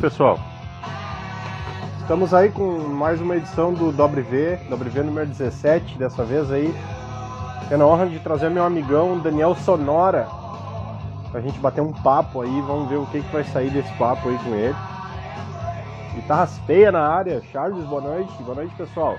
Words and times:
Pessoal. 0.00 0.38
Estamos 2.00 2.32
aí 2.32 2.50
com 2.50 2.78
mais 2.88 3.20
uma 3.20 3.36
edição 3.36 3.74
do 3.74 3.92
Dobre 3.92 4.22
V, 4.22 4.56
Dobre 4.70 4.88
V 4.88 5.02
número 5.02 5.26
17, 5.26 5.98
dessa 5.98 6.24
vez 6.24 6.50
aí. 6.50 6.74
Tendo 7.68 7.84
a 7.84 7.86
honra 7.86 8.06
de 8.06 8.18
trazer 8.18 8.48
meu 8.48 8.64
amigão 8.64 9.18
Daniel 9.18 9.54
Sonora 9.54 10.26
pra 11.30 11.42
gente 11.42 11.58
bater 11.58 11.82
um 11.82 11.92
papo 11.92 12.40
aí, 12.40 12.60
vamos 12.62 12.88
ver 12.88 12.96
o 12.96 13.04
que, 13.08 13.20
que 13.20 13.30
vai 13.30 13.44
sair 13.44 13.68
desse 13.68 13.92
papo 13.98 14.30
aí 14.30 14.38
com 14.38 14.54
ele. 14.54 14.74
Guitarras 16.14 16.58
feias 16.60 16.92
na 16.94 17.06
área, 17.06 17.42
Charles, 17.52 17.84
boa 17.84 18.00
noite. 18.00 18.42
Boa 18.42 18.54
noite, 18.54 18.74
pessoal. 18.76 19.18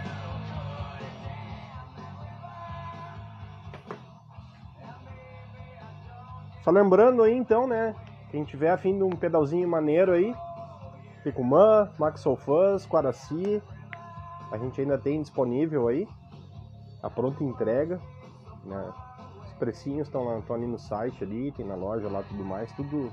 Só 6.63 6.71
lembrando 6.71 7.21
aí 7.21 7.38
então, 7.38 7.68
né? 7.68 7.93
Quem 8.32 8.43
tiver 8.43 8.71
afim 8.71 8.98
de 8.98 9.04
um 9.04 9.12
pedalzinho 9.12 9.68
maneiro 9.68 10.13
aí, 10.13 10.34
Picumã, 11.23 11.90
Max 11.99 12.23
Fuzz, 12.23 12.85
Quaraci, 12.85 13.62
a 14.51 14.57
gente 14.57 14.82
ainda 14.82 14.98
tem 14.98 15.21
disponível 15.21 15.87
aí, 15.87 16.07
a 17.01 17.09
pronta 17.09 17.43
entrega, 17.43 17.99
né? 18.65 18.93
Os 19.43 19.54
precinhos 19.54 20.07
estão, 20.07 20.43
ali 20.54 20.65
no 20.65 20.79
site 20.79 21.23
ali, 21.23 21.51
tem 21.51 21.65
na 21.65 21.76
loja 21.76 22.09
lá 22.09 22.23
tudo 22.23 22.43
mais, 22.43 22.71
tudo 22.73 23.12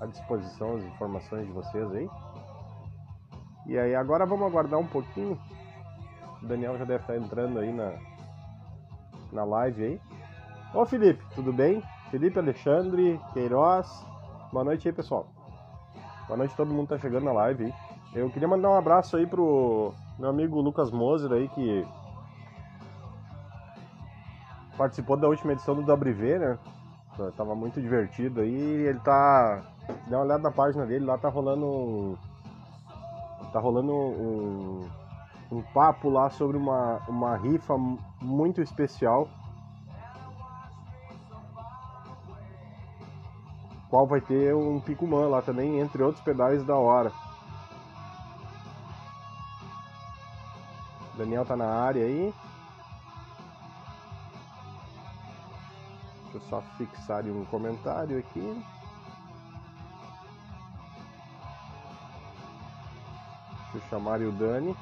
à 0.00 0.06
disposição, 0.06 0.76
as 0.76 0.84
informações 0.84 1.46
de 1.46 1.52
vocês 1.52 1.90
aí. 1.92 2.08
E 3.66 3.78
aí 3.78 3.94
agora 3.94 4.26
vamos 4.26 4.46
aguardar 4.46 4.80
um 4.80 4.86
pouquinho. 4.86 5.38
O 6.42 6.46
Daniel 6.46 6.78
já 6.78 6.84
deve 6.84 7.02
estar 7.02 7.16
entrando 7.16 7.58
aí 7.58 7.72
na, 7.72 7.92
na 9.32 9.44
live 9.44 9.84
aí. 9.84 10.00
Ô 10.74 10.84
Felipe, 10.86 11.22
tudo 11.34 11.52
bem? 11.52 11.82
Felipe 12.10 12.38
Alexandre, 12.38 13.20
Queiroz. 13.32 14.04
Boa 14.52 14.64
noite 14.64 14.88
aí, 14.88 14.94
pessoal. 14.94 15.28
Boa 16.30 16.38
noite, 16.38 16.54
todo 16.54 16.72
mundo 16.72 16.86
tá 16.86 16.96
chegando 16.96 17.24
na 17.24 17.32
live. 17.32 17.74
Eu 18.14 18.30
queria 18.30 18.46
mandar 18.46 18.70
um 18.70 18.76
abraço 18.76 19.16
aí 19.16 19.26
pro 19.26 19.92
meu 20.16 20.30
amigo 20.30 20.60
Lucas 20.60 20.88
Moser 20.88 21.32
aí, 21.32 21.48
que 21.48 21.84
participou 24.78 25.16
da 25.16 25.26
última 25.26 25.54
edição 25.54 25.74
do 25.74 25.92
WV, 25.92 26.38
né? 26.38 26.58
Tava 27.36 27.56
muito 27.56 27.80
divertido 27.80 28.42
aí. 28.42 28.54
Ele 28.54 29.00
tá. 29.00 29.60
Dá 30.06 30.18
uma 30.18 30.24
olhada 30.24 30.44
na 30.44 30.52
página 30.52 30.86
dele, 30.86 31.04
lá 31.04 31.18
tá 31.18 31.28
rolando 31.28 31.66
um. 31.66 32.16
Tá 33.52 33.58
rolando 33.58 33.92
um, 33.92 34.88
um 35.50 35.62
papo 35.74 36.08
lá 36.08 36.30
sobre 36.30 36.56
uma, 36.56 37.00
uma 37.08 37.36
rifa 37.36 37.74
muito 38.22 38.62
especial 38.62 39.28
qual 43.90 44.06
vai 44.06 44.20
ter 44.20 44.54
um 44.54 44.80
Picumã 44.80 45.26
lá 45.26 45.42
também, 45.42 45.80
entre 45.80 46.02
outros 46.02 46.22
pedais 46.22 46.64
da 46.64 46.76
hora. 46.76 47.12
Daniel 51.16 51.44
tá 51.44 51.56
na 51.56 51.66
área 51.66 52.04
aí. 52.04 52.32
Deixa 56.22 56.38
eu 56.38 56.40
só 56.48 56.62
fixar 56.78 57.24
um 57.26 57.44
comentário 57.46 58.16
aqui. 58.16 58.64
Deixa 63.72 63.86
eu 63.86 63.90
chamar 63.90 64.20
o 64.20 64.30
Dani. 64.30 64.74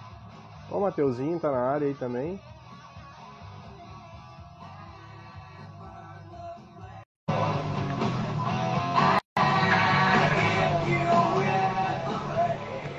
O 0.71 0.81
Mateuzinho 0.81 1.41
tá 1.41 1.51
na 1.51 1.73
área 1.73 1.89
aí 1.89 1.95
também. 1.95 2.39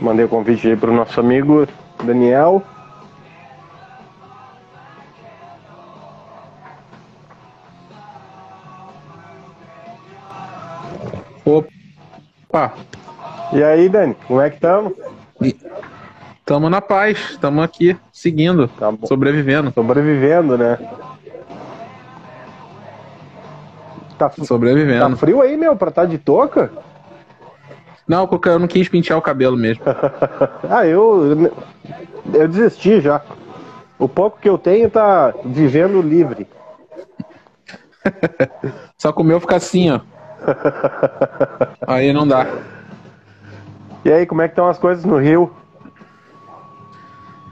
Mandei 0.01 0.25
o 0.25 0.29
convite 0.29 0.67
aí 0.67 0.77
pro 0.77 0.93
nosso 0.93 1.19
amigo 1.19 1.67
Daniel. 2.03 2.63
Opa! 11.45 12.73
E 13.51 13.63
aí, 13.63 13.89
Dani, 13.89 14.15
como 14.27 14.39
é 14.39 14.49
que 14.49 14.55
estamos? 14.55 14.93
Estamos 16.39 16.71
na 16.71 16.81
paz, 16.81 17.31
estamos 17.31 17.63
aqui, 17.63 17.97
seguindo, 18.11 18.67
tá 18.67 18.93
sobrevivendo. 19.05 19.71
Sobrevivendo, 19.71 20.57
né? 20.57 20.77
Tá, 24.17 24.31
sobrevivendo. 24.43 25.09
Tá 25.09 25.15
frio 25.15 25.41
aí, 25.41 25.55
meu, 25.55 25.75
pra 25.75 25.89
estar 25.89 26.03
tá 26.03 26.07
de 26.07 26.17
touca? 26.17 26.71
Não, 28.09 28.27
porque 28.27 28.49
eu 28.49 28.57
não 28.57 28.67
quis 28.67 28.89
pentear 28.89 29.19
o 29.19 29.21
cabelo 29.21 29.55
mesmo. 29.55 29.83
ah, 30.67 30.83
eu. 30.83 31.53
Eu 32.33 32.47
desisti 32.47 32.99
já. 32.99 33.21
O 33.99 34.09
pouco 34.09 34.39
que 34.39 34.49
eu 34.49 34.57
tenho 34.57 34.89
tá 34.89 35.31
vivendo 35.45 36.01
livre. 36.01 36.47
Só 38.97 39.11
que 39.11 39.21
o 39.21 39.23
meu 39.23 39.39
fica 39.39 39.57
assim, 39.57 39.91
ó. 39.91 39.99
Aí 41.85 42.11
não 42.11 42.27
dá. 42.27 42.47
E 44.03 44.11
aí, 44.11 44.25
como 44.25 44.41
é 44.41 44.47
que 44.47 44.53
estão 44.53 44.67
as 44.69 44.77
coisas 44.79 45.03
no 45.03 45.17
Rio? 45.17 45.53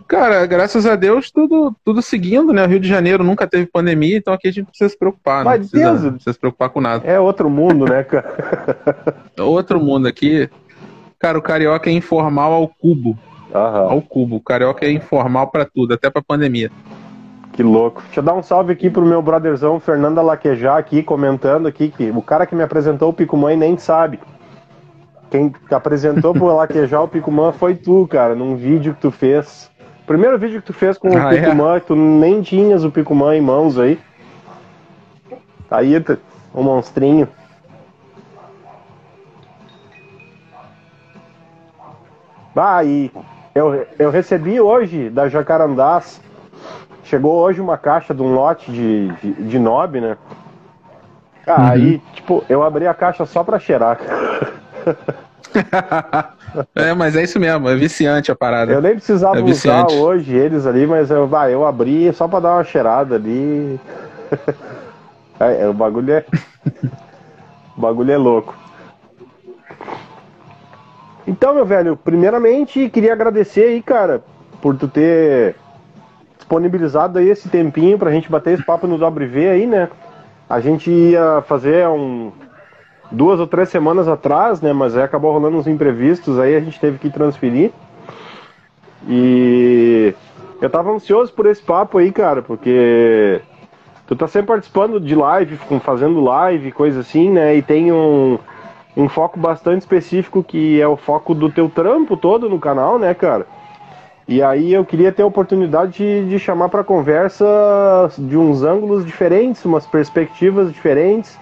Cara, 0.08 0.46
graças 0.46 0.86
a 0.86 0.96
Deus, 0.96 1.30
tudo, 1.30 1.76
tudo 1.84 2.02
seguindo, 2.02 2.54
né? 2.54 2.64
O 2.64 2.68
Rio 2.68 2.80
de 2.80 2.88
Janeiro 2.88 3.24
nunca 3.24 3.46
teve 3.46 3.66
pandemia, 3.66 4.18
então 4.18 4.34
aqui 4.34 4.48
a 4.48 4.52
gente 4.52 4.64
não 4.64 4.70
precisa 4.70 4.90
se 4.90 4.98
preocupar, 4.98 5.44
né? 5.44 5.58
Mas 5.58 5.70
Deus, 5.70 6.04
não 6.04 6.14
precisa 6.14 6.34
se 6.34 6.40
preocupar 6.40 6.70
com 6.70 6.80
nada. 6.80 7.06
É 7.06 7.20
outro 7.20 7.50
mundo, 7.50 7.86
né, 7.86 8.04
cara? 8.04 9.26
outro 9.40 9.82
mundo 9.82 10.08
aqui. 10.08 10.50
Cara, 11.20 11.38
o 11.38 11.42
carioca 11.42 11.90
é 11.90 11.94
informal 11.94 12.54
ao 12.54 12.68
cubo. 12.68 13.18
Aham. 13.54 13.92
Ao 13.92 14.02
cubo. 14.02 14.38
O 14.38 14.42
carioca 14.42 14.86
é 14.86 14.92
informal 14.92 15.48
para 15.48 15.66
tudo, 15.66 15.94
até 15.94 16.10
pra 16.10 16.22
pandemia. 16.22 16.72
Que 17.52 17.64
louco. 17.64 18.02
Deixa 18.04 18.20
eu 18.20 18.24
dar 18.24 18.36
um 18.36 18.44
salve 18.44 18.72
aqui 18.72 18.90
pro 18.90 19.06
meu 19.06 19.22
brotherzão 19.22 19.80
Fernando 19.80 20.20
Alaquejar 20.20 20.78
aqui, 20.78 21.04
comentando 21.04 21.68
aqui 21.68 21.90
que 21.90 22.12
o 22.12 22.22
cara 22.22 22.46
que 22.46 22.56
me 22.56 22.64
apresentou 22.64 23.10
o 23.10 23.14
Picumã 23.14 23.56
nem 23.56 23.78
sabe. 23.78 24.20
Quem 25.30 25.52
apresentou 25.72 26.34
pro 26.34 26.50
Alaquejar 26.50 27.04
o 27.04 27.08
Picumã 27.08 27.52
foi 27.52 27.76
tu, 27.76 28.08
cara, 28.08 28.36
num 28.36 28.56
vídeo 28.56 28.94
que 28.94 29.02
tu 29.02 29.12
fez. 29.12 29.70
Primeiro 30.08 30.40
vídeo 30.40 30.62
que 30.62 30.68
tu 30.68 30.74
fez 30.74 30.98
com 30.98 31.10
ah, 31.10 31.28
o 31.28 31.30
Picumã, 31.30 31.76
é? 31.76 31.80
tu 31.82 31.94
nem 31.94 32.42
tinhas 32.42 32.86
o 32.86 32.90
Picumã 32.90 33.36
em 33.36 33.42
mãos 33.42 33.78
aí. 33.78 34.00
Tá 35.70 35.80
aí, 35.80 36.02
o 36.54 36.64
monstrinho. 36.64 37.28
Ah, 42.56 42.84
e 42.86 43.12
eu, 43.54 43.86
eu 44.00 44.10
recebi 44.10 44.62
hoje 44.62 45.10
da 45.10 45.28
Jacarandás, 45.28 46.22
chegou 47.04 47.36
hoje 47.36 47.60
uma 47.60 47.78
caixa 47.78 48.16
de 48.16 48.22
um 48.22 48.34
lote 48.34 48.72
de, 48.72 49.10
de, 49.10 49.34
de 49.44 49.60
nob, 49.60 50.00
né? 50.00 50.18
Ah, 51.46 51.62
uhum. 51.62 51.68
Aí, 51.68 52.02
tipo, 52.14 52.46
eu 52.48 52.64
abri 52.64 52.88
a 52.88 52.94
caixa 52.94 53.26
só 53.26 53.44
pra 53.44 53.60
cheirar. 53.60 54.00
é, 56.76 56.94
mas 56.94 57.16
é 57.16 57.24
isso 57.24 57.40
mesmo, 57.40 57.68
é 57.70 57.76
viciante 57.76 58.32
a 58.32 58.36
parada. 58.36 58.72
Eu 58.72 58.82
nem 58.82 58.96
precisava 58.96 59.40
é 59.40 59.44
usar 59.44 59.92
hoje 59.92 60.34
eles 60.36 60.66
ali, 60.66 60.86
mas 60.86 61.10
eu, 61.10 61.28
vai, 61.28 61.54
eu 61.54 61.66
abri 61.66 62.12
só 62.14 62.28
pra 62.28 62.40
dar 62.40 62.54
uma 62.56 62.64
cheirada 62.64 63.16
ali. 63.16 63.80
é, 65.40 65.64
é, 65.64 65.68
o 65.68 65.74
bagulho 65.74 66.14
é. 66.14 66.26
o 67.78 67.82
bagulho 67.82 68.12
é 68.12 68.18
louco. 68.18 68.56
Então, 71.28 71.54
meu 71.54 71.66
velho, 71.66 71.98
primeiramente 71.98 72.90
queria 72.90 73.12
agradecer 73.12 73.64
aí, 73.64 73.82
cara, 73.82 74.24
por 74.62 74.78
tu 74.78 74.88
ter 74.88 75.56
disponibilizado 76.38 77.20
aí 77.20 77.28
esse 77.28 77.50
tempinho 77.50 78.00
pra 78.00 78.12
gente 78.12 78.32
bater 78.32 78.54
esse 78.54 78.64
papo 78.64 78.88
no 78.88 78.96
WV 78.96 79.50
aí, 79.50 79.68
né? 79.68 79.90
A 80.50 80.62
gente 80.62 80.90
ia 80.90 81.44
fazer 81.46 81.86
um 81.90 82.32
duas 83.12 83.40
ou 83.40 83.48
três 83.48 83.70
semanas 83.70 84.08
atrás, 84.08 84.62
né? 84.62 84.74
Mas 84.74 84.96
aí 84.96 85.04
acabou 85.04 85.32
rolando 85.32 85.58
uns 85.58 85.68
imprevistos, 85.68 86.40
aí 86.40 86.56
a 86.56 86.60
gente 86.60 86.80
teve 86.80 86.98
que 86.98 87.10
transferir. 87.10 87.72
E 89.08 90.14
eu 90.62 90.70
tava 90.70 90.92
ansioso 90.92 91.32
por 91.34 91.46
esse 91.46 91.62
papo 91.62 91.98
aí, 91.98 92.12
cara, 92.12 92.42
porque 92.42 93.42
tu 94.06 94.16
tá 94.16 94.28
sempre 94.28 94.48
participando 94.48 95.00
de 95.00 95.16
live, 95.16 95.58
fazendo 95.82 96.20
live, 96.22 96.72
coisa 96.72 97.02
assim, 97.02 97.30
né? 97.30 97.56
E 97.56 97.62
tem 97.62 97.92
um 97.92 98.38
um 98.98 99.08
foco 99.08 99.40
bastante 99.40 99.82
específico 99.82 100.44
que 100.44 100.82
é 100.82 100.88
o 100.88 100.98
foco 100.98 101.36
do 101.36 101.52
teu 101.52 101.70
trampo 101.70 102.18
todo 102.18 102.50
no 102.50 102.60
canal, 102.60 102.98
né, 102.98 103.14
cara? 103.14 103.46
E 104.28 104.42
aí 104.42 104.74
eu 104.74 104.84
queria 104.84 105.12
ter 105.12 105.22
a 105.22 105.28
oportunidade 105.28 106.00
de, 106.00 106.28
de 106.28 106.40
chamar 106.40 106.68
para 106.68 106.84
conversa 106.84 107.46
de 108.18 108.36
uns 108.36 108.64
ângulos 108.64 109.06
diferentes, 109.06 109.64
umas 109.64 109.86
perspectivas 109.86 110.74
diferentes. 110.74 111.40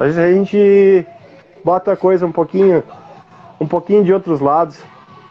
Às 0.00 0.14
vezes 0.14 0.18
a 0.18 0.32
gente 0.32 1.06
bota 1.62 1.92
a 1.92 1.96
coisa 1.96 2.24
um 2.24 2.32
pouquinho, 2.32 2.82
um 3.60 3.66
pouquinho 3.66 4.02
de 4.02 4.14
outros 4.14 4.40
lados. 4.40 4.82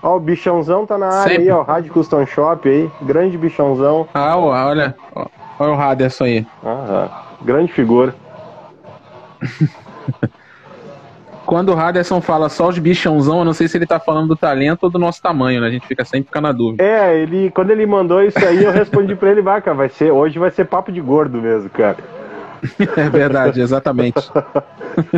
Ó, 0.02 0.16
o 0.16 0.20
bichãozão 0.20 0.86
tá 0.86 0.96
na 0.96 1.08
área 1.08 1.24
Sempre. 1.24 1.42
aí, 1.42 1.50
ó, 1.50 1.64
Rádio 1.64 1.92
Custom 1.92 2.26
Shop 2.28 2.70
aí, 2.70 2.90
grande 3.02 3.36
bichãozão. 3.36 4.08
Ah, 4.14 4.38
olha, 4.38 4.96
olha 5.60 5.72
o 5.72 5.76
Raderson 5.76 6.26
aí. 6.26 6.46
Aham, 6.64 7.10
grande 7.42 7.74
figura. 7.74 8.14
quando 11.50 11.70
o 11.70 11.76
Raderson 11.76 12.22
fala 12.22 12.48
só 12.48 12.68
os 12.68 12.78
bichãozão, 12.78 13.40
eu 13.40 13.46
não 13.46 13.54
sei 13.54 13.68
se 13.68 13.76
ele 13.76 13.88
tá 13.88 14.00
falando 14.00 14.28
do 14.28 14.36
talento 14.36 14.84
ou 14.84 14.90
do 14.92 15.00
nosso 15.00 15.20
tamanho, 15.20 15.60
né? 15.60 15.68
A 15.68 15.72
gente 15.72 15.88
fica 15.88 16.06
sempre 16.06 16.26
fica 16.26 16.40
na 16.40 16.52
dúvida. 16.52 16.84
É, 16.84 17.20
ele, 17.20 17.50
quando 17.50 17.72
ele 17.72 17.88
mandou 17.88 18.22
isso 18.22 18.38
aí, 18.46 18.64
eu 18.64 18.72
respondi 18.72 19.16
pra 19.16 19.32
ele, 19.32 19.42
vai, 19.42 19.60
cara, 19.60 19.76
vai 19.76 19.90
ser, 19.90 20.12
hoje 20.12 20.38
vai 20.38 20.52
ser 20.52 20.66
papo 20.66 20.92
de 20.92 21.02
gordo 21.02 21.42
mesmo, 21.42 21.68
cara. 21.72 21.98
é 22.98 23.10
verdade, 23.10 23.62
exatamente. 23.62 24.32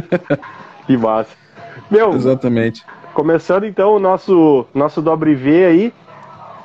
que 0.86 0.98
massa. 0.98 1.32
Meu, 1.90 2.14
exatamente. 2.14 2.86
Começando 3.14 3.66
então 3.66 3.96
o 3.96 4.00
nosso, 4.00 4.66
nosso 4.74 5.02
dobre 5.02 5.36
V 5.36 5.66
aí, 5.66 5.94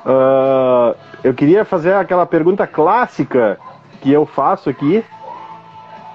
uh, 0.05 0.95
eu 1.23 1.33
queria 1.33 1.65
fazer 1.65 1.93
aquela 1.93 2.25
pergunta 2.25 2.65
clássica 2.65 3.59
que 4.01 4.11
eu 4.11 4.25
faço 4.25 4.69
aqui, 4.69 5.03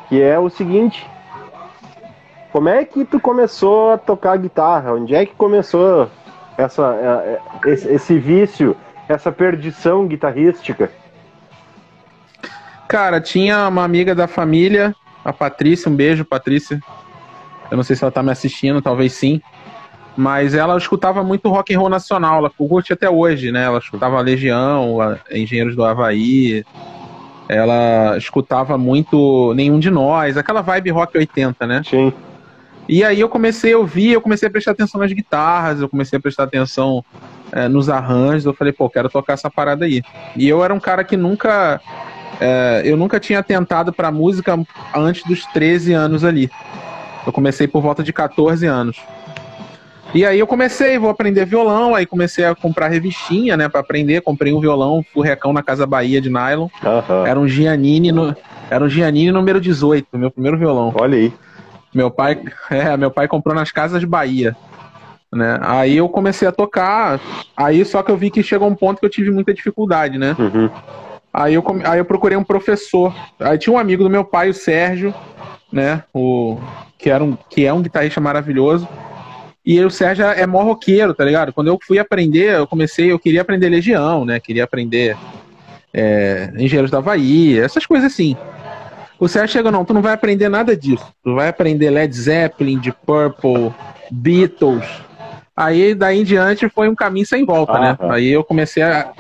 que 0.08 0.20
é 0.20 0.38
o 0.38 0.48
seguinte: 0.48 1.06
como 2.52 2.68
é 2.68 2.84
que 2.84 3.04
tu 3.04 3.18
começou 3.18 3.92
a 3.92 3.98
tocar 3.98 4.36
guitarra? 4.38 4.92
Onde 4.92 5.14
é 5.14 5.26
que 5.26 5.34
começou 5.34 6.08
essa, 6.56 6.94
é, 6.94 7.68
é, 7.68 7.70
esse, 7.72 7.88
esse 7.88 8.18
vício, 8.18 8.76
essa 9.08 9.32
perdição 9.32 10.06
guitarrística? 10.06 10.90
Cara, 12.92 13.22
tinha 13.22 13.66
uma 13.68 13.84
amiga 13.84 14.14
da 14.14 14.28
família, 14.28 14.94
a 15.24 15.32
Patrícia, 15.32 15.90
um 15.90 15.96
beijo, 15.96 16.26
Patrícia. 16.26 16.78
Eu 17.70 17.76
não 17.78 17.82
sei 17.82 17.96
se 17.96 18.04
ela 18.04 18.12
tá 18.12 18.22
me 18.22 18.30
assistindo, 18.30 18.82
talvez 18.82 19.14
sim. 19.14 19.40
Mas 20.14 20.52
ela 20.52 20.76
escutava 20.76 21.24
muito 21.24 21.48
rock 21.48 21.74
and 21.74 21.78
roll 21.78 21.88
nacional, 21.88 22.36
ela 22.36 22.50
curte 22.50 22.92
até 22.92 23.08
hoje, 23.08 23.50
né? 23.50 23.64
Ela 23.64 23.78
escutava 23.78 24.20
Legião, 24.20 24.98
Engenheiros 25.30 25.74
do 25.74 25.82
Havaí, 25.82 26.66
ela 27.48 28.14
escutava 28.18 28.76
muito 28.76 29.54
Nenhum 29.54 29.78
de 29.78 29.90
Nós, 29.90 30.36
aquela 30.36 30.60
vibe 30.60 30.90
rock 30.90 31.16
80, 31.16 31.66
né? 31.66 31.80
Sim. 31.88 32.12
E 32.86 33.02
aí 33.02 33.20
eu 33.20 33.28
comecei 33.30 33.72
a 33.72 33.78
ouvir, 33.78 34.12
eu 34.12 34.20
comecei 34.20 34.48
a 34.48 34.50
prestar 34.50 34.72
atenção 34.72 35.00
nas 35.00 35.10
guitarras, 35.10 35.80
eu 35.80 35.88
comecei 35.88 36.18
a 36.18 36.20
prestar 36.20 36.42
atenção 36.42 37.02
é, 37.52 37.68
nos 37.68 37.88
arranjos, 37.88 38.44
eu 38.44 38.52
falei, 38.52 38.72
pô, 38.72 38.90
quero 38.90 39.08
tocar 39.08 39.32
essa 39.32 39.50
parada 39.50 39.86
aí. 39.86 40.02
E 40.36 40.46
eu 40.46 40.62
era 40.62 40.74
um 40.74 40.80
cara 40.80 41.02
que 41.04 41.16
nunca. 41.16 41.80
É, 42.40 42.82
eu 42.84 42.96
nunca 42.96 43.20
tinha 43.20 43.42
tentado 43.42 43.92
pra 43.92 44.10
música 44.10 44.58
antes 44.94 45.24
dos 45.24 45.44
13 45.46 45.92
anos 45.92 46.24
ali. 46.24 46.50
Eu 47.26 47.32
comecei 47.32 47.68
por 47.68 47.80
volta 47.80 48.02
de 48.02 48.12
14 48.12 48.66
anos. 48.66 49.00
E 50.14 50.26
aí 50.26 50.38
eu 50.38 50.46
comecei, 50.46 50.98
vou 50.98 51.08
aprender 51.08 51.46
violão, 51.46 51.94
aí 51.94 52.04
comecei 52.04 52.44
a 52.44 52.54
comprar 52.54 52.88
revistinha, 52.88 53.56
né, 53.56 53.66
para 53.66 53.80
aprender, 53.80 54.20
comprei 54.20 54.52
um 54.52 54.60
violão, 54.60 55.02
furrecão 55.12 55.54
na 55.54 55.62
Casa 55.62 55.86
Bahia 55.86 56.20
de 56.20 56.28
nylon. 56.28 56.68
Uhum. 56.84 57.26
Era 57.26 57.40
um 57.40 57.48
Giannini, 57.48 58.12
no, 58.12 58.36
era 58.70 58.84
um 58.84 58.88
Giannini 58.88 59.32
número 59.32 59.58
18, 59.58 60.06
meu 60.18 60.30
primeiro 60.30 60.58
violão. 60.58 60.92
Olha 60.94 61.16
aí. 61.16 61.32
Meu 61.94 62.10
pai, 62.10 62.42
é, 62.70 62.94
meu 62.96 63.10
pai 63.10 63.26
comprou 63.26 63.54
nas 63.54 63.72
casas 63.72 64.04
Bahia. 64.04 64.54
Né? 65.32 65.58
Aí 65.62 65.96
eu 65.96 66.06
comecei 66.10 66.46
a 66.46 66.52
tocar, 66.52 67.18
aí 67.56 67.82
só 67.86 68.02
que 68.02 68.10
eu 68.10 68.16
vi 68.18 68.30
que 68.30 68.42
chegou 68.42 68.68
um 68.68 68.74
ponto 68.74 69.00
que 69.00 69.06
eu 69.06 69.10
tive 69.10 69.30
muita 69.30 69.54
dificuldade, 69.54 70.18
né? 70.18 70.36
Uhum. 70.38 70.68
Aí, 71.32 71.54
eu, 71.54 71.64
aí 71.84 71.98
eu 71.98 72.04
procurei 72.04 72.36
um 72.36 72.44
professor. 72.44 73.14
Aí 73.40 73.56
tinha 73.56 73.72
um 73.72 73.78
amigo 73.78 74.04
do 74.04 74.10
meu 74.10 74.24
pai, 74.24 74.50
o 74.50 74.54
Sérgio, 74.54 75.14
né? 75.72 76.04
O, 76.12 76.58
que, 76.98 77.08
era 77.08 77.24
um, 77.24 77.36
que 77.48 77.64
é 77.64 77.72
um 77.72 77.82
guitarrista 77.82 78.20
maravilhoso. 78.20 78.86
E 79.64 79.80
o 79.80 79.90
Sérgio 79.90 80.24
é 80.24 80.46
mó 80.46 80.62
roqueiro, 80.62 81.14
tá 81.14 81.24
ligado? 81.24 81.52
Quando 81.52 81.68
eu 81.68 81.78
fui 81.80 81.98
aprender, 81.98 82.54
eu 82.54 82.66
comecei, 82.66 83.12
eu 83.12 83.18
queria 83.18 83.40
aprender 83.40 83.68
Legião, 83.68 84.24
né? 84.24 84.40
Queria 84.40 84.64
aprender 84.64 85.16
é, 85.94 86.52
Engenheiros 86.56 86.90
da 86.90 86.98
Havaí, 86.98 87.58
essas 87.58 87.86
coisas 87.86 88.12
assim. 88.12 88.36
O 89.18 89.28
Sérgio 89.28 89.52
chega, 89.52 89.70
não, 89.70 89.84
tu 89.84 89.94
não 89.94 90.02
vai 90.02 90.12
aprender 90.12 90.48
nada 90.48 90.76
disso. 90.76 91.06
Tu 91.22 91.34
vai 91.34 91.48
aprender 91.48 91.90
Led 91.90 92.12
Zeppelin, 92.14 92.78
de 92.78 92.92
Purple, 92.92 93.72
Beatles. 94.10 94.84
Aí 95.56 95.94
daí 95.94 96.20
em 96.20 96.24
diante 96.24 96.68
foi 96.68 96.88
um 96.88 96.94
caminho 96.94 97.26
sem 97.26 97.44
volta, 97.44 97.78
né? 97.78 97.96
ah, 97.98 98.06
né? 98.06 98.14
Aí 98.14 98.28
eu 98.28 98.42
comecei 98.42 98.82
a. 98.82 99.12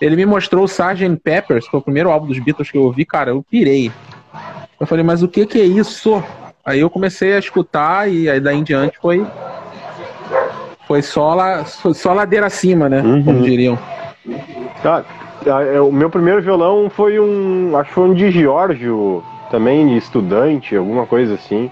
Ele 0.00 0.16
me 0.16 0.24
mostrou 0.24 0.62
o 0.62 0.68
Sgt. 0.68 1.16
Peppers, 1.22 1.64
que 1.64 1.70
foi 1.70 1.80
o 1.80 1.82
primeiro 1.82 2.10
álbum 2.10 2.26
dos 2.26 2.38
Beatles 2.38 2.70
que 2.70 2.78
eu 2.78 2.82
ouvi, 2.82 3.04
cara, 3.04 3.30
eu 3.30 3.44
pirei. 3.50 3.90
Eu 4.78 4.86
falei, 4.86 5.04
mas 5.04 5.22
o 5.22 5.28
que 5.28 5.44
que 5.44 5.60
é 5.60 5.64
isso? 5.64 6.22
Aí 6.64 6.80
eu 6.80 6.88
comecei 6.88 7.34
a 7.34 7.38
escutar 7.38 8.10
e 8.10 8.30
aí 8.30 8.40
daí 8.40 8.56
em 8.56 8.62
diante 8.62 8.98
foi. 8.98 9.26
Foi 10.86 11.02
só, 11.02 11.34
la, 11.34 11.64
só 11.64 12.12
ladeira 12.12 12.46
acima, 12.46 12.88
né? 12.88 13.00
Uhum. 13.00 13.22
Como 13.22 13.42
diriam. 13.42 13.78
Ah, 14.84 15.02
o 15.86 15.92
meu 15.92 16.10
primeiro 16.10 16.42
violão 16.42 16.90
foi 16.90 17.18
um. 17.18 17.76
Acho 17.76 17.88
que 17.88 17.94
foi 17.94 18.08
um 18.08 18.14
de 18.14 18.30
Giorgio 18.30 19.22
também 19.50 19.88
de 19.88 19.96
estudante, 19.96 20.76
alguma 20.76 21.06
coisa 21.06 21.34
assim. 21.34 21.70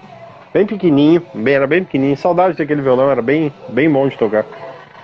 Bem 0.53 0.65
pequenininho, 0.65 1.21
bem, 1.33 1.53
era 1.53 1.67
bem 1.67 1.83
pequenininho. 1.83 2.17
Saudade 2.17 2.57
daquele 2.57 2.81
violão, 2.81 3.09
era 3.09 3.21
bem, 3.21 3.53
bem 3.69 3.89
bom 3.89 4.07
de 4.07 4.17
tocar. 4.17 4.45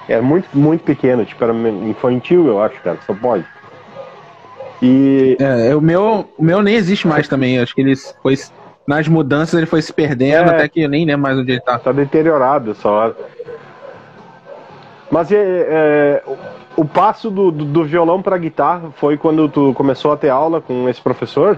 Era 0.08 0.22
muito, 0.22 0.48
muito 0.54 0.84
pequeno, 0.84 1.26
tipo, 1.26 1.44
era 1.44 1.54
infantil, 1.54 2.48
eu 2.48 2.62
acho, 2.62 2.80
cara, 2.82 2.98
só 3.06 3.14
pode. 3.14 3.46
E. 4.82 5.38
É, 5.40 5.76
o 5.76 5.82
meu, 5.82 6.30
o 6.38 6.44
meu 6.44 6.62
nem 6.62 6.76
existe 6.76 7.08
mais 7.08 7.28
também. 7.28 7.60
Acho 7.60 7.74
que 7.74 7.82
ele 7.82 7.96
foi. 8.22 8.36
Nas 8.88 9.08
mudanças 9.08 9.56
ele 9.56 9.66
foi 9.66 9.82
se 9.82 9.92
perdendo, 9.92 10.52
é, 10.52 10.56
até 10.56 10.70
que 10.70 10.82
eu 10.82 10.90
nem 10.90 11.06
lembro 11.06 11.24
mais 11.24 11.38
onde 11.40 11.54
ele 11.54 11.62
tá. 11.62 11.80
Tá 11.80 11.92
deteriorado 11.92 12.76
só. 12.76 13.16
Mas 15.10 15.32
é, 15.32 15.38
é, 15.38 16.24
o 16.76 16.86
passo 16.86 17.32
do, 17.32 17.52
do, 17.52 17.66
do 17.66 17.84
violão 17.84 18.22
pra 18.22 18.38
guitarra 18.38 18.92
foi 18.98 19.18
quando 19.18 19.50
tu 19.50 19.74
começou 19.74 20.12
a 20.12 20.18
ter 20.18 20.30
aula 20.30 20.62
com 20.62 20.88
esse 20.88 21.02
professor? 21.02 21.58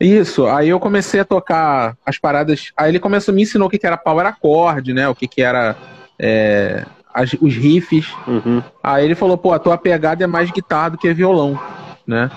Isso, 0.00 0.46
aí 0.46 0.70
eu 0.70 0.80
comecei 0.80 1.20
a 1.20 1.24
tocar 1.26 1.94
as 2.06 2.16
paradas. 2.16 2.72
Aí 2.74 2.90
ele 2.90 2.98
começou, 2.98 3.34
me 3.34 3.42
ensinou 3.42 3.68
o 3.68 3.70
que, 3.70 3.78
que 3.78 3.86
era 3.86 3.98
power 3.98 4.26
accord, 4.26 4.94
né? 4.94 5.06
O 5.06 5.14
que, 5.14 5.28
que 5.28 5.42
era 5.42 5.76
é, 6.18 6.86
as, 7.12 7.34
os 7.34 7.54
riffs. 7.54 8.10
Uhum. 8.26 8.62
Aí 8.82 9.04
ele 9.04 9.14
falou, 9.14 9.36
pô, 9.36 9.52
a 9.52 9.58
tua 9.58 9.76
pegada 9.76 10.24
é 10.24 10.26
mais 10.26 10.50
guitarra 10.50 10.90
do 10.90 10.98
que 10.98 11.12
violão, 11.12 11.60
né? 12.06 12.30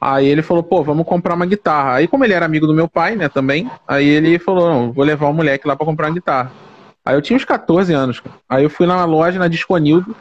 Aí 0.00 0.26
ele 0.26 0.40
falou, 0.40 0.62
pô, 0.62 0.82
vamos 0.82 1.06
comprar 1.06 1.34
uma 1.34 1.44
guitarra. 1.44 1.94
Aí, 1.94 2.08
como 2.08 2.24
ele 2.24 2.32
era 2.32 2.46
amigo 2.46 2.66
do 2.66 2.74
meu 2.74 2.88
pai, 2.88 3.16
né, 3.16 3.28
também, 3.28 3.70
aí 3.86 4.06
ele 4.06 4.38
falou, 4.38 4.68
não, 4.68 4.92
vou 4.92 5.04
levar 5.04 5.28
o 5.28 5.34
moleque 5.34 5.68
lá 5.68 5.76
pra 5.76 5.86
comprar 5.86 6.08
uma 6.08 6.14
guitarra. 6.14 6.52
Aí 7.04 7.14
eu 7.14 7.22
tinha 7.22 7.36
uns 7.36 7.44
14 7.44 7.92
anos. 7.92 8.22
Aí 8.48 8.64
eu 8.64 8.70
fui 8.70 8.86
na 8.86 9.04
loja, 9.04 9.38
na 9.38 9.48
Disconildo. 9.48 10.16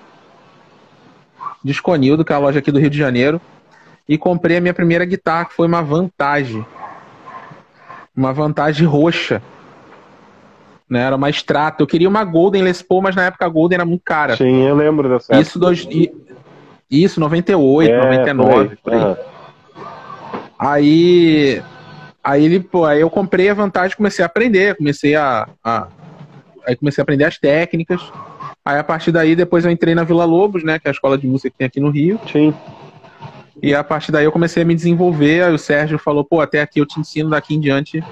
Disconildo, 1.63 2.25
que 2.25 2.33
é 2.33 2.35
a 2.35 2.39
loja 2.39 2.59
aqui 2.59 2.73
do 2.73 2.79
Rio 2.79 2.89
de 2.89 2.97
Janeiro 2.97 3.41
e 4.07 4.17
comprei 4.17 4.57
a 4.57 4.61
minha 4.61 4.73
primeira 4.73 5.05
guitarra, 5.05 5.45
que 5.45 5.53
foi 5.53 5.67
uma 5.67 5.81
vantagem. 5.81 6.65
Uma 8.15 8.33
vantagem 8.33 8.85
roxa. 8.85 9.41
Né? 10.89 11.01
Era 11.01 11.15
uma 11.15 11.29
extrata. 11.29 11.81
Eu 11.81 11.87
queria 11.87 12.09
uma 12.09 12.23
Golden 12.23 12.61
Les 12.61 12.81
Paul, 12.81 13.01
mas 13.01 13.15
na 13.15 13.23
época 13.23 13.45
a 13.45 13.49
Golden 13.49 13.77
era 13.77 13.85
muito 13.85 14.03
cara. 14.03 14.35
Sim, 14.35 14.67
eu 14.67 14.75
lembro 14.75 15.09
dessa 15.09 15.39
Isso, 15.39 15.57
dois, 15.57 15.87
isso 16.89 17.19
98, 17.19 17.91
é, 17.91 17.97
99, 17.97 18.77
por 18.83 18.93
aí. 18.93 18.99
Por 18.99 19.07
aí. 19.07 19.15
aí, 20.59 21.63
aí, 22.23 22.45
ele, 22.45 22.59
pô, 22.59 22.85
aí 22.85 23.01
eu 23.01 23.09
comprei 23.09 23.49
a 23.49 23.53
vantagem 23.53 23.97
comecei 23.97 24.23
a 24.23 24.27
aprender, 24.27 24.75
comecei 24.75 25.15
a, 25.15 25.47
a, 25.63 25.87
aí 26.67 26.75
comecei 26.75 27.01
a 27.01 27.03
aprender 27.03 27.23
as 27.23 27.39
técnicas. 27.39 28.01
Aí 28.65 28.77
a 28.77 28.83
partir 28.83 29.11
daí, 29.11 29.35
depois 29.35 29.65
eu 29.65 29.71
entrei 29.71 29.95
na 29.95 30.03
Vila 30.03 30.23
Lobos, 30.23 30.63
né, 30.63 30.77
que 30.77 30.87
é 30.87 30.91
a 30.91 30.93
escola 30.93 31.17
de 31.17 31.27
música 31.27 31.49
que 31.49 31.57
tem 31.57 31.67
aqui 31.67 31.79
no 31.79 31.89
Rio. 31.89 32.19
Sim. 32.31 32.53
E 33.61 33.73
a 33.73 33.83
partir 33.83 34.11
daí 34.11 34.25
eu 34.25 34.31
comecei 34.31 34.63
a 34.63 34.65
me 34.65 34.75
desenvolver. 34.75 35.43
Aí 35.43 35.53
o 35.53 35.59
Sérgio 35.59 35.97
falou: 35.97 36.23
pô, 36.23 36.41
até 36.41 36.61
aqui 36.61 36.79
eu 36.79 36.85
te 36.85 36.99
ensino, 36.99 37.29
daqui 37.29 37.55
em 37.55 37.59
diante 37.59 38.03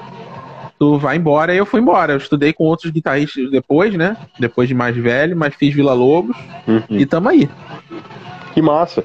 tu 0.81 0.97
vai 0.97 1.15
embora. 1.15 1.53
E 1.53 1.57
eu 1.57 1.65
fui 1.65 1.79
embora. 1.79 2.13
Eu 2.13 2.17
estudei 2.17 2.53
com 2.53 2.63
outros 2.63 2.91
guitarristas 2.91 3.51
depois, 3.51 3.93
né? 3.93 4.17
Depois 4.39 4.67
de 4.67 4.73
mais 4.73 4.97
velho, 4.97 5.37
mas 5.37 5.53
fiz 5.53 5.75
Vila 5.75 5.93
Lobos 5.93 6.35
uhum. 6.67 6.81
e 6.89 7.05
tamo 7.05 7.29
aí. 7.29 7.47
Que 8.53 8.61
massa. 8.63 9.03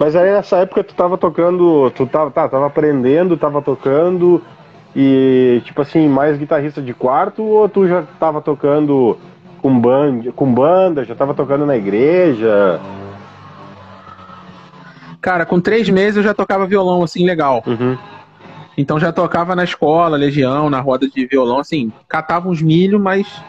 Mas 0.00 0.16
aí 0.16 0.32
nessa 0.32 0.56
época 0.56 0.82
tu 0.82 0.94
tava 0.96 1.16
tocando, 1.16 1.92
tu 1.92 2.06
tava, 2.06 2.28
tá, 2.32 2.48
tava 2.48 2.66
aprendendo, 2.66 3.36
tava 3.36 3.62
tocando 3.62 4.42
e 4.96 5.62
tipo 5.64 5.80
assim, 5.80 6.08
mais 6.08 6.36
guitarrista 6.36 6.82
de 6.82 6.92
quarto 6.92 7.44
ou 7.44 7.68
tu 7.68 7.86
já 7.86 8.02
tava 8.18 8.40
tocando 8.40 9.16
com, 9.60 9.78
band, 9.78 10.32
com 10.34 10.52
banda, 10.52 11.04
já 11.04 11.14
tava 11.14 11.34
tocando 11.34 11.64
na 11.64 11.76
igreja? 11.76 12.80
Cara, 15.22 15.46
com 15.46 15.60
três 15.60 15.88
meses 15.88 16.16
eu 16.16 16.22
já 16.22 16.34
tocava 16.34 16.66
violão, 16.66 17.02
assim, 17.02 17.24
legal. 17.24 17.62
Uhum. 17.64 17.96
Então 18.76 18.98
já 18.98 19.12
tocava 19.12 19.54
na 19.54 19.64
escola, 19.64 20.16
legião, 20.16 20.68
na 20.68 20.80
roda 20.80 21.08
de 21.08 21.24
violão, 21.26 21.58
assim, 21.58 21.92
catava 22.08 22.48
uns 22.48 22.60
milho, 22.60 22.98
mas 22.98 23.40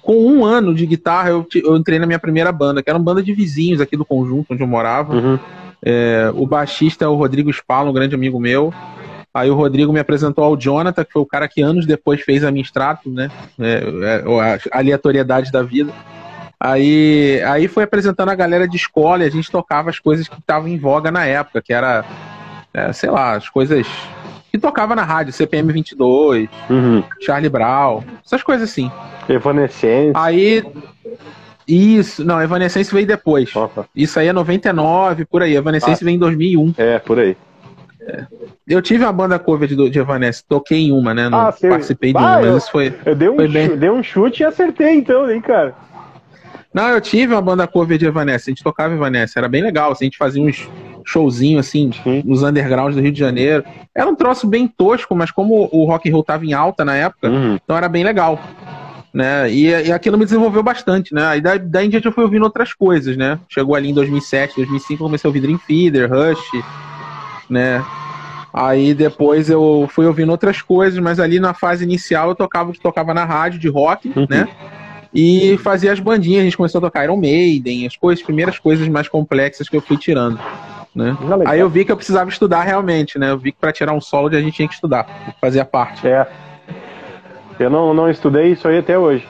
com 0.00 0.16
um 0.16 0.44
ano 0.44 0.74
de 0.74 0.86
guitarra 0.86 1.30
eu, 1.30 1.46
eu 1.54 1.76
entrei 1.76 1.98
na 1.98 2.06
minha 2.06 2.18
primeira 2.18 2.50
banda, 2.50 2.82
que 2.82 2.88
era 2.88 2.98
uma 2.98 3.04
banda 3.04 3.22
de 3.22 3.34
vizinhos 3.34 3.80
aqui 3.80 3.96
do 3.96 4.06
conjunto 4.06 4.54
onde 4.54 4.62
eu 4.62 4.66
morava. 4.66 5.14
Uhum. 5.14 5.38
É, 5.84 6.32
o 6.34 6.46
baixista 6.46 7.04
é 7.04 7.08
o 7.08 7.14
Rodrigo 7.14 7.52
Spala, 7.52 7.90
um 7.90 7.92
grande 7.92 8.14
amigo 8.14 8.40
meu. 8.40 8.72
Aí 9.34 9.50
o 9.50 9.54
Rodrigo 9.54 9.92
me 9.92 10.00
apresentou 10.00 10.42
ao 10.42 10.56
Jonathan, 10.56 11.04
que 11.04 11.12
foi 11.12 11.22
o 11.22 11.26
cara 11.26 11.46
que 11.46 11.60
anos 11.60 11.84
depois 11.84 12.22
fez 12.22 12.42
a 12.42 12.50
minha 12.50 12.62
extrato, 12.62 13.10
né? 13.10 13.30
É, 13.58 13.82
é, 14.02 14.24
a 14.72 14.78
aleatoriedade 14.78 15.52
da 15.52 15.62
vida. 15.62 15.92
Aí, 16.60 17.40
aí 17.46 17.68
foi 17.68 17.84
apresentando 17.84 18.30
a 18.30 18.34
galera 18.34 18.66
de 18.66 18.76
escola 18.76 19.22
e 19.22 19.26
a 19.26 19.30
gente 19.30 19.50
tocava 19.50 19.90
as 19.90 19.98
coisas 19.98 20.26
que 20.26 20.38
estavam 20.38 20.68
em 20.68 20.78
voga 20.78 21.10
na 21.10 21.24
época, 21.24 21.62
que 21.62 21.72
era, 21.72 22.04
é, 22.74 22.92
sei 22.92 23.10
lá, 23.10 23.36
as 23.36 23.48
coisas 23.48 23.86
que 24.50 24.58
tocava 24.58 24.96
na 24.96 25.04
rádio, 25.04 25.32
CPM 25.32 25.72
22, 25.72 26.48
uhum. 26.68 27.04
Charlie 27.20 27.48
Brown, 27.48 28.02
essas 28.24 28.42
coisas 28.42 28.68
assim. 28.68 28.90
Evanescence. 29.28 30.12
Aí. 30.14 30.64
Isso, 31.66 32.24
não, 32.24 32.40
Evanescence 32.40 32.92
veio 32.92 33.06
depois. 33.06 33.54
Opa. 33.54 33.86
Isso 33.94 34.18
aí 34.18 34.26
é 34.26 34.32
99, 34.32 35.26
por 35.26 35.42
aí. 35.42 35.54
Evanescence 35.54 36.02
ah. 36.02 36.04
veio 36.04 36.16
em 36.16 36.18
2001. 36.18 36.74
É, 36.78 36.98
por 36.98 37.18
aí. 37.18 37.36
É. 38.00 38.24
Eu 38.66 38.80
tive 38.80 39.04
uma 39.04 39.12
banda 39.12 39.38
cover 39.38 39.68
de, 39.68 39.90
de 39.90 39.98
Evanescence, 39.98 40.44
toquei 40.48 40.86
em 40.86 40.92
uma, 40.92 41.12
né? 41.12 41.28
Não 41.28 41.38
ah, 41.38 41.52
participei 41.52 42.12
de 42.12 42.18
uma, 42.18 42.40
mas 42.40 42.56
isso 42.56 42.72
foi. 42.72 42.94
Eu 43.04 43.14
dei 43.14 43.28
um, 43.28 43.36
foi 43.36 43.48
bem... 43.48 43.76
dei 43.76 43.90
um 43.90 44.02
chute 44.02 44.42
e 44.42 44.46
acertei 44.46 44.94
então, 44.94 45.30
hein, 45.30 45.42
cara. 45.42 45.74
Não, 46.78 46.90
eu 46.90 47.00
tive 47.00 47.34
uma 47.34 47.42
banda 47.42 47.66
cover 47.66 47.98
de 47.98 48.06
Evanescence, 48.06 48.48
a 48.48 48.52
gente 48.52 48.62
tocava 48.62 48.94
Evanescence, 48.94 49.36
era 49.36 49.48
bem 49.48 49.60
legal, 49.60 49.90
assim, 49.90 50.04
a 50.04 50.06
gente 50.06 50.16
fazia 50.16 50.40
uns 50.40 50.68
showzinhos, 51.04 51.66
assim, 51.66 51.90
Sim. 52.04 52.22
nos 52.24 52.44
undergrounds 52.44 52.94
do 52.94 53.02
Rio 53.02 53.10
de 53.10 53.18
Janeiro. 53.18 53.64
Era 53.92 54.08
um 54.08 54.14
troço 54.14 54.46
bem 54.46 54.68
tosco, 54.68 55.12
mas 55.16 55.32
como 55.32 55.68
o 55.72 55.84
rock 55.86 56.08
and 56.08 56.12
roll 56.12 56.22
tava 56.22 56.46
em 56.46 56.52
alta 56.52 56.84
na 56.84 56.94
época, 56.94 57.28
uhum. 57.30 57.54
então 57.56 57.76
era 57.76 57.88
bem 57.88 58.04
legal. 58.04 58.38
Né? 59.12 59.50
E, 59.50 59.64
e 59.66 59.90
aquilo 59.90 60.16
me 60.16 60.24
desenvolveu 60.24 60.62
bastante, 60.62 61.12
né? 61.12 61.26
Aí 61.26 61.40
daí, 61.40 61.58
daí 61.58 61.86
em 61.86 61.90
diante 61.90 62.06
eu 62.06 62.12
fui 62.12 62.22
ouvindo 62.22 62.44
outras 62.44 62.72
coisas, 62.72 63.16
né? 63.16 63.40
Chegou 63.48 63.74
ali 63.74 63.90
em 63.90 63.94
2007, 63.94 64.54
2005, 64.54 65.02
eu 65.02 65.06
comecei 65.08 65.26
a 65.26 65.30
ouvir 65.30 65.40
Dream 65.40 65.58
Theater, 65.58 66.08
Rush, 66.08 66.64
né? 67.50 67.84
Aí 68.54 68.94
depois 68.94 69.50
eu 69.50 69.88
fui 69.90 70.06
ouvindo 70.06 70.30
outras 70.30 70.62
coisas, 70.62 71.00
mas 71.00 71.18
ali 71.18 71.40
na 71.40 71.54
fase 71.54 71.82
inicial 71.82 72.28
eu 72.28 72.34
tocava, 72.36 72.72
tocava 72.80 73.12
na 73.12 73.24
rádio 73.24 73.58
de 73.58 73.68
rock, 73.68 74.12
uhum. 74.14 74.28
né? 74.30 74.46
E 75.12 75.56
fazia 75.58 75.92
as 75.92 76.00
bandinhas, 76.00 76.42
a 76.42 76.44
gente 76.44 76.56
começou 76.56 76.78
a 76.78 76.82
tocar 76.82 77.04
Iron 77.04 77.16
Maiden, 77.16 77.86
as 77.86 77.96
coisas, 77.96 78.22
primeiras 78.22 78.58
coisas 78.58 78.86
mais 78.88 79.08
complexas 79.08 79.68
que 79.68 79.76
eu 79.76 79.80
fui 79.80 79.96
tirando. 79.96 80.38
Né? 80.94 81.16
Aí 81.46 81.60
eu 81.60 81.68
vi 81.68 81.84
que 81.84 81.92
eu 81.92 81.96
precisava 81.96 82.28
estudar 82.28 82.62
realmente, 82.62 83.18
né? 83.18 83.30
Eu 83.30 83.38
vi 83.38 83.52
que 83.52 83.58
para 83.58 83.72
tirar 83.72 83.92
um 83.92 84.00
solo 84.00 84.28
a 84.28 84.40
gente 84.40 84.54
tinha 84.54 84.68
que 84.68 84.74
estudar, 84.74 85.34
fazia 85.40 85.64
parte. 85.64 86.06
É. 86.06 86.26
Eu 87.58 87.70
não, 87.70 87.94
não 87.94 88.10
estudei 88.10 88.52
isso 88.52 88.68
aí 88.68 88.78
até 88.78 88.98
hoje. 88.98 89.26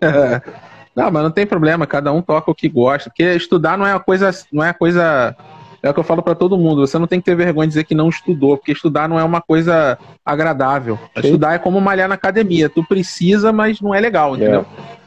é. 0.00 0.42
Não, 0.98 1.12
mas 1.12 1.22
não 1.22 1.30
tem 1.30 1.46
problema, 1.46 1.86
cada 1.86 2.12
um 2.12 2.20
toca 2.20 2.50
o 2.50 2.54
que 2.54 2.68
gosta, 2.68 3.08
porque 3.08 3.22
estudar 3.22 3.78
não 3.78 3.86
é 3.86 3.92
uma 3.92 4.00
coisa, 4.00 4.30
não 4.52 4.64
é 4.64 4.72
coisa 4.72 5.36
é 5.82 5.90
o 5.90 5.94
que 5.94 6.00
eu 6.00 6.04
falo 6.04 6.22
para 6.22 6.34
todo 6.34 6.58
mundo. 6.58 6.86
Você 6.86 6.98
não 6.98 7.06
tem 7.06 7.20
que 7.20 7.26
ter 7.26 7.36
vergonha 7.36 7.66
de 7.66 7.72
dizer 7.72 7.84
que 7.84 7.94
não 7.94 8.08
estudou, 8.08 8.56
porque 8.56 8.72
estudar 8.72 9.08
não 9.08 9.18
é 9.18 9.24
uma 9.24 9.40
coisa 9.40 9.98
agradável. 10.24 10.98
Estudar 11.16 11.54
é 11.54 11.58
como 11.58 11.80
malhar 11.80 12.08
na 12.08 12.16
academia. 12.16 12.68
Tu 12.68 12.82
precisa, 12.84 13.52
mas 13.52 13.80
não 13.80 13.94
é 13.94 14.00
legal, 14.00 14.34
entendeu? 14.34 14.66
É. 14.94 14.98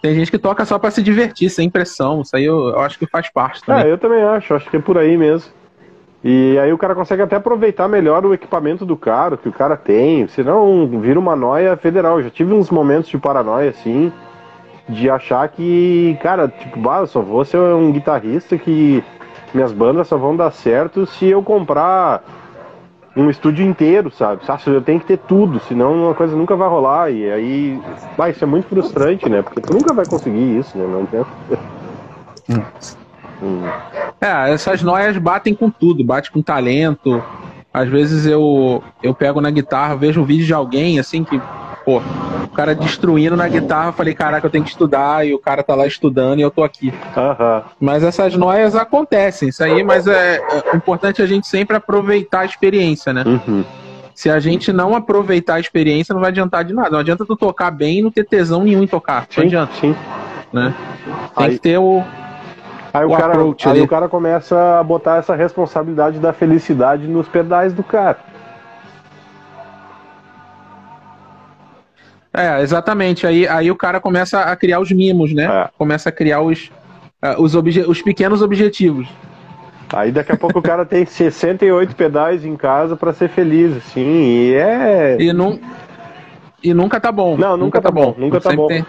Tem 0.00 0.14
gente 0.14 0.30
que 0.30 0.38
toca 0.38 0.64
só 0.64 0.78
para 0.78 0.90
se 0.90 1.02
divertir, 1.02 1.50
sem 1.50 1.68
pressão. 1.68 2.22
Isso 2.22 2.34
aí 2.34 2.44
eu, 2.44 2.70
eu, 2.70 2.80
acho 2.80 2.98
que 2.98 3.06
faz 3.06 3.30
parte 3.30 3.62
também. 3.62 3.84
É, 3.84 3.92
eu 3.92 3.98
também 3.98 4.22
acho. 4.22 4.54
Acho 4.54 4.70
que 4.70 4.76
é 4.76 4.80
por 4.80 4.96
aí 4.96 5.16
mesmo. 5.16 5.50
E 6.22 6.58
aí 6.58 6.72
o 6.72 6.78
cara 6.78 6.94
consegue 6.94 7.22
até 7.22 7.36
aproveitar 7.36 7.88
melhor 7.88 8.24
o 8.24 8.32
equipamento 8.32 8.84
do 8.86 8.96
cara, 8.96 9.36
que 9.36 9.48
o 9.48 9.52
cara 9.52 9.76
tem. 9.76 10.26
Senão 10.28 10.86
vira 11.00 11.18
uma 11.18 11.36
noia 11.36 11.76
federal. 11.76 12.18
Eu 12.18 12.24
já 12.24 12.30
tive 12.30 12.54
uns 12.54 12.70
momentos 12.70 13.10
de 13.10 13.18
paranoia 13.18 13.70
assim, 13.70 14.12
de 14.88 15.10
achar 15.10 15.46
que, 15.48 16.16
cara, 16.22 16.48
tipo, 16.48 16.78
bah, 16.78 17.00
eu 17.00 17.06
só 17.06 17.20
vou 17.20 17.44
ser 17.44 17.58
um 17.58 17.92
guitarrista 17.92 18.56
que 18.56 19.04
minhas 19.54 19.72
bandas 19.72 20.08
só 20.08 20.16
vão 20.16 20.36
dar 20.36 20.50
certo 20.50 21.06
se 21.06 21.26
eu 21.26 21.42
comprar 21.42 22.22
um 23.16 23.28
estúdio 23.28 23.66
inteiro, 23.66 24.10
sabe? 24.10 24.40
Eu 24.66 24.80
tenho 24.80 25.00
que 25.00 25.06
ter 25.06 25.18
tudo, 25.18 25.60
senão 25.60 26.04
uma 26.04 26.14
coisa 26.14 26.36
nunca 26.36 26.54
vai 26.54 26.68
rolar. 26.68 27.10
E 27.10 27.30
aí, 27.30 27.80
vai, 28.16 28.30
isso 28.30 28.44
é 28.44 28.46
muito 28.46 28.68
frustrante, 28.68 29.28
né? 29.28 29.42
Porque 29.42 29.60
tu 29.60 29.72
nunca 29.72 29.92
vai 29.92 30.06
conseguir 30.06 30.58
isso, 30.58 30.78
né? 30.78 30.86
Não 30.86 31.06
tem... 31.06 31.24
Hum. 33.42 33.62
É, 34.20 34.52
essas 34.52 34.82
noias 34.82 35.16
batem 35.16 35.54
com 35.54 35.70
tudo, 35.70 36.04
bate 36.04 36.30
com 36.30 36.42
talento. 36.42 37.22
Às 37.72 37.88
vezes 37.88 38.26
eu, 38.26 38.82
eu 39.02 39.14
pego 39.14 39.40
na 39.40 39.50
guitarra, 39.50 39.96
vejo 39.96 40.20
um 40.20 40.24
vídeo 40.24 40.44
de 40.44 40.54
alguém 40.54 40.98
assim 40.98 41.24
que 41.24 41.40
pô, 41.90 42.02
o 42.44 42.48
cara 42.48 42.72
destruindo 42.72 43.36
na 43.36 43.48
guitarra, 43.48 43.88
eu 43.88 43.92
falei, 43.92 44.14
caraca, 44.14 44.46
eu 44.46 44.50
tenho 44.50 44.62
que 44.62 44.70
estudar, 44.70 45.26
e 45.26 45.34
o 45.34 45.38
cara 45.38 45.62
tá 45.62 45.74
lá 45.74 45.86
estudando 45.86 46.38
e 46.38 46.42
eu 46.42 46.50
tô 46.50 46.62
aqui. 46.62 46.92
Uhum. 47.16 47.62
Mas 47.80 48.04
essas 48.04 48.36
noias 48.36 48.76
acontecem, 48.76 49.48
isso 49.48 49.64
aí, 49.64 49.82
mas 49.82 50.06
é, 50.06 50.40
é 50.72 50.76
importante 50.76 51.20
a 51.20 51.26
gente 51.26 51.48
sempre 51.48 51.76
aproveitar 51.76 52.40
a 52.40 52.44
experiência, 52.44 53.12
né? 53.12 53.24
Uhum. 53.26 53.64
Se 54.14 54.30
a 54.30 54.38
gente 54.38 54.72
não 54.72 54.94
aproveitar 54.94 55.54
a 55.54 55.60
experiência, 55.60 56.12
não 56.12 56.20
vai 56.20 56.30
adiantar 56.30 56.62
de 56.62 56.74
nada. 56.74 56.90
Não 56.90 56.98
adianta 56.98 57.24
tu 57.24 57.34
tocar 57.34 57.70
bem 57.70 57.98
e 57.98 58.02
não 58.02 58.10
ter 58.10 58.24
tesão 58.24 58.64
nenhum 58.64 58.82
em 58.82 58.86
tocar. 58.86 59.26
Sim, 59.30 59.40
não 59.40 59.46
adianta. 59.46 59.72
Sim. 59.80 59.96
Né? 60.52 60.74
Tem 61.36 61.46
aí, 61.46 61.52
que 61.54 61.58
ter 61.58 61.78
o. 61.78 62.04
Aí, 62.92 63.04
o, 63.04 63.08
o 63.08 63.16
cara, 63.16 63.34
aí 63.72 63.80
o 63.80 63.88
cara 63.88 64.08
começa 64.10 64.78
a 64.78 64.82
botar 64.82 65.16
essa 65.16 65.34
responsabilidade 65.34 66.18
da 66.18 66.34
felicidade 66.34 67.06
nos 67.06 67.28
pedais 67.28 67.72
do 67.72 67.82
cara. 67.82 68.29
É, 72.32 72.60
exatamente. 72.62 73.26
Aí, 73.26 73.46
aí 73.48 73.70
o 73.70 73.76
cara 73.76 74.00
começa 74.00 74.40
a 74.40 74.56
criar 74.56 74.80
os 74.80 74.90
mimos, 74.90 75.32
né? 75.34 75.44
É. 75.44 75.68
Começa 75.76 76.08
a 76.08 76.12
criar 76.12 76.40
os, 76.40 76.70
uh, 77.22 77.40
os, 77.40 77.54
os 77.54 78.02
pequenos 78.02 78.42
objetivos. 78.42 79.08
Aí 79.92 80.12
daqui 80.12 80.30
a 80.30 80.36
pouco 80.36 80.60
o 80.60 80.62
cara 80.62 80.86
tem 80.86 81.04
68 81.04 81.96
pedais 81.96 82.44
em 82.44 82.56
casa 82.56 82.96
para 82.96 83.12
ser 83.12 83.28
feliz, 83.28 83.76
assim, 83.76 84.06
e 84.06 84.54
é. 84.54 85.16
E, 85.18 85.32
não, 85.32 85.58
e 86.62 86.72
nunca 86.72 87.00
tá 87.00 87.10
bom. 87.10 87.36
Não, 87.36 87.56
nunca, 87.56 87.64
nunca 87.64 87.80
tá, 87.80 87.88
tá 87.88 87.94
bom. 87.94 88.12
bom. 88.12 88.14
Nunca 88.16 88.40
tá 88.40 88.52
bom. 88.52 88.68
Tem... 88.68 88.86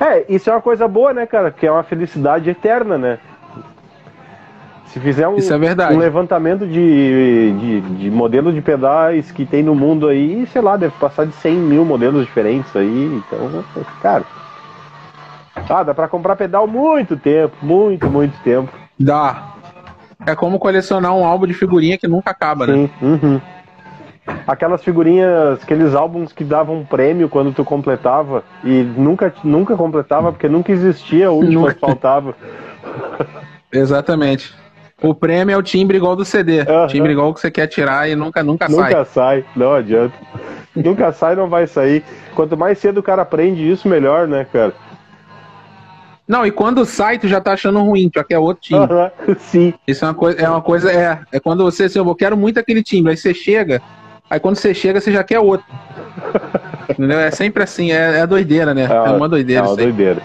É, 0.00 0.24
isso 0.28 0.50
é 0.50 0.52
uma 0.52 0.62
coisa 0.62 0.88
boa, 0.88 1.12
né, 1.12 1.26
cara? 1.26 1.50
Que 1.50 1.66
é 1.66 1.70
uma 1.70 1.84
felicidade 1.84 2.50
eterna, 2.50 2.98
né? 2.98 3.18
Se 4.92 4.98
fizer 4.98 5.28
um, 5.28 5.36
é 5.38 5.92
um 5.92 5.98
levantamento 5.98 6.66
de, 6.66 7.52
de, 7.52 7.80
de 7.80 8.10
modelo 8.10 8.52
de 8.52 8.60
pedais 8.60 9.30
que 9.30 9.46
tem 9.46 9.62
no 9.62 9.72
mundo 9.72 10.08
aí, 10.08 10.44
sei 10.48 10.60
lá, 10.60 10.76
deve 10.76 10.92
passar 10.98 11.26
de 11.26 11.32
100 11.34 11.54
mil 11.54 11.84
modelos 11.84 12.26
diferentes 12.26 12.74
aí. 12.74 13.22
Então, 13.24 13.64
cara. 14.02 14.24
Ah, 15.68 15.84
dá 15.84 15.94
pra 15.94 16.08
comprar 16.08 16.34
pedal 16.34 16.66
muito 16.66 17.16
tempo, 17.16 17.56
muito, 17.62 18.10
muito 18.10 18.36
tempo. 18.42 18.68
Dá. 18.98 19.54
É 20.26 20.34
como 20.34 20.58
colecionar 20.58 21.14
um 21.14 21.24
álbum 21.24 21.46
de 21.46 21.54
figurinha 21.54 21.96
que 21.96 22.08
nunca 22.08 22.32
acaba, 22.32 22.66
né? 22.66 22.74
Sim. 22.74 22.90
né? 23.00 23.18
Uhum. 23.22 23.40
Aquelas 24.44 24.82
figurinhas, 24.82 25.62
aqueles 25.62 25.94
álbuns 25.94 26.32
que 26.32 26.42
davam 26.42 26.84
prêmio 26.84 27.28
quando 27.28 27.52
tu 27.52 27.64
completava 27.64 28.42
e 28.64 28.82
nunca, 28.82 29.32
nunca 29.44 29.76
completava 29.76 30.32
porque 30.32 30.48
nunca 30.48 30.72
existia 30.72 31.30
o 31.30 31.36
último 31.36 31.72
que 31.72 31.78
faltava. 31.78 32.34
Exatamente. 33.72 34.59
O 35.02 35.14
prêmio 35.14 35.54
é 35.54 35.56
o 35.56 35.62
timbre 35.62 35.96
igual 35.96 36.14
do 36.14 36.24
CD. 36.24 36.60
Uhum. 36.60 36.86
Timbre 36.86 37.12
igual 37.12 37.32
que 37.32 37.40
você 37.40 37.50
quer 37.50 37.66
tirar 37.66 38.08
e 38.08 38.14
nunca, 38.14 38.42
nunca, 38.42 38.68
nunca 38.68 38.82
sai. 38.82 38.90
Nunca 38.90 39.04
sai, 39.04 39.44
não 39.56 39.72
adianta. 39.72 40.14
nunca 40.76 41.12
sai, 41.12 41.34
não 41.34 41.48
vai 41.48 41.66
sair. 41.66 42.04
Quanto 42.34 42.56
mais 42.56 42.78
cedo 42.78 42.98
o 42.98 43.02
cara 43.02 43.22
aprende 43.22 43.68
isso, 43.68 43.88
melhor, 43.88 44.28
né, 44.28 44.46
cara? 44.52 44.74
Não, 46.28 46.46
e 46.46 46.50
quando 46.52 46.84
sai, 46.84 47.18
tu 47.18 47.26
já 47.26 47.40
tá 47.40 47.54
achando 47.54 47.80
ruim, 47.80 48.08
tu 48.08 48.18
já 48.18 48.24
quer 48.24 48.38
outro 48.38 48.62
timbre. 48.62 48.94
Uhum, 48.94 49.34
sim. 49.40 49.74
Isso 49.86 50.04
é 50.04 50.08
uma 50.08 50.14
coisa, 50.14 50.40
é 50.40 50.48
uma 50.48 50.62
coisa, 50.62 50.92
é. 50.92 51.18
É 51.32 51.40
quando 51.40 51.64
você, 51.64 51.84
assim, 51.84 51.98
eu 51.98 52.14
quero 52.14 52.36
muito 52.36 52.60
aquele 52.60 52.82
timbre, 52.82 53.10
aí 53.10 53.16
você 53.16 53.34
chega, 53.34 53.82
aí 54.28 54.38
quando 54.38 54.56
você 54.56 54.72
chega, 54.74 55.00
você 55.00 55.10
já 55.10 55.24
quer 55.24 55.40
outro. 55.40 55.66
Entendeu? 56.88 57.18
É 57.18 57.30
sempre 57.30 57.62
assim, 57.62 57.90
é, 57.90 58.20
é 58.20 58.26
doideira, 58.26 58.74
né? 58.74 58.82
É, 58.82 59.08
é 59.08 59.10
uma 59.10 59.28
doideira. 59.28 59.64
É 59.64 59.66
uma 59.66 59.76
doideira. 59.76 60.20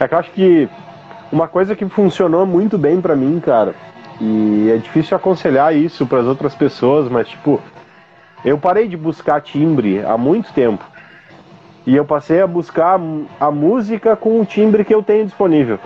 É 0.00 0.06
que 0.06 0.14
eu 0.14 0.18
acho 0.18 0.30
que 0.32 0.68
uma 1.32 1.48
coisa 1.48 1.74
que 1.74 1.88
funcionou 1.88 2.44
muito 2.44 2.76
bem 2.76 3.00
para 3.00 3.16
mim, 3.16 3.40
cara, 3.40 3.74
e 4.20 4.70
é 4.70 4.76
difícil 4.78 5.16
aconselhar 5.16 5.74
isso 5.74 6.06
para 6.06 6.20
as 6.20 6.26
outras 6.26 6.54
pessoas, 6.54 7.08
mas 7.08 7.28
tipo, 7.28 7.60
eu 8.44 8.56
parei 8.58 8.88
de 8.88 8.96
buscar 8.96 9.40
timbre 9.40 10.04
há 10.04 10.16
muito 10.16 10.52
tempo. 10.52 10.84
E 11.86 11.94
eu 11.94 12.04
passei 12.04 12.40
a 12.40 12.46
buscar 12.46 12.98
a 13.38 13.50
música 13.50 14.16
com 14.16 14.40
o 14.40 14.44
timbre 14.44 14.84
que 14.84 14.94
eu 14.94 15.02
tenho 15.02 15.24
disponível. 15.24 15.78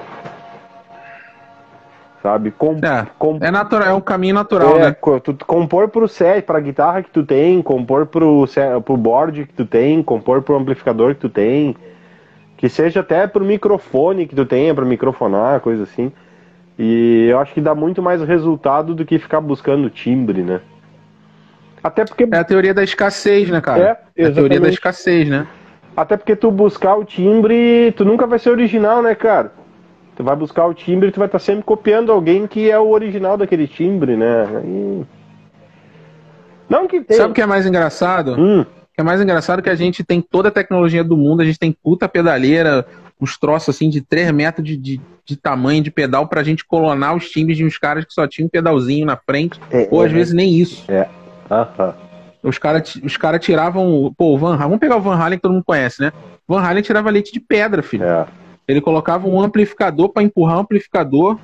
Sabe? 2.23 2.51
Com, 2.51 2.73
é, 2.83 3.07
com, 3.19 3.39
é 3.41 3.51
natural, 3.51 3.89
é 3.89 3.95
um 3.95 4.01
caminho 4.01 4.35
natural, 4.35 4.77
é, 4.77 4.81
né? 4.81 4.97
Tu, 5.23 5.37
compor 5.47 5.89
pro 5.89 6.07
set, 6.07 6.45
pra 6.45 6.61
guitarra 6.61 7.03
que 7.03 7.11
tu 7.11 7.25
tem, 7.25 7.63
compor 7.63 8.07
pro, 8.07 8.47
pro 8.85 8.97
board 8.97 9.47
que 9.47 9.55
tu 9.55 9.65
tem, 9.65 10.03
compor 10.03 10.43
pro 10.43 10.57
amplificador 10.57 11.15
que 11.15 11.21
tu 11.21 11.29
tem, 11.31 11.75
que 12.59 12.69
seja 12.69 13.01
até 13.01 13.27
pro 13.27 13.45
microfone 13.45 14.27
que 14.27 14.35
tu 14.35 14.45
tenha, 14.45 14.75
pra 14.75 14.85
microfonar, 14.85 15.61
coisa 15.61 15.85
assim. 15.85 16.13
E 16.83 17.27
eu 17.29 17.39
acho 17.39 17.53
que 17.53 17.61
dá 17.61 17.75
muito 17.75 18.01
mais 18.01 18.23
resultado 18.23 18.95
do 18.95 19.05
que 19.05 19.19
ficar 19.19 19.39
buscando 19.39 19.91
timbre, 19.91 20.43
né? 20.43 20.63
Até 21.85 22.07
porque. 22.07 22.27
É 22.33 22.39
a 22.39 22.45
teoria 22.45 22.73
da 22.73 22.83
escassez, 22.83 23.51
né, 23.51 23.61
cara? 23.61 24.01
É, 24.17 24.23
é 24.25 24.27
a 24.29 24.33
teoria 24.33 24.59
da 24.59 24.71
escassez, 24.71 25.29
né? 25.29 25.47
Até 25.95 26.17
porque 26.17 26.35
tu 26.35 26.51
buscar 26.51 26.97
o 26.97 27.05
timbre, 27.05 27.93
tu 27.99 28.03
nunca 28.03 28.27
vai 28.27 28.39
ser 28.39 28.49
original, 28.49 29.03
né, 29.03 29.15
cara? 29.15 29.53
Tu 30.17 30.25
vai 30.25 30.35
buscar 30.35 30.65
o 30.65 30.73
timbre 30.73 31.09
e 31.09 31.13
tu 31.13 31.19
vai 31.19 31.29
estar 31.29 31.39
tá 31.39 31.45
sempre 31.45 31.65
copiando 31.65 32.11
alguém 32.11 32.47
que 32.47 32.71
é 32.71 32.79
o 32.79 32.89
original 32.89 33.37
daquele 33.37 33.69
timbre, 33.69 34.17
né? 34.17 34.47
E... 34.65 35.03
Não 36.67 36.87
que 36.87 37.03
tem. 37.03 37.15
Sabe 37.15 37.33
o 37.33 37.35
que 37.35 37.43
é 37.43 37.47
mais 37.47 37.67
engraçado? 37.67 38.37
Hum. 38.39 38.63
O 38.63 38.95
que 38.95 39.01
é 39.01 39.03
mais 39.03 39.21
engraçado 39.21 39.61
que 39.61 39.69
a 39.69 39.75
gente 39.75 40.03
tem 40.03 40.23
toda 40.23 40.49
a 40.49 40.53
tecnologia 40.53 41.05
do 41.05 41.15
mundo, 41.15 41.43
a 41.43 41.45
gente 41.45 41.59
tem 41.59 41.73
puta 41.73 42.09
pedaleira, 42.09 42.87
uns 43.21 43.37
troços 43.37 43.75
assim 43.75 43.91
de 43.91 44.01
3 44.01 44.31
metros 44.33 44.67
de, 44.67 44.77
de, 44.77 45.01
de, 45.25 45.37
tamanho 45.37 45.83
de 45.83 45.91
pedal 45.91 46.27
pra 46.27 46.43
gente 46.43 46.65
colonar 46.65 47.15
os 47.15 47.29
timbres 47.29 47.57
de 47.57 47.65
uns 47.65 47.77
caras 47.77 48.05
que 48.05 48.13
só 48.13 48.27
tinham 48.27 48.47
um 48.47 48.51
pedalzinho 48.51 49.07
na 49.07 49.17
frente, 49.17 49.61
é, 49.71 49.89
ou 49.91 50.03
às 50.03 50.11
é, 50.11 50.15
vezes 50.15 50.33
nem 50.33 50.55
isso. 50.55 50.85
É. 50.91 51.09
Aham. 51.51 51.95
Os 52.43 52.57
caras 52.57 52.95
os 52.97 53.17
cara 53.17 53.39
tiravam. 53.39 54.15
Pô, 54.17 54.35
o 54.35 54.39
Van 54.39 54.55
Halen. 54.55 54.63
Vamos 54.63 54.79
pegar 54.79 54.97
o 54.97 55.01
Van 55.01 55.17
Halen 55.17 55.39
que 55.39 55.43
todo 55.43 55.53
mundo 55.53 55.65
conhece, 55.65 56.01
né? 56.01 56.13
Van 56.49 56.61
Halen 56.61 56.83
tirava 56.83 57.11
leite 57.11 57.33
de 57.33 57.41
pedra, 57.41 57.83
filho. 57.83 58.05
É. 58.05 58.27
Ele 58.67 58.81
colocava 58.81 59.29
um 59.29 59.41
amplificador 59.41 60.09
para 60.11 60.23
empurrar 60.23 60.57
o 60.59 60.61
amplificador. 60.61 61.39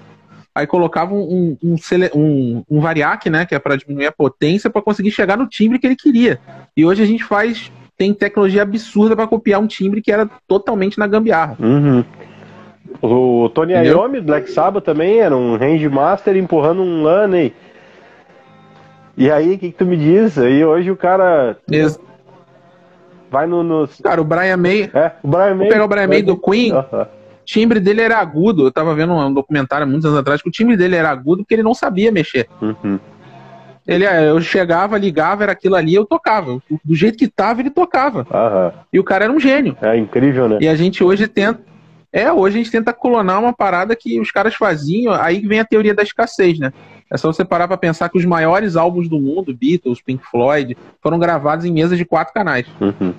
Aí 0.54 0.66
colocava 0.66 1.12
um, 1.12 1.58
um, 1.62 1.76
um, 2.14 2.64
um 2.70 2.80
variac, 2.80 3.28
né? 3.28 3.44
Que 3.44 3.54
é 3.54 3.58
para 3.58 3.76
diminuir 3.76 4.06
a 4.06 4.12
potência, 4.12 4.70
para 4.70 4.80
conseguir 4.80 5.10
chegar 5.10 5.36
no 5.36 5.46
timbre 5.46 5.78
que 5.78 5.86
ele 5.86 5.96
queria. 5.96 6.40
E 6.74 6.84
hoje 6.84 7.02
a 7.02 7.06
gente 7.06 7.24
faz. 7.24 7.70
Tem 7.96 8.12
tecnologia 8.12 8.62
absurda 8.62 9.16
para 9.16 9.26
copiar 9.26 9.60
um 9.60 9.66
timbre 9.66 10.02
que 10.02 10.12
era 10.12 10.28
totalmente 10.46 10.98
na 10.98 11.06
gambiarra. 11.06 11.56
Uhum. 11.58 12.04
O 13.02 13.48
Tony 13.50 13.72
Entendeu? 13.72 13.98
Iommi, 13.98 14.20
Black 14.20 14.50
Sabbath 14.50 14.84
também, 14.84 15.20
era 15.20 15.36
um 15.36 15.56
range 15.56 15.88
master 15.88 16.36
empurrando 16.36 16.82
um 16.82 17.02
Laney. 17.02 17.54
E 19.16 19.30
aí, 19.30 19.54
o 19.54 19.58
que, 19.58 19.70
que, 19.70 19.78
tu 19.78 19.86
me 19.86 19.96
diz? 19.96 20.38
Aí 20.38 20.64
hoje 20.64 20.90
o 20.90 20.96
cara. 20.96 21.56
Isso. 21.70 21.98
Vai 23.30 23.46
no, 23.46 23.62
no. 23.62 23.88
Cara, 24.02 24.20
o 24.20 24.24
Brian 24.24 24.56
May. 24.56 24.90
É, 24.92 25.12
o 25.22 25.28
Brian 25.28 25.54
May. 25.54 25.56
Vou 25.56 25.68
pegar 25.68 25.84
o 25.84 25.88
Brian 25.88 26.08
May 26.08 26.22
do 26.22 26.36
Queen. 26.36 26.72
Uh 26.72 26.76
-huh. 26.76 27.04
O 27.04 27.44
timbre 27.46 27.80
dele 27.80 28.02
era 28.02 28.18
agudo. 28.18 28.66
Eu 28.66 28.72
tava 28.72 28.94
vendo 28.94 29.14
um 29.14 29.32
documentário 29.32 29.86
muitos 29.86 30.04
anos 30.04 30.18
atrás 30.18 30.42
que 30.42 30.48
o 30.48 30.52
timbre 30.52 30.76
dele 30.76 30.96
era 30.96 31.10
agudo 31.10 31.42
porque 31.42 31.54
ele 31.54 31.62
não 31.62 31.74
sabia 31.74 32.12
mexer. 32.12 32.48
Uhum. 32.60 32.98
Ele, 33.86 34.04
é, 34.04 34.28
eu 34.28 34.40
chegava, 34.40 34.98
ligava, 34.98 35.44
era 35.44 35.52
aquilo 35.52 35.76
ali, 35.76 35.94
eu 35.94 36.04
tocava. 36.04 36.60
Do 36.84 36.94
jeito 36.94 37.16
que 37.16 37.28
tava, 37.28 37.60
ele 37.60 37.70
tocava. 37.70 38.20
Uhum. 38.20 38.80
E 38.92 38.98
o 38.98 39.04
cara 39.04 39.24
era 39.24 39.32
um 39.32 39.38
gênio. 39.38 39.76
É 39.80 39.96
incrível, 39.96 40.48
né? 40.48 40.58
E 40.60 40.68
a 40.68 40.74
gente 40.74 41.04
hoje 41.04 41.28
tenta. 41.28 41.60
É, 42.12 42.32
hoje 42.32 42.56
a 42.56 42.62
gente 42.62 42.72
tenta 42.72 42.92
clonar 42.92 43.40
uma 43.40 43.52
parada 43.52 43.94
que 43.94 44.18
os 44.18 44.30
caras 44.30 44.54
faziam, 44.54 45.12
aí 45.12 45.40
vem 45.46 45.60
a 45.60 45.64
teoria 45.64 45.94
da 45.94 46.02
escassez, 46.02 46.58
né? 46.58 46.72
É 47.10 47.16
só 47.16 47.32
você 47.32 47.44
parar 47.44 47.68
pra 47.68 47.76
pensar 47.76 48.08
que 48.08 48.18
os 48.18 48.24
maiores 48.24 48.74
álbuns 48.74 49.08
do 49.08 49.20
mundo, 49.20 49.54
Beatles, 49.54 50.00
Pink 50.00 50.24
Floyd, 50.28 50.76
foram 51.00 51.18
gravados 51.18 51.64
em 51.64 51.72
mesas 51.72 51.96
de 51.98 52.04
quatro 52.04 52.34
canais. 52.34 52.66
Uhum. 52.80 53.14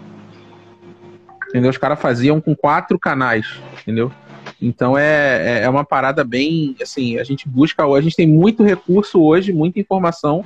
Entendeu? 1.49 1.69
Os 1.69 1.77
caras 1.77 1.99
faziam 1.99 2.41
com 2.41 2.53
quatro 2.55 2.99
canais, 2.99 3.61
entendeu? 3.81 4.11
Então 4.61 4.97
é, 4.97 5.59
é, 5.59 5.63
é 5.63 5.69
uma 5.69 5.83
parada 5.83 6.23
bem, 6.23 6.75
assim, 6.81 7.19
a 7.19 7.23
gente 7.23 7.47
busca, 7.47 7.85
a 7.85 8.01
gente 8.01 8.15
tem 8.15 8.27
muito 8.27 8.63
recurso 8.63 9.21
hoje, 9.21 9.53
muita 9.53 9.79
informação, 9.79 10.43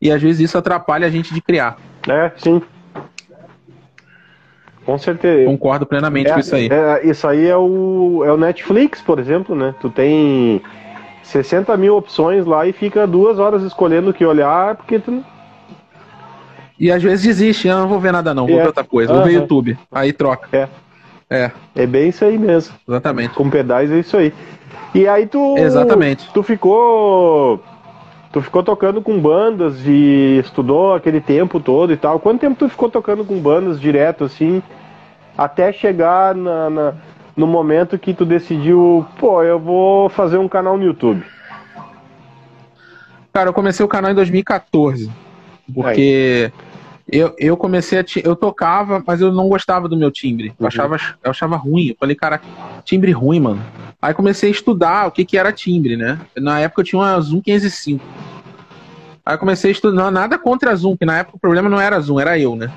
e 0.00 0.10
às 0.10 0.20
vezes 0.20 0.40
isso 0.40 0.58
atrapalha 0.58 1.06
a 1.06 1.10
gente 1.10 1.34
de 1.34 1.40
criar. 1.40 1.76
É, 2.08 2.32
sim. 2.36 2.62
Com 4.84 4.98
certeza. 4.98 5.44
Concordo 5.44 5.86
plenamente 5.86 6.30
é, 6.30 6.34
com 6.34 6.40
isso 6.40 6.54
aí. 6.54 6.68
É, 6.68 7.06
isso 7.06 7.26
aí 7.26 7.46
é 7.46 7.56
o, 7.56 8.22
é 8.24 8.32
o 8.32 8.36
Netflix, 8.36 9.00
por 9.00 9.18
exemplo, 9.18 9.54
né? 9.54 9.74
Tu 9.80 9.88
tem 9.90 10.60
60 11.22 11.76
mil 11.76 11.96
opções 11.96 12.44
lá 12.44 12.66
e 12.66 12.72
fica 12.72 13.06
duas 13.06 13.38
horas 13.38 13.62
escolhendo 13.62 14.10
o 14.10 14.14
que 14.14 14.24
olhar, 14.24 14.76
porque 14.76 14.98
tu. 14.98 15.24
E 16.78 16.90
às 16.90 17.02
vezes 17.02 17.24
desiste, 17.24 17.68
eu 17.68 17.78
não 17.78 17.86
vou 17.86 18.00
ver 18.00 18.12
nada 18.12 18.34
não, 18.34 18.46
vou 18.46 18.56
é. 18.56 18.62
ver 18.62 18.66
outra 18.66 18.82
coisa, 18.82 19.12
vou 19.12 19.22
ver 19.22 19.34
YouTube. 19.34 19.78
Aí 19.90 20.12
troca. 20.12 20.48
É. 20.52 20.68
É. 21.32 21.50
É 21.74 21.86
bem 21.86 22.10
isso 22.10 22.24
aí 22.24 22.38
mesmo. 22.38 22.74
Exatamente. 22.86 23.34
Com 23.34 23.48
pedais 23.48 23.90
é 23.90 23.98
isso 23.98 24.18
aí. 24.18 24.34
E 24.94 25.08
aí 25.08 25.26
tu. 25.26 25.56
Exatamente. 25.56 26.30
Tu 26.30 26.42
ficou. 26.42 27.62
Tu 28.30 28.42
ficou 28.42 28.62
tocando 28.62 29.00
com 29.00 29.18
bandas 29.18 29.86
e 29.86 30.38
estudou 30.44 30.94
aquele 30.94 31.20
tempo 31.20 31.58
todo 31.58 31.92
e 31.92 31.96
tal. 31.96 32.20
Quanto 32.20 32.40
tempo 32.40 32.56
tu 32.56 32.68
ficou 32.68 32.90
tocando 32.90 33.24
com 33.24 33.38
bandas 33.38 33.80
direto, 33.80 34.24
assim, 34.24 34.62
até 35.36 35.72
chegar 35.72 36.34
na, 36.34 36.70
na 36.70 36.94
no 37.34 37.46
momento 37.46 37.98
que 37.98 38.12
tu 38.12 38.26
decidiu, 38.26 39.06
pô, 39.18 39.42
eu 39.42 39.58
vou 39.58 40.10
fazer 40.10 40.36
um 40.36 40.48
canal 40.48 40.76
no 40.76 40.84
YouTube? 40.84 41.24
Cara, 43.32 43.48
eu 43.48 43.54
comecei 43.54 43.84
o 43.84 43.88
canal 43.88 44.10
em 44.10 44.14
2014. 44.14 45.10
Porque 45.74 46.52
eu, 47.12 47.34
eu 47.38 47.56
comecei 47.58 47.98
a. 47.98 48.04
Eu 48.24 48.34
tocava, 48.34 49.04
mas 49.06 49.20
eu 49.20 49.30
não 49.30 49.46
gostava 49.46 49.86
do 49.86 49.96
meu 49.96 50.10
timbre. 50.10 50.48
Eu, 50.48 50.54
uhum. 50.60 50.66
achava, 50.66 50.96
eu 51.22 51.30
achava 51.30 51.56
ruim. 51.56 51.88
Eu 51.88 51.96
falei, 52.00 52.16
cara, 52.16 52.40
timbre 52.86 53.12
ruim, 53.12 53.38
mano. 53.38 53.62
Aí 54.00 54.14
comecei 54.14 54.48
a 54.48 54.52
estudar 54.52 55.06
o 55.06 55.10
que, 55.10 55.24
que 55.24 55.36
era 55.36 55.52
timbre, 55.52 55.94
né? 55.94 56.18
Na 56.36 56.58
época 56.60 56.80
eu 56.80 56.84
tinha 56.86 57.00
uma 57.00 57.20
Zoom 57.20 57.42
505. 57.42 58.02
Aí 59.26 59.36
comecei 59.36 59.70
a 59.70 59.72
estudar. 59.72 60.10
Nada 60.10 60.38
contra 60.38 60.72
a 60.72 60.74
Zoom, 60.74 60.96
que 60.96 61.04
na 61.04 61.18
época 61.18 61.36
o 61.36 61.40
problema 61.40 61.68
não 61.68 61.78
era 61.78 61.96
a 61.96 62.00
Zoom, 62.00 62.18
era 62.18 62.38
eu, 62.38 62.56
né? 62.56 62.72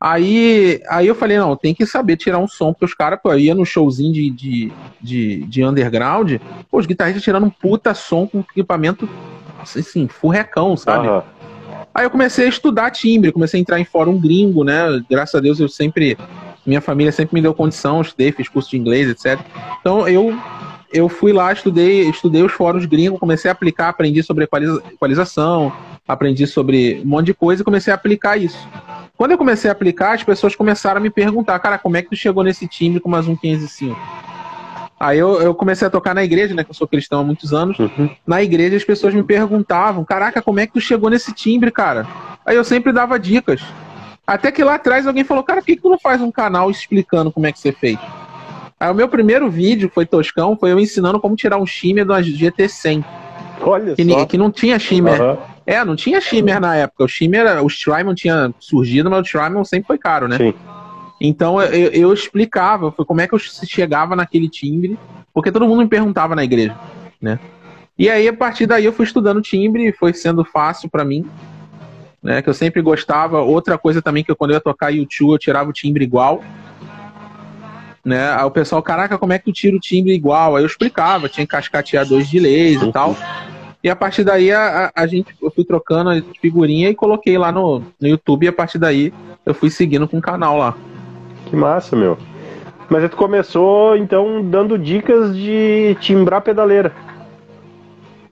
Aí, 0.00 0.82
aí 0.90 1.06
eu 1.06 1.14
falei, 1.14 1.38
não, 1.38 1.54
tem 1.54 1.72
que 1.72 1.86
saber 1.86 2.16
tirar 2.16 2.40
um 2.40 2.48
som, 2.48 2.72
porque 2.72 2.86
os 2.86 2.92
caras, 2.92 3.20
pô, 3.22 3.32
ia 3.34 3.54
no 3.54 3.64
showzinho 3.64 4.12
de, 4.12 4.30
de, 4.30 4.72
de, 5.00 5.44
de 5.44 5.64
underground, 5.64 6.40
pô, 6.68 6.78
os 6.80 6.86
guitarristas 6.86 7.22
tirando 7.22 7.46
um 7.46 7.50
puta 7.50 7.94
som 7.94 8.26
com 8.26 8.40
equipamento, 8.40 9.08
assim, 9.60 10.08
furrecão, 10.08 10.76
sabe? 10.76 11.06
Uhum. 11.06 11.22
Aí 11.94 12.04
eu 12.04 12.10
comecei 12.10 12.46
a 12.46 12.48
estudar 12.48 12.90
timbre, 12.90 13.32
comecei 13.32 13.58
a 13.58 13.60
entrar 13.60 13.80
em 13.80 13.84
fórum 13.84 14.18
gringo, 14.18 14.64
né? 14.64 15.02
Graças 15.10 15.34
a 15.34 15.40
Deus 15.40 15.60
eu 15.60 15.68
sempre, 15.68 16.16
minha 16.64 16.80
família 16.80 17.12
sempre 17.12 17.34
me 17.34 17.42
deu 17.42 17.54
condição, 17.54 18.00
estudei, 18.00 18.32
fiz 18.32 18.48
curso 18.48 18.70
de 18.70 18.78
inglês, 18.78 19.08
etc. 19.08 19.38
Então 19.80 20.08
eu 20.08 20.36
eu 20.92 21.08
fui 21.08 21.32
lá, 21.32 21.50
estudei, 21.52 22.08
estudei 22.08 22.42
os 22.42 22.52
fóruns 22.52 22.84
gringos, 22.84 23.18
comecei 23.18 23.50
a 23.50 23.52
aplicar, 23.52 23.88
aprendi 23.88 24.22
sobre 24.22 24.44
equaliza, 24.44 24.82
equalização, 24.92 25.72
aprendi 26.06 26.46
sobre 26.46 27.00
um 27.02 27.08
monte 27.08 27.26
de 27.26 27.34
coisa 27.34 27.62
e 27.62 27.64
comecei 27.64 27.90
a 27.90 27.96
aplicar 27.96 28.36
isso. 28.36 28.68
Quando 29.16 29.30
eu 29.30 29.38
comecei 29.38 29.70
a 29.70 29.72
aplicar, 29.72 30.14
as 30.14 30.22
pessoas 30.22 30.54
começaram 30.54 30.98
a 30.98 31.02
me 31.02 31.08
perguntar, 31.08 31.58
cara, 31.60 31.78
como 31.78 31.96
é 31.96 32.02
que 32.02 32.10
tu 32.10 32.16
chegou 32.16 32.44
nesse 32.44 32.68
time 32.68 33.00
com 33.00 33.08
mais 33.08 33.26
um 33.26 33.34
505? 33.34 33.98
Aí 35.02 35.18
eu, 35.18 35.42
eu 35.42 35.52
comecei 35.52 35.84
a 35.84 35.90
tocar 35.90 36.14
na 36.14 36.22
igreja, 36.22 36.54
né? 36.54 36.62
Que 36.62 36.70
eu 36.70 36.74
sou 36.74 36.86
cristão 36.86 37.18
há 37.18 37.24
muitos 37.24 37.52
anos. 37.52 37.76
Uhum. 37.76 38.08
Na 38.24 38.40
igreja 38.40 38.76
as 38.76 38.84
pessoas 38.84 39.12
me 39.12 39.24
perguntavam, 39.24 40.04
caraca, 40.04 40.40
como 40.40 40.60
é 40.60 40.66
que 40.66 40.74
tu 40.74 40.80
chegou 40.80 41.10
nesse 41.10 41.32
timbre, 41.32 41.72
cara? 41.72 42.06
Aí 42.46 42.54
eu 42.54 42.62
sempre 42.62 42.92
dava 42.92 43.18
dicas. 43.18 43.60
Até 44.24 44.52
que 44.52 44.62
lá 44.62 44.76
atrás 44.76 45.04
alguém 45.04 45.24
falou, 45.24 45.42
cara, 45.42 45.60
por 45.60 45.66
que, 45.66 45.74
que 45.74 45.82
tu 45.82 45.90
não 45.90 45.98
faz 45.98 46.20
um 46.20 46.30
canal 46.30 46.70
explicando 46.70 47.32
como 47.32 47.48
é 47.48 47.50
que 47.50 47.58
você 47.58 47.72
fez? 47.72 47.98
Aí 48.78 48.92
o 48.92 48.94
meu 48.94 49.08
primeiro 49.08 49.50
vídeo 49.50 49.90
foi 49.92 50.06
toscão, 50.06 50.56
foi 50.56 50.70
eu 50.70 50.78
ensinando 50.78 51.18
como 51.18 51.34
tirar 51.34 51.58
um 51.58 51.66
shimmer 51.66 52.06
do 52.06 52.14
GT100. 52.14 53.04
Olha 53.60 53.96
que, 53.96 54.08
só. 54.08 54.24
que 54.24 54.38
não 54.38 54.52
tinha 54.52 54.78
shimmer. 54.78 55.20
Uhum. 55.20 55.36
É, 55.66 55.84
não 55.84 55.96
tinha 55.96 56.20
shimmer 56.20 56.60
na 56.60 56.76
época. 56.76 57.02
O 57.02 57.08
shimmer, 57.08 57.60
o 57.60 57.66
Strymon 57.66 58.14
tinha 58.14 58.54
surgido, 58.60 59.10
mas 59.10 59.18
o 59.18 59.22
Strymon 59.22 59.64
sempre 59.64 59.88
foi 59.88 59.98
caro, 59.98 60.28
né? 60.28 60.36
Sim. 60.36 60.54
Então 61.24 61.62
eu, 61.62 61.90
eu 61.92 62.12
explicava 62.12 62.90
foi 62.90 63.04
como 63.04 63.20
é 63.20 63.28
que 63.28 63.32
eu 63.32 63.38
chegava 63.38 64.16
naquele 64.16 64.48
timbre, 64.48 64.98
porque 65.32 65.52
todo 65.52 65.68
mundo 65.68 65.82
me 65.82 65.88
perguntava 65.88 66.34
na 66.34 66.42
igreja, 66.42 66.76
né? 67.20 67.38
E 67.96 68.10
aí 68.10 68.26
a 68.26 68.32
partir 68.32 68.66
daí 68.66 68.84
eu 68.84 68.92
fui 68.92 69.06
estudando 69.06 69.40
timbre, 69.40 69.92
foi 69.92 70.12
sendo 70.12 70.44
fácil 70.44 70.90
para 70.90 71.04
mim, 71.04 71.24
né? 72.20 72.42
Que 72.42 72.48
eu 72.48 72.54
sempre 72.54 72.82
gostava. 72.82 73.40
Outra 73.40 73.78
coisa 73.78 74.02
também 74.02 74.24
que 74.24 74.32
eu, 74.32 74.36
quando 74.36 74.50
eu 74.50 74.56
ia 74.56 74.60
tocar 74.60 74.90
YouTube 74.90 75.30
eu 75.30 75.38
tirava 75.38 75.70
o 75.70 75.72
timbre 75.72 76.02
igual, 76.02 76.42
né? 78.04 78.32
Aí 78.32 78.44
o 78.44 78.50
pessoal, 78.50 78.82
caraca, 78.82 79.16
como 79.16 79.32
é 79.32 79.38
que 79.38 79.44
tu 79.44 79.52
tira 79.52 79.76
o 79.76 79.80
timbre 79.80 80.12
igual? 80.12 80.56
Aí 80.56 80.64
eu 80.64 80.66
explicava, 80.66 81.28
tinha 81.28 81.46
que 81.46 81.52
cascatear 81.52 82.04
dois 82.04 82.28
delays 82.28 82.82
e 82.82 82.90
tal. 82.90 83.16
E 83.84 83.88
a 83.88 83.94
partir 83.94 84.24
daí 84.24 84.50
a, 84.50 84.90
a, 84.92 85.06
gente, 85.06 85.32
eu 85.40 85.52
fui 85.52 85.64
trocando 85.64 86.10
a 86.10 86.20
figurinha 86.40 86.88
e 86.88 86.96
coloquei 86.96 87.38
lá 87.38 87.52
no, 87.52 87.78
no 88.00 88.08
YouTube 88.08 88.42
e 88.44 88.48
a 88.48 88.52
partir 88.52 88.78
daí 88.78 89.14
eu 89.46 89.54
fui 89.54 89.70
seguindo 89.70 90.08
com 90.08 90.18
o 90.18 90.22
canal 90.22 90.58
lá. 90.58 90.76
Que 91.52 91.56
massa, 91.56 91.94
meu. 91.94 92.16
Mas 92.88 93.10
tu 93.10 93.14
começou 93.14 93.94
então 93.94 94.42
dando 94.42 94.78
dicas 94.78 95.36
de 95.36 95.94
timbrar 96.00 96.40
pedaleira. 96.40 96.90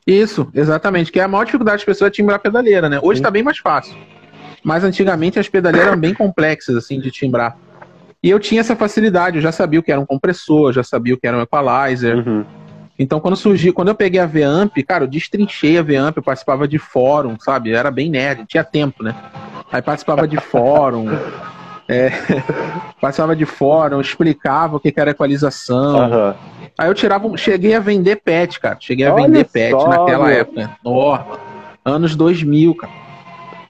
Isso, 0.07 0.49
exatamente. 0.55 1.13
Que 1.13 1.21
é 1.21 1.25
a 1.25 1.29
maior 1.29 1.45
dificuldade 1.45 1.77
das 1.77 1.85
pessoas 1.85 2.09
é 2.09 2.11
timbrar 2.11 2.41
pedaleira, 2.41 2.89
né? 2.89 2.99
Hoje 3.03 3.21
está 3.21 3.31
bem 3.31 3.43
mais 3.43 3.59
fácil. 3.59 3.95
Mas 4.65 4.85
antigamente 4.85 5.39
as 5.39 5.51
pedaleiras 5.51 5.89
eram 5.89 6.01
bem 6.01 6.15
complexas, 6.15 6.75
assim, 6.75 6.99
de 6.99 7.11
timbrar. 7.11 7.59
E 8.23 8.31
eu 8.31 8.41
tinha 8.41 8.63
essa 8.63 8.75
facilidade, 8.75 9.37
eu 9.37 9.43
já 9.43 9.53
sabia 9.53 9.81
o 9.81 9.83
que 9.83 9.93
era 9.93 10.01
um 10.01 10.07
compressor, 10.07 10.73
já 10.73 10.83
sabia 10.83 11.13
o 11.13 11.19
que 11.19 11.27
era 11.27 11.37
um 11.37 11.43
equalizer. 11.43 12.17
Uhum. 12.17 12.43
Então, 12.99 13.21
quando 13.21 13.37
surgiu, 13.37 13.75
quando 13.75 13.89
eu 13.89 13.95
peguei 13.95 14.19
a 14.19 14.25
VAMP, 14.25 14.83
cara, 14.83 15.05
eu 15.05 15.09
destrinchei 15.09 15.77
a 15.77 15.83
VAMP, 15.83 16.17
eu 16.17 16.23
participava 16.23 16.67
de 16.67 16.79
fórum, 16.79 17.37
sabe? 17.39 17.71
Eu 17.71 17.77
era 17.77 17.91
bem 17.91 18.09
nerd, 18.09 18.47
tinha 18.47 18.65
tempo, 18.65 19.03
né? 19.03 19.15
Aí 19.71 19.83
participava 19.83 20.27
de 20.27 20.39
fórum, 20.39 21.07
é, 21.91 22.13
participava 23.01 23.35
de 23.35 23.45
fórum, 23.45 24.01
explicava 24.01 24.77
o 24.77 24.81
que, 24.81 24.95
era 24.97 25.11
equalização. 25.11 26.09
Uhum. 26.09 26.35
Aí 26.79 26.89
eu 26.89 26.95
tirava, 26.95 27.37
cheguei 27.37 27.75
a 27.75 27.81
vender 27.81 28.17
pet, 28.17 28.61
cara. 28.61 28.77
Cheguei 28.79 29.07
a 29.07 29.13
Olha 29.13 29.25
vender 29.25 29.45
pet 29.45 29.73
só, 29.73 29.89
naquela 29.89 30.27
meu. 30.27 30.37
época. 30.37 30.71
Norma, 30.85 31.39
anos 31.85 32.15
2000, 32.15 32.77
cara. 32.77 32.93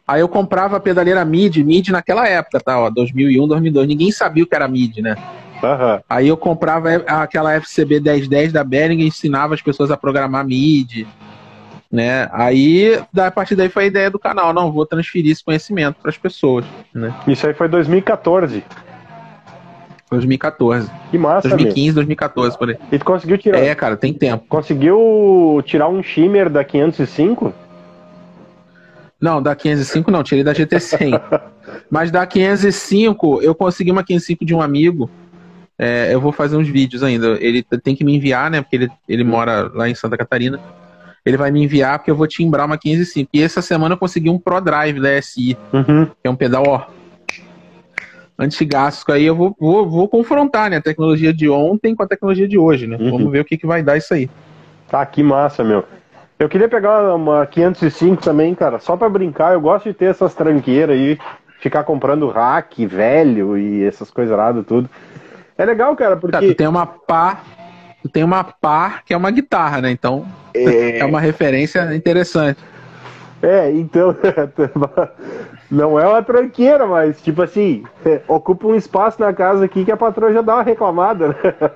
Aí 0.07 0.21
eu 0.21 0.29
comprava 0.29 0.77
a 0.77 0.81
pedaleira 0.81 1.25
MID, 1.25 1.65
MID 1.65 1.93
naquela 1.93 2.29
época, 2.29 2.61
tá? 2.61 2.79
Ó, 2.79 2.91
2001, 2.91 3.49
2002. 3.49 3.89
Ninguém 3.89 4.13
sabia 4.13 4.45
o 4.45 4.47
que 4.47 4.55
era 4.55 4.69
MID, 4.69 5.01
né? 5.01 5.17
Uhum. 5.63 6.01
Aí 6.09 6.29
eu 6.29 6.37
comprava 6.37 6.91
aquela 7.07 7.55
FCB 7.55 8.01
1010 8.01 8.53
da 8.53 8.65
Behringer 8.65 9.05
e 9.05 9.09
ensinava 9.09 9.55
as 9.55 9.63
pessoas 9.63 9.91
a 9.91 9.97
programar 9.97 10.45
MIDI, 10.45 11.07
né? 11.91 12.29
Aí, 12.33 13.01
a 13.17 13.31
partir 13.31 13.57
daí 13.57 13.69
foi 13.69 13.85
a 13.85 13.87
ideia 13.87 14.11
do 14.11 14.19
canal, 14.19 14.53
não, 14.53 14.71
vou 14.71 14.87
transferir 14.87 15.33
esse 15.33 15.43
conhecimento 15.43 15.97
para 16.01 16.11
as 16.11 16.19
pessoas, 16.19 16.65
né? 16.95 17.15
Isso 17.27 17.47
aí 17.47 17.55
foi 17.55 17.69
2014. 17.69 18.65
2014. 20.11 20.91
Que 21.11 21.19
massa, 21.19 21.49
2015, 21.49 21.81
mesmo. 21.81 21.95
2014, 21.95 22.59
por 22.59 22.71
aí. 22.71 22.77
E 22.91 22.99
tu 22.99 23.05
conseguiu 23.05 23.39
tirar? 23.39 23.61
É, 23.61 23.75
cara, 23.75 23.97
tem 23.97 24.13
tempo. 24.13 24.45
Conseguiu 24.49 25.63
tirar 25.65 25.89
um 25.89 26.03
shimmer 26.03 26.51
da 26.51 26.65
505? 26.65 27.55
Não, 29.21 29.43
da 29.43 29.55
505 29.55 30.11
não, 30.11 30.23
tirei 30.23 30.43
da 30.43 30.53
GT100. 30.53 31.21
Mas 31.91 32.11
da 32.11 32.27
505, 32.27 33.43
eu 33.43 33.55
consegui 33.55 33.91
uma 33.93 34.03
505 34.03 34.45
de 34.45 34.55
um 34.55 34.61
amigo. 34.61 35.11
É, 35.79 36.13
eu 36.13 36.21
vou 36.21 36.33
fazer 36.33 36.57
uns 36.57 36.69
vídeos 36.69 37.03
ainda. 37.03 37.39
Ele 37.41 37.63
tem 37.63 37.95
que 37.95 38.05
me 38.05 38.17
enviar, 38.17 38.51
né? 38.51 38.61
Porque 38.63 38.77
ele, 38.77 38.89
ele 39.09 39.25
mora 39.25 39.71
lá 39.73 39.89
em 39.89 39.95
Santa 39.95 40.17
Catarina. 40.17 40.59
Ele 41.25 41.37
vai 41.37 41.51
me 41.51 41.63
enviar 41.63 41.99
porque 41.99 42.11
eu 42.11 42.17
vou 42.17 42.27
timbrar 42.27 42.67
uma 42.67 42.79
505. 42.79 43.31
E 43.33 43.43
essa 43.43 43.61
semana 43.61 43.95
eu 43.95 43.99
consegui 43.99 44.31
um 44.31 44.39
Pro 44.39 44.61
Drive 44.61 45.01
da 45.01 45.21
SI, 45.21 45.57
uhum. 45.73 46.07
que 46.07 46.25
é 46.25 46.31
um 46.31 46.37
pedal, 46.37 46.65
ó, 46.67 46.87
antigaço. 48.39 49.05
Aí 49.13 49.25
eu 49.25 49.37
vou, 49.37 49.55
vou, 49.59 49.89
vou 49.89 50.09
confrontar, 50.09 50.71
né? 50.71 50.79
A 50.79 50.83
tecnologia 50.83 51.33
de 51.33 51.49
ontem 51.49 51.95
com 51.95 52.03
a 52.03 52.09
tecnologia 52.09 52.49
de 52.49 52.59
hoje, 52.59 52.87
né? 52.87 52.97
Uhum. 52.99 53.11
Vamos 53.11 53.33
ver 53.33 53.41
o 53.41 53.45
que, 53.45 53.59
que 53.59 53.67
vai 53.67 53.83
dar 53.83 53.97
isso 53.97 54.15
aí. 54.15 54.31
Tá, 54.89 55.05
que 55.05 55.23
massa, 55.23 55.63
meu. 55.63 55.85
Eu 56.39 56.49
queria 56.49 56.69
pegar 56.71 57.15
uma 57.15 57.45
505 57.45 58.23
também, 58.23 58.55
cara, 58.55 58.79
só 58.79 58.97
para 58.97 59.11
brincar. 59.11 59.53
Eu 59.53 59.61
gosto 59.61 59.91
de 59.91 59.95
ter 59.95 60.07
essas 60.07 60.35
tranqueiras 60.35 60.97
aí, 60.97 61.19
ficar 61.61 61.85
comprando 61.85 62.31
rack 62.31 62.87
velho 62.87 63.59
e 63.59 63.85
essas 63.85 64.11
coisas 64.11 64.35
lá, 64.35 64.51
tudo. 64.67 64.89
É 65.59 65.65
legal, 65.67 65.95
cara, 65.95 66.17
porque. 66.17 66.33
Tá, 66.33 66.41
tu 66.41 66.55
tem 66.55 66.67
uma 66.67 66.87
pá. 66.87 67.43
Tu 68.03 68.09
tem 68.09 68.25
uma 68.25 68.43
pá 68.43 69.01
que 69.05 69.13
é 69.13 69.17
uma 69.17 69.31
guitarra, 69.31 69.81
né? 69.81 69.91
Então 69.91 70.27
é, 70.55 70.99
é 70.99 71.05
uma 71.05 71.21
referência 71.21 71.95
interessante. 71.95 72.61
É, 73.43 73.71
então. 73.71 74.15
não 75.71 75.99
é 75.99 76.07
uma 76.07 76.23
tranqueira, 76.23 76.87
mas, 76.87 77.21
tipo 77.23 77.43
assim, 77.43 77.85
ocupa 78.29 78.67
um 78.67 78.75
espaço 78.75 79.21
na 79.21 79.33
casa 79.33 79.65
aqui 79.65 79.85
que 79.85 79.93
a 79.93 79.97
patroa 79.97 80.33
já 80.33 80.43
dá 80.43 80.57
uma 80.57 80.63
reclamada, 80.63 81.29
né? 81.29 81.71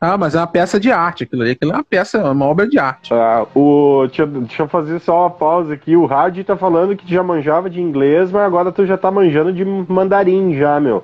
Ah, 0.00 0.18
mas 0.18 0.34
é 0.34 0.38
uma 0.38 0.46
peça 0.46 0.78
de 0.78 0.92
arte 0.92 1.24
aquilo 1.24 1.42
ali. 1.42 1.52
Aquilo 1.52 1.72
é 1.72 1.74
uma 1.76 1.84
peça, 1.84 2.30
uma 2.30 2.44
obra 2.44 2.68
de 2.68 2.78
arte. 2.78 3.14
Ah, 3.14 3.46
o, 3.54 4.06
deixa, 4.06 4.26
deixa 4.26 4.62
eu 4.62 4.68
fazer 4.68 5.00
só 5.00 5.22
uma 5.22 5.30
pausa 5.30 5.72
aqui. 5.72 5.96
O 5.96 6.04
Rádio 6.04 6.44
tá 6.44 6.56
falando 6.56 6.94
que 6.94 7.06
tu 7.06 7.12
já 7.12 7.22
manjava 7.22 7.70
de 7.70 7.80
inglês, 7.80 8.30
mas 8.30 8.42
agora 8.42 8.70
tu 8.70 8.84
já 8.84 8.98
tá 8.98 9.10
manjando 9.10 9.52
de 9.52 9.64
mandarim 9.64 10.54
já, 10.54 10.78
meu. 10.78 11.02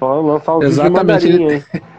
Falando 0.00 0.26
lançar 0.26 0.56
um 0.56 0.62
Exatamente. 0.62 1.28
ele... 1.28 1.64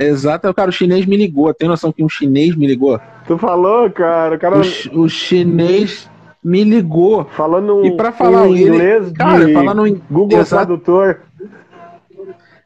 Exato, 0.00 0.52
cara, 0.54 0.70
o 0.70 0.72
chinês 0.72 1.04
me 1.04 1.16
ligou. 1.16 1.52
Tem 1.52 1.68
noção 1.68 1.92
que 1.92 2.02
um 2.02 2.08
chinês 2.08 2.56
me 2.56 2.66
ligou? 2.66 2.98
Tu 3.26 3.36
falou, 3.36 3.90
cara, 3.90 4.36
o 4.36 4.38
cara. 4.38 4.56
O, 4.92 5.02
o 5.02 5.08
chinês 5.08 6.08
me 6.42 6.64
ligou. 6.64 7.26
Falando 7.26 7.84
e 7.84 7.94
para 7.96 8.10
falar 8.10 8.48
em 8.48 8.62
inglês, 8.62 9.06
ele, 9.06 9.14
cara, 9.14 9.52
falando 9.52 9.86
em 9.86 10.00
Google 10.10 10.42
Tradutor. 10.44 11.20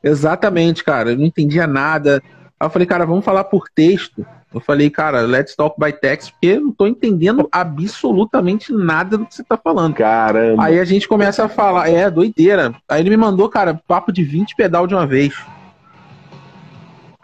Exatamente, 0.03 0.85
cara. 0.85 1.11
Eu 1.11 1.19
não 1.19 1.25
entendia 1.25 1.67
nada. 1.67 2.23
Aí 2.61 2.67
eu 2.67 2.71
falei, 2.71 2.87
cara, 2.87 3.05
vamos 3.05 3.25
falar 3.25 3.45
por 3.45 3.67
texto. 3.75 4.25
Eu 4.53 4.61
falei, 4.61 4.89
cara, 4.89 5.23
let's 5.23 5.57
talk 5.57 5.75
by 5.81 5.93
text, 5.93 6.31
porque 6.31 6.47
eu 6.47 6.61
não 6.61 6.71
tô 6.71 6.87
entendendo 6.87 7.49
absolutamente 7.51 8.73
nada 8.73 9.19
do 9.19 9.27
que 9.27 9.35
você 9.35 9.43
tá 9.43 9.57
falando. 9.57 9.95
Caramba. 9.95 10.63
Aí 10.63 10.79
a 10.79 10.85
gente 10.85 11.09
começa 11.09 11.45
a 11.45 11.49
falar, 11.49 11.91
é, 11.91 12.09
doideira. 12.09 12.73
Aí 12.89 13.03
ele 13.03 13.11
me 13.11 13.17
mandou, 13.17 13.49
cara, 13.49 13.81
papo 13.89 14.13
de 14.13 14.23
20 14.23 14.55
pedal 14.55 14.87
de 14.87 14.95
uma 14.95 15.05
vez. 15.05 15.35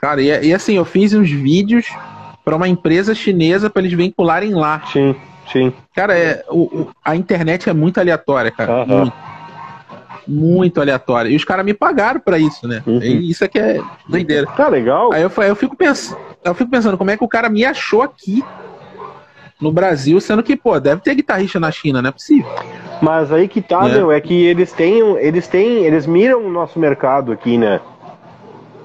Cara, 0.00 0.22
e, 0.22 0.48
e 0.48 0.54
assim, 0.54 0.76
eu 0.76 0.84
fiz 0.84 1.12
uns 1.12 1.30
vídeos 1.30 1.86
para 2.44 2.56
uma 2.56 2.68
empresa 2.68 3.14
chinesa 3.14 3.68
para 3.68 3.82
eles 3.82 3.92
vincularem 3.92 4.54
lá. 4.54 4.82
Sim, 4.92 5.14
sim. 5.52 5.72
Cara, 5.94 6.18
é, 6.18 6.44
o, 6.48 6.62
o, 6.62 6.90
a 7.04 7.14
internet 7.14 7.68
é 7.68 7.72
muito 7.72 8.00
aleatória, 8.00 8.50
cara. 8.50 8.86
Muito 8.86 9.12
muito 10.26 10.80
aleatória. 10.80 11.28
E 11.28 11.36
os 11.36 11.44
caras 11.44 11.64
me 11.64 11.74
pagaram 11.74 12.20
para 12.20 12.38
isso, 12.38 12.66
né? 12.68 12.82
Uhum. 12.86 13.00
isso 13.00 13.44
é 13.44 13.48
que 13.48 13.58
é 13.58 13.82
doideira. 14.08 14.46
Tá 14.46 14.68
legal. 14.68 15.12
Aí 15.12 15.22
eu, 15.22 15.32
eu, 15.42 15.56
fico 15.56 15.76
pensando, 15.76 16.18
eu 16.44 16.54
fico 16.54 16.70
pensando, 16.70 16.96
como 16.96 17.10
é 17.10 17.16
que 17.16 17.24
o 17.24 17.28
cara 17.28 17.48
me 17.48 17.64
achou 17.64 18.02
aqui 18.02 18.44
no 19.60 19.70
Brasil, 19.70 20.20
sendo 20.20 20.42
que, 20.42 20.56
pô, 20.56 20.78
deve 20.80 21.02
ter 21.02 21.14
guitarrista 21.14 21.60
na 21.60 21.70
China, 21.70 22.00
não 22.00 22.08
é 22.08 22.12
possível. 22.12 22.50
Mas 23.02 23.32
aí 23.32 23.48
que 23.48 23.60
tá, 23.60 23.88
é. 23.88 23.92
meu, 23.92 24.12
é 24.12 24.20
que 24.20 24.34
eles 24.34 24.72
têm, 24.72 25.00
eles 25.18 25.46
têm, 25.48 25.84
eles 25.84 26.06
miram 26.06 26.46
o 26.46 26.50
nosso 26.50 26.78
mercado 26.78 27.32
aqui, 27.32 27.58
né? 27.58 27.80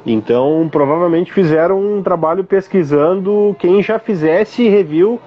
Então, 0.05 0.69
provavelmente 0.71 1.33
fizeram 1.33 1.79
um 1.79 2.03
trabalho 2.03 2.43
pesquisando 2.43 3.55
quem 3.57 3.81
já 3.81 3.97
fizesse 3.97 4.67
review, 4.69 5.19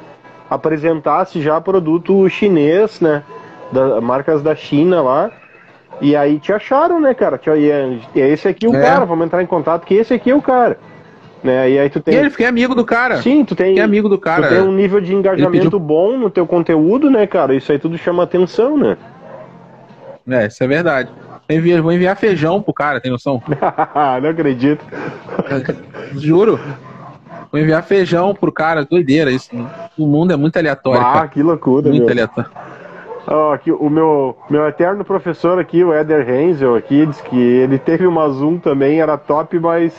apresentasse 0.49 1.43
já 1.43 1.61
produto 1.61 2.29
chinês, 2.29 3.01
né? 3.01 3.23
Da, 3.73 4.01
marcas 4.01 4.41
da 4.41 4.55
China 4.55 5.03
lá 5.03 5.31
e 6.01 6.15
aí 6.15 6.39
te 6.39 6.53
acharam, 6.53 7.01
né, 7.01 7.15
cara? 7.15 7.41
E 7.57 7.71
é, 7.71 7.99
é 8.17 8.29
esse 8.29 8.49
aqui 8.49 8.67
o 8.67 8.75
é. 8.75 8.83
cara, 8.83 9.05
vamos 9.05 9.27
entrar 9.27 9.43
em 9.43 9.47
contato 9.47 9.85
que 9.85 9.95
esse 9.95 10.15
aqui 10.15 10.31
é 10.31 10.35
o 10.35 10.43
cara. 10.43 10.79
Né? 11.43 11.71
E 11.71 11.79
aí 11.79 11.91
tu 11.91 12.01
tem. 12.01 12.15
E 12.15 12.17
ele 12.17 12.31
fiquei 12.31 12.47
amigo 12.47 12.75
do 12.75 12.85
cara. 12.85 13.23
Sim, 13.23 13.45
tu 13.45 13.55
tem. 13.55 13.69
Fiquei 13.69 13.83
amigo 13.83 14.09
do 14.09 14.19
cara. 14.19 14.49
Tu 14.49 14.55
tem 14.55 14.63
um 14.63 14.73
nível 14.73 15.01
de 15.01 15.15
engajamento 15.15 15.65
pediu... 15.65 15.79
bom 15.79 16.17
no 16.17 16.31
teu 16.31 16.47
conteúdo, 16.47 17.11
né, 17.11 17.27
cara? 17.27 17.55
Isso 17.55 17.71
aí 17.71 17.79
tudo 17.79 17.97
chama 17.97 18.23
atenção, 18.23 18.77
né? 18.77 18.97
É, 20.29 20.47
isso 20.47 20.63
é 20.63 20.67
verdade. 20.67 21.11
Envia, 21.49 21.81
vou 21.81 21.93
enviar 21.93 22.17
feijão 22.17 22.61
pro 22.61 22.75
cara, 22.75 23.01
tem 23.01 23.11
noção? 23.11 23.43
Não 24.23 24.31
acredito. 24.31 24.85
Juro. 26.15 26.61
Vou 27.51 27.61
enviar 27.61 27.83
feijão 27.83 28.35
pro 28.35 28.53
cara, 28.53 28.85
doideira 28.85 29.31
isso. 29.31 29.51
O 29.97 30.07
mundo 30.07 30.33
é 30.33 30.37
muito 30.37 30.59
aleatório. 30.59 31.01
Ah, 31.01 31.13
cara. 31.13 31.29
que 31.29 31.43
loucura, 31.43 31.89
Muito 31.89 32.03
meu. 32.05 32.11
aleatório. 32.13 32.51
Oh, 33.27 33.53
aqui, 33.53 33.71
o 33.71 33.91
meu, 33.91 34.37
meu 34.49 34.67
eterno 34.67 35.05
professor 35.05 35.59
aqui, 35.59 35.85
o 35.85 35.93
Eder 35.95 36.29
Hensel, 36.31 36.75
aqui, 36.77 37.05
diz 37.07 37.21
que 37.21 37.39
ele 37.39 37.79
teve 37.79 38.07
uma 38.07 38.29
Zoom 38.31 38.59
também, 38.59 39.01
era 39.01 39.19
top, 39.19 39.59
mas 39.59 39.93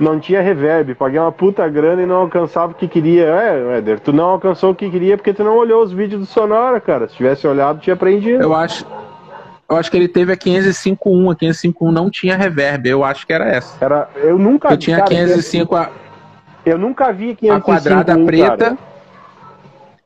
não 0.00 0.18
tinha 0.18 0.40
reverb. 0.40 0.94
Paguei 0.94 1.20
uma 1.20 1.30
puta 1.30 1.68
grana 1.68 2.02
e 2.02 2.06
não 2.06 2.16
alcançava 2.16 2.72
o 2.72 2.74
que 2.74 2.88
queria. 2.88 3.24
É, 3.24 3.78
Eder, 3.78 4.00
tu 4.00 4.12
não 4.12 4.24
alcançou 4.30 4.70
o 4.70 4.74
que 4.74 4.90
queria 4.90 5.16
porque 5.16 5.32
tu 5.34 5.44
não 5.44 5.56
olhou 5.56 5.82
os 5.82 5.92
vídeos 5.92 6.20
do 6.20 6.26
Sonora, 6.26 6.80
cara. 6.80 7.08
Se 7.08 7.14
tivesse 7.14 7.46
olhado, 7.46 7.80
tinha 7.80 7.94
aprendido. 7.94 8.42
Eu 8.42 8.54
acho. 8.54 8.84
Eu 9.70 9.76
acho 9.76 9.90
que 9.90 9.96
ele 9.96 10.08
teve 10.08 10.32
a 10.32 10.36
505.1. 10.36 11.32
A 11.32 11.36
505.1 11.36 11.90
não 11.90 12.10
tinha 12.10 12.36
reverb. 12.36 12.88
Eu 12.88 13.04
acho 13.04 13.26
que 13.26 13.32
era 13.32 13.46
essa. 13.48 13.84
Era, 13.84 14.08
eu 14.16 14.38
nunca 14.38 14.70
Eu 14.70 14.76
tinha 14.76 14.98
cara, 14.98 15.08
505 15.08 15.76
a. 15.76 15.90
Eu 16.64 16.78
nunca 16.78 17.12
vi 17.12 17.34
505 17.34 17.54
a 17.54 17.60
quadrada 17.60 18.18
preta. 18.24 18.56
Cara. 18.56 18.78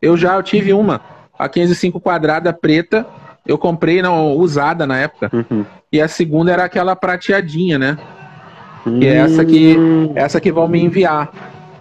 Eu 0.00 0.16
já 0.16 0.34
eu 0.34 0.42
tive 0.42 0.72
uma 0.72 1.00
a 1.42 1.48
505 1.48 2.00
quadrada 2.00 2.52
preta, 2.52 3.04
eu 3.46 3.58
comprei 3.58 4.00
não, 4.00 4.32
usada 4.36 4.86
na 4.86 4.98
época. 4.98 5.30
Uhum. 5.32 5.64
E 5.90 6.00
a 6.00 6.06
segunda 6.06 6.52
era 6.52 6.64
aquela 6.64 6.94
prateadinha, 6.94 7.78
né? 7.78 7.98
Que 8.84 9.06
é 9.06 9.16
essa 9.16 9.44
que, 9.44 9.76
hum. 9.78 10.12
essa 10.14 10.40
que 10.40 10.50
vão 10.50 10.66
me 10.66 10.82
enviar. 10.82 11.30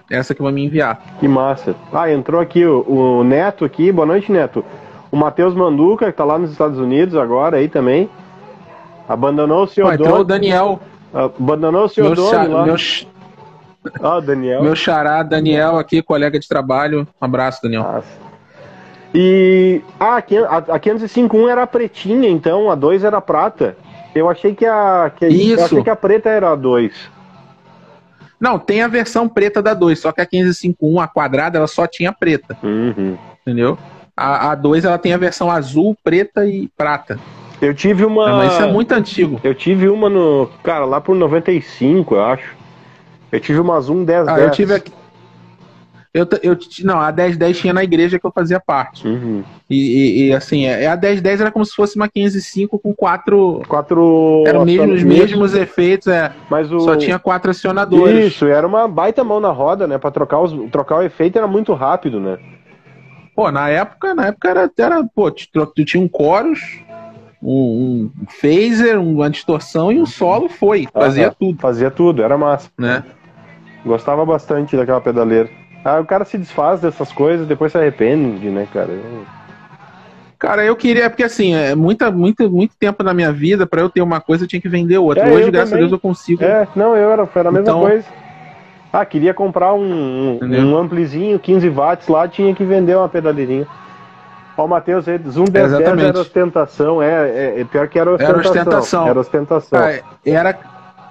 Essa 0.10 0.36
que 0.36 0.42
vão 0.42 0.52
me 0.52 0.66
enviar. 0.66 1.02
Que 1.20 1.28
massa. 1.28 1.76
Ah, 1.94 2.12
entrou 2.12 2.42
aqui 2.42 2.66
o, 2.66 3.20
o 3.20 3.24
Neto 3.24 3.64
aqui. 3.64 3.92
Boa 3.92 4.06
noite, 4.06 4.32
Neto. 4.32 4.64
O 5.12 5.18
Matheus 5.18 5.54
Manduca, 5.54 6.06
que 6.06 6.18
tá 6.18 6.24
lá 6.24 6.38
nos 6.38 6.52
Estados 6.52 6.80
Unidos 6.80 7.16
agora 7.16 7.58
aí 7.58 7.68
também. 7.68 8.10
Abandonou 9.08 9.64
o 9.64 9.68
senhor 9.68 9.90
ah, 9.90 9.96
entrou 9.96 10.20
o 10.20 10.24
Daniel. 10.24 10.80
Abandonou 11.14 11.86
o 11.86 11.90
senhor 11.90 12.16
Doni 12.16 12.48
lá. 12.48 12.66
Meu... 12.66 12.76
Ah, 14.00 14.20
Daniel. 14.20 14.62
Meu 14.62 14.76
xará, 14.76 15.24
Daniel 15.24 15.76
aqui, 15.80 16.04
colega 16.04 16.40
de 16.40 16.48
trabalho. 16.48 17.08
Um 17.20 17.26
abraço, 17.26 17.64
Daniel. 17.64 17.82
Nossa. 17.82 18.08
E 19.14 19.82
ah, 20.00 20.18
a, 20.18 20.58
a 20.76 20.80
505.1 20.80 21.50
era 21.50 21.66
pretinha, 21.66 22.30
então 22.30 22.70
a 22.70 22.76
2 22.76 23.04
era 23.04 23.20
prata. 23.20 23.76
Eu 24.14 24.30
achei 24.30 24.54
que 24.54 24.66
a 24.66 25.12
que, 25.16 25.28
Isso. 25.28 25.60
Eu 25.60 25.66
achei 25.66 25.84
que 25.84 25.90
a 25.90 25.96
preta 25.96 26.30
era 26.30 26.52
a 26.52 26.56
2. 26.56 26.94
Não, 28.40 28.58
tem 28.58 28.82
a 28.82 28.88
versão 28.88 29.28
preta 29.28 29.62
da 29.62 29.74
2, 29.74 30.00
só 30.00 30.12
que 30.12 30.22
a 30.22 30.26
505.1, 30.26 31.04
a 31.04 31.08
quadrada, 31.08 31.58
ela 31.58 31.68
só 31.68 31.86
tinha 31.86 32.12
preta. 32.12 32.58
Uhum. 32.64 33.18
Entendeu? 33.42 33.78
A, 34.22 34.52
a 34.52 34.56
2 34.56 34.86
ela 34.86 34.98
tem 34.98 35.14
a 35.14 35.18
versão 35.18 35.50
azul, 35.50 35.98
preta 36.04 36.46
e 36.46 36.70
prata. 36.78 37.20
Eu 37.62 37.74
tive 37.74 38.06
uma. 38.06 38.28
Não, 38.28 38.38
mas 38.38 38.54
isso 38.54 38.62
é 38.62 38.72
muito 38.72 38.92
antigo. 38.92 39.40
Eu 39.44 39.54
tive 39.54 39.88
uma 39.88 40.10
no. 40.10 40.50
Cara, 40.64 40.86
lá 40.86 41.00
por 41.00 41.16
95, 41.16 42.16
eu 42.16 42.24
acho. 42.24 42.56
Eu 43.32 43.40
tive 43.40 43.60
uma 43.60 43.80
Zoom 43.80 44.04
1010. 44.04 44.28
Ah, 44.28 44.40
eu 44.40 44.52
tive 44.52 44.74
aqui. 44.74 44.92
Eu, 46.14 46.28
eu, 46.44 46.58
não, 46.84 47.00
a 47.00 47.10
1010 47.10 47.58
tinha 47.58 47.74
na 47.74 47.86
igreja 47.86 48.20
que 48.20 48.26
eu 48.26 48.32
fazia 48.32 48.60
parte. 48.60 49.08
Uhum. 49.08 49.44
E, 49.70 49.76
e, 49.76 50.28
e, 50.28 50.34
assim, 50.34 50.66
é, 50.66 50.86
a 50.88 50.98
1010 50.98 51.40
era 51.40 51.52
como 51.52 51.64
se 51.64 51.74
fosse 51.74 51.96
uma 51.96 52.10
505 52.10 52.78
com 52.80 52.94
quatro. 52.94 53.62
Quatro. 53.66 54.44
Eram 54.46 54.66
mesmo, 54.66 54.94
os 54.94 55.04
mesmos 55.04 55.56
efeitos, 55.56 56.08
é. 56.08 56.34
Mas 56.50 56.70
o... 56.70 56.82
Só 56.82 56.98
tinha 56.98 57.18
quatro 57.18 57.52
acionadores. 57.52 58.26
Isso, 58.26 58.46
era 58.46 58.68
uma 58.68 58.90
baita 58.90 59.24
mão 59.24 59.40
na 59.40 59.52
roda, 59.52 59.88
né? 59.88 59.98
Pra 59.98 60.12
trocar, 60.12 60.42
os, 60.42 60.52
trocar 60.70 60.98
o 60.98 61.02
efeito 61.02 61.38
era 61.38 61.48
muito 61.48 61.74
rápido, 61.74 62.20
né? 62.20 62.38
Pô, 63.36 63.52
na 63.52 63.70
época, 63.70 64.14
na 64.14 64.28
época 64.28 64.50
era. 64.50 64.72
era 64.78 65.04
pô, 65.04 65.32
tu, 65.32 65.66
tu 65.66 65.86
tinha 65.86 66.04
um 66.04 66.10
chorus, 66.10 66.60
um, 67.42 68.12
um 68.22 68.26
phaser, 68.28 69.00
uma 69.00 69.30
distorção 69.30 69.92
e 69.92 70.00
um 70.00 70.06
solo 70.06 70.50
foi. 70.50 70.88
Fazia 70.94 71.30
uhum. 71.30 71.36
tudo. 71.40 71.62
Fazia 71.62 71.92
tudo, 71.92 72.24
era 72.24 72.38
massa. 72.38 72.70
Né? 72.78 73.04
Gostava 73.86 74.26
bastante 74.26 74.76
daquela 74.76 75.02
pedaleira. 75.02 75.50
Ah, 75.84 76.00
o 76.00 76.06
cara 76.06 76.26
se 76.26 76.38
desfaz 76.38 76.82
dessas 76.82 77.12
coisas, 77.12 77.48
depois 77.48 77.72
se 77.72 77.78
arrepende, 77.78 78.50
né, 78.50 78.68
cara? 78.72 79.00
Cara, 80.38 80.64
eu 80.64 80.76
queria, 80.76 81.10
porque 81.10 81.24
assim, 81.24 81.56
é 81.56 81.74
muita, 81.74 82.12
muito, 82.12 82.50
muito 82.50 82.76
tempo 82.78 83.04
na 83.04 83.14
minha 83.14 83.32
vida, 83.32 83.66
para 83.66 83.82
eu 83.82 83.90
ter 83.90 84.02
uma 84.02 84.22
coisa, 84.22 84.44
eu 84.44 84.48
tinha 84.48 84.62
que 84.62 84.70
vender 84.70 84.98
outra. 84.98 85.28
É, 85.28 85.34
Hoje, 85.34 85.50
graças 85.50 85.70
também. 85.70 85.86
a 85.86 85.88
Deus, 85.88 85.92
eu 85.92 86.00
consigo. 86.00 86.44
É, 86.44 86.68
não, 86.76 86.96
eu 86.96 87.12
era, 87.12 87.30
era 87.36 87.50
a 87.50 87.52
mesma 87.52 87.62
então... 87.62 87.82
coisa. 87.82 88.21
Ah, 88.92 89.06
queria 89.06 89.34
comprar 89.34 89.74
um, 89.74 90.40
um, 90.42 90.72
um 90.72 90.78
amplizinho, 90.78 91.40
15 91.40 91.70
watts 91.70 92.08
lá, 92.08 92.28
tinha 92.28 92.54
que 92.54 92.66
vender 92.66 92.98
uma 92.98 93.08
pedaleirinha. 93.08 93.66
Ó, 94.58 94.66
o 94.66 94.68
Matheus, 94.68 95.06
Zoom 95.06 95.46
1010 95.46 95.66
Exatamente. 95.66 96.10
era 96.10 96.20
ostentação, 96.20 97.02
é, 97.02 97.30
é, 97.30 97.62
é, 97.62 97.64
pior 97.64 97.88
que 97.88 97.98
era 97.98 98.12
ostentação. 98.12 98.38
Era 98.38 98.50
ostentação. 98.50 99.08
Era 99.08 99.20
ostentação. 99.20 99.80
Ah, 99.80 100.20
era, 100.26 100.60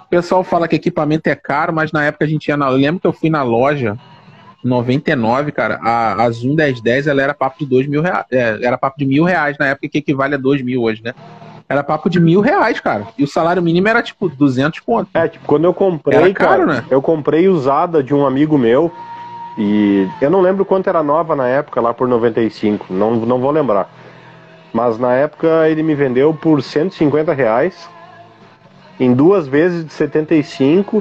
o 0.05 0.09
pessoal 0.11 0.45
fala 0.45 0.69
que 0.69 0.77
equipamento 0.77 1.29
é 1.29 1.35
caro, 1.35 1.73
mas 1.73 1.91
na 1.91 2.05
época 2.05 2.27
a 2.27 2.29
gente 2.29 2.49
ia 2.49 2.57
na. 2.57 2.71
Eu 2.71 2.77
lembro 2.77 3.01
que 3.01 3.07
eu 3.07 3.13
fui 3.15 3.31
na 3.31 3.43
loja 3.43 3.97
99, 4.63 5.53
cara, 5.53 5.81
a, 5.83 6.23
a 6.23 6.31
Zoom 6.31 6.55
1010 6.55 7.07
ela 7.07 7.23
era 7.23 7.33
papo 7.33 7.59
de 7.61 7.67
dois 7.67 7.87
mil 7.87 8.03
reais. 8.03 8.27
É, 8.31 8.59
era 8.63 8.77
papo 8.77 8.99
de 8.99 9.07
mil 9.07 9.25
reais 9.25 9.57
na 9.59 9.69
época, 9.69 9.89
que 9.89 9.99
equivale 9.99 10.35
a 10.35 10.39
dois 10.39 10.61
mil 10.63 10.83
hoje, 10.83 11.03
né? 11.03 11.15
Era 11.71 11.85
papo 11.85 12.11
de 12.11 12.19
mil 12.19 12.41
reais, 12.41 12.81
cara. 12.81 13.07
E 13.17 13.23
o 13.23 13.29
salário 13.29 13.63
mínimo 13.63 13.87
era 13.87 14.03
tipo 14.03 14.29
200 14.29 14.81
pontos. 14.81 15.15
É, 15.15 15.29
tipo, 15.29 15.47
quando 15.47 15.67
eu 15.67 15.73
comprei, 15.73 16.19
era 16.19 16.35
caro, 16.35 16.67
cara, 16.67 16.81
né? 16.81 16.85
eu 16.91 17.01
comprei 17.01 17.49
usada 17.49 18.03
de 18.03 18.13
um 18.13 18.27
amigo 18.27 18.59
meu. 18.59 18.91
E 19.57 20.09
eu 20.21 20.29
não 20.29 20.41
lembro 20.41 20.65
quanto 20.65 20.89
era 20.89 21.01
nova 21.01 21.37
na 21.37 21.47
época, 21.47 21.81
lá 21.81 21.95
por 21.95 22.09
95. 22.09 22.93
Não, 22.93 23.15
não 23.15 23.39
vou 23.39 23.53
lembrar. 23.53 23.89
Mas 24.73 24.99
na 24.99 25.15
época 25.15 25.69
ele 25.69 25.85
me 25.85 25.95
vendeu 25.95 26.35
por 26.35 26.61
150 26.61 27.33
reais. 27.33 27.89
Em 28.99 29.15
duas 29.15 29.47
vezes 29.47 29.87
de 29.87 29.93
75 29.93 31.01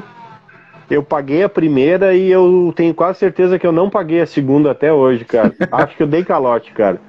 eu 0.88 1.02
paguei 1.02 1.42
a 1.42 1.48
primeira 1.48 2.14
e 2.14 2.30
eu 2.30 2.72
tenho 2.76 2.94
quase 2.94 3.18
certeza 3.18 3.58
que 3.58 3.66
eu 3.66 3.72
não 3.72 3.90
paguei 3.90 4.20
a 4.20 4.26
segunda 4.26 4.70
até 4.70 4.92
hoje, 4.92 5.24
cara. 5.24 5.52
Acho 5.72 5.96
que 5.96 6.02
eu 6.04 6.06
dei 6.06 6.24
calote, 6.24 6.70
cara. 6.70 7.00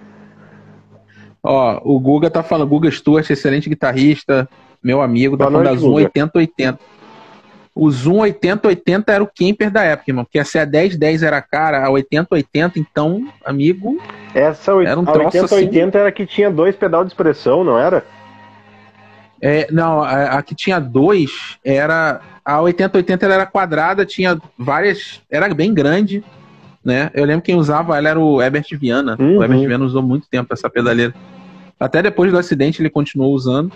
Ó, 1.43 1.81
o 1.83 1.99
Guga 1.99 2.29
tá 2.29 2.43
falando, 2.43 2.69
Guga 2.69 2.91
Stuart, 2.91 3.29
excelente 3.29 3.69
guitarrista, 3.69 4.47
meu 4.83 5.01
amigo, 5.01 5.37
tá 5.37 5.45
Boa 5.45 5.51
falando 5.51 5.67
noite, 5.67 5.79
da 5.79 5.81
Zoom 5.81 5.93
8080. 5.93 6.79
O 7.73 7.89
Zoom 7.89 8.19
8080 8.19 9.11
era 9.11 9.23
o 9.23 9.27
camper 9.27 9.71
da 9.71 9.81
época, 9.83 10.11
irmão, 10.11 10.25
porque 10.25 10.39
a 10.39 10.43
CA1010 10.43 11.23
era 11.23 11.41
cara, 11.41 11.85
a 11.85 11.89
8080, 11.89 12.77
então, 12.77 13.27
amigo. 13.45 13.97
Essa 14.35 14.71
era 14.83 14.99
um 14.99 15.07
a 15.07 15.13
8080 15.13 15.87
assim... 15.87 15.97
era 15.97 16.11
que 16.11 16.25
tinha 16.25 16.51
dois 16.51 16.75
pedal 16.75 17.03
de 17.03 17.11
expressão, 17.11 17.63
não 17.63 17.79
era? 17.79 18.05
É, 19.41 19.67
não, 19.71 20.03
a, 20.03 20.37
a, 20.37 20.43
que 20.43 20.53
tinha 20.53 20.79
dois 20.79 21.57
era. 21.65 22.21
A 22.43 22.61
8080 22.61 23.25
era 23.25 23.45
quadrada, 23.45 24.05
tinha 24.05 24.39
várias. 24.57 25.21
Era 25.29 25.51
bem 25.53 25.73
grande, 25.73 26.23
né? 26.83 27.11
Eu 27.13 27.25
lembro 27.25 27.43
quem 27.43 27.55
usava 27.55 27.97
ela 27.97 28.09
era 28.09 28.19
o 28.19 28.41
Herbert 28.41 28.65
Viana. 28.73 29.15
Uhum. 29.19 29.37
O 29.37 29.43
Herbert 29.43 29.67
Viana 29.67 29.85
usou 29.85 30.01
muito 30.01 30.27
tempo 30.27 30.53
essa 30.53 30.69
pedaleira. 30.69 31.13
Até 31.79 32.01
depois 32.01 32.31
do 32.31 32.37
acidente 32.37 32.81
ele 32.81 32.89
continuou 32.89 33.33
usando. 33.33 33.71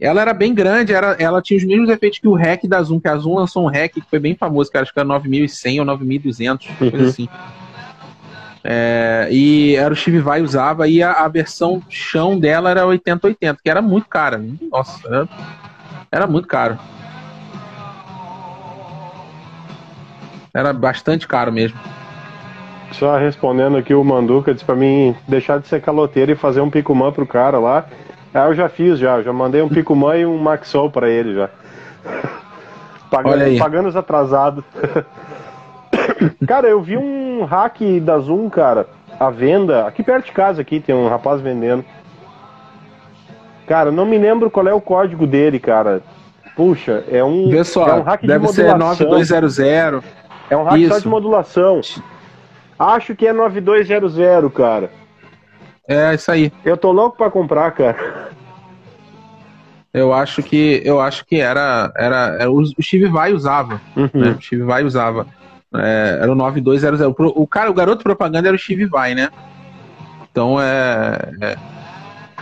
Ela 0.00 0.20
era 0.20 0.34
bem 0.34 0.52
grande, 0.52 0.92
era, 0.92 1.12
ela 1.20 1.40
tinha 1.40 1.56
os 1.56 1.64
mesmos 1.64 1.88
efeitos 1.88 2.18
que 2.18 2.26
o 2.26 2.34
REC 2.34 2.66
da 2.66 2.82
Zoom, 2.82 2.98
que 2.98 3.08
a 3.08 3.16
Zoom 3.16 3.36
lançou 3.36 3.64
um 3.64 3.68
REC 3.68 3.94
que 3.94 4.10
foi 4.10 4.18
bem 4.18 4.34
famoso, 4.34 4.70
que 4.70 4.76
acho 4.76 4.92
que 4.92 4.98
era 4.98 5.06
9100 5.06 5.80
ou 5.80 5.86
9200, 5.86 6.68
uhum. 6.68 6.90
coisa 6.90 7.06
assim. 7.06 7.28
É, 8.64 9.28
e 9.30 9.76
era 9.76 9.92
o 9.92 9.96
Steve 9.96 10.20
Vai 10.20 10.42
usava, 10.42 10.88
e 10.88 11.02
a, 11.02 11.12
a, 11.12 11.28
versão 11.28 11.82
chão 11.88 12.38
dela 12.38 12.70
era 12.70 12.86
8080, 12.86 13.60
que 13.62 13.70
era 13.70 13.80
muito 13.80 14.08
cara. 14.08 14.42
Nossa, 14.70 15.06
era, 15.06 15.28
era 16.10 16.26
muito 16.26 16.48
caro. 16.48 16.78
Era 20.52 20.72
bastante 20.72 21.28
caro 21.28 21.52
mesmo. 21.52 21.78
Só 22.98 23.16
respondendo 23.16 23.76
aqui, 23.76 23.94
o 23.94 24.04
Manduca 24.04 24.52
disse 24.52 24.64
pra 24.64 24.76
mim 24.76 25.16
deixar 25.26 25.58
de 25.58 25.66
ser 25.66 25.80
caloteiro 25.80 26.32
e 26.32 26.36
fazer 26.36 26.60
um 26.60 26.70
picumã 26.70 27.10
pro 27.10 27.26
cara 27.26 27.58
lá. 27.58 27.86
Ah, 28.32 28.46
eu 28.46 28.54
já 28.54 28.68
fiz, 28.68 28.98
já. 28.98 29.22
Já 29.22 29.32
mandei 29.32 29.62
um 29.62 29.68
picumã 29.68 30.16
e 30.16 30.24
um 30.26 30.38
Maxol 30.38 30.90
pra 30.90 31.08
ele 31.08 31.34
já. 31.34 31.50
pagando, 33.10 33.58
pagando 33.58 33.88
os 33.88 33.96
atrasados. 33.96 34.64
cara, 36.46 36.68
eu 36.68 36.80
vi 36.80 36.96
um 36.96 37.44
hack 37.44 37.80
da 38.00 38.18
Zoom, 38.18 38.48
cara, 38.48 38.86
à 39.18 39.30
venda. 39.30 39.86
Aqui 39.86 40.02
perto 40.02 40.26
de 40.26 40.32
casa 40.32 40.60
aqui 40.62 40.80
tem 40.80 40.94
um 40.94 41.08
rapaz 41.08 41.40
vendendo. 41.40 41.84
Cara, 43.66 43.90
não 43.90 44.04
me 44.04 44.18
lembro 44.18 44.50
qual 44.50 44.68
é 44.68 44.74
o 44.74 44.80
código 44.80 45.26
dele, 45.26 45.58
cara. 45.58 46.02
Puxa, 46.54 47.02
é 47.10 47.24
um, 47.24 47.50
Pessoal, 47.50 47.88
é 47.88 47.94
um 47.94 48.02
hack 48.02 48.20
deve 48.20 48.46
de 48.46 48.58
modulação. 48.58 48.94
ser 48.94 49.04
9200. 49.04 50.04
É 50.50 50.56
um 50.56 50.62
hack 50.64 50.78
Isso. 50.78 50.92
só 50.94 51.00
de 51.00 51.08
modulação. 51.08 51.80
Acho 52.78 53.14
que 53.14 53.26
é 53.26 53.32
9200, 53.32 54.52
cara. 54.52 54.90
É, 55.86 56.14
isso 56.14 56.30
aí. 56.30 56.52
Eu 56.64 56.76
tô 56.76 56.90
louco 56.92 57.16
pra 57.16 57.30
comprar, 57.30 57.70
cara. 57.72 58.32
Eu 59.92 60.12
acho 60.12 60.42
que 60.42 60.82
eu 60.84 61.00
acho 61.00 61.24
que 61.24 61.36
era 61.36 61.92
era, 61.96 62.36
era 62.40 62.50
o 62.50 62.64
Steve 62.82 63.06
Vai 63.06 63.32
usava, 63.32 63.80
uhum. 63.96 64.10
né? 64.12 64.36
O 64.38 64.42
Steve 64.42 64.62
Vai 64.62 64.82
usava. 64.82 65.26
É, 65.72 66.18
era 66.22 66.32
o 66.32 66.34
9200. 66.34 67.00
O 67.16 67.46
cara, 67.46 67.70
o 67.70 67.74
garoto 67.74 68.02
propaganda 68.02 68.48
era 68.48 68.56
o 68.56 68.58
Steve 68.58 68.86
Vai, 68.86 69.14
né? 69.14 69.28
Então 70.30 70.60
é, 70.60 71.16
é, 71.40 71.56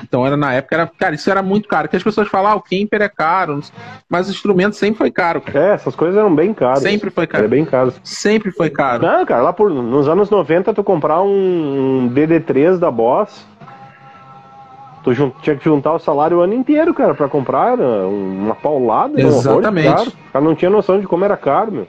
então 0.02 0.26
era 0.26 0.36
na 0.36 0.52
época 0.52 0.74
era, 0.74 0.86
cara, 0.86 1.14
isso 1.14 1.30
era 1.30 1.42
muito 1.42 1.68
caro. 1.68 1.88
Que 1.88 1.96
as 1.96 2.02
pessoas 2.02 2.28
falam, 2.28 2.52
ah, 2.52 2.56
o 2.56 2.60
camper 2.60 3.02
é 3.02 3.08
caro, 3.08 3.60
mas 4.08 4.28
o 4.28 4.30
instrumento 4.30 4.74
sempre 4.74 4.98
foi 4.98 5.10
caro. 5.10 5.40
Cara. 5.40 5.58
É, 5.58 5.74
essas 5.74 5.94
coisas 5.94 6.16
eram 6.16 6.34
bem 6.34 6.52
caras. 6.52 6.82
Sempre 6.82 7.10
foi 7.10 7.26
caro. 7.26 7.44
Era 7.44 7.48
bem 7.48 7.64
caro. 7.64 7.92
Sempre 8.02 8.50
foi 8.50 8.70
caro. 8.70 9.02
Não, 9.02 9.24
cara, 9.24 9.42
lá 9.42 9.52
por 9.52 9.70
nos 9.70 10.08
anos 10.08 10.30
90 10.30 10.74
tu 10.74 10.84
comprar 10.84 11.22
um, 11.22 12.04
um 12.04 12.08
DD3 12.12 12.78
da 12.78 12.90
Boss, 12.90 13.46
tu 15.02 15.12
jun, 15.14 15.30
tinha 15.42 15.56
que 15.56 15.64
juntar 15.64 15.92
o 15.92 15.98
salário 15.98 16.38
o 16.38 16.40
ano 16.40 16.54
inteiro, 16.54 16.92
cara, 16.94 17.14
para 17.14 17.28
comprar 17.28 17.78
uma 17.78 18.54
paulada, 18.54 19.20
Exatamente. 19.20 19.88
Um 19.88 19.94
caro. 19.94 20.12
Cara 20.32 20.44
não 20.44 20.54
tinha 20.54 20.70
noção 20.70 21.00
de 21.00 21.06
como 21.06 21.24
era 21.24 21.36
caro, 21.36 21.72
meu. 21.72 21.88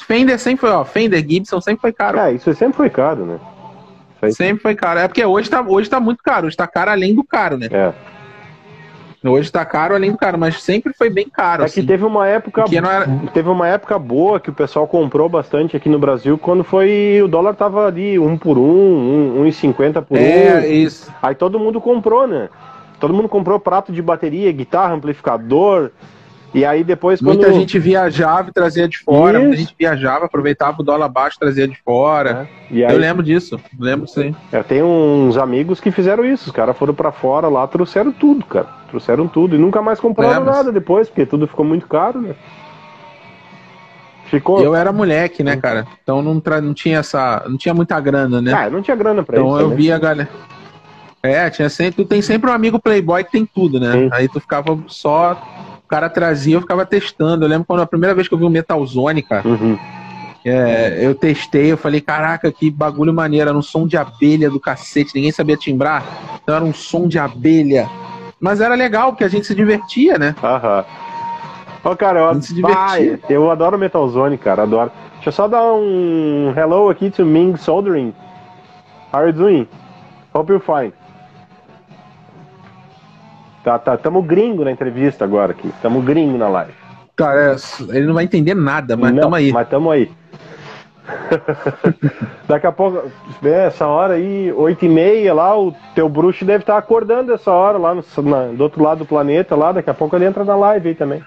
Fender 0.00 0.38
sempre 0.38 0.62
foi, 0.62 0.70
ó, 0.70 0.84
Fender 0.84 1.24
Gibson 1.26 1.60
sempre 1.60 1.80
foi 1.80 1.92
caro. 1.92 2.18
É, 2.18 2.32
isso 2.32 2.52
sempre 2.54 2.76
foi 2.76 2.90
caro, 2.90 3.24
né? 3.24 3.38
Sempre 4.30 4.62
foi 4.62 4.74
caro. 4.74 5.00
É 5.00 5.08
porque 5.08 5.24
hoje 5.24 5.48
tá, 5.48 5.62
hoje 5.62 5.88
tá 5.88 5.98
muito 6.00 6.22
caro. 6.22 6.46
Hoje 6.46 6.56
tá 6.56 6.66
caro 6.66 6.90
além 6.90 7.14
do 7.14 7.24
caro, 7.24 7.56
né? 7.56 7.68
É. 7.70 7.92
Hoje 9.22 9.52
tá 9.52 9.64
caro 9.66 9.94
além 9.94 10.12
do 10.12 10.16
caro, 10.16 10.38
mas 10.38 10.62
sempre 10.62 10.94
foi 10.94 11.10
bem 11.10 11.28
caro. 11.28 11.62
É 11.62 11.66
assim. 11.66 11.82
que 11.82 11.86
teve 11.86 12.04
uma 12.04 12.26
época 12.26 12.64
era... 12.72 13.06
teve 13.34 13.50
uma 13.50 13.68
época 13.68 13.98
boa 13.98 14.40
que 14.40 14.48
o 14.48 14.52
pessoal 14.52 14.86
comprou 14.86 15.28
bastante 15.28 15.76
aqui 15.76 15.90
no 15.90 15.98
Brasil 15.98 16.38
quando 16.38 16.64
foi 16.64 17.20
o 17.22 17.28
dólar 17.28 17.54
tava 17.54 17.86
ali 17.86 18.18
um 18.18 18.38
por 18.38 18.56
um, 18.56 18.62
um, 18.62 19.40
um 19.40 19.46
e 19.46 19.52
cinquenta 19.52 20.00
por 20.00 20.16
é, 20.16 20.20
um. 20.20 20.58
É 20.60 20.68
isso. 20.68 21.12
Aí 21.20 21.34
todo 21.34 21.58
mundo 21.58 21.82
comprou, 21.82 22.26
né? 22.26 22.48
Todo 22.98 23.12
mundo 23.12 23.28
comprou 23.28 23.60
prato 23.60 23.92
de 23.92 24.00
bateria, 24.00 24.50
guitarra, 24.52 24.94
amplificador, 24.94 25.90
e 26.52 26.64
aí 26.64 26.82
depois 26.82 27.20
quando... 27.20 27.38
Muita 27.38 27.52
gente 27.52 27.78
viajava 27.78 28.50
e 28.50 28.52
trazia 28.52 28.88
de 28.88 28.98
fora, 28.98 29.38
Isso. 29.38 29.46
muita 29.46 29.56
gente 29.56 29.74
viajava, 29.78 30.24
aproveitava 30.24 30.80
o 30.80 30.84
dólar 30.84 31.08
baixo 31.08 31.36
e 31.36 31.40
trazia 31.40 31.68
de 31.68 31.78
fora. 31.84 32.48
É. 32.70 32.84
Aí... 32.86 32.92
Eu 32.92 32.98
lembro 32.98 33.22
disso, 33.22 33.60
lembro 33.78 34.06
sim. 34.08 34.34
Eu 34.50 34.64
tenho 34.64 34.86
uns 34.86 35.36
amigos 35.36 35.80
que 35.80 35.90
fizeram 35.90 36.24
isso, 36.24 36.46
os 36.46 36.52
caras 36.52 36.76
foram 36.76 36.94
para 36.94 37.12
fora 37.12 37.48
lá, 37.48 37.66
trouxeram 37.66 38.10
tudo, 38.12 38.44
cara. 38.44 38.66
Trouxeram 38.88 39.28
tudo 39.28 39.54
e 39.54 39.58
nunca 39.58 39.80
mais 39.80 40.00
compraram 40.00 40.42
é, 40.42 40.44
mas... 40.44 40.56
nada 40.56 40.72
depois, 40.72 41.08
porque 41.08 41.24
tudo 41.24 41.46
ficou 41.46 41.64
muito 41.64 41.86
caro, 41.86 42.20
né? 42.20 42.34
Ficou... 44.24 44.62
Eu 44.62 44.74
era 44.74 44.92
moleque, 44.92 45.42
né, 45.42 45.56
cara? 45.56 45.86
Então 46.02 46.22
não, 46.22 46.38
tra... 46.38 46.60
não 46.60 46.72
tinha 46.72 46.98
essa. 46.98 47.44
Não 47.48 47.56
tinha 47.56 47.74
muita 47.74 47.98
grana, 47.98 48.40
né? 48.40 48.52
Ah, 48.52 48.70
não 48.70 48.80
tinha 48.80 48.96
grana 48.96 49.24
pra 49.24 49.36
então, 49.36 49.48
isso. 49.48 49.56
Então 49.56 49.66
eu 49.66 49.70
né? 49.70 49.76
via 49.76 49.96
a 49.96 49.98
galera. 49.98 50.28
É, 51.22 51.50
tinha 51.50 51.68
sempre, 51.68 52.02
tu 52.02 52.08
tem 52.08 52.22
sempre 52.22 52.48
um 52.48 52.52
amigo 52.52 52.78
playboy 52.78 53.22
que 53.24 53.32
tem 53.32 53.44
tudo, 53.44 53.78
né? 53.78 53.92
Sim. 53.92 54.08
Aí 54.12 54.28
tu 54.28 54.40
ficava 54.40 54.78
só 54.86 55.36
cara 55.90 56.08
trazia, 56.08 56.54
eu 56.54 56.60
ficava 56.60 56.86
testando. 56.86 57.44
Eu 57.44 57.48
lembro 57.48 57.66
quando 57.66 57.82
a 57.82 57.86
primeira 57.86 58.14
vez 58.14 58.28
que 58.28 58.34
eu 58.34 58.38
vi 58.38 58.44
o 58.44 58.50
Metal 58.50 58.84
Zone, 58.86 59.22
cara. 59.22 59.46
Uhum. 59.46 59.76
É, 60.44 61.00
eu 61.04 61.14
testei, 61.14 61.70
eu 61.72 61.76
falei, 61.76 62.00
caraca, 62.00 62.50
que 62.50 62.70
bagulho 62.70 63.12
maneiro, 63.12 63.50
era 63.50 63.58
um 63.58 63.60
som 63.60 63.86
de 63.86 63.98
abelha 63.98 64.48
do 64.48 64.58
cacete, 64.58 65.14
ninguém 65.14 65.32
sabia 65.32 65.54
timbrar, 65.54 66.02
então 66.42 66.54
era 66.54 66.64
um 66.64 66.72
som 66.72 67.06
de 67.06 67.18
abelha. 67.18 67.86
Mas 68.40 68.58
era 68.58 68.74
legal, 68.74 69.12
porque 69.12 69.24
a 69.24 69.28
gente 69.28 69.46
se 69.46 69.54
divertia, 69.54 70.16
né? 70.16 70.34
Aham. 70.42 70.84
Ô, 71.84 71.96
cara, 71.96 72.20
eu, 72.20 72.40
se 72.42 72.54
divertia. 72.54 73.20
eu 73.28 73.50
adoro 73.50 73.78
Metal 73.78 74.08
Zone, 74.08 74.38
cara, 74.38 74.62
adoro. 74.62 74.90
Deixa 75.14 75.28
eu 75.28 75.32
só 75.32 75.46
dar 75.46 75.62
um 75.74 76.54
hello 76.56 76.88
aqui 76.88 77.10
to 77.10 77.26
Ming 77.26 77.56
Soldering. 77.56 78.14
How 79.12 79.20
are 79.20 79.26
you 79.28 79.34
doing? 79.34 79.68
Hope 80.32 80.50
you're 80.50 80.64
fine. 80.64 80.92
Tá, 83.62 83.78
tá, 83.78 83.96
tamo 83.96 84.22
gringo 84.22 84.64
na 84.64 84.72
entrevista 84.72 85.24
agora 85.24 85.52
aqui. 85.52 85.70
Tamo 85.82 86.00
gringo 86.00 86.38
na 86.38 86.48
live. 86.48 86.72
Cara, 87.14 87.54
é, 87.54 87.96
ele 87.96 88.06
não 88.06 88.14
vai 88.14 88.24
entender 88.24 88.54
nada, 88.54 88.96
mas 88.96 89.12
não, 89.12 89.22
tamo 89.22 89.34
aí. 89.34 89.52
Mas 89.52 89.68
tamo 89.68 89.90
aí. 89.90 90.10
Daqui 92.48 92.66
a 92.66 92.72
pouco, 92.72 93.10
essa 93.42 93.86
hora 93.86 94.14
aí, 94.14 94.52
oito 94.52 94.84
e 94.84 94.88
meia 94.88 95.34
lá, 95.34 95.58
o 95.58 95.74
teu 95.94 96.08
bruxo 96.08 96.44
deve 96.44 96.62
estar 96.62 96.74
tá 96.74 96.78
acordando 96.78 97.32
essa 97.32 97.50
hora 97.50 97.78
lá 97.78 97.94
no, 97.94 98.04
na, 98.22 98.46
do 98.46 98.62
outro 98.62 98.82
lado 98.82 98.98
do 98.98 99.04
planeta 99.04 99.54
lá, 99.54 99.72
daqui 99.72 99.90
a 99.90 99.94
pouco 99.94 100.16
ele 100.16 100.24
entra 100.24 100.44
na 100.44 100.56
live 100.56 100.88
aí 100.88 100.94
também. 100.94 101.22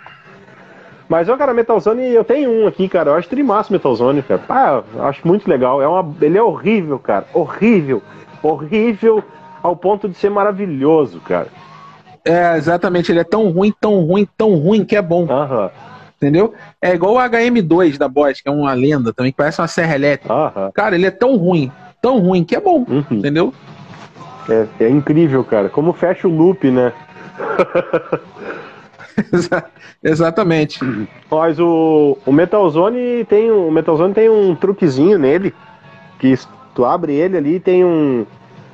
Mas, 1.07 1.29
ó, 1.29 1.37
cara, 1.37 1.53
Metalzone, 1.53 2.09
eu 2.09 2.23
tenho 2.23 2.49
um 2.49 2.67
aqui, 2.67 2.87
cara, 2.87 3.11
eu 3.11 3.15
acho 3.15 3.29
trimassa 3.29 3.71
Metalzone, 3.71 4.23
cara. 4.23 4.41
Ah, 4.49 4.83
acho 5.07 5.27
muito 5.27 5.47
legal, 5.47 5.81
é 5.81 5.87
uma, 5.87 6.15
ele 6.21 6.37
é 6.37 6.43
horrível, 6.43 6.97
cara, 6.97 7.25
horrível, 7.33 8.01
horrível 8.41 9.23
ao 9.61 9.75
ponto 9.75 10.09
de 10.09 10.15
ser 10.15 10.31
maravilhoso, 10.31 11.19
cara. 11.21 11.47
É, 12.25 12.57
exatamente. 12.57 13.11
Ele 13.11 13.19
é 13.19 13.23
tão 13.23 13.49
ruim, 13.49 13.73
tão 13.79 14.01
ruim, 14.01 14.27
tão 14.37 14.55
ruim 14.55 14.85
que 14.85 14.95
é 14.95 15.01
bom. 15.01 15.27
Entendeu? 16.17 16.53
É 16.81 16.93
igual 16.93 17.15
o 17.15 17.17
HM2 17.17 17.97
da 17.97 18.07
Bosch, 18.07 18.41
que 18.41 18.47
é 18.47 18.51
uma 18.51 18.73
lenda 18.73 19.11
também, 19.11 19.31
que 19.31 19.37
parece 19.37 19.59
uma 19.59 19.67
serra 19.67 19.95
elétrica. 19.95 20.33
Cara, 20.73 20.95
ele 20.95 21.05
é 21.05 21.11
tão 21.11 21.35
ruim, 21.35 21.69
tão 22.01 22.19
ruim 22.19 22.45
que 22.45 22.55
é 22.55 22.61
bom, 22.61 22.85
uhum. 22.87 23.03
entendeu? 23.11 23.53
É, 24.49 24.85
é 24.85 24.89
incrível, 24.89 25.43
cara. 25.43 25.67
Como 25.67 25.91
fecha 25.91 26.27
o 26.27 26.31
loop, 26.31 26.71
né? 26.71 26.93
Exatamente. 30.03 30.79
Mas 31.29 31.59
o, 31.59 32.17
o 32.25 32.31
Metalzone 32.31 33.25
tem 33.25 33.51
o 33.51 33.71
Metalzone 33.71 34.13
tem 34.13 34.29
um 34.29 34.55
truquezinho 34.55 35.17
nele 35.17 35.53
que 36.19 36.37
tu 36.73 36.85
abre 36.85 37.13
ele 37.13 37.37
ali 37.37 37.59
tem 37.59 37.85
um 37.85 38.25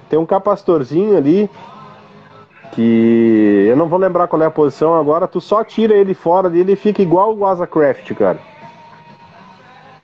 tem 0.10 0.18
um 0.18 0.26
capacitorzinho 0.26 1.18
ali 1.18 1.50
que 2.72 3.66
eu 3.68 3.76
não 3.76 3.88
vou 3.88 4.00
lembrar 4.00 4.28
qual 4.28 4.42
é 4.42 4.46
a 4.46 4.52
posição 4.52 4.96
agora, 4.96 5.28
tu 5.28 5.42
só 5.42 5.64
tira 5.64 5.94
ele 5.94 6.14
fora 6.14 6.50
dele 6.50 6.74
e 6.74 6.76
fica 6.76 7.02
igual 7.02 7.36
o 7.36 7.46
Asacraft, 7.46 8.14
cara. 8.14 8.40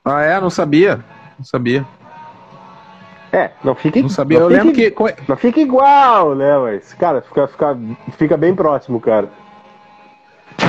Ah, 0.03 0.21
é? 0.21 0.39
Não 0.39 0.49
sabia. 0.49 1.03
Não 1.37 1.45
sabia. 1.45 1.85
É, 3.35 3.51
não 3.63 3.75
fica 3.75 3.99
Não 4.01 4.07
sabia, 4.07 4.39
não 4.39 4.49
eu 4.49 4.55
lembro 4.55 4.73
que. 4.73 4.93
Não 5.27 5.35
fica 5.35 5.59
igual, 5.59 6.35
né, 6.35 6.57
mas, 6.57 6.93
cara, 6.93 7.21
fica, 7.21 7.47
fica, 7.47 7.77
fica 8.17 8.37
bem 8.37 8.55
próximo, 8.55 8.97
cara. 9.01 9.29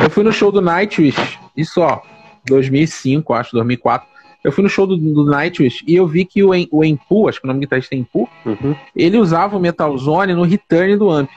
Eu 0.03 0.11
fui 0.11 0.25
no 0.25 0.33
show 0.33 0.51
do 0.51 0.61
Nightwish, 0.61 1.39
isso 1.57 1.81
ó, 1.81 2.01
2005, 2.45 3.33
acho, 3.35 3.53
2004. 3.53 4.09
Eu 4.43 4.51
fui 4.51 4.65
no 4.65 4.69
show 4.69 4.85
do, 4.85 4.97
do 4.97 5.25
Nightwish 5.25 5.85
e 5.87 5.95
eu 5.95 6.09
vi 6.09 6.25
que 6.25 6.43
o, 6.43 6.51
o 6.73 6.85
Empu, 6.85 7.29
acho 7.29 7.41
que 7.41 7.47
o 7.47 7.49
nome 7.49 7.61
do 7.61 7.63
guitarrista 7.63 7.95
é 7.95 7.99
Empu, 7.99 8.29
uhum. 8.45 8.75
ele 8.97 9.17
usava 9.17 9.57
o 9.57 9.61
Metal 9.61 9.97
Zone 9.97 10.35
no 10.35 10.43
return 10.43 10.97
do 10.97 11.09
amp. 11.09 11.31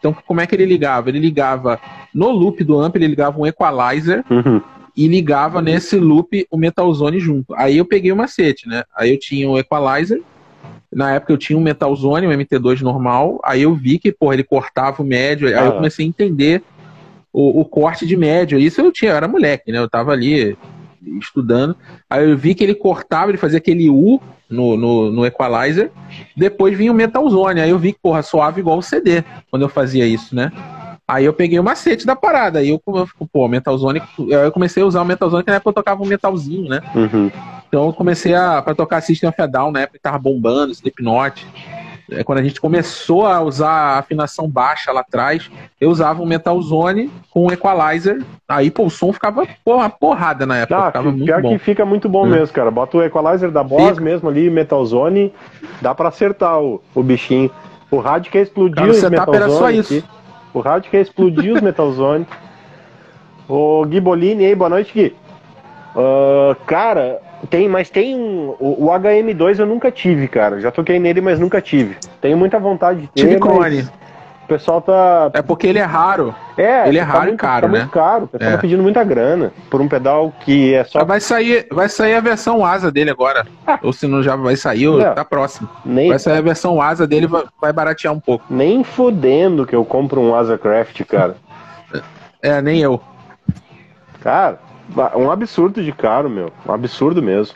Então, 0.00 0.16
como 0.26 0.40
é 0.40 0.46
que 0.46 0.54
ele 0.54 0.64
ligava? 0.64 1.10
Ele 1.10 1.20
ligava 1.20 1.78
no 2.12 2.30
loop 2.30 2.64
do 2.64 2.80
amp, 2.80 2.96
ele 2.96 3.06
ligava 3.06 3.38
um 3.38 3.46
equalizer 3.46 4.24
uhum. 4.28 4.60
e 4.96 5.06
ligava 5.06 5.60
nesse 5.60 5.96
loop 5.96 6.46
o 6.50 6.56
Metal 6.56 6.92
Zone 6.92 7.20
junto. 7.20 7.54
Aí 7.54 7.76
eu 7.76 7.84
peguei 7.84 8.10
o 8.10 8.16
macete, 8.16 8.66
né? 8.66 8.82
Aí 8.96 9.12
eu 9.12 9.18
tinha 9.18 9.48
o 9.48 9.58
equalizer, 9.58 10.22
na 10.92 11.12
época 11.12 11.34
eu 11.34 11.38
tinha 11.38 11.58
um 11.58 11.62
Metal 11.62 11.94
Zone, 11.94 12.26
um 12.26 12.30
MT2 12.30 12.80
normal, 12.80 13.38
aí 13.44 13.62
eu 13.62 13.74
vi 13.74 13.98
que, 13.98 14.10
porra, 14.10 14.34
ele 14.34 14.42
cortava 14.42 15.02
o 15.02 15.06
médio, 15.06 15.46
aí 15.46 15.66
eu 15.66 15.72
comecei 15.72 16.04
a 16.04 16.08
entender 16.08 16.62
o, 17.32 17.60
o, 17.60 17.64
corte 17.64 18.06
de 18.06 18.16
médio. 18.16 18.58
Isso 18.58 18.80
eu 18.80 18.90
tinha, 18.90 19.12
eu 19.12 19.16
era 19.16 19.28
moleque, 19.28 19.70
né? 19.70 19.78
Eu 19.78 19.88
tava 19.88 20.12
ali 20.12 20.56
estudando. 21.20 21.76
Aí 22.08 22.28
eu 22.28 22.36
vi 22.36 22.54
que 22.54 22.64
ele 22.64 22.74
cortava, 22.74 23.30
ele 23.30 23.38
fazia 23.38 23.58
aquele 23.58 23.88
U 23.88 24.20
no, 24.48 24.76
no, 24.76 25.10
no 25.10 25.26
equalizer. 25.26 25.90
Depois 26.36 26.76
vinha 26.76 26.92
o 26.92 26.94
Metal 26.94 27.28
Zone. 27.28 27.60
Aí 27.60 27.70
eu 27.70 27.78
vi 27.78 27.92
que, 27.92 28.00
porra, 28.00 28.22
soava 28.22 28.60
igual 28.60 28.78
o 28.78 28.82
CD 28.82 29.24
quando 29.50 29.62
eu 29.62 29.68
fazia 29.68 30.06
isso, 30.06 30.34
né? 30.34 30.50
Aí 31.06 31.24
eu 31.24 31.32
peguei 31.32 31.58
o 31.58 31.64
macete 31.64 32.06
da 32.06 32.14
parada. 32.14 32.60
Aí 32.60 32.68
eu, 32.68 32.80
pô, 33.32 33.48
Metal 33.48 33.76
Zone. 33.76 34.00
Eu 34.18 34.52
comecei 34.52 34.82
a 34.82 34.86
usar 34.86 35.02
o 35.02 35.04
Metal 35.04 35.28
Zone, 35.28 35.42
que 35.42 35.50
na 35.50 35.56
época 35.56 35.70
eu 35.70 35.74
tocava 35.74 36.02
um 36.02 36.06
metalzinho, 36.06 36.68
né? 36.68 36.80
Uhum. 36.94 37.30
Então 37.68 37.86
eu 37.86 37.92
comecei 37.92 38.34
a 38.34 38.62
pra 38.62 38.74
tocar 38.74 39.00
System 39.00 39.28
of 39.28 39.40
a 39.40 39.46
Down, 39.46 39.72
na 39.72 39.80
época 39.80 39.98
que 39.98 40.02
tava 40.02 40.18
bombando, 40.18 40.72
Slipknot. 40.72 41.46
É, 42.10 42.24
quando 42.24 42.38
a 42.38 42.42
gente 42.42 42.60
começou 42.60 43.26
a 43.26 43.40
usar 43.40 43.70
a 43.70 43.98
afinação 43.98 44.48
baixa 44.48 44.90
lá 44.90 45.00
atrás, 45.00 45.50
eu 45.80 45.90
usava 45.90 46.22
um 46.22 46.26
Metal 46.26 46.60
Zone 46.60 47.10
com 47.30 47.46
um 47.46 47.52
equalizer. 47.52 48.22
Aí 48.48 48.70
pô, 48.70 48.86
o 48.86 48.90
som 48.90 49.12
ficava 49.12 49.46
porra, 49.64 49.88
porrada 49.88 50.44
na 50.44 50.58
época. 50.58 50.78
Ah, 50.78 50.86
ficava 50.86 51.10
muito 51.10 51.24
pior 51.24 51.42
que 51.42 51.58
fica 51.58 51.84
muito 51.84 52.08
bom 52.08 52.26
é. 52.26 52.30
mesmo, 52.30 52.54
cara. 52.54 52.70
Bota 52.70 52.96
o 52.96 53.02
equalizer 53.02 53.50
da 53.50 53.62
Boss 53.62 53.90
fica. 53.90 54.00
mesmo 54.00 54.28
ali, 54.28 54.50
Metal 54.50 54.84
Zone, 54.84 55.32
dá 55.80 55.94
para 55.94 56.08
acertar 56.08 56.60
o, 56.60 56.82
o 56.94 57.02
bichinho. 57.02 57.50
O 57.90 57.98
rádio 57.98 58.32
quer 58.32 58.42
explodir 58.42 58.76
cara, 58.76 58.90
os 58.90 59.02
Metal 59.02 59.34
era 59.34 59.48
só 59.50 59.70
isso. 59.70 59.98
Aqui. 59.98 60.04
O 60.52 60.60
rádio 60.60 60.90
quer 60.90 61.00
explodir 61.00 61.54
os 61.54 61.60
Metal 61.60 61.90
Zone. 61.92 62.26
O 63.52 63.84
Gibolini 63.90 64.44
aí, 64.44 64.54
boa 64.54 64.70
noite, 64.70 64.92
Gui. 64.94 65.12
Uh, 65.96 66.54
cara, 66.66 67.20
tem, 67.48 67.68
mas 67.68 67.88
tem 67.88 68.14
um. 68.14 68.54
O, 68.58 68.86
o, 68.86 68.88
HM2 68.88 69.58
eu 69.58 69.66
nunca 69.66 69.90
tive, 69.90 70.28
cara. 70.28 70.60
Já 70.60 70.70
toquei 70.70 70.98
nele, 70.98 71.20
mas 71.20 71.38
nunca 71.38 71.60
tive. 71.60 71.96
Tenho 72.20 72.36
muita 72.36 72.58
vontade 72.58 73.02
de 73.02 73.06
ter. 73.08 73.20
Tive 73.20 73.38
clone. 73.38 73.88
O 74.44 74.48
pessoal 74.48 74.82
tá. 74.82 75.30
É 75.32 75.40
porque 75.40 75.66
ele 75.66 75.78
é 75.78 75.84
raro. 75.84 76.34
É, 76.58 76.88
ele 76.88 76.98
é 76.98 77.04
tá 77.04 77.06
raro 77.06 77.26
muito, 77.26 77.34
e 77.34 77.38
caro, 77.38 77.66
tá 77.66 77.72
né? 77.72 77.78
muito 77.78 77.92
caro. 77.92 78.24
O 78.24 78.28
pessoal 78.28 78.50
é. 78.50 78.54
tá 78.56 78.60
pedindo 78.60 78.82
muita 78.82 79.04
grana 79.04 79.52
por 79.70 79.80
um 79.80 79.88
pedal 79.88 80.32
que 80.40 80.74
é 80.74 80.84
só. 80.84 81.04
Vai 81.04 81.20
sair, 81.20 81.66
vai 81.70 81.88
sair 81.88 82.14
a 82.14 82.20
versão 82.20 82.64
asa 82.64 82.90
dele 82.90 83.10
agora. 83.10 83.46
Ah. 83.66 83.78
Ou 83.82 83.92
se 83.92 84.06
não 84.06 84.22
já 84.22 84.36
vai 84.36 84.56
sair, 84.56 84.88
ou 84.88 85.02
tá 85.14 85.24
próximo. 85.24 85.68
Nem... 85.84 86.08
Vai 86.08 86.18
sair 86.18 86.38
a 86.38 86.42
versão 86.42 86.82
asa 86.82 87.06
dele, 87.06 87.26
vai, 87.26 87.44
vai 87.60 87.72
baratear 87.72 88.12
um 88.12 88.20
pouco. 88.20 88.44
Nem 88.50 88.82
fodendo 88.82 89.64
que 89.64 89.74
eu 89.74 89.84
compro 89.84 90.20
um 90.20 90.34
Asa 90.34 90.58
Craft, 90.58 91.04
cara. 91.04 91.36
é, 92.42 92.60
nem 92.60 92.80
eu. 92.80 93.00
Cara, 94.20 94.58
um 95.16 95.30
absurdo 95.30 95.82
de 95.82 95.92
caro, 95.92 96.28
meu. 96.28 96.52
Um 96.66 96.72
absurdo 96.72 97.22
mesmo. 97.22 97.54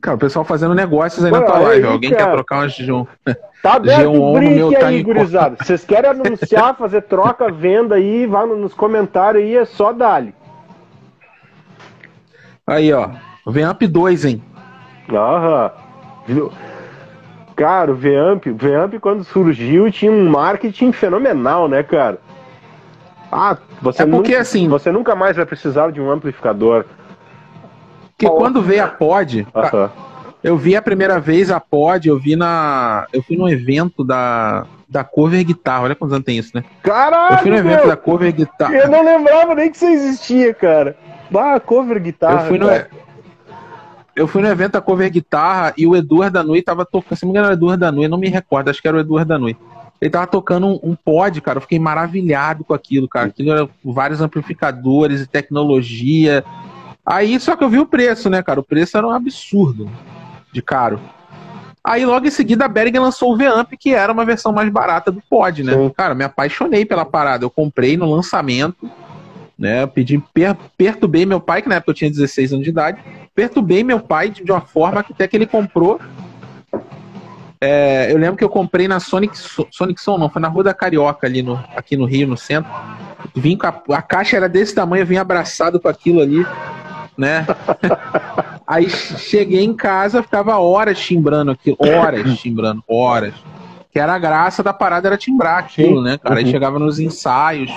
Cara, 0.00 0.16
o 0.16 0.18
pessoal 0.18 0.44
fazendo 0.44 0.74
negócios 0.74 1.24
aí 1.24 1.30
Pô, 1.30 1.40
na 1.40 1.46
tua 1.46 1.58
live. 1.58 1.86
Aí, 1.86 1.92
Alguém 1.92 2.10
cara. 2.10 2.24
quer 2.24 2.32
trocar 2.32 2.64
um 2.64 2.68
G1? 2.68 3.06
Tá 3.60 3.72
aberto 3.72 4.12
o 4.12 4.34
brick 4.34 4.78
tá 4.78 4.86
aí, 4.86 5.02
gurizada. 5.02 5.56
Vocês 5.60 5.84
querem 5.84 6.10
anunciar, 6.10 6.76
fazer 6.76 7.02
troca, 7.02 7.50
venda 7.50 7.96
aí, 7.96 8.24
vá 8.24 8.46
nos 8.46 8.72
comentários 8.72 9.42
aí, 9.42 9.56
é 9.56 9.64
só 9.64 9.92
dali. 9.92 10.32
Aí, 12.64 12.92
ó. 12.92 13.10
Vamp 13.44 13.82
2, 13.82 14.24
hein? 14.26 14.42
Aham. 15.12 15.72
Cara, 17.56 17.90
o 17.90 17.96
Vamp, 17.96 18.46
Vamp 18.46 19.00
quando 19.00 19.24
surgiu 19.24 19.90
tinha 19.90 20.12
um 20.12 20.30
marketing 20.30 20.92
fenomenal, 20.92 21.66
né, 21.66 21.82
cara? 21.82 22.20
Ah, 23.30 23.56
você, 23.82 24.02
é 24.02 24.06
porque, 24.06 24.30
nunca, 24.30 24.40
assim, 24.40 24.68
você 24.68 24.90
nunca 24.90 25.14
mais 25.14 25.36
vai 25.36 25.44
precisar 25.44 25.92
de 25.92 26.00
um 26.00 26.10
amplificador. 26.10 26.84
Oh. 28.24 28.30
quando 28.32 28.60
veio 28.60 28.82
a 28.82 28.88
pod, 28.88 29.46
uh 29.54 29.60
-huh. 29.60 29.90
eu 30.42 30.56
vi 30.56 30.74
a 30.74 30.82
primeira 30.82 31.20
vez 31.20 31.50
a 31.50 31.60
pod, 31.60 32.08
eu 32.08 32.18
vi 32.18 32.34
na. 32.34 33.06
Eu 33.12 33.22
fui 33.22 33.36
num 33.36 33.48
evento 33.48 34.02
da, 34.02 34.66
da 34.88 35.04
cover 35.04 35.44
guitarra. 35.44 35.84
Olha 35.84 35.94
quantos 35.94 36.14
anos 36.14 36.24
tem 36.24 36.38
isso, 36.38 36.50
né? 36.54 36.64
Caralho! 36.82 37.34
Eu 37.34 37.38
fui 37.38 37.50
no 37.50 37.56
evento 37.56 37.80
meu, 37.80 37.88
da 37.88 37.96
cover 37.96 38.32
guitarra. 38.32 38.74
Eu 38.74 38.88
não 38.88 39.04
lembrava 39.04 39.54
nem 39.54 39.70
que 39.70 39.76
isso 39.76 39.86
existia, 39.86 40.52
cara. 40.52 40.96
Bah, 41.30 41.60
cover 41.60 42.00
guitarra. 42.00 42.42
Eu 42.42 42.46
fui 42.48 42.58
no, 42.58 42.68
eu 44.16 44.26
fui 44.26 44.42
no 44.42 44.48
evento 44.48 44.72
da 44.72 44.80
cover 44.80 45.08
guitarra 45.10 45.72
e 45.76 45.86
o 45.86 45.94
Eduardo 45.94 46.40
Danui 46.40 46.60
tava 46.60 46.84
tocando. 46.84 47.16
Se 47.16 47.24
não 47.24 47.32
me 47.32 47.38
engano, 47.38 47.46
era 47.46 47.54
o 47.54 47.58
Eduardo 47.58 47.80
Danui, 47.80 48.08
não 48.08 48.18
me 48.18 48.28
recordo, 48.28 48.68
acho 48.68 48.82
que 48.82 48.88
era 48.88 48.96
o 48.96 49.00
Eduardo 49.00 49.28
Danui. 49.28 49.56
Ele 50.00 50.10
tava 50.10 50.26
tocando 50.26 50.66
um, 50.66 50.78
um 50.82 50.94
pod, 50.94 51.40
cara. 51.40 51.58
Eu 51.58 51.62
fiquei 51.62 51.78
maravilhado 51.78 52.64
com 52.64 52.72
aquilo, 52.72 53.08
cara. 53.08 53.26
Aquilo 53.26 53.50
era 53.50 53.68
vários 53.84 54.20
amplificadores 54.20 55.20
e 55.20 55.26
tecnologia. 55.26 56.44
Aí 57.04 57.38
só 57.40 57.56
que 57.56 57.64
eu 57.64 57.68
vi 57.68 57.78
o 57.78 57.86
preço, 57.86 58.30
né, 58.30 58.42
cara? 58.42 58.60
O 58.60 58.64
preço 58.64 58.96
era 58.96 59.06
um 59.06 59.10
absurdo 59.10 59.90
de 60.52 60.62
caro. 60.62 61.00
Aí 61.82 62.04
logo 62.04 62.26
em 62.26 62.30
seguida 62.30 62.66
a 62.66 62.68
Behringer 62.68 63.00
lançou 63.00 63.32
o 63.32 63.36
V-Amp, 63.36 63.72
que 63.78 63.94
era 63.94 64.12
uma 64.12 64.24
versão 64.24 64.52
mais 64.52 64.68
barata 64.68 65.10
do 65.10 65.22
pod, 65.22 65.62
né? 65.62 65.72
Sim. 65.72 65.90
Cara, 65.96 66.14
me 66.14 66.24
apaixonei 66.24 66.84
pela 66.84 67.04
parada. 67.04 67.44
Eu 67.44 67.50
comprei 67.50 67.96
no 67.96 68.10
lançamento, 68.10 68.90
né? 69.58 69.86
pedi, 69.86 70.18
per, 70.32 70.54
perturbei 70.76 71.24
meu 71.24 71.40
pai, 71.40 71.62
que 71.62 71.68
na 71.68 71.76
época 71.76 71.90
eu 71.90 71.94
tinha 71.94 72.10
16 72.10 72.52
anos 72.52 72.64
de 72.64 72.70
idade. 72.70 73.02
Perturbei 73.34 73.82
meu 73.82 74.00
pai 74.00 74.28
de 74.28 74.42
uma 74.52 74.60
forma 74.60 75.02
que 75.02 75.12
até 75.12 75.26
que 75.26 75.36
ele 75.36 75.46
comprou 75.46 75.98
é, 77.60 78.12
eu 78.12 78.18
lembro 78.18 78.36
que 78.36 78.44
eu 78.44 78.48
comprei 78.48 78.86
na 78.86 79.00
Sonic, 79.00 79.36
Sonic 79.70 80.00
Som, 80.00 80.16
não, 80.16 80.30
foi 80.30 80.40
na 80.40 80.48
Rua 80.48 80.64
da 80.64 80.74
Carioca, 80.74 81.26
ali 81.26 81.42
no, 81.42 81.62
aqui 81.74 81.96
no 81.96 82.04
Rio, 82.04 82.28
no 82.28 82.36
centro. 82.36 82.70
Vim 83.34 83.56
com 83.56 83.66
a, 83.66 83.82
a 83.96 84.02
caixa 84.02 84.36
era 84.36 84.48
desse 84.48 84.74
tamanho, 84.74 85.02
eu 85.02 85.06
vim 85.06 85.16
abraçado 85.16 85.80
com 85.80 85.88
aquilo 85.88 86.20
ali, 86.20 86.46
né? 87.16 87.46
Aí 88.66 88.88
cheguei 88.90 89.64
em 89.64 89.74
casa, 89.74 90.22
ficava 90.22 90.58
horas 90.58 90.98
timbrando 91.00 91.50
aquilo, 91.50 91.76
horas 91.80 92.38
timbrando, 92.38 92.84
horas. 92.86 93.32
Que 93.90 93.98
era 93.98 94.14
a 94.14 94.18
graça 94.18 94.62
da 94.62 94.74
parada, 94.74 95.08
era 95.08 95.16
timbrar 95.16 95.58
aquilo, 95.58 96.02
né, 96.02 96.18
cara? 96.18 96.36
Aí 96.36 96.44
uhum. 96.44 96.50
chegava 96.50 96.78
nos 96.78 97.00
ensaios, 97.00 97.72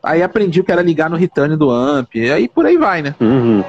aí 0.00 0.22
aprendi 0.22 0.60
o 0.60 0.64
que 0.64 0.70
era 0.70 0.80
ligar 0.80 1.10
no 1.10 1.16
return 1.16 1.56
do 1.56 1.70
amp, 1.70 2.14
e 2.14 2.30
aí 2.30 2.48
por 2.48 2.64
aí 2.64 2.78
vai, 2.78 3.02
né? 3.02 3.16
Uhum. 3.20 3.64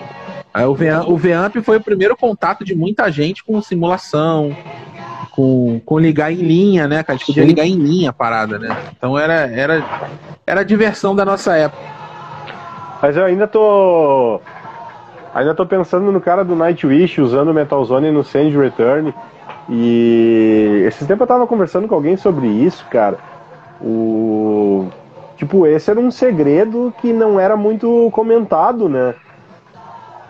Aí 0.54 0.66
o, 0.66 0.76
v, 0.76 0.92
o 1.08 1.18
V-Amp 1.18 1.58
foi 1.64 1.78
o 1.78 1.82
primeiro 1.82 2.16
contato 2.16 2.64
de 2.64 2.76
muita 2.76 3.12
gente 3.12 3.44
com 3.44 3.62
simulação, 3.62 4.56
com, 5.40 5.80
com 5.86 5.98
ligar 5.98 6.34
em 6.34 6.36
linha, 6.36 6.86
né, 6.86 7.02
cara? 7.02 7.16
A 7.16 7.18
gente 7.18 7.28
podia 7.28 7.46
ligar 7.46 7.66
em 7.66 7.76
linha 7.76 8.10
a 8.10 8.14
parada, 8.14 8.60
né? 8.60 8.76
Então 8.98 9.18
era, 9.18 9.48
era, 9.48 9.82
era 10.46 10.60
a 10.60 10.66
diversão 10.66 11.16
da 11.16 11.24
nossa 11.24 11.56
época. 11.56 11.82
Mas 13.02 13.16
eu 13.16 13.24
ainda 13.24 13.48
tô. 13.48 14.42
Ainda 15.34 15.56
tô 15.56 15.66
pensando 15.66 16.12
no 16.12 16.20
cara 16.20 16.44
do 16.44 16.58
Nightwish 16.58 17.22
usando 17.22 17.52
o 17.52 17.54
Metal 17.54 17.86
Zone 17.86 18.12
no 18.12 18.22
Sand 18.22 18.50
Return. 18.50 19.14
E 19.70 20.84
esse 20.86 21.06
tempo 21.06 21.24
eu 21.24 21.28
tava 21.28 21.48
conversando 21.48 21.88
com 21.88 21.96
alguém 21.96 22.18
sobre 22.18 22.48
isso, 22.48 22.86
cara. 22.92 23.18
O. 23.82 24.88
Tipo, 25.38 25.66
esse 25.66 25.90
era 25.90 26.02
um 26.02 26.12
segredo 26.12 26.94
que 27.00 27.14
não 27.14 27.40
era 27.40 27.56
muito 27.56 28.10
comentado, 28.12 28.90
né? 28.90 29.16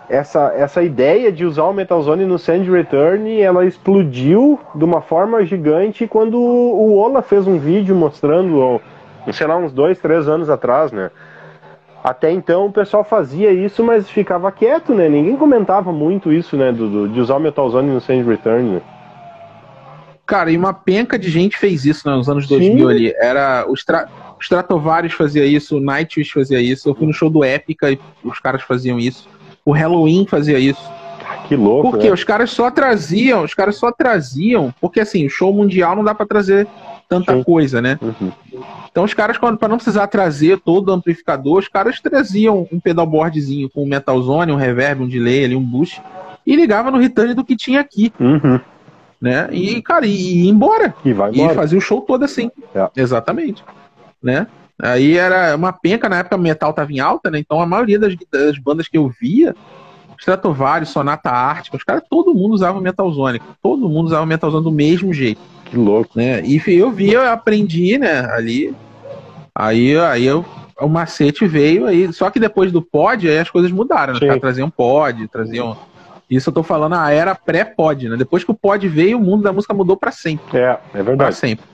Essa, 0.10 0.54
essa 0.56 0.82
ideia 0.82 1.32
de 1.32 1.46
usar 1.46 1.64
o 1.64 1.74
Metal 1.74 2.02
Zone 2.02 2.26
no 2.26 2.40
Sand 2.40 2.64
Return, 2.64 3.40
ela 3.40 3.66
explodiu 3.66 4.60
de 4.74 4.84
uma 4.84 5.02
forma 5.02 5.46
gigante 5.46 6.08
quando 6.08 6.38
o 6.40 6.98
Ola 6.98 7.22
fez 7.22 7.46
um 7.46 7.60
vídeo 7.60 7.96
mostrando, 7.96 8.82
sei 9.32 9.46
lá, 9.46 9.56
uns 9.56 9.72
dois, 9.72 10.00
três 10.00 10.28
anos 10.28 10.50
atrás, 10.50 10.92
né? 10.92 11.12
até 12.04 12.32
então 12.32 12.68
o 12.68 12.72
pessoal 12.72 13.04
fazia 13.04 13.52
isso, 13.52 13.84
mas 13.84 14.10
ficava 14.10 14.52
quieto, 14.52 14.94
né? 14.94 15.10
Ninguém 15.10 15.36
comentava 15.36 15.92
muito 15.92 16.32
isso, 16.32 16.56
né? 16.56 16.72
Do, 16.72 16.90
do 16.90 17.10
de 17.10 17.20
usar 17.20 17.36
o 17.36 17.40
Metal 17.40 17.70
Zone 17.70 17.90
no 17.90 18.02
Sand 18.02 18.24
Return, 18.24 18.76
né? 18.76 18.82
Cara, 20.26 20.52
e 20.52 20.58
uma 20.58 20.74
penca 20.74 21.18
de 21.18 21.30
gente 21.30 21.58
fez 21.58 21.86
isso 21.86 22.08
né, 22.08 22.16
nos 22.16 22.30
anos 22.30 22.48
2000 22.48 22.78
Sim. 22.78 22.90
ali. 22.90 23.14
Era 23.18 23.66
os, 23.68 23.84
tra 23.84 24.08
os 24.38 24.46
Stratovarius 24.46 25.14
fazia 25.14 25.44
isso, 25.44 25.78
o 25.78 25.82
Nightwish 25.82 26.32
fazia 26.32 26.62
isso. 26.62 26.88
Eu 26.88 26.96
fui 26.96 27.08
no 27.08 27.14
show 27.14 27.30
do 27.30 27.44
Epica 27.44 27.92
e 27.92 28.00
os 28.24 28.40
caras 28.40 28.62
faziam 28.62 29.00
isso. 29.00 29.28
O 29.66 29.72
Halloween 29.72 30.26
fazia 30.26 30.60
isso. 30.60 30.82
Que 31.48 31.56
louco. 31.56 31.92
Porque 31.92 32.08
né? 32.08 32.14
os 32.14 32.24
caras 32.24 32.52
só 32.52 32.70
traziam, 32.70 33.44
os 33.44 33.54
caras 33.54 33.76
só 33.76 33.92
traziam, 33.92 34.74
porque 34.80 35.00
assim, 35.00 35.26
o 35.26 35.30
show 35.30 35.54
mundial 35.54 35.96
não 35.96 36.04
dá 36.04 36.14
para 36.14 36.26
trazer 36.26 36.68
tanta 37.08 37.36
Sim. 37.36 37.44
coisa, 37.44 37.82
né? 37.82 37.98
Uhum. 38.02 38.32
Então 38.92 39.04
os 39.04 39.14
caras, 39.14 39.38
para 39.38 39.68
não 39.68 39.78
precisar 39.78 40.08
trazer 40.08 40.60
todo 40.60 40.90
o 40.90 40.94
amplificador, 40.94 41.58
os 41.58 41.68
caras 41.68 42.00
traziam 42.00 42.68
um 42.72 42.80
pedalboardzinho 42.80 43.70
com 43.70 43.84
um 43.84 43.88
metal 43.88 44.22
zone, 44.22 44.52
um 44.52 44.58
reverb, 44.58 45.04
um 45.04 45.08
delay 45.08 45.46
ali, 45.46 45.56
um 45.56 45.64
boost, 45.64 46.02
e 46.46 46.56
ligava 46.56 46.92
no 46.92 47.00
return 47.00 47.34
do 47.34 47.44
que 47.44 47.56
tinha 47.56 47.80
aqui. 47.80 48.14
Uhum 48.20 48.60
né? 49.22 49.50
E, 49.52 49.82
cara, 49.82 50.06
e, 50.06 50.46
ir 50.46 50.48
embora. 50.48 50.94
E 51.04 51.12
vai 51.12 51.32
embora. 51.32 51.52
E 51.52 51.56
fazer 51.56 51.78
o 51.78 51.82
show 51.82 52.02
todo 52.02 52.24
assim. 52.24 52.50
É. 52.74 52.90
Exatamente. 52.96 53.64
Né? 54.22 54.48
Aí 54.82 55.18
era 55.18 55.56
uma 55.56 55.74
penca, 55.74 56.08
na 56.08 56.20
época 56.20 56.36
o 56.36 56.40
metal 56.40 56.74
tava 56.74 56.92
em 56.92 57.00
alta, 57.00 57.30
né? 57.30 57.40
Então 57.40 57.62
a 57.62 57.66
maioria 57.66 58.00
das, 58.00 58.16
das 58.32 58.58
bandas 58.58 58.88
que 58.88 58.98
eu 58.98 59.10
via, 59.10 59.54
Stratovarius, 60.18 60.90
Sonata 60.90 61.30
Ártica, 61.30 61.78
os 61.78 61.84
caras, 61.84 62.04
todo 62.10 62.34
mundo 62.34 62.54
usava 62.54 62.80
Metalzone. 62.80 63.42
Todo 63.62 63.90
mundo 63.90 64.08
usava 64.08 64.26
Metalzone 64.26 64.64
do 64.64 64.72
mesmo 64.72 65.14
jeito. 65.14 65.42
Que 65.66 65.78
louco. 65.78 66.12
Né? 66.16 66.42
E 66.46 66.62
eu 66.68 66.92
vi, 66.92 67.12
eu 67.12 67.30
aprendi, 67.30 67.98
né, 67.98 68.26
ali. 68.32 68.74
Aí, 69.54 69.98
aí 69.98 70.26
eu, 70.26 70.46
o 70.80 70.88
macete 70.88 71.46
veio 71.46 71.86
aí. 71.86 72.12
Só 72.14 72.30
que 72.30 72.40
depois 72.40 72.72
do 72.72 72.82
pod, 72.82 73.28
aí 73.28 73.40
as 73.40 73.50
coisas 73.50 73.72
mudaram, 73.72 74.14
né? 74.14 74.20
Os 74.20 74.26
caras 74.26 74.42
traziam 74.42 74.70
pod, 74.70 75.28
traziam 75.28 75.78
isso 76.30 76.50
eu 76.50 76.54
tô 76.54 76.62
falando 76.62 76.94
a 76.94 77.10
era 77.12 77.34
pré-pod, 77.34 78.08
né? 78.08 78.16
Depois 78.16 78.44
que 78.44 78.52
o 78.52 78.54
pod 78.54 78.88
veio, 78.88 79.18
o 79.18 79.22
mundo 79.22 79.42
da 79.42 79.52
música 79.52 79.74
mudou 79.74 79.98
para 79.98 80.12
sempre. 80.12 80.60
É, 80.60 80.78
é 80.94 80.98
verdade. 80.98 81.18
Pra 81.18 81.32
sempre. 81.32 81.66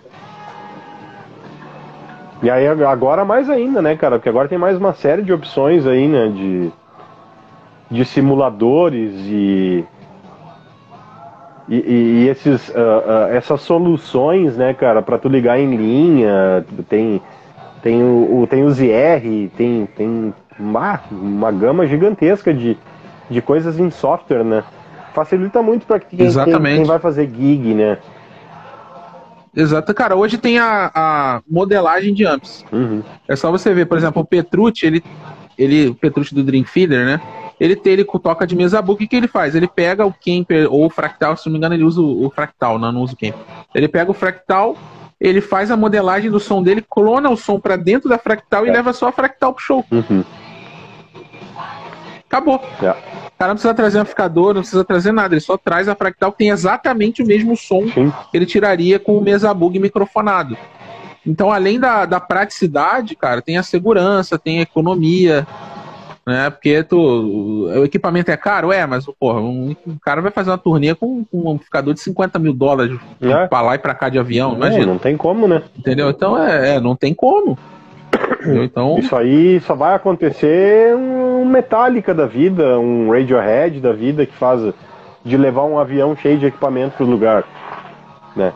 E 2.43 2.49
aí 2.49 2.67
agora 2.67 3.23
mais 3.23 3.49
ainda, 3.49 3.81
né, 3.81 3.95
cara? 3.95 4.17
Porque 4.17 4.29
agora 4.29 4.47
tem 4.47 4.57
mais 4.57 4.77
uma 4.77 4.93
série 4.93 5.21
de 5.21 5.31
opções 5.31 5.85
aí, 5.87 6.07
né? 6.07 6.27
De, 6.27 6.71
de 7.89 8.05
simuladores 8.05 9.13
e, 9.27 9.85
e, 11.69 11.75
e 11.75 12.27
esses, 12.27 12.69
uh, 12.69 12.73
uh, 12.73 13.27
essas 13.31 13.61
soluções, 13.61 14.57
né, 14.57 14.73
cara, 14.73 15.01
para 15.01 15.17
tu 15.17 15.29
ligar 15.29 15.59
em 15.59 15.75
linha, 15.75 16.65
tem 16.89 17.21
tem 17.81 18.03
o, 18.03 18.47
tem 18.49 18.63
o 18.63 18.71
ZR, 18.71 19.49
tem 19.55 19.87
tem 19.95 20.33
uma, 20.59 20.99
uma 21.11 21.51
gama 21.51 21.85
gigantesca 21.85 22.51
de, 22.53 22.75
de 23.29 23.41
coisas 23.41 23.79
em 23.79 23.91
software, 23.91 24.43
né? 24.43 24.63
Facilita 25.13 25.61
muito 25.61 25.85
para 25.85 25.99
quem, 25.99 26.17
quem, 26.17 26.61
quem, 26.61 26.83
vai 26.83 26.99
fazer 26.99 27.29
gig, 27.29 27.73
né? 27.73 27.99
Exato, 29.55 29.93
cara. 29.93 30.15
Hoje 30.15 30.37
tem 30.37 30.59
a, 30.59 30.91
a 30.93 31.41
modelagem 31.49 32.13
de 32.13 32.25
amps. 32.25 32.65
Uhum. 32.71 33.01
É 33.27 33.35
só 33.35 33.49
você 33.49 33.73
ver, 33.73 33.85
por 33.85 33.97
exemplo, 33.97 34.21
o 34.21 34.25
Petrucci, 34.25 34.85
ele, 34.85 35.03
ele, 35.57 35.87
o 35.87 35.95
Petrucci 35.95 36.35
do 36.35 36.43
Dream 36.43 36.65
Feeder, 36.65 37.05
né? 37.05 37.21
Ele 37.59 37.75
tem, 37.75 37.93
ele 37.93 38.03
toca 38.03 38.45
de 38.45 38.55
mesa 38.55 38.81
book, 38.81 39.03
o 39.03 39.07
que 39.07 39.15
ele 39.15 39.29
faz? 39.29 39.55
Ele 39.55 39.67
pega 39.67 40.05
o 40.05 40.11
Kemper 40.11 40.71
ou 40.71 40.85
o 40.85 40.89
Fractal, 40.89 41.37
se 41.37 41.45
não 41.45 41.53
me 41.53 41.57
engano, 41.57 41.73
ele 41.73 41.85
usa 41.85 42.01
o, 42.01 42.25
o 42.25 42.29
Fractal, 42.29 42.77
não, 42.77 42.91
não 42.91 43.01
usa 43.01 43.13
o 43.13 43.17
Kemper. 43.17 43.39
Ele 43.73 43.87
pega 43.87 44.11
o 44.11 44.13
Fractal, 44.13 44.75
ele 45.19 45.39
faz 45.39 45.71
a 45.71 45.77
modelagem 45.77 46.29
do 46.29 46.39
som 46.39 46.61
dele, 46.61 46.85
clona 46.89 47.29
o 47.29 47.37
som 47.37 47.57
para 47.57 47.77
dentro 47.77 48.09
da 48.09 48.17
Fractal 48.17 48.65
é. 48.65 48.69
e 48.69 48.71
leva 48.71 48.91
só 48.91 49.07
a 49.07 49.11
Fractal 49.11 49.53
pro 49.53 49.63
show. 49.63 49.85
Uhum. 49.89 50.23
Acabou. 52.27 52.61
É. 52.83 53.24
O 53.35 53.37
cara 53.37 53.49
não 53.49 53.55
precisa 53.55 53.73
trazer 53.73 53.99
amplificador, 53.99 54.53
não 54.53 54.61
precisa 54.61 54.85
trazer 54.85 55.11
nada. 55.11 55.33
Ele 55.33 55.41
só 55.41 55.57
traz 55.57 55.89
a 55.89 55.95
fractal 55.95 56.31
que 56.31 56.37
tem 56.37 56.49
exatamente 56.49 57.21
o 57.21 57.27
mesmo 57.27 57.55
som 57.57 57.85
Sim. 57.89 58.13
que 58.31 58.37
ele 58.37 58.45
tiraria 58.45 58.97
com 58.97 59.17
o 59.17 59.21
mesa 59.21 59.53
bug 59.53 59.77
microfonado. 59.77 60.57
Então, 61.27 61.51
além 61.51 61.79
da, 61.79 62.05
da 62.05 62.19
praticidade, 62.19 63.15
cara, 63.15 63.41
tem 63.41 63.57
a 63.57 63.63
segurança, 63.63 64.39
tem 64.39 64.59
a 64.59 64.61
economia, 64.61 65.45
né? 66.25 66.49
Porque 66.49 66.83
tu, 66.83 66.97
o 66.97 67.83
equipamento 67.83 68.31
é 68.31 68.37
caro, 68.37 68.71
é, 68.71 68.85
mas 68.85 69.05
porra, 69.19 69.41
um, 69.41 69.75
um 69.85 69.97
cara 70.01 70.21
vai 70.21 70.31
fazer 70.31 70.51
uma 70.51 70.57
turnê 70.57 70.95
com, 70.95 71.25
com, 71.25 71.41
um 71.41 71.51
amplificador 71.51 71.93
de 71.93 71.99
50 71.99 72.39
mil 72.39 72.53
dólares 72.53 72.97
é. 73.21 73.47
pra 73.47 73.61
lá 73.61 73.75
e 73.75 73.79
pra 73.79 73.93
cá 73.93 74.07
de 74.07 74.17
avião, 74.17 74.51
não, 74.51 74.57
imagina. 74.57 74.85
Não 74.85 74.97
tem 74.97 75.17
como, 75.17 75.47
né? 75.47 75.61
Entendeu? 75.77 76.09
Então 76.09 76.41
é, 76.41 76.75
é 76.75 76.79
não 76.79 76.95
tem 76.95 77.13
como. 77.13 77.57
Então... 78.63 78.97
Isso 78.99 79.15
aí 79.15 79.59
só 79.61 79.75
vai 79.75 79.95
acontecer 79.95 80.95
um 80.95 81.45
Metallica 81.45 82.13
da 82.13 82.25
vida, 82.25 82.79
um 82.79 83.11
Radiohead 83.11 83.79
da 83.79 83.93
vida 83.93 84.25
que 84.25 84.33
faz 84.33 84.73
de 85.23 85.37
levar 85.37 85.63
um 85.63 85.79
avião 85.79 86.15
cheio 86.15 86.37
de 86.37 86.45
equipamento 86.45 86.97
pro 86.97 87.05
lugar, 87.05 87.43
né? 88.35 88.53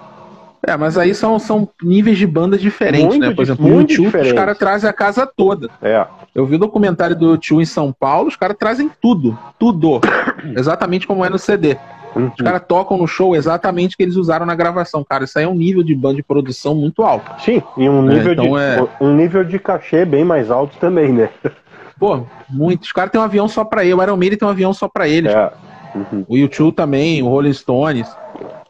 É, 0.68 0.76
mas 0.76 0.98
aí 0.98 1.16
são, 1.16 1.40
são 1.40 1.70
níveis 1.82 2.18
de 2.18 2.28
bandas 2.28 2.60
diferentes, 2.60 3.08
muito 3.08 3.26
né? 3.26 3.34
Por 3.34 3.42
exemplo, 3.42 3.66
o 3.66 3.80
YouTube, 3.80 4.18
os 4.18 4.34
caras 4.34 4.58
trazem 4.58 4.90
a 4.90 4.94
casa 4.94 5.26
toda. 5.26 5.70
É. 5.82 6.06
Eu 6.36 6.46
vi 6.46 6.56
o 6.56 6.60
documentário 6.60 7.16
do 7.16 7.32
YouTube 7.32 7.62
em 7.62 7.66
São 7.66 7.94
Paulo, 7.94 8.28
os 8.28 8.36
caras 8.36 8.58
trazem 8.58 8.92
tudo. 9.02 9.40
Tudo. 9.58 10.02
Exatamente 10.56 11.08
como 11.08 11.24
é 11.24 11.30
no 11.30 11.40
CD. 11.40 11.78
Uhum. 12.16 12.28
Os 12.28 12.43
caras 12.43 12.62
tocam 12.68 12.97
no 12.97 13.07
show 13.07 13.36
exatamente 13.36 13.93
o 13.93 13.97
que 13.97 14.03
eles 14.03 14.16
usaram 14.16 14.45
na 14.45 14.55
gravação, 14.55 15.03
cara. 15.03 15.24
Isso 15.24 15.38
aí 15.38 15.45
é 15.45 15.47
um 15.47 15.55
nível 15.55 15.84
de 15.84 15.93
banda 15.93 16.16
de 16.16 16.24
produção 16.24 16.76
muito 16.76 17.03
alto. 17.03 17.32
Sim, 17.43 17.62
e 17.78 17.88
um 17.88 18.10
é, 18.10 18.16
nível, 18.16 18.30
é, 18.30 18.34
então 18.34 18.45
de, 18.45 18.60
é... 18.60 18.88
um 19.01 19.16
nível 19.16 19.43
de 19.43 19.60
cachê 19.60 20.05
bem 20.05 20.26
mais 20.26 20.49
alto 20.49 20.78
também, 20.78 21.14
né? 21.14 21.30
Pô, 21.99 22.22
muitos. 22.49 22.88
Os 22.88 22.93
caras 22.93 23.12
têm 23.12 23.20
um 23.20 23.24
avião 23.24 23.47
só 23.47 23.66
pra 23.66 23.84
ele. 23.84 23.93
O 23.93 24.01
Iron 24.01 24.18
Maiden 24.18 24.39
tem 24.39 24.47
um 24.47 24.51
avião 24.51 24.74
só 24.74 24.88
pra 24.88 25.07
eles. 25.07 25.34
É. 25.34 25.51
Uhum. 25.93 26.26
O 26.28 26.38
YouTube 26.38 26.74
também, 26.74 27.22
o 27.22 27.28
Rolling 27.28 27.53
Stones. 27.53 28.07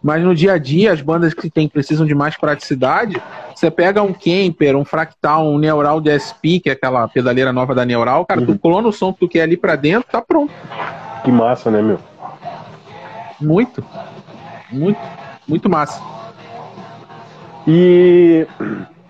Mas 0.01 0.23
no 0.23 0.33
dia 0.33 0.53
a 0.53 0.57
dia, 0.57 0.93
as 0.93 1.01
bandas 1.01 1.33
que 1.33 1.49
tem, 1.49 1.67
precisam 1.67 2.05
de 2.05 2.15
mais 2.15 2.37
praticidade, 2.37 3.21
você 3.53 3.69
pega 3.69 4.01
um 4.01 4.13
Kemper, 4.13 4.77
um 4.77 4.85
Fractal, 4.85 5.45
um 5.45 5.57
Neural 5.57 5.99
DSP, 5.99 6.61
que 6.61 6.69
é 6.69 6.73
aquela 6.73 7.07
pedaleira 7.09 7.51
nova 7.51 7.75
da 7.75 7.85
Neural, 7.85 8.25
cara, 8.25 8.39
uhum. 8.39 8.47
tu 8.47 8.57
clona 8.57 8.87
o 8.87 8.93
som 8.93 9.11
que 9.11 9.19
tu 9.19 9.27
quer 9.27 9.41
ali 9.41 9.57
pra 9.57 9.75
dentro, 9.75 10.09
tá 10.09 10.21
pronto. 10.21 10.53
Que 11.23 11.31
massa, 11.31 11.69
né, 11.69 11.81
meu? 11.81 11.99
Muito. 13.41 13.83
Muito. 14.71 14.99
Muito 15.47 15.69
massa. 15.69 16.01
E. 17.67 18.45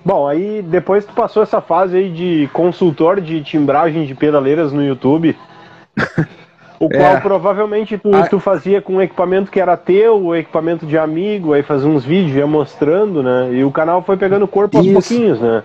Bom, 0.03 0.27
aí 0.27 0.61
depois 0.61 1.05
tu 1.05 1.13
passou 1.13 1.43
essa 1.43 1.61
fase 1.61 1.97
aí 1.97 2.09
de 2.09 2.49
consultor 2.53 3.19
de 3.19 3.43
timbragem 3.43 4.05
de 4.05 4.15
pedaleiras 4.15 4.71
no 4.71 4.84
YouTube. 4.84 5.38
o 6.80 6.89
qual 6.89 7.17
é. 7.17 7.19
provavelmente 7.19 7.97
tu, 7.97 8.15
ah. 8.15 8.25
tu 8.27 8.39
fazia 8.39 8.82
com 8.82 8.95
um 8.95 9.01
equipamento 9.01 9.51
que 9.51 9.59
era 9.59 9.75
teu, 9.75 10.23
ou 10.23 10.36
equipamento 10.36 10.86
de 10.86 10.97
amigo, 10.97 11.53
aí 11.53 11.61
fazia 11.61 11.89
uns 11.89 12.05
vídeos, 12.05 12.38
ia 12.38 12.47
mostrando, 12.47 13.21
né? 13.21 13.49
E 13.51 13.63
o 13.63 13.71
canal 13.71 14.01
foi 14.01 14.15
pegando 14.15 14.47
corpo 14.47 14.77
aos 14.77 14.86
Isso. 14.86 14.93
pouquinhos, 14.93 15.41
né? 15.41 15.63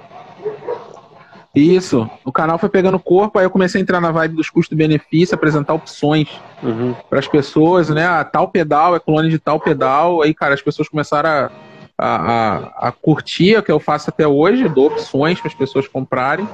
Isso. 1.55 2.11
O 2.25 2.33
canal 2.33 2.59
foi 2.59 2.69
pegando 2.69 2.99
corpo, 2.99 3.39
aí 3.39 3.45
eu 3.45 3.51
comecei 3.51 3.81
a 3.81 3.83
entrar 3.83 4.01
na 4.01 4.11
vibe 4.11 4.37
dos 4.37 4.51
custos-benefício, 4.51 5.35
apresentar 5.35 5.75
opções 5.75 6.29
uhum. 6.63 6.95
para 7.09 7.21
as 7.21 7.29
pessoas, 7.29 7.89
né? 7.91 8.05
Ah, 8.05 8.25
tal 8.25 8.49
pedal 8.49 8.97
é 8.97 9.01
clone 9.01 9.29
de 9.29 9.39
tal 9.39 9.61
pedal. 9.61 10.23
Aí, 10.23 10.35
cara, 10.35 10.55
as 10.55 10.63
pessoas 10.63 10.89
começaram 10.89 11.29
a 11.29 11.51
a, 11.97 12.17
a, 12.17 12.89
a 12.89 12.93
curtir 12.93 13.57
o 13.57 13.63
que 13.63 13.71
eu 13.71 13.79
faço 13.79 14.11
até 14.11 14.27
hoje, 14.27 14.69
dou 14.69 14.87
opções 14.87 15.39
para 15.41 15.49
as 15.49 15.55
pessoas 15.55 15.87
comprarem, 15.87 16.49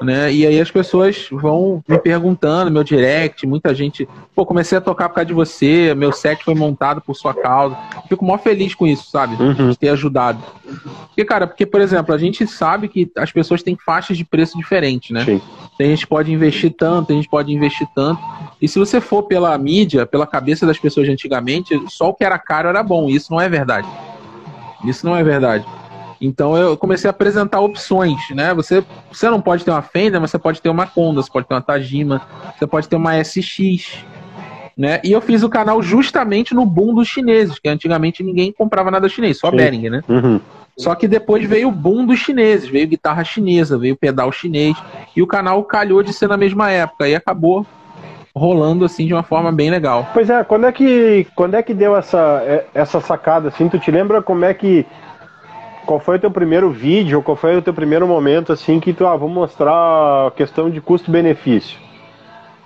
né? 0.00 0.32
E 0.32 0.46
aí 0.46 0.58
as 0.60 0.70
pessoas 0.70 1.28
vão 1.30 1.82
me 1.86 1.98
perguntando, 1.98 2.70
meu 2.70 2.82
direct, 2.82 3.46
muita 3.46 3.74
gente, 3.74 4.08
pô, 4.34 4.46
comecei 4.46 4.78
a 4.78 4.80
tocar 4.80 5.08
por 5.10 5.16
causa 5.16 5.26
de 5.26 5.34
você, 5.34 5.94
meu 5.94 6.10
set 6.10 6.42
foi 6.42 6.54
montado 6.54 7.02
por 7.02 7.14
sua 7.14 7.34
causa. 7.34 7.76
Fico 8.08 8.24
mó 8.24 8.38
feliz 8.38 8.74
com 8.74 8.86
isso, 8.86 9.10
sabe? 9.10 9.40
Uhum. 9.42 9.70
De 9.70 9.78
ter 9.78 9.90
ajudado. 9.90 10.42
Porque, 11.08 11.24
cara, 11.24 11.46
porque, 11.46 11.66
por 11.66 11.80
exemplo, 11.80 12.14
a 12.14 12.18
gente 12.18 12.46
sabe 12.46 12.88
que 12.88 13.10
as 13.16 13.30
pessoas 13.30 13.62
têm 13.62 13.76
faixas 13.76 14.16
de 14.16 14.24
preço 14.24 14.56
diferentes, 14.56 15.10
né? 15.10 15.24
Sim. 15.24 15.40
Tem 15.76 15.90
gente 15.90 16.06
pode 16.06 16.32
investir 16.32 16.72
tanto, 16.72 17.08
tem 17.08 17.16
gente 17.16 17.28
pode 17.28 17.52
investir 17.52 17.86
tanto. 17.94 18.22
E 18.60 18.68
se 18.68 18.78
você 18.78 19.00
for 19.00 19.24
pela 19.24 19.56
mídia, 19.58 20.06
pela 20.06 20.26
cabeça 20.26 20.64
das 20.64 20.78
pessoas 20.78 21.06
de 21.06 21.12
antigamente, 21.12 21.78
só 21.88 22.08
o 22.08 22.14
que 22.14 22.24
era 22.24 22.38
caro 22.38 22.68
era 22.68 22.82
bom. 22.82 23.08
Isso 23.10 23.30
não 23.32 23.40
é 23.40 23.48
verdade. 23.48 23.88
Isso 24.84 25.06
não 25.06 25.16
é 25.16 25.22
verdade. 25.22 25.64
Então 26.20 26.56
eu 26.56 26.76
comecei 26.76 27.08
a 27.08 27.10
apresentar 27.10 27.60
opções, 27.60 28.20
né? 28.30 28.54
Você, 28.54 28.84
você 29.10 29.28
não 29.28 29.40
pode 29.40 29.64
ter 29.64 29.72
uma 29.72 29.82
Fender, 29.82 30.20
mas 30.20 30.30
você 30.30 30.38
pode 30.38 30.62
ter 30.62 30.68
uma 30.68 30.86
Conda, 30.86 31.20
você 31.20 31.30
pode 31.30 31.48
ter 31.48 31.54
uma 31.54 31.60
Tajima, 31.60 32.22
você 32.56 32.66
pode 32.66 32.88
ter 32.88 32.94
uma 32.94 33.16
SX, 33.16 34.04
né? 34.76 35.00
E 35.02 35.10
eu 35.10 35.20
fiz 35.20 35.42
o 35.42 35.48
canal 35.48 35.82
justamente 35.82 36.54
no 36.54 36.64
boom 36.64 36.94
dos 36.94 37.08
chineses, 37.08 37.58
que 37.58 37.68
antigamente 37.68 38.22
ninguém 38.22 38.52
comprava 38.52 38.90
nada 38.90 39.08
chinês, 39.08 39.38
só 39.38 39.50
Sim. 39.50 39.56
Behringer, 39.56 39.90
né? 39.90 40.04
Uhum. 40.08 40.40
Só 40.76 40.94
que 40.94 41.06
depois 41.06 41.44
veio 41.46 41.68
o 41.68 41.72
boom 41.72 42.06
dos 42.06 42.20
chineses, 42.20 42.68
veio 42.68 42.86
guitarra 42.86 43.24
chinesa, 43.24 43.76
veio 43.76 43.96
pedal 43.96 44.32
chinês, 44.32 44.76
e 45.14 45.20
o 45.20 45.26
canal 45.26 45.62
calhou 45.64 46.02
de 46.02 46.12
ser 46.12 46.28
na 46.28 46.36
mesma 46.36 46.70
época, 46.70 47.08
e 47.08 47.14
acabou 47.14 47.66
rolando 48.34 48.84
assim 48.84 49.06
de 49.06 49.12
uma 49.12 49.22
forma 49.22 49.52
bem 49.52 49.70
legal. 49.70 50.08
Pois 50.12 50.30
é, 50.30 50.42
quando 50.44 50.66
é 50.66 50.72
que 50.72 51.26
quando 51.34 51.54
é 51.54 51.62
que 51.62 51.74
deu 51.74 51.96
essa 51.96 52.66
essa 52.74 53.00
sacada 53.00 53.48
assim? 53.48 53.68
Tu 53.68 53.78
te 53.78 53.90
lembra 53.90 54.22
como 54.22 54.44
é 54.44 54.54
que 54.54 54.86
qual 55.84 56.00
foi 56.00 56.16
o 56.16 56.20
teu 56.20 56.30
primeiro 56.30 56.70
vídeo, 56.70 57.22
qual 57.22 57.36
foi 57.36 57.56
o 57.56 57.62
teu 57.62 57.74
primeiro 57.74 58.06
momento 58.06 58.52
assim 58.52 58.80
que 58.80 58.92
tu, 58.92 59.06
ah, 59.06 59.16
vou 59.16 59.28
mostrar 59.28 60.28
a 60.28 60.30
questão 60.30 60.70
de 60.70 60.80
custo-benefício? 60.80 61.78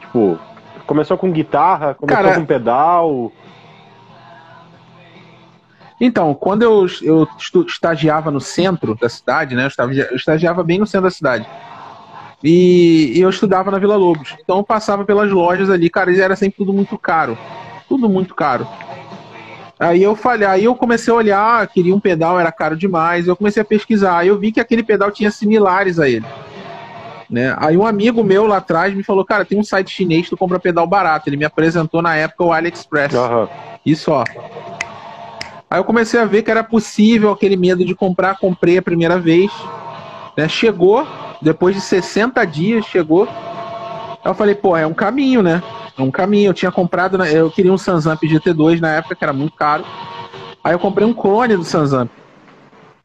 Tipo, 0.01 0.39
começou 0.87 1.17
com 1.17 1.33
guitarra, 1.33 1.95
começou 1.95 2.25
Cara, 2.25 2.39
com 2.39 2.45
pedal? 2.45 3.33
Então, 5.99 6.35
quando 6.35 6.63
eu, 6.63 6.87
eu 7.03 7.27
estagiava 7.67 8.31
no 8.31 8.41
centro 8.41 8.95
da 8.95 9.09
cidade, 9.09 9.55
né? 9.55 9.67
Eu, 9.79 9.93
eu 9.93 10.17
estagiava 10.17 10.63
bem 10.63 10.79
no 10.79 10.87
centro 10.87 11.07
da 11.07 11.11
cidade. 11.11 11.49
E, 12.43 13.13
e, 13.17 13.21
eu 13.21 13.31
estudava 13.31 13.71
na 13.71 13.79
Vila 13.79 13.97
Lobos. 13.97 14.35
Então 14.41 14.59
eu 14.59 14.65
passava 14.65 15.05
pelas 15.05 15.31
lojas 15.31 15.71
ali, 15.71 15.89
cara, 15.89 16.13
e 16.13 16.21
era 16.21 16.37
sempre 16.37 16.59
tudo 16.59 16.73
muito 16.73 16.99
caro. 16.99 17.37
Tudo 17.89 18.09
muito 18.09 18.35
caro. 18.35 18.67
Aí 19.79 20.03
eu 20.03 20.17
falei, 20.17 20.47
aí 20.47 20.65
eu 20.65 20.75
comecei 20.75 21.13
a 21.13 21.17
olhar, 21.17 21.67
queria 21.69 21.95
um 21.95 22.01
pedal, 22.01 22.41
era 22.41 22.51
caro 22.51 22.77
demais. 22.77 23.27
Eu 23.27 23.37
comecei 23.37 23.61
a 23.61 23.65
pesquisar. 23.65 24.19
Aí 24.19 24.29
eu 24.29 24.39
vi 24.39 24.51
que 24.51 24.61
aquele 24.61 24.83
pedal 24.83 25.11
tinha 25.11 25.31
similares 25.31 25.99
a 25.99 26.09
ele. 26.09 26.25
Né? 27.29 27.55
Aí 27.59 27.77
um 27.77 27.87
amigo 27.87 28.23
meu 28.23 28.47
lá 28.47 28.59
atrás 28.59 28.95
me 28.95 29.03
falou, 29.03 29.25
cara, 29.25 29.45
tem 29.45 29.59
um 29.59 29.65
site 29.65 29.91
chinês, 29.91 30.29
tu 30.29 30.37
compra 30.37 30.59
pedal 30.59 30.87
barato. 30.87 31.29
Ele 31.29 31.37
me 31.37 31.45
apresentou 31.45 32.01
na 32.01 32.17
época 32.17 32.45
o 32.45 32.53
AliExpress. 32.53 33.15
Uhum. 33.15 33.49
Isso, 33.85 34.11
ó. 34.11 34.25
Aí 35.69 35.81
eu 35.81 35.85
comecei 35.85 36.19
a 36.19 36.25
ver 36.25 36.43
que 36.43 36.51
era 36.51 36.63
possível 36.63 37.31
aquele 37.31 37.57
medo 37.57 37.85
de 37.85 37.95
comprar, 37.95 38.39
comprei 38.39 38.79
a 38.79 38.83
primeira 38.83 39.19
vez. 39.19 39.51
Né? 40.37 40.49
Chegou, 40.49 41.07
depois 41.41 41.75
de 41.75 41.81
60 41.81 42.45
dias, 42.47 42.85
chegou. 42.87 43.29
Eu 44.25 44.35
falei, 44.35 44.55
pô, 44.55 44.77
é 44.77 44.87
um 44.87 44.95
caminho, 44.95 45.43
né? 45.43 45.63
É 45.97 46.03
um 46.03 46.11
caminho. 46.11 46.51
Eu 46.51 46.55
tinha 46.55 46.71
comprado, 46.71 47.23
eu 47.25 47.51
queria 47.51 47.73
um 47.73 47.79
Sansamp 47.79 48.21
GT2 48.23 48.81
na 48.81 48.93
época, 48.93 49.15
que 49.15 49.25
era 49.25 49.33
muito 49.33 49.55
caro. 49.55 49.85
Aí 50.63 50.73
eu 50.75 50.79
comprei 50.79 51.07
um 51.07 51.15
clone 51.15 51.57
do 51.57 51.65
Sansamp. 51.65 52.11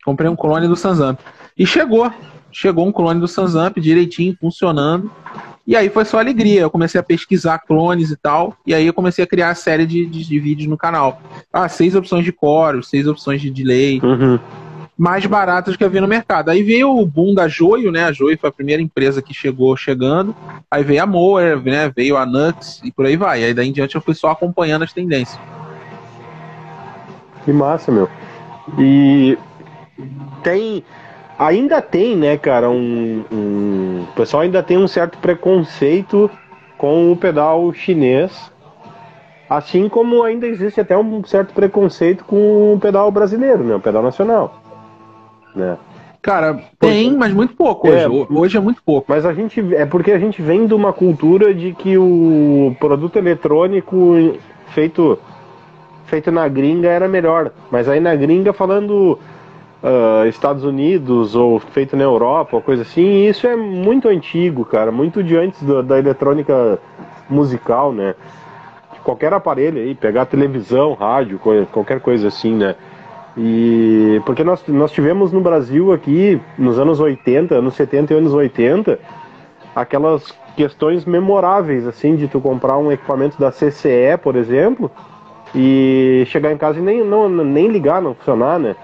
Comprei 0.04 0.30
um 0.30 0.36
clone 0.36 0.68
do 0.68 0.76
Sansamp. 0.76 1.20
E 1.58 1.66
chegou. 1.66 2.12
Chegou 2.52 2.86
um 2.86 2.92
clone 2.92 3.20
do 3.20 3.28
Sansamp 3.28 3.78
direitinho, 3.78 4.36
funcionando. 4.40 5.12
E 5.66 5.76
aí 5.76 5.90
foi 5.90 6.04
só 6.04 6.20
alegria. 6.20 6.62
Eu 6.62 6.72
comecei 6.72 7.00
a 7.00 7.04
pesquisar 7.04 7.60
clones 7.60 8.10
e 8.10 8.18
tal. 8.18 8.58
E 8.66 8.74
aí 8.74 8.88
eu 8.88 8.94
comecei 8.94 9.24
a 9.24 9.28
criar 9.28 9.52
a 9.52 9.56
série 9.56 9.86
de, 9.86 10.06
de, 10.06 10.26
de 10.26 10.40
vídeos 10.40 10.68
no 10.68 10.78
canal. 10.78 11.22
Ah, 11.54 11.70
seis 11.70 11.96
opções 11.96 12.26
de 12.26 12.32
core, 12.32 12.84
seis 12.84 13.08
opções 13.08 13.42
de 13.42 13.52
delay. 13.52 14.02
Uhum. 14.04 14.40
Mais 14.98 15.26
baratas 15.26 15.76
que 15.76 15.84
havia 15.84 16.02
no 16.02 16.08
mercado. 16.08 16.50
Aí 16.50 16.62
veio 16.62 16.96
o 16.96 17.06
boom 17.06 17.34
da 17.34 17.48
Joio, 17.48 17.92
né? 17.92 18.04
A 18.04 18.12
Joio 18.12 18.38
foi 18.38 18.50
a 18.50 18.54
primeira 18.54 18.82
empresa 18.82 19.22
que 19.22 19.34
chegou 19.34 19.76
chegando. 19.76 20.36
Aí 20.70 20.84
veio 20.84 21.02
a 21.02 21.08
Moer, 21.08 21.60
né? 21.62 21.92
Veio 21.96 22.18
a 22.18 22.26
Nux 22.26 22.82
e 22.84 22.92
por 22.92 23.06
aí 23.06 23.16
vai. 23.16 23.44
Aí 23.44 23.54
daí 23.54 23.70
em 23.70 23.72
diante 23.72 23.96
eu 23.96 24.02
fui 24.02 24.14
só 24.14 24.30
acompanhando 24.30 24.84
as 24.84 24.94
tendências. 24.94 25.40
Que 27.44 27.52
massa, 27.52 27.92
meu. 27.92 28.08
E 28.78 29.38
tem 30.44 30.84
ainda 31.42 31.82
tem, 31.82 32.16
né, 32.16 32.38
cara, 32.38 32.70
um, 32.70 33.26
um, 33.32 34.06
o 34.08 34.14
pessoal 34.16 34.44
ainda 34.44 34.62
tem 34.62 34.78
um 34.78 34.88
certo 34.88 35.18
preconceito 35.18 36.30
com 36.78 37.12
o 37.12 37.18
pedal 37.18 37.74
chinês, 37.74 38.52
assim 39.50 39.90
como 39.90 40.22
ainda 40.22 40.46
existe 40.46 40.80
até 40.80 40.96
um 40.96 41.24
certo 41.24 41.52
preconceito 41.52 42.24
com 42.26 42.76
o 42.76 42.80
pedal 42.80 43.12
brasileiro, 43.12 43.64
né, 43.64 43.74
o 43.74 43.80
pedal 43.80 44.04
nacional, 44.04 44.61
né. 45.56 45.78
Cara, 46.22 46.62
tem, 46.80 47.18
mas 47.18 47.34
muito 47.34 47.56
pouco 47.56 47.90
hoje. 47.90 48.04
É, 48.04 48.08
hoje 48.08 48.56
é 48.56 48.60
muito 48.60 48.82
pouco. 48.84 49.08
Mas 49.10 49.26
a 49.26 49.34
gente 49.34 49.60
é 49.74 49.88
porque 49.88 50.12
a 50.12 50.20
gente 50.20 50.40
vem 50.40 50.68
de 50.68 50.74
uma 50.74 50.94
cultura 50.94 51.52
de 51.52 51.74
que 51.74 51.98
o 51.98 52.76
produto 52.80 53.16
eletrônico 53.16 54.36
feito 54.68 55.18
feito 56.06 56.32
na 56.32 56.48
gringa 56.48 56.90
era 56.90 57.08
melhor. 57.08 57.52
Mas 57.72 57.90
aí 57.90 58.00
na 58.00 58.16
gringa 58.16 58.54
falando 58.54 59.18
uh, 59.82 60.28
Estados 60.28 60.64
Unidos 60.64 61.36
ou 61.36 61.60
feito 61.60 61.96
na 61.98 62.04
Europa, 62.04 62.56
ou 62.56 62.62
coisa 62.62 62.84
assim, 62.84 63.26
isso 63.28 63.48
é 63.48 63.56
muito 63.56 64.08
antigo, 64.08 64.64
cara, 64.64 64.92
muito 64.92 65.24
de 65.24 65.36
antes 65.36 65.64
da, 65.64 65.82
da 65.82 65.98
eletrônica 65.98 66.78
musical, 67.30 67.92
né? 67.92 68.14
Qualquer 69.04 69.34
aparelho 69.34 69.82
aí, 69.82 69.96
pegar 69.96 70.26
televisão, 70.26 70.94
rádio, 70.94 71.40
qualquer 71.72 72.00
coisa 72.00 72.28
assim, 72.28 72.54
né? 72.54 72.76
E 73.38 74.22
porque 74.26 74.44
nós, 74.44 74.64
nós 74.68 74.92
tivemos 74.92 75.32
no 75.32 75.40
Brasil 75.40 75.94
aqui, 75.94 76.40
nos 76.58 76.78
anos 76.78 77.00
80, 77.00 77.56
anos 77.56 77.76
70 77.76 78.14
e 78.14 78.18
anos 78.18 78.34
80, 78.34 79.00
aquelas 79.76 80.34
questões 80.56 81.06
memoráveis, 81.06 81.88
assim, 81.88 82.16
de 82.16 82.28
tu 82.28 82.42
comprar 82.42 82.78
um 82.78 82.92
equipamento 82.92 83.40
da 83.40 83.52
CCE, 83.52 84.18
por 84.22 84.36
exemplo, 84.36 84.92
e 85.56 86.24
chegar 86.28 86.52
em 86.52 86.58
casa 86.58 86.80
e 86.80 86.82
nem, 86.82 87.04
não, 87.04 87.30
nem 87.30 87.68
ligar, 87.68 88.02
não 88.02 88.14
funcionar, 88.14 88.60
né? 88.60 88.76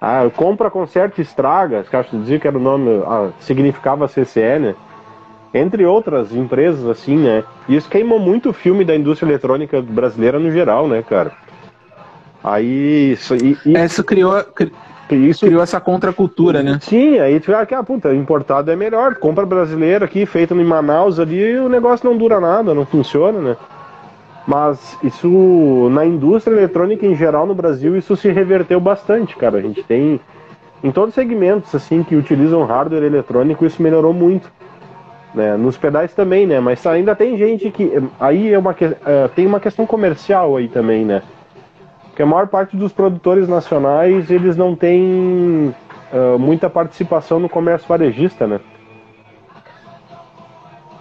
Ah, 0.00 0.22
compra, 0.34 0.72
e 1.18 1.20
estraga, 1.20 1.84
acho 1.92 2.10
que 2.10 2.16
dizia 2.16 2.38
que 2.38 2.48
era 2.48 2.56
o 2.56 2.60
nome, 2.60 3.02
ah, 3.06 3.28
significava 3.38 4.08
CCE, 4.08 4.58
né? 4.58 4.74
Entre 5.52 5.84
outras 5.84 6.34
empresas, 6.34 6.86
assim, 6.86 7.18
né? 7.18 7.44
Isso 7.68 7.88
queimou 7.88 8.18
muito 8.18 8.48
o 8.48 8.52
filme 8.52 8.82
da 8.82 8.96
indústria 8.96 9.28
eletrônica 9.28 9.82
brasileira 9.82 10.38
no 10.38 10.50
geral, 10.50 10.88
né, 10.88 11.02
cara? 11.02 11.32
Aí 12.42 13.12
isso. 13.12 13.34
E, 13.36 13.56
e... 13.64 13.78
Isso 13.78 14.02
criou. 14.04 14.34
Isso 15.10 15.44
criou 15.44 15.62
essa 15.62 15.80
contracultura, 15.80 16.62
né? 16.62 16.78
Sim, 16.80 17.18
aí 17.18 17.40
tu 17.40 17.50
vê 17.50 17.66
que, 17.66 17.74
ah, 17.74 17.82
puta, 17.82 18.14
importado 18.14 18.70
é 18.70 18.76
melhor. 18.76 19.16
Compra 19.16 19.44
brasileira 19.44 20.04
aqui, 20.04 20.24
feita 20.24 20.54
em 20.54 20.64
Manaus 20.64 21.18
ali, 21.18 21.58
o 21.58 21.68
negócio 21.68 22.08
não 22.08 22.16
dura 22.16 22.38
nada, 22.38 22.72
não 22.72 22.86
funciona, 22.86 23.40
né? 23.40 23.56
Mas 24.46 24.96
isso, 25.02 25.88
na 25.92 26.06
indústria 26.06 26.54
eletrônica 26.54 27.06
em 27.06 27.14
geral 27.14 27.46
no 27.46 27.54
Brasil, 27.54 27.96
isso 27.96 28.16
se 28.16 28.30
reverteu 28.30 28.80
bastante, 28.80 29.36
cara. 29.36 29.58
A 29.58 29.60
gente 29.60 29.82
tem, 29.82 30.20
em 30.82 30.90
todos 30.90 31.10
os 31.10 31.14
segmentos, 31.14 31.74
assim, 31.74 32.02
que 32.02 32.16
utilizam 32.16 32.64
hardware 32.64 33.04
eletrônico, 33.04 33.66
isso 33.66 33.82
melhorou 33.82 34.12
muito. 34.12 34.50
Né? 35.34 35.56
Nos 35.56 35.76
pedais 35.76 36.12
também, 36.14 36.46
né? 36.46 36.58
Mas 36.58 36.84
ainda 36.86 37.14
tem 37.14 37.36
gente 37.36 37.70
que. 37.70 37.92
Aí 38.18 38.52
é 38.52 38.58
uma, 38.58 38.74
é, 39.06 39.28
tem 39.28 39.46
uma 39.46 39.60
questão 39.60 39.86
comercial 39.86 40.56
aí 40.56 40.68
também, 40.68 41.04
né? 41.04 41.22
Porque 42.20 42.28
a 42.28 42.34
maior 42.34 42.48
parte 42.48 42.76
dos 42.76 42.92
produtores 42.92 43.48
nacionais, 43.48 44.30
eles 44.30 44.54
não 44.54 44.76
têm 44.76 45.74
uh, 46.12 46.38
muita 46.38 46.68
participação 46.68 47.40
no 47.40 47.48
comércio 47.48 47.88
varejista, 47.88 48.46
né? 48.46 48.60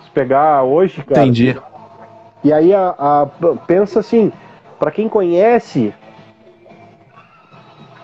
Se 0.06 0.10
pegar 0.12 0.64
hoje, 0.64 1.04
cara. 1.04 1.24
Entendi 1.24 1.58
e 2.42 2.54
aí 2.54 2.74
a, 2.74 2.96
a 2.98 3.28
pensa 3.68 4.00
assim, 4.00 4.32
para 4.80 4.92
quem 4.92 5.10
conhece 5.10 5.94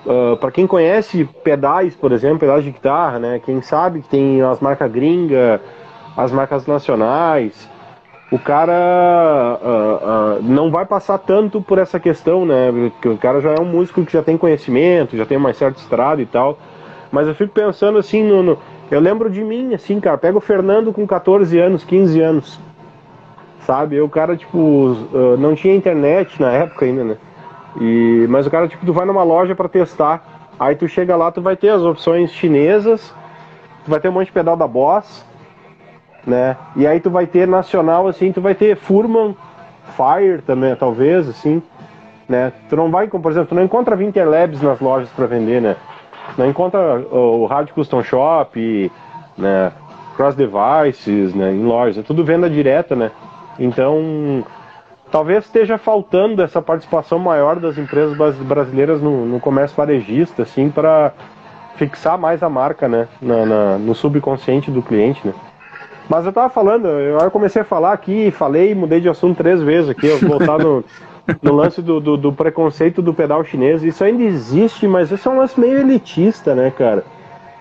Uh, 0.05 0.33
ah, 0.33 0.37
para 0.37 0.51
quem 0.51 0.67
conhece 0.67 1.25
pedais, 1.43 1.95
por 1.95 2.11
exemplo, 2.11 2.37
pedais 2.37 2.63
de 2.63 2.69
guitarra, 2.69 3.17
né? 3.17 3.41
Quem 3.43 3.59
sabe 3.63 4.01
que 4.01 4.07
tem 4.07 4.39
as 4.39 4.59
marcas 4.59 4.91
gringa, 4.91 5.59
as 6.15 6.31
marcas 6.31 6.67
nacionais, 6.67 7.67
o 8.31 8.39
cara 8.39 9.59
uh, 9.61 10.39
uh, 10.39 10.43
não 10.43 10.71
vai 10.71 10.85
passar 10.85 11.17
tanto 11.19 11.61
por 11.61 11.77
essa 11.77 11.99
questão, 11.99 12.45
né? 12.45 12.71
Porque 12.91 13.09
o 13.09 13.17
cara 13.17 13.39
já 13.39 13.51
é 13.51 13.59
um 13.59 13.65
músico 13.65 14.03
que 14.03 14.13
já 14.13 14.23
tem 14.23 14.37
conhecimento, 14.37 15.15
já 15.15 15.25
tem 15.25 15.37
uma 15.37 15.53
certa 15.53 15.79
estrada 15.79 16.21
e 16.21 16.25
tal. 16.25 16.57
Mas 17.11 17.27
eu 17.27 17.35
fico 17.35 17.53
pensando 17.53 17.97
assim, 17.97 18.23
no, 18.23 18.41
no 18.41 18.57
eu 18.89 18.99
lembro 18.99 19.29
de 19.29 19.43
mim, 19.43 19.73
assim, 19.73 19.99
cara, 19.99 20.17
pega 20.17 20.37
o 20.37 20.41
Fernando 20.41 20.91
com 20.91 21.05
14 21.07 21.57
anos, 21.59 21.83
15 21.83 22.21
anos 22.21 22.65
sabe? 23.65 23.99
o 23.99 24.07
cara, 24.07 24.37
tipo, 24.37 24.95
não 25.39 25.55
tinha 25.55 25.75
internet 25.75 26.39
na 26.39 26.51
época 26.51 26.85
ainda, 26.85 27.03
né? 27.03 27.17
E, 27.81 28.25
mas 28.29 28.47
o 28.47 28.51
cara, 28.51 28.67
tipo, 28.67 28.85
tu 28.85 28.93
vai 28.93 29.05
numa 29.05 29.23
loja 29.23 29.55
para 29.55 29.67
testar. 29.67 30.23
Aí 30.57 30.75
tu 30.75 30.87
chega 30.87 31.15
lá, 31.15 31.31
tu 31.31 31.41
vai 31.41 31.57
ter 31.57 31.69
as 31.69 31.81
opções 31.81 32.31
chinesas, 32.31 33.13
tu 33.83 33.91
vai 33.91 33.99
ter 33.99 34.07
um 34.07 34.13
monte 34.13 34.27
de 34.27 34.31
pedal 34.31 34.55
da 34.55 34.67
Boss, 34.67 35.25
né? 36.25 36.57
E 36.75 36.87
aí 36.87 36.99
tu 36.99 37.09
vai 37.09 37.25
ter 37.25 37.47
nacional, 37.47 38.07
assim, 38.07 38.31
tu 38.31 38.41
vai 38.41 38.55
ter 38.55 38.75
Furman, 38.75 39.35
Fire 39.95 40.41
também, 40.41 40.75
talvez, 40.75 41.27
assim, 41.27 41.61
né? 42.27 42.51
Tu 42.69 42.75
não 42.75 42.89
vai, 42.89 43.07
por 43.07 43.31
exemplo, 43.31 43.49
tu 43.49 43.55
não 43.55 43.63
encontra 43.63 43.95
Labs 43.95 44.61
nas 44.61 44.79
lojas 44.79 45.09
para 45.09 45.27
vender, 45.27 45.61
né? 45.61 45.75
Não 46.37 46.47
encontra 46.47 46.99
o 47.11 47.45
Rádio 47.45 47.73
Custom 47.73 48.03
Shop, 48.03 48.91
né? 49.37 49.71
Cross 50.15 50.35
Devices, 50.35 51.33
né? 51.33 51.51
Em 51.51 51.63
lojas, 51.63 51.99
é 51.99 52.01
tudo 52.01 52.23
venda 52.23 52.49
direta, 52.49 52.95
né? 52.95 53.11
Então, 53.59 54.43
talvez 55.11 55.45
esteja 55.45 55.77
faltando 55.77 56.41
essa 56.41 56.61
participação 56.61 57.19
maior 57.19 57.59
das 57.59 57.77
empresas 57.77 58.17
brasileiras 58.37 59.01
no, 59.01 59.25
no 59.25 59.39
comércio 59.39 59.75
varejista, 59.77 60.43
assim, 60.43 60.69
para 60.69 61.13
fixar 61.75 62.17
mais 62.17 62.41
a 62.41 62.49
marca, 62.49 62.87
né, 62.87 63.07
na, 63.21 63.45
na, 63.45 63.77
no 63.77 63.93
subconsciente 63.93 64.71
do 64.71 64.81
cliente, 64.81 65.25
né. 65.25 65.33
Mas 66.07 66.25
eu 66.25 66.33
tava 66.33 66.49
falando, 66.49 66.87
eu, 66.87 67.31
comecei 67.31 67.61
a 67.61 67.65
falar 67.65 67.93
aqui, 67.93 68.29
falei, 68.31 68.75
mudei 68.75 69.01
de 69.01 69.09
assunto 69.09 69.37
três 69.37 69.61
vezes 69.61 69.89
aqui, 69.89 70.07
eu 70.07 70.19
voltar 70.19 70.59
no, 70.59 70.83
no 71.41 71.53
lance 71.53 71.81
do, 71.81 71.99
do, 71.99 72.15
do, 72.15 72.31
preconceito 72.31 73.01
do 73.01 73.13
pedal 73.13 73.43
chinês. 73.43 73.83
Isso 73.83 74.03
ainda 74.03 74.23
existe, 74.23 74.87
mas 74.87 75.09
isso 75.09 75.27
é 75.27 75.31
um 75.31 75.39
lance 75.39 75.59
meio 75.59 75.79
elitista, 75.79 76.53
né, 76.53 76.71
cara? 76.71 77.03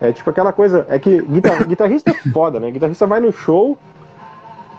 É 0.00 0.12
tipo 0.12 0.28
aquela 0.28 0.52
coisa, 0.52 0.84
é 0.88 0.98
que 0.98 1.22
guitar, 1.22 1.66
guitarrista 1.66 2.10
é 2.10 2.30
foda, 2.30 2.60
né? 2.60 2.70
Guitarrista 2.70 3.06
vai 3.06 3.20
no 3.20 3.32
show, 3.32 3.78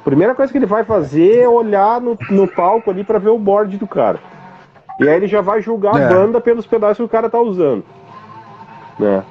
Primeira 0.06 0.36
coisa 0.36 0.52
que 0.52 0.58
ele 0.60 0.68
vai 0.68 0.84
fazer 0.84 1.40
é 1.40 1.50
olhar 1.50 2.00
no, 2.00 2.16
no 2.30 2.48
palco 2.48 2.92
ali 2.92 3.04
para 3.04 3.18
ver 3.18 3.30
o 3.30 3.40
board 3.40 3.76
do 3.76 3.88
cara. 3.88 4.20
E 5.00 5.10
aí 5.10 5.16
ele 5.16 5.26
já 5.26 5.42
vai 5.42 5.64
julgar 5.64 6.00
é. 6.00 6.06
a 6.06 6.08
banda 6.08 6.40
pelos 6.40 6.68
pedaços 6.68 6.98
que 6.98 7.04
o 7.04 7.10
cara 7.10 7.28
tá 7.28 7.40
usando. 7.42 7.84
Né? 9.00 9.24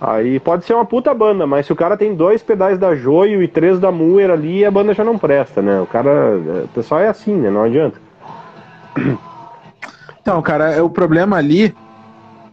Aí 0.00 0.40
pode 0.40 0.64
ser 0.64 0.72
uma 0.72 0.84
puta 0.84 1.12
banda, 1.12 1.46
mas 1.46 1.66
se 1.66 1.72
o 1.72 1.76
cara 1.76 1.96
tem 1.96 2.14
dois 2.14 2.42
pedais 2.42 2.78
da 2.78 2.94
Joio 2.94 3.42
e 3.42 3.48
três 3.48 3.78
da 3.78 3.92
Muer 3.92 4.30
ali, 4.30 4.64
a 4.64 4.70
banda 4.70 4.94
já 4.94 5.04
não 5.04 5.18
presta, 5.18 5.60
né? 5.60 5.78
O 5.80 5.86
cara. 5.86 6.38
O 6.64 6.68
pessoal 6.68 7.00
é 7.02 7.08
assim, 7.08 7.34
né? 7.34 7.50
Não 7.50 7.62
adianta. 7.62 8.00
Então, 10.22 10.40
cara, 10.42 10.70
é, 10.72 10.82
o 10.82 10.90
problema 10.90 11.36
ali 11.36 11.74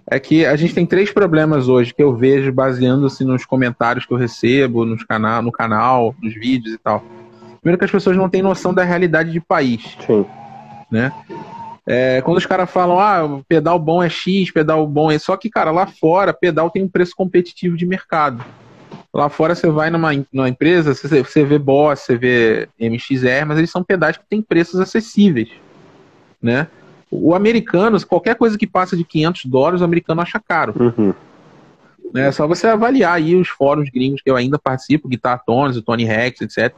é 0.09 0.19
que 0.19 0.45
a 0.45 0.55
gente 0.55 0.73
tem 0.73 0.85
três 0.85 1.11
problemas 1.11 1.67
hoje 1.67 1.93
que 1.93 2.01
eu 2.01 2.15
vejo 2.15 2.51
baseando-se 2.51 3.25
nos 3.25 3.45
comentários 3.45 4.05
que 4.05 4.13
eu 4.13 4.17
recebo 4.17 4.85
nos 4.85 5.03
canal, 5.03 5.41
no 5.41 5.51
canal, 5.51 6.15
nos 6.21 6.33
vídeos 6.33 6.73
e 6.73 6.77
tal. 6.77 7.03
Primeiro 7.59 7.77
que 7.77 7.85
as 7.85 7.91
pessoas 7.91 8.15
não 8.15 8.29
têm 8.29 8.41
noção 8.41 8.73
da 8.73 8.83
realidade 8.83 9.31
de 9.31 9.41
país. 9.41 9.97
Sim. 10.05 10.25
Né? 10.89 11.11
É, 11.89 12.21
quando 12.21 12.37
os 12.37 12.45
caras 12.45 12.69
falam, 12.69 12.99
ah, 12.99 13.41
pedal 13.47 13.79
bom 13.79 14.03
é 14.03 14.09
X, 14.09 14.51
pedal 14.51 14.85
bom 14.85 15.09
é. 15.09 15.17
Só 15.17 15.37
que, 15.37 15.49
cara, 15.49 15.71
lá 15.71 15.87
fora, 15.87 16.33
pedal 16.33 16.69
tem 16.69 16.83
um 16.83 16.89
preço 16.89 17.13
competitivo 17.15 17.77
de 17.77 17.85
mercado. 17.85 18.43
Lá 19.13 19.29
fora 19.29 19.55
você 19.55 19.69
vai 19.69 19.89
numa, 19.89 20.11
numa 20.33 20.49
empresa, 20.49 20.93
você, 20.93 21.23
você 21.23 21.45
vê 21.45 21.57
Boss, 21.57 22.01
você 22.01 22.17
vê 22.17 22.67
MXR, 22.77 23.45
mas 23.47 23.57
eles 23.57 23.71
são 23.71 23.85
pedais 23.85 24.17
que 24.17 24.25
têm 24.29 24.41
preços 24.41 24.81
acessíveis. 24.81 25.49
Né? 26.41 26.67
O 27.09 27.33
americano, 27.33 27.97
qualquer 28.05 28.35
coisa 28.35 28.57
que 28.57 28.67
passa 28.67 28.97
de 28.97 29.05
500 29.05 29.45
dólares, 29.45 29.81
o 29.81 29.85
americano 29.85 30.21
acha 30.21 30.41
caro. 30.45 30.75
Uhum. 30.77 31.13
É 32.13 32.31
só 32.33 32.45
você 32.45 32.67
avaliar 32.67 33.13
aí 33.13 33.33
os 33.33 33.47
fóruns 33.47 33.89
gringos 33.89 34.21
que 34.21 34.29
eu 34.29 34.35
ainda 34.35 34.59
participo, 34.59 35.07
Guitar 35.07 35.41
Tones, 35.45 35.77
o 35.77 35.81
Tony 35.81 36.03
Rex, 36.03 36.41
etc. 36.41 36.75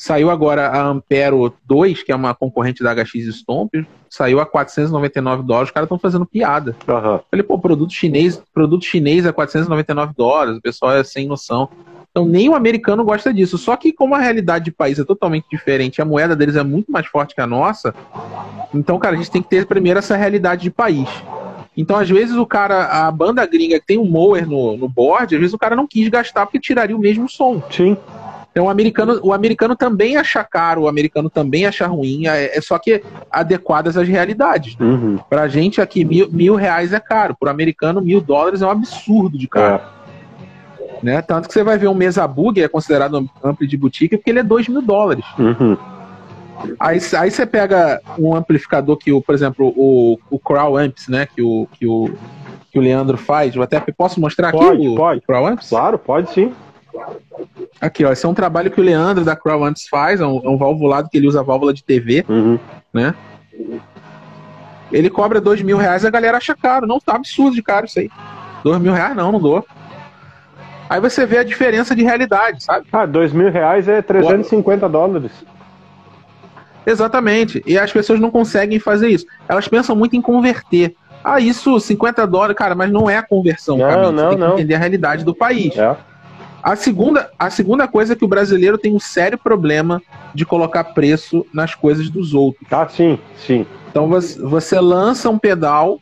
Saiu 0.00 0.30
agora 0.30 0.68
a 0.68 0.82
Ampero 0.82 1.52
2, 1.66 2.02
que 2.02 2.10
é 2.10 2.16
uma 2.16 2.34
concorrente 2.34 2.82
da 2.82 2.94
HX 2.94 3.36
Stomp, 3.36 3.74
saiu 4.08 4.40
a 4.40 4.46
499 4.46 5.42
dólares, 5.42 5.68
os 5.68 5.74
caras 5.74 5.86
estão 5.88 5.98
fazendo 5.98 6.24
piada. 6.24 6.74
Uhum. 6.88 7.20
Falei, 7.30 7.42
pô, 7.42 7.58
produto 7.58 7.92
chinês, 7.92 8.42
produto 8.54 8.82
chinês 8.82 9.26
a 9.26 9.32
499 9.34 10.14
dólares, 10.16 10.56
o 10.56 10.62
pessoal 10.62 10.92
é 10.92 11.04
sem 11.04 11.28
noção. 11.28 11.68
Então 12.10 12.24
nem 12.24 12.48
o 12.48 12.54
americano 12.54 13.04
gosta 13.04 13.30
disso. 13.30 13.58
Só 13.58 13.76
que 13.76 13.92
como 13.92 14.14
a 14.14 14.18
realidade 14.18 14.64
de 14.64 14.70
país 14.70 14.98
é 14.98 15.04
totalmente 15.04 15.44
diferente, 15.50 16.00
a 16.00 16.04
moeda 16.06 16.34
deles 16.34 16.56
é 16.56 16.62
muito 16.62 16.90
mais 16.90 17.06
forte 17.06 17.34
que 17.34 17.40
a 17.42 17.46
nossa, 17.46 17.94
então, 18.74 18.98
cara, 18.98 19.16
a 19.16 19.18
gente 19.18 19.30
tem 19.30 19.42
que 19.42 19.50
ter 19.50 19.66
primeiro 19.66 19.98
essa 19.98 20.16
realidade 20.16 20.62
de 20.62 20.70
país. 20.70 21.10
Então, 21.76 21.96
às 21.96 22.08
vezes, 22.08 22.36
o 22.36 22.46
cara, 22.46 22.86
a 22.86 23.10
banda 23.10 23.44
gringa 23.46 23.78
que 23.78 23.86
tem 23.86 23.98
um 23.98 24.04
mower 24.04 24.48
no, 24.48 24.76
no 24.76 24.88
board, 24.88 25.34
às 25.34 25.40
vezes 25.40 25.54
o 25.54 25.58
cara 25.58 25.76
não 25.76 25.86
quis 25.86 26.08
gastar 26.08 26.46
porque 26.46 26.58
tiraria 26.58 26.96
o 26.96 27.00
mesmo 27.00 27.28
som. 27.28 27.62
Sim. 27.70 27.96
Então 28.50 28.66
o 28.66 28.68
americano, 28.68 29.20
o 29.22 29.32
americano 29.32 29.76
também 29.76 30.16
acha 30.16 30.42
caro, 30.42 30.82
o 30.82 30.88
americano 30.88 31.30
também 31.30 31.66
acha 31.66 31.86
ruim, 31.86 32.26
é, 32.26 32.56
é 32.56 32.60
só 32.60 32.78
que 32.78 33.02
adequadas 33.30 33.96
às 33.96 34.08
realidades. 34.08 34.76
Uhum. 34.80 35.18
Pra 35.28 35.46
gente 35.46 35.80
aqui, 35.80 36.04
mil, 36.04 36.28
mil 36.30 36.56
reais 36.56 36.92
é 36.92 36.98
caro. 36.98 37.36
Pro 37.38 37.48
americano, 37.48 38.00
mil 38.00 38.20
dólares 38.20 38.60
é 38.60 38.66
um 38.66 38.70
absurdo 38.70 39.38
de 39.38 39.46
caro. 39.46 39.80
É. 39.96 40.00
Né? 41.02 41.22
Tanto 41.22 41.48
que 41.48 41.54
você 41.54 41.62
vai 41.62 41.78
ver 41.78 41.88
um 41.88 41.94
mesa 41.94 42.26
bug, 42.26 42.60
é 42.60 42.68
considerado 42.68 43.28
ampli 43.42 43.66
de 43.66 43.76
boutique, 43.76 44.16
porque 44.16 44.30
ele 44.30 44.40
é 44.40 44.42
dois 44.42 44.68
mil 44.68 44.82
dólares. 44.82 45.24
Uhum. 45.38 45.76
Aí, 46.78 46.98
aí 47.18 47.30
você 47.30 47.46
pega 47.46 48.00
um 48.18 48.34
amplificador 48.34 48.96
que, 48.96 49.10
o, 49.12 49.22
por 49.22 49.34
exemplo, 49.34 49.72
o, 49.76 50.18
o 50.28 50.38
Crow 50.38 50.76
Amps, 50.76 51.08
né? 51.08 51.26
Que 51.26 51.40
o, 51.40 51.66
que, 51.72 51.86
o, 51.86 52.10
que 52.70 52.78
o 52.78 52.82
Leandro 52.82 53.16
faz. 53.16 53.54
Eu 53.54 53.62
até 53.62 53.80
posso 53.96 54.20
mostrar 54.20 54.52
pode, 54.52 54.76
aqui 54.76 54.88
o 54.88 54.94
pode. 54.94 55.20
Crow 55.22 55.46
Amps? 55.46 55.68
Claro, 55.70 55.98
pode 55.98 56.30
sim. 56.32 56.52
Aqui, 57.80 58.04
ó, 58.04 58.12
esse 58.12 58.26
é 58.26 58.28
um 58.28 58.34
trabalho 58.34 58.70
que 58.70 58.80
o 58.80 58.84
Leandro 58.84 59.24
da 59.24 59.34
Crow 59.34 59.64
antes 59.64 59.88
faz, 59.88 60.20
é 60.20 60.26
um, 60.26 60.40
é 60.44 60.48
um 60.48 60.58
valvulado 60.58 61.08
que 61.08 61.16
ele 61.16 61.26
usa 61.26 61.42
válvula 61.42 61.72
de 61.72 61.82
TV, 61.82 62.24
uhum. 62.28 62.58
né? 62.92 63.14
Ele 64.92 65.08
cobra 65.08 65.40
dois 65.40 65.62
mil 65.62 65.76
reais, 65.76 66.04
a 66.04 66.10
galera 66.10 66.36
acha 66.36 66.54
caro. 66.54 66.86
Não, 66.86 66.98
tá 66.98 67.14
absurdo 67.14 67.54
de 67.54 67.62
caro 67.62 67.86
isso 67.86 68.00
aí. 68.00 68.10
Dois 68.64 68.80
mil 68.80 68.92
reais 68.92 69.16
não, 69.16 69.32
não 69.32 69.40
dou. 69.40 69.64
Aí 70.88 71.00
você 71.00 71.24
vê 71.24 71.38
a 71.38 71.44
diferença 71.44 71.94
de 71.94 72.02
realidade, 72.02 72.64
sabe? 72.64 72.86
Ah, 72.92 73.06
dois 73.06 73.32
mil 73.32 73.50
reais 73.50 73.86
é 73.86 74.02
350 74.02 74.88
dólares. 74.88 75.32
Exatamente. 76.84 77.62
E 77.64 77.78
as 77.78 77.92
pessoas 77.92 78.18
não 78.18 78.30
conseguem 78.30 78.80
fazer 78.80 79.08
isso. 79.08 79.26
Elas 79.48 79.68
pensam 79.68 79.94
muito 79.94 80.16
em 80.16 80.20
converter. 80.20 80.96
Ah, 81.22 81.38
isso, 81.38 81.78
50 81.78 82.26
dólares, 82.26 82.56
cara, 82.56 82.74
mas 82.74 82.90
não 82.90 83.08
é 83.08 83.18
a 83.18 83.22
conversão. 83.22 83.76
Não, 83.76 84.10
não, 84.10 84.24
Você 84.24 84.28
tem 84.30 84.38
não. 84.38 84.48
que 84.48 84.54
entender 84.54 84.74
a 84.74 84.78
realidade 84.78 85.24
do 85.24 85.34
país. 85.34 85.76
É. 85.76 85.96
A 86.62 86.76
segunda, 86.76 87.30
a 87.38 87.48
segunda 87.48 87.88
coisa 87.88 88.12
é 88.12 88.16
que 88.16 88.24
o 88.24 88.28
brasileiro 88.28 88.76
tem 88.76 88.94
um 88.94 89.00
sério 89.00 89.38
problema 89.38 90.02
de 90.34 90.44
colocar 90.44 90.84
preço 90.84 91.46
nas 91.52 91.74
coisas 91.74 92.10
dos 92.10 92.34
outros. 92.34 92.66
Ah, 92.70 92.86
sim, 92.88 93.18
sim. 93.36 93.66
Então 93.90 94.08
você, 94.08 94.40
você 94.40 94.78
lança 94.78 95.30
um 95.30 95.38
pedal, 95.38 96.00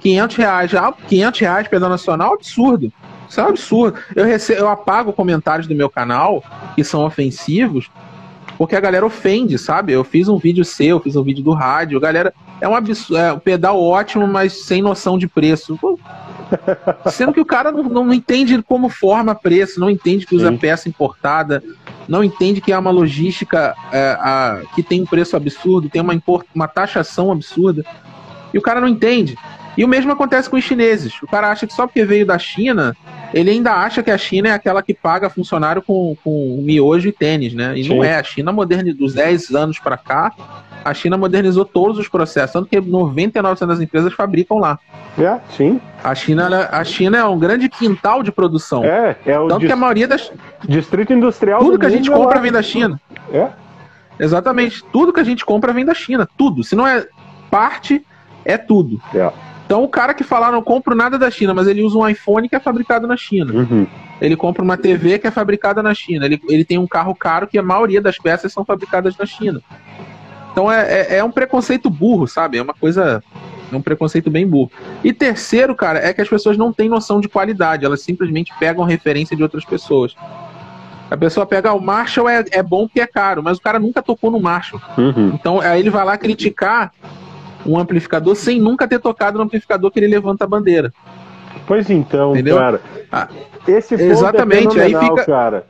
500 0.00 0.36
reais, 0.36 0.70
já 0.70 0.92
500 0.92 1.40
reais 1.40 1.68
pedal 1.68 1.88
nacional, 1.88 2.34
absurdo. 2.34 2.92
Isso 3.28 3.40
é 3.40 3.44
um 3.44 3.48
absurdo. 3.48 3.98
Eu, 4.14 4.24
recebo, 4.24 4.60
eu 4.60 4.68
apago 4.68 5.12
comentários 5.12 5.66
do 5.66 5.74
meu 5.74 5.90
canal 5.90 6.44
que 6.74 6.84
são 6.84 7.04
ofensivos, 7.04 7.90
porque 8.56 8.76
a 8.76 8.80
galera 8.80 9.04
ofende, 9.04 9.58
sabe? 9.58 9.92
Eu 9.92 10.04
fiz 10.04 10.28
um 10.28 10.38
vídeo 10.38 10.64
seu, 10.64 11.00
fiz 11.00 11.16
um 11.16 11.22
vídeo 11.22 11.42
do 11.42 11.52
rádio, 11.52 11.98
a 11.98 12.00
galera. 12.00 12.32
É 12.60 12.68
um 12.68 12.74
absurdo, 12.74 13.16
é 13.16 13.32
um 13.32 13.38
pedal 13.38 13.82
ótimo, 13.82 14.26
mas 14.26 14.64
sem 14.64 14.80
noção 14.80 15.18
de 15.18 15.26
preço. 15.26 15.76
Pô, 15.80 15.98
Sendo 17.10 17.32
que 17.32 17.40
o 17.40 17.44
cara 17.44 17.72
não, 17.72 17.82
não 17.84 18.14
entende 18.14 18.62
como 18.62 18.88
forma 18.88 19.34
preço, 19.34 19.80
não 19.80 19.90
entende 19.90 20.26
que 20.26 20.36
usa 20.36 20.50
Sim. 20.50 20.56
peça 20.56 20.88
importada, 20.88 21.62
não 22.08 22.22
entende 22.22 22.60
que 22.60 22.72
é 22.72 22.78
uma 22.78 22.90
logística 22.90 23.74
é, 23.92 24.16
a, 24.20 24.62
que 24.74 24.82
tem 24.82 25.02
um 25.02 25.06
preço 25.06 25.36
absurdo, 25.36 25.88
tem 25.88 26.00
uma, 26.00 26.14
import, 26.14 26.46
uma 26.54 26.68
taxação 26.68 27.32
absurda. 27.32 27.84
E 28.54 28.58
o 28.58 28.62
cara 28.62 28.80
não 28.80 28.88
entende. 28.88 29.36
E 29.76 29.84
o 29.84 29.88
mesmo 29.88 30.12
acontece 30.12 30.48
com 30.48 30.56
os 30.56 30.64
chineses. 30.64 31.20
O 31.22 31.26
cara 31.26 31.50
acha 31.50 31.66
que 31.66 31.72
só 31.74 31.86
porque 31.86 32.04
veio 32.04 32.24
da 32.24 32.38
China, 32.38 32.96
ele 33.34 33.50
ainda 33.50 33.72
acha 33.72 34.02
que 34.02 34.10
a 34.10 34.16
China 34.16 34.48
é 34.48 34.52
aquela 34.52 34.82
que 34.82 34.94
paga 34.94 35.28
funcionário 35.28 35.82
com, 35.82 36.16
com 36.24 36.60
miojo 36.62 37.08
e 37.08 37.12
tênis, 37.12 37.52
né? 37.52 37.78
E 37.78 37.84
Sim. 37.84 37.90
não 37.90 38.04
é. 38.04 38.16
A 38.16 38.22
China 38.22 38.52
moderna 38.52 38.94
dos 38.94 39.14
10 39.14 39.50
anos 39.54 39.78
para 39.78 39.96
cá, 39.96 40.32
a 40.84 40.94
China 40.94 41.18
modernizou 41.18 41.64
todos 41.64 41.98
os 41.98 42.08
processos, 42.08 42.52
tanto 42.52 42.68
que 42.68 42.80
99% 42.80 43.66
das 43.66 43.80
empresas 43.80 44.12
fabricam 44.14 44.58
lá. 44.58 44.78
É, 45.18 45.38
sim. 45.56 45.80
A 46.02 46.14
China, 46.14 46.68
a 46.70 46.84
China 46.84 47.18
é 47.18 47.24
um 47.24 47.38
grande 47.38 47.68
quintal 47.68 48.22
de 48.22 48.30
produção. 48.30 48.84
É, 48.84 49.16
é 49.26 49.38
o 49.38 49.48
tanto 49.48 49.66
que 49.66 49.72
a 49.72 49.76
maioria 49.76 50.06
das 50.06 50.30
distrito 50.64 51.12
industrial 51.12 51.60
tudo 51.60 51.78
que 51.78 51.86
a 51.86 51.90
gente 51.90 52.10
compra 52.10 52.40
vem 52.40 52.52
da 52.52 52.62
China. 52.62 53.00
É. 53.32 53.48
Exatamente, 54.18 54.82
tudo 54.92 55.12
que 55.12 55.20
a 55.20 55.24
gente 55.24 55.44
compra 55.44 55.72
vem 55.72 55.84
da 55.84 55.94
China, 55.94 56.26
tudo. 56.36 56.62
Se 56.62 56.74
não 56.74 56.86
é 56.86 57.06
parte, 57.50 58.04
é 58.44 58.56
tudo. 58.56 59.00
É. 59.14 59.30
Então 59.66 59.82
o 59.82 59.88
cara 59.88 60.14
que 60.14 60.22
fala 60.22 60.50
não 60.50 60.62
compro 60.62 60.94
nada 60.94 61.18
da 61.18 61.28
China, 61.28 61.52
mas 61.52 61.66
ele 61.66 61.82
usa 61.82 61.98
um 61.98 62.08
iPhone 62.08 62.48
que 62.48 62.54
é 62.54 62.60
fabricado 62.60 63.06
na 63.06 63.16
China. 63.16 63.52
Uhum. 63.52 63.86
Ele 64.20 64.36
compra 64.36 64.62
uma 64.62 64.76
TV 64.76 65.18
que 65.18 65.26
é 65.26 65.30
fabricada 65.30 65.82
na 65.82 65.92
China. 65.92 66.24
Ele, 66.24 66.40
ele 66.48 66.64
tem 66.64 66.78
um 66.78 66.86
carro 66.86 67.14
caro 67.14 67.48
que 67.48 67.58
a 67.58 67.62
maioria 67.62 68.00
das 68.00 68.16
peças 68.16 68.52
são 68.52 68.64
fabricadas 68.64 69.16
na 69.18 69.26
China. 69.26 69.60
Então 70.52 70.70
é, 70.70 71.00
é, 71.00 71.16
é, 71.16 71.24
um 71.24 71.30
preconceito 71.30 71.90
burro, 71.90 72.26
sabe? 72.28 72.56
É 72.58 72.62
uma 72.62 72.72
coisa. 72.72 73.22
É 73.70 73.76
um 73.76 73.82
preconceito 73.82 74.30
bem 74.30 74.46
burro. 74.46 74.70
E 75.02 75.12
terceiro, 75.12 75.74
cara, 75.74 75.98
é 75.98 76.14
que 76.14 76.22
as 76.22 76.28
pessoas 76.28 76.56
não 76.56 76.72
têm 76.72 76.88
noção 76.88 77.20
de 77.20 77.28
qualidade. 77.28 77.84
Elas 77.84 78.00
simplesmente 78.00 78.54
pegam 78.60 78.84
referência 78.84 79.36
de 79.36 79.42
outras 79.42 79.64
pessoas. 79.64 80.14
A 81.10 81.16
pessoa 81.16 81.44
pega, 81.44 81.72
o 81.72 81.80
Marshall 81.80 82.28
é, 82.28 82.44
é 82.52 82.62
bom 82.62 82.86
porque 82.86 83.00
é 83.00 83.06
caro, 83.06 83.42
mas 83.42 83.58
o 83.58 83.60
cara 83.60 83.78
nunca 83.78 84.02
tocou 84.02 84.30
no 84.30 84.40
Marshall. 84.40 84.80
Uhum. 84.96 85.32
Então 85.34 85.60
aí 85.60 85.80
ele 85.80 85.90
vai 85.90 86.04
lá 86.04 86.16
criticar 86.16 86.92
um 87.66 87.78
amplificador 87.78 88.34
sem 88.34 88.60
nunca 88.60 88.86
ter 88.86 88.98
tocado 88.98 89.38
no 89.38 89.44
amplificador 89.44 89.90
que 89.90 89.98
ele 89.98 90.06
levanta 90.08 90.44
a 90.44 90.48
bandeira. 90.48 90.92
Pois 91.66 91.90
então, 91.90 92.32
Entendeu? 92.32 92.56
cara. 92.56 92.80
Ah, 93.10 93.28
esse 93.66 93.94
exatamente, 93.94 94.78
é 94.78 94.84
aí 94.84 94.94
fica. 94.94 95.24
Cara. 95.24 95.66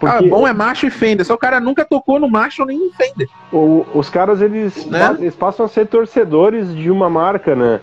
Porque... 0.00 0.16
Ah, 0.16 0.28
bom 0.28 0.48
é 0.48 0.52
macho 0.52 0.86
e 0.86 0.90
Fender. 0.90 1.24
Só 1.24 1.34
o 1.34 1.38
cara 1.38 1.60
nunca 1.60 1.84
tocou 1.84 2.18
no 2.18 2.28
macho 2.28 2.64
nem 2.64 2.76
em 2.76 2.90
Fender. 2.92 3.28
O, 3.52 3.86
os 3.94 4.08
caras, 4.08 4.42
eles, 4.42 4.84
né? 4.86 5.16
eles 5.20 5.34
passam 5.36 5.64
a 5.66 5.68
ser 5.68 5.86
torcedores 5.86 6.74
de 6.74 6.90
uma 6.90 7.08
marca, 7.08 7.54
né? 7.54 7.80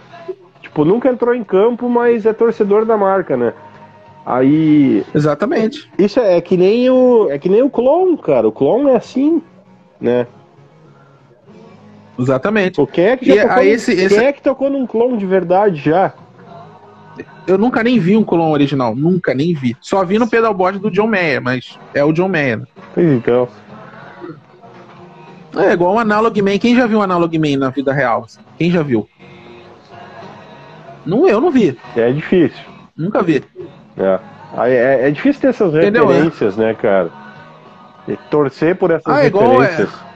Tipo, 0.62 0.84
nunca 0.84 1.10
entrou 1.10 1.34
em 1.34 1.44
campo, 1.44 1.88
mas 1.88 2.26
é 2.26 2.34
torcedor 2.34 2.86
da 2.86 2.98
marca, 2.98 3.38
né? 3.38 3.54
Aí. 4.26 5.06
Exatamente. 5.16 5.90
Isso 5.98 6.20
é, 6.20 6.38
é 6.38 6.42
que 6.42 6.58
nem 6.58 6.90
o. 6.90 7.30
É 7.30 7.40
que 7.40 7.48
nem 7.48 7.62
o 7.62 7.70
clone, 7.70 8.18
cara. 8.18 8.48
O 8.48 8.52
clone 8.52 8.90
é 8.90 8.96
assim, 8.98 9.42
né? 10.00 10.28
Exatamente. 12.20 12.80
O 12.82 12.86
quem 12.86 13.06
é 13.06 13.18
que, 13.18 13.26
já 13.28 13.36
E 13.36 13.42
tocou 13.42 13.58
aí 13.58 13.68
num- 13.70 13.74
esse- 13.74 14.08
quem 14.10 14.18
é 14.26 14.34
que 14.34 14.42
tocou 14.42 14.70
num 14.70 14.86
clone 14.86 15.18
de 15.18 15.26
verdade 15.26 15.78
já? 15.78 16.14
Eu 17.48 17.58
nunca 17.58 17.82
nem 17.84 17.98
vi 18.00 18.16
um 18.16 18.24
clone 18.24 18.52
original. 18.54 18.96
Nunca, 18.96 19.34
nem 19.34 19.54
vi. 19.54 19.76
Só 19.82 20.04
vi 20.06 20.20
no 20.20 20.28
pedalboard 20.28 20.80
do 20.80 20.92
John 20.92 21.08
Mayer, 21.08 21.42
mas 21.42 21.80
é 21.94 22.04
o 22.04 22.12
John 22.14 22.28
Mayer. 22.30 22.60
né? 22.60 22.66
Então. 22.98 23.48
É 25.58 25.74
igual 25.74 25.96
um 25.96 26.00
Analog 26.00 26.40
Man. 26.42 26.58
Quem 26.60 26.76
já 26.76 26.86
viu 26.86 27.00
um 27.00 27.02
Analog 27.02 27.38
Man 27.40 27.58
na 27.58 27.70
vida 27.70 27.92
real? 27.92 28.26
Quem 28.58 28.70
já 28.70 28.84
viu? 28.84 29.10
Não, 31.06 31.28
eu 31.28 31.42
não 31.42 31.50
vi. 31.50 31.78
É 31.96 32.12
difícil. 32.12 32.60
Nunca 32.96 33.24
vi. 33.24 33.44
É. 33.98 34.20
É, 34.68 35.08
é 35.08 35.12
difícil 35.12 35.42
ter 35.42 35.48
essas 35.48 35.74
Entendeu, 35.74 36.06
referências, 36.08 36.56
né, 36.58 36.74
cara? 36.74 37.10
E 38.08 38.16
torcer 38.30 38.76
por 38.76 38.92
essas 38.92 39.12
Ah, 39.14 39.26
igual 39.26 39.62
é- 39.64 39.66
referências. 39.68 40.09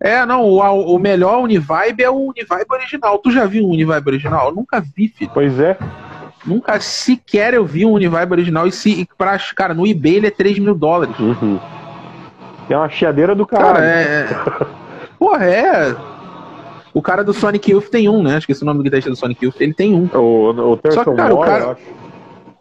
É, 0.00 0.26
não, 0.26 0.44
o, 0.44 0.94
o 0.94 0.98
melhor 0.98 1.42
Univibe 1.42 2.02
é 2.02 2.10
o 2.10 2.28
Univibe 2.28 2.66
original. 2.70 3.18
Tu 3.18 3.30
já 3.30 3.46
viu 3.46 3.64
o 3.64 3.70
Univibe 3.70 4.08
original? 4.08 4.48
Eu 4.48 4.54
nunca 4.54 4.80
vi, 4.80 5.08
filho. 5.08 5.30
Pois 5.32 5.58
é. 5.58 5.76
Nunca 6.44 6.78
sequer 6.80 7.54
eu 7.54 7.64
vi 7.64 7.84
um 7.84 7.92
Univibe 7.92 8.32
original. 8.32 8.66
E 8.66 8.72
se, 8.72 9.08
pra, 9.16 9.38
cara, 9.54 9.74
no 9.74 9.86
eBay 9.86 10.16
ele 10.16 10.26
é 10.26 10.30
3 10.30 10.58
mil 10.58 10.74
dólares. 10.74 11.18
Uhum. 11.18 11.58
É 12.68 12.76
uma 12.76 12.88
chiadeira 12.88 13.34
do 13.34 13.46
caralho. 13.46 13.74
Cara, 13.74 13.86
é. 13.86 14.28
Porra, 15.18 15.44
é. 15.46 15.96
O 16.92 17.00
cara 17.02 17.24
do 17.24 17.32
Sonic 17.32 17.70
Youth 17.70 17.88
tem 17.88 18.08
um, 18.08 18.22
né? 18.22 18.36
Acho 18.36 18.46
que 18.46 18.52
esse 18.52 18.62
é 18.62 18.64
o 18.64 18.66
nome 18.66 18.78
do 18.78 18.84
guitarrista 18.84 19.10
do 19.10 19.16
Sonic 19.16 19.44
Youth. 19.44 19.60
Ele 19.60 19.74
tem 19.74 19.94
um. 19.94 20.08
O, 20.14 20.72
o 20.72 20.80
Só 20.92 21.04
que, 21.04 21.14
cara, 21.14 21.34
o 21.34 21.40
cara... 21.40 21.76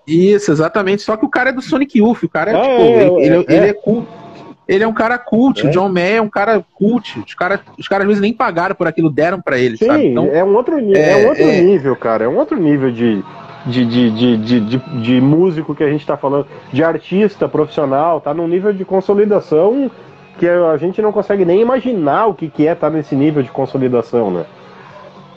Isso, 0.07 0.51
exatamente. 0.51 1.01
Só 1.01 1.17
que 1.17 1.25
o 1.25 1.29
cara 1.29 1.49
é 1.49 1.53
do 1.53 1.61
Sonic 1.61 1.97
Youth. 1.97 2.23
O 2.23 2.29
cara 2.29 2.51
é, 2.51 2.55
ah, 2.55 2.61
tipo, 2.61 2.81
é, 2.81 2.85
ele, 2.85 2.99
é, 2.99 3.25
ele, 3.25 3.35
é, 3.35 3.55
ele 3.55 3.67
é 3.67 3.73
cool. 3.73 4.05
Ele 4.67 4.83
é 4.83 4.87
um 4.87 4.93
cara 4.93 5.17
cult, 5.17 5.65
é. 5.65 5.69
o 5.69 5.71
John 5.71 5.89
Mayer 5.89 6.17
é 6.17 6.21
um 6.21 6.29
cara 6.29 6.63
cult. 6.73 7.19
Os 7.19 7.33
caras, 7.33 7.59
os 7.77 7.87
caras 7.87 8.03
às 8.03 8.07
vezes 8.07 8.21
nem 8.21 8.33
pagaram 8.33 8.75
por 8.75 8.87
aquilo, 8.87 9.09
deram 9.09 9.39
para 9.39 9.57
ele. 9.57 9.77
Sim, 9.77 9.85
sabe? 9.85 10.07
Então, 10.07 10.29
é 10.33 10.43
um 10.43 10.55
outro, 10.55 10.77
é, 10.95 11.11
é 11.11 11.25
um 11.25 11.29
outro 11.29 11.43
é... 11.43 11.61
nível, 11.61 11.95
cara. 11.95 12.23
É 12.23 12.27
um 12.27 12.37
outro 12.37 12.59
nível 12.59 12.91
de, 12.91 13.23
de, 13.65 13.85
de, 13.85 14.11
de, 14.11 14.37
de, 14.37 14.59
de, 14.59 14.77
de 15.01 15.21
músico 15.21 15.75
que 15.75 15.83
a 15.83 15.89
gente 15.89 16.05
tá 16.05 16.17
falando, 16.17 16.47
de 16.73 16.83
artista 16.83 17.47
profissional, 17.47 18.19
tá 18.19 18.33
num 18.33 18.47
nível 18.47 18.73
de 18.73 18.83
consolidação 18.83 19.89
que 20.37 20.47
a 20.47 20.75
gente 20.77 21.01
não 21.01 21.11
consegue 21.11 21.45
nem 21.45 21.61
imaginar 21.61 22.25
o 22.25 22.33
que, 22.33 22.49
que 22.49 22.67
é 22.67 22.73
estar 22.73 22.89
tá 22.89 22.95
nesse 22.95 23.15
nível 23.15 23.41
de 23.41 23.49
consolidação, 23.51 24.31
né? 24.31 24.45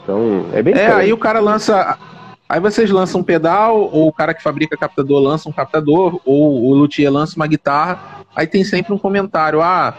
Então, 0.03 0.45
é 0.53 0.61
bem 0.61 0.73
É, 0.73 0.77
diferente. 0.77 1.01
aí 1.01 1.13
o 1.13 1.17
cara 1.17 1.39
lança. 1.39 1.97
Aí 2.49 2.59
vocês 2.59 2.89
lançam 2.89 3.21
um 3.21 3.23
pedal, 3.23 3.79
ou 3.93 4.07
o 4.07 4.11
cara 4.11 4.33
que 4.33 4.41
fabrica 4.41 4.75
captador 4.75 5.21
lança 5.21 5.47
um 5.47 5.51
captador, 5.51 6.19
ou 6.25 6.65
o 6.65 6.73
luthier 6.73 7.11
lança 7.11 7.35
uma 7.35 7.45
guitarra 7.45 8.19
Aí 8.35 8.47
tem 8.47 8.63
sempre 8.63 8.93
um 8.93 8.97
comentário: 8.97 9.61
ah, 9.61 9.93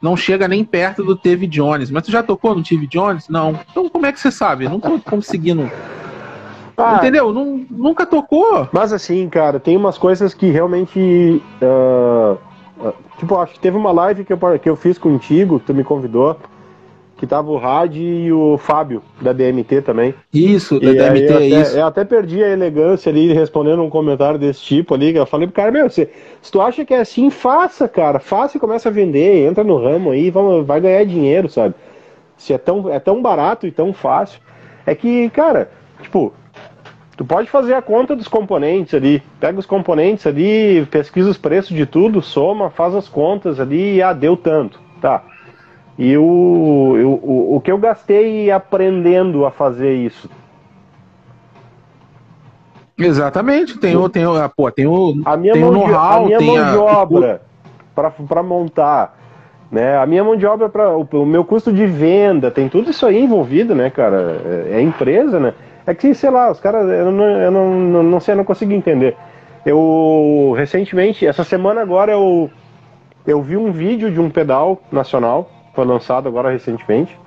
não 0.00 0.16
chega 0.16 0.48
nem 0.48 0.64
perto 0.64 1.04
do 1.04 1.16
Teve 1.16 1.46
Jones. 1.46 1.90
Mas 1.90 2.04
tu 2.04 2.10
já 2.10 2.22
tocou 2.22 2.54
no 2.54 2.62
Teve 2.62 2.86
Jones? 2.86 3.28
Não. 3.28 3.58
Então 3.70 3.88
como 3.88 4.06
é 4.06 4.12
que 4.12 4.20
você 4.20 4.30
sabe? 4.30 4.68
Não 4.68 4.80
tô 4.80 4.98
conseguindo. 4.98 5.70
Ah, 6.76 6.96
Entendeu? 6.96 7.32
nunca 7.70 8.04
tocou. 8.04 8.68
Mas 8.72 8.92
assim, 8.92 9.28
cara, 9.28 9.60
tem 9.60 9.76
umas 9.76 9.96
coisas 9.96 10.34
que 10.34 10.50
realmente. 10.50 11.40
Uh, 11.62 12.36
uh, 12.84 12.94
tipo, 13.16 13.36
acho 13.38 13.52
que 13.52 13.60
teve 13.60 13.76
uma 13.76 13.92
live 13.92 14.24
que 14.24 14.32
eu, 14.32 14.38
que 14.58 14.68
eu 14.68 14.74
fiz 14.74 14.98
contigo, 14.98 15.62
tu 15.64 15.72
me 15.72 15.84
convidou 15.84 16.36
que 17.24 17.30
tava 17.30 17.50
o 17.50 17.56
Rad 17.56 17.96
e 17.96 18.30
o 18.30 18.58
Fábio, 18.58 19.02
da 19.20 19.32
DMT 19.32 19.80
também. 19.80 20.14
Isso, 20.32 20.78
da 20.78 20.90
e 20.90 20.94
DMT, 20.94 21.32
é 21.32 21.46
isso. 21.46 21.76
Eu 21.76 21.86
até 21.86 22.04
perdi 22.04 22.44
a 22.44 22.50
elegância 22.50 23.10
ali 23.10 23.32
respondendo 23.32 23.82
um 23.82 23.88
comentário 23.88 24.38
desse 24.38 24.60
tipo 24.60 24.94
ali, 24.94 25.12
que 25.12 25.18
eu 25.18 25.24
falei 25.24 25.46
pro 25.46 25.56
cara, 25.56 25.72
meu, 25.72 25.88
se, 25.88 26.08
se 26.42 26.52
tu 26.52 26.60
acha 26.60 26.84
que 26.84 26.92
é 26.92 27.00
assim, 27.00 27.30
faça, 27.30 27.88
cara, 27.88 28.18
faça 28.18 28.58
e 28.58 28.60
começa 28.60 28.90
a 28.90 28.92
vender, 28.92 29.48
entra 29.48 29.64
no 29.64 29.82
ramo 29.82 30.10
aí, 30.10 30.30
vamos, 30.30 30.66
vai 30.66 30.80
ganhar 30.80 31.04
dinheiro, 31.04 31.48
sabe? 31.48 31.74
Se 32.36 32.52
é 32.52 32.58
tão, 32.58 32.90
é 32.92 33.00
tão 33.00 33.22
barato 33.22 33.66
e 33.66 33.72
tão 33.72 33.94
fácil. 33.94 34.38
É 34.84 34.94
que, 34.94 35.30
cara, 35.30 35.70
tipo, 36.02 36.30
tu 37.16 37.24
pode 37.24 37.48
fazer 37.48 37.72
a 37.72 37.80
conta 37.80 38.14
dos 38.14 38.28
componentes 38.28 38.92
ali, 38.92 39.22
pega 39.40 39.58
os 39.58 39.66
componentes 39.66 40.26
ali, 40.26 40.86
pesquisa 40.90 41.30
os 41.30 41.38
preços 41.38 41.74
de 41.74 41.86
tudo, 41.86 42.20
soma, 42.20 42.68
faz 42.68 42.94
as 42.94 43.08
contas 43.08 43.58
ali 43.58 43.96
e, 43.96 44.02
ah, 44.02 44.12
deu 44.12 44.36
tanto, 44.36 44.78
tá 45.00 45.24
e 45.98 46.16
o, 46.16 46.96
eu, 46.96 47.10
o, 47.22 47.56
o 47.56 47.60
que 47.60 47.70
eu 47.70 47.78
gastei 47.78 48.50
aprendendo 48.50 49.46
a 49.46 49.50
fazer 49.50 49.94
isso? 49.94 50.28
Exatamente, 52.98 53.78
tem 53.78 53.96
o, 53.96 54.08
tem 54.08 54.26
o, 54.26 54.48
pô, 54.50 54.70
tem 54.70 54.86
o, 54.86 55.14
a 55.24 55.36
minha 55.36 55.52
tem 55.52 55.62
mão, 55.62 55.72
de, 55.72 55.94
a 55.94 56.20
minha 56.20 56.40
mão 56.40 56.56
a... 56.56 56.70
de 56.70 56.76
obra 56.76 57.42
para 57.94 58.42
montar, 58.42 59.16
né? 59.70 59.96
A 59.98 60.06
minha 60.06 60.22
mão 60.22 60.36
de 60.36 60.46
obra 60.46 60.68
para 60.68 60.96
o, 60.96 61.02
o, 61.12 61.26
meu 61.26 61.44
custo 61.44 61.72
de 61.72 61.86
venda, 61.86 62.50
tem 62.50 62.68
tudo 62.68 62.90
isso 62.90 63.04
aí 63.04 63.22
envolvido, 63.22 63.74
né, 63.74 63.90
cara? 63.90 64.40
É, 64.44 64.78
é 64.78 64.80
empresa, 64.80 65.40
né? 65.40 65.54
É 65.86 65.94
que 65.94 66.14
sei 66.14 66.30
lá, 66.30 66.50
os 66.50 66.60
caras, 66.60 66.88
eu 66.88 67.10
não, 67.10 67.24
eu 67.24 67.50
não, 67.50 67.74
não, 67.74 68.02
não 68.02 68.20
sei, 68.20 68.34
eu 68.34 68.38
não 68.38 68.44
consigo 68.44 68.72
entender. 68.72 69.16
Eu 69.66 70.54
recentemente, 70.56 71.26
essa 71.26 71.42
semana 71.42 71.80
agora 71.82 72.12
eu 72.12 72.50
eu 73.26 73.42
vi 73.42 73.56
um 73.56 73.72
vídeo 73.72 74.10
de 74.10 74.20
um 74.20 74.28
pedal 74.28 74.80
nacional 74.92 75.50
foi 75.74 75.84
lançado 75.84 76.28
agora 76.28 76.50
recentemente. 76.50 77.18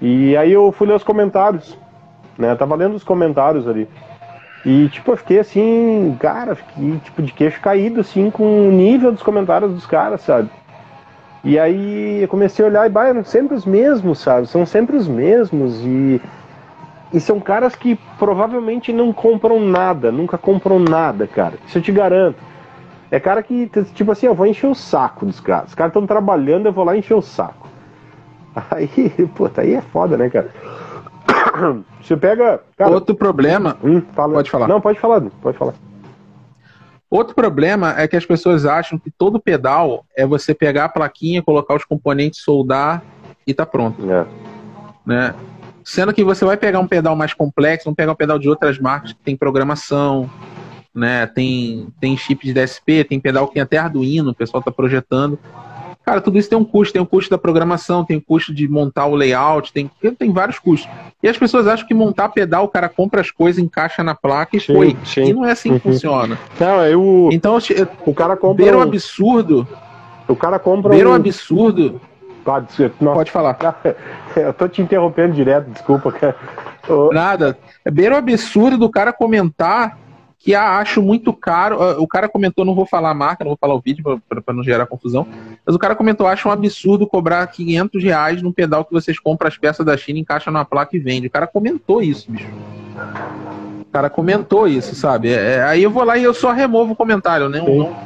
E 0.00 0.36
aí 0.36 0.52
eu 0.52 0.70
fui 0.72 0.86
ler 0.86 0.94
os 0.94 1.04
comentários, 1.04 1.78
né? 2.36 2.52
Eu 2.52 2.56
tava 2.56 2.74
lendo 2.74 2.94
os 2.94 3.04
comentários 3.04 3.66
ali. 3.66 3.88
E 4.64 4.88
tipo, 4.88 5.12
eu 5.12 5.16
fiquei 5.16 5.38
assim, 5.38 6.16
cara, 6.18 6.54
fiquei 6.54 6.98
tipo 6.98 7.22
de 7.22 7.32
queixo 7.32 7.60
caído 7.60 8.00
assim 8.00 8.30
com 8.30 8.68
o 8.68 8.72
nível 8.72 9.12
dos 9.12 9.22
comentários 9.22 9.72
dos 9.72 9.86
caras, 9.86 10.20
sabe? 10.22 10.50
E 11.44 11.58
aí 11.58 12.22
eu 12.22 12.28
comecei 12.28 12.64
a 12.64 12.68
olhar 12.68 12.86
e 12.86 12.90
bah, 12.90 13.22
sempre 13.22 13.54
os 13.54 13.64
mesmos, 13.64 14.18
sabe? 14.18 14.48
São 14.48 14.66
sempre 14.66 14.96
os 14.96 15.06
mesmos 15.06 15.80
e 15.84 16.20
e 17.12 17.20
são 17.20 17.38
caras 17.38 17.76
que 17.76 17.96
provavelmente 18.18 18.92
não 18.92 19.12
compram 19.12 19.60
nada, 19.60 20.10
nunca 20.10 20.36
compram 20.36 20.78
nada, 20.78 21.26
cara. 21.26 21.54
Isso 21.66 21.78
eu 21.78 21.82
te 21.82 21.92
garanto. 21.92 22.36
É 23.10 23.20
cara 23.20 23.42
que, 23.42 23.70
tipo 23.94 24.10
assim, 24.10 24.26
eu 24.26 24.34
vou 24.34 24.46
encher 24.46 24.66
o 24.66 24.74
saco 24.74 25.26
dos 25.26 25.40
caras. 25.40 25.68
Os 25.68 25.74
caras 25.74 25.90
estão 25.90 26.06
trabalhando, 26.06 26.66
eu 26.66 26.72
vou 26.72 26.84
lá 26.84 26.96
encher 26.96 27.14
o 27.14 27.22
saco. 27.22 27.68
Aí, 28.70 28.88
puta, 29.34 29.60
aí 29.60 29.74
é 29.74 29.82
foda, 29.82 30.16
né, 30.16 30.30
cara? 30.30 30.50
Você 32.00 32.16
pega. 32.16 32.62
Cara, 32.76 32.90
Outro 32.90 33.14
problema. 33.14 33.76
Hum, 33.84 34.00
fala. 34.14 34.34
Pode 34.34 34.50
falar. 34.50 34.66
Não, 34.66 34.80
pode 34.80 34.98
falar, 34.98 35.20
pode 35.42 35.58
falar. 35.58 35.74
Outro 37.10 37.34
problema 37.34 37.94
é 37.98 38.08
que 38.08 38.16
as 38.16 38.26
pessoas 38.26 38.64
acham 38.64 38.98
que 38.98 39.10
todo 39.10 39.38
pedal 39.38 40.04
é 40.16 40.26
você 40.26 40.54
pegar 40.54 40.86
a 40.86 40.88
plaquinha, 40.88 41.42
colocar 41.42 41.74
os 41.74 41.84
componentes, 41.84 42.40
soldar 42.40 43.02
e 43.46 43.54
tá 43.54 43.64
pronto. 43.64 44.10
É. 44.10 44.26
Né? 45.04 45.34
Sendo 45.84 46.12
que 46.12 46.24
você 46.24 46.44
vai 46.44 46.56
pegar 46.56 46.80
um 46.80 46.86
pedal 46.86 47.14
mais 47.14 47.32
complexo, 47.32 47.84
vamos 47.84 47.96
pegar 47.96 48.12
um 48.12 48.16
pedal 48.16 48.38
de 48.38 48.48
outras 48.48 48.78
marcas 48.78 49.12
que 49.12 49.20
tem 49.20 49.36
programação, 49.36 50.28
né? 50.96 51.26
Tem, 51.26 51.88
tem 52.00 52.16
chip 52.16 52.46
de 52.46 52.52
DSP, 52.52 53.04
tem 53.04 53.20
pedal 53.20 53.46
que 53.46 53.54
tem 53.54 53.62
até 53.62 53.76
Arduino, 53.78 54.30
o 54.30 54.34
pessoal 54.34 54.60
está 54.60 54.72
projetando. 54.72 55.38
Cara, 56.04 56.20
tudo 56.20 56.38
isso 56.38 56.48
tem 56.48 56.56
um 56.56 56.64
custo, 56.64 56.92
tem 56.92 57.02
o 57.02 57.04
um 57.04 57.06
custo 57.06 57.30
da 57.30 57.36
programação, 57.36 58.04
tem 58.04 58.16
o 58.16 58.20
um 58.20 58.22
custo 58.22 58.54
de 58.54 58.68
montar 58.68 59.06
o 59.06 59.16
layout, 59.16 59.72
tem, 59.72 59.90
tem 60.16 60.32
vários 60.32 60.56
custos. 60.56 60.88
E 61.20 61.28
as 61.28 61.36
pessoas 61.36 61.66
acham 61.66 61.86
que 61.86 61.92
montar 61.92 62.28
pedal, 62.28 62.64
o 62.64 62.68
cara 62.68 62.88
compra 62.88 63.20
as 63.20 63.32
coisas, 63.32 63.60
encaixa 63.60 64.04
na 64.04 64.14
placa 64.14 64.56
e 64.56 64.60
sim, 64.60 64.72
foi. 64.72 64.96
Sim. 65.04 65.24
E 65.24 65.32
não 65.32 65.44
é 65.44 65.50
assim 65.50 65.70
que 65.70 65.86
uhum. 65.86 65.92
funciona. 65.92 66.38
Não, 66.60 66.86
eu, 66.86 67.28
então, 67.32 67.58
o 68.06 68.14
cara 68.14 68.36
compra. 68.36 68.64
Ver 68.64 68.76
um 68.76 68.80
absurdo. 68.80 69.66
O 70.28 70.36
cara 70.36 70.60
compra. 70.60 70.94
Ver 70.94 71.08
um, 71.08 71.12
absurdo. 71.12 72.00
Ah, 72.46 72.62
Pode 73.12 73.32
falar. 73.32 73.58
Eu 74.36 74.52
tô 74.52 74.68
te 74.68 74.80
interrompendo 74.80 75.34
direto, 75.34 75.68
desculpa, 75.70 76.12
cara. 76.12 76.36
Nada. 77.12 77.58
É 77.84 77.90
bem 77.90 78.08
um 78.08 78.16
absurdo 78.16 78.78
do 78.78 78.88
cara 78.88 79.12
comentar 79.12 79.98
que 80.38 80.54
a 80.54 80.78
acho 80.78 81.02
muito 81.02 81.32
caro. 81.32 81.82
Ah, 81.82 81.96
o 81.98 82.06
cara 82.06 82.28
comentou, 82.28 82.64
não 82.64 82.74
vou 82.74 82.86
falar 82.86 83.10
a 83.10 83.14
marca, 83.14 83.44
não 83.44 83.50
vou 83.50 83.58
falar 83.60 83.74
o 83.74 83.80
vídeo 83.80 84.20
para 84.28 84.54
não 84.54 84.62
gerar 84.62 84.86
confusão, 84.86 85.26
mas 85.64 85.74
o 85.74 85.78
cara 85.78 85.94
comentou, 85.94 86.26
acho 86.26 86.48
um 86.48 86.52
absurdo 86.52 87.06
cobrar 87.06 87.46
500 87.46 88.02
reais 88.02 88.42
num 88.42 88.52
pedal 88.52 88.84
que 88.84 88.92
vocês 88.92 89.18
compram 89.18 89.48
as 89.48 89.58
peças 89.58 89.84
da 89.84 89.96
China, 89.96 90.18
encaixa 90.18 90.50
numa 90.50 90.64
placa 90.64 90.96
e 90.96 91.00
vende. 91.00 91.26
O 91.26 91.30
cara 91.30 91.46
comentou 91.46 92.02
isso, 92.02 92.30
bicho. 92.30 92.48
O 93.80 93.92
cara 93.92 94.10
comentou 94.10 94.68
isso, 94.68 94.94
sabe? 94.94 95.30
É, 95.30 95.56
é 95.56 95.62
aí 95.64 95.82
eu 95.82 95.90
vou 95.90 96.04
lá 96.04 96.16
e 96.16 96.24
eu 96.24 96.34
só 96.34 96.52
removo 96.52 96.92
o 96.92 96.96
comentário, 96.96 97.48
né? 97.48 97.58
Não, 97.58 97.96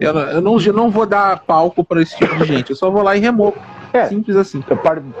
eu, 0.00 0.16
eu, 0.16 0.40
não, 0.40 0.60
eu 0.60 0.72
não 0.72 0.90
vou 0.90 1.06
dar 1.06 1.40
palco 1.40 1.84
para 1.84 2.00
esse 2.00 2.16
tipo 2.16 2.36
de 2.36 2.44
gente, 2.44 2.70
eu 2.70 2.76
só 2.76 2.90
vou 2.90 3.02
lá 3.02 3.16
e 3.16 3.20
removo. 3.20 3.56
É, 3.92 4.06
Simples 4.06 4.36
assim. 4.36 4.62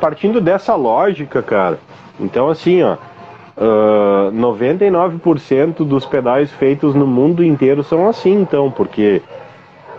Partindo 0.00 0.40
dessa 0.40 0.74
lógica, 0.74 1.42
cara, 1.42 1.78
então 2.18 2.48
assim, 2.48 2.82
ó, 2.82 2.96
Uh, 3.60 4.28
ah, 4.28 4.32
99% 4.32 5.84
dos 5.84 6.06
pedais 6.06 6.50
feitos 6.52 6.94
no 6.94 7.06
mundo 7.06 7.44
inteiro 7.44 7.84
são 7.84 8.08
assim, 8.08 8.40
então, 8.40 8.70
porque 8.70 9.20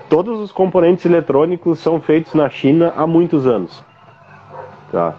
todos 0.10 0.40
os 0.40 0.52
componentes 0.52 1.06
eletrônicos 1.06 1.78
são 1.80 2.02
feitos 2.02 2.34
na 2.34 2.50
China 2.50 2.92
há 2.98 3.06
muitos 3.06 3.46
anos. 3.46 3.84
Tá? 4.92 5.14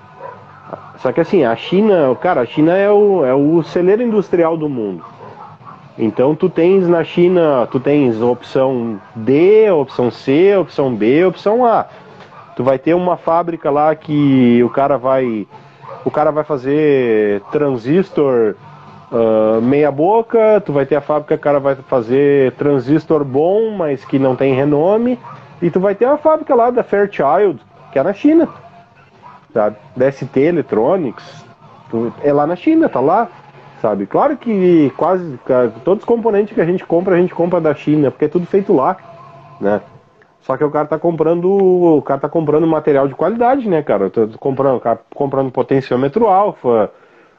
Só 0.98 1.12
que 1.12 1.20
assim, 1.20 1.44
a 1.44 1.54
China, 1.56 2.16
cara, 2.20 2.40
a 2.40 2.46
China 2.46 2.76
é 2.76 2.90
o, 2.90 3.24
é 3.24 3.34
o 3.34 3.62
celeiro 3.62 4.02
industrial 4.02 4.56
do 4.56 4.68
mundo. 4.68 5.04
Então 5.98 6.34
tu 6.34 6.48
tens 6.48 6.88
na 6.88 7.04
China, 7.04 7.66
tu 7.70 7.78
tens 7.78 8.20
opção 8.20 9.00
D, 9.14 9.70
opção 9.70 10.10
C, 10.10 10.56
opção 10.56 10.94
B, 10.94 11.24
opção 11.24 11.66
A. 11.66 11.86
Tu 12.56 12.62
vai 12.62 12.78
ter 12.78 12.94
uma 12.94 13.16
fábrica 13.16 13.70
lá 13.70 13.94
que 13.94 14.62
o 14.62 14.70
cara 14.70 14.96
vai 14.96 15.46
o 16.04 16.10
cara 16.10 16.30
vai 16.30 16.44
fazer 16.44 17.40
transistor 17.52 18.54
uh, 19.10 19.60
meia 19.60 19.90
boca, 19.90 20.60
tu 20.64 20.72
vai 20.72 20.86
ter 20.86 20.96
a 20.96 21.00
fábrica 21.00 21.34
o 21.34 21.38
cara 21.38 21.60
vai 21.60 21.74
fazer 21.74 22.52
transistor 22.52 23.24
bom, 23.24 23.70
mas 23.76 24.04
que 24.04 24.18
não 24.18 24.34
tem 24.34 24.54
renome, 24.54 25.18
e 25.60 25.70
tu 25.70 25.78
vai 25.78 25.94
ter 25.94 26.06
a 26.06 26.16
fábrica 26.16 26.54
lá 26.54 26.70
da 26.70 26.82
Fairchild, 26.82 27.60
que 27.92 27.98
é 27.98 28.02
na 28.02 28.12
China, 28.12 28.48
sabe? 29.52 29.76
Da 29.96 30.10
ST 30.10 30.40
Electronics, 30.40 31.44
tu, 31.90 32.12
é 32.22 32.32
lá 32.32 32.46
na 32.46 32.56
China, 32.56 32.88
tá 32.88 33.00
lá, 33.00 33.28
sabe? 33.80 34.06
Claro 34.06 34.36
que 34.36 34.92
quase 34.96 35.38
todos 35.84 36.02
os 36.02 36.08
componentes 36.08 36.54
que 36.54 36.60
a 36.60 36.64
gente 36.64 36.84
compra, 36.84 37.14
a 37.14 37.18
gente 37.18 37.34
compra 37.34 37.60
da 37.60 37.74
China, 37.74 38.10
porque 38.10 38.24
é 38.24 38.28
tudo 38.28 38.46
feito 38.46 38.72
lá, 38.72 38.96
né? 39.60 39.80
Só 40.42 40.56
que 40.56 40.64
o 40.64 40.70
cara 40.70 40.86
tá 40.86 40.98
comprando. 40.98 41.48
O 41.98 42.02
cara 42.02 42.20
tá 42.20 42.28
comprando 42.28 42.66
material 42.66 43.08
de 43.08 43.14
qualidade, 43.14 43.68
né, 43.68 43.82
cara? 43.82 44.10
Tô 44.10 44.28
comprando, 44.38 44.80
cara 44.80 45.00
comprando 45.14 45.50
potenciômetro 45.50 46.26
alfa, 46.26 46.90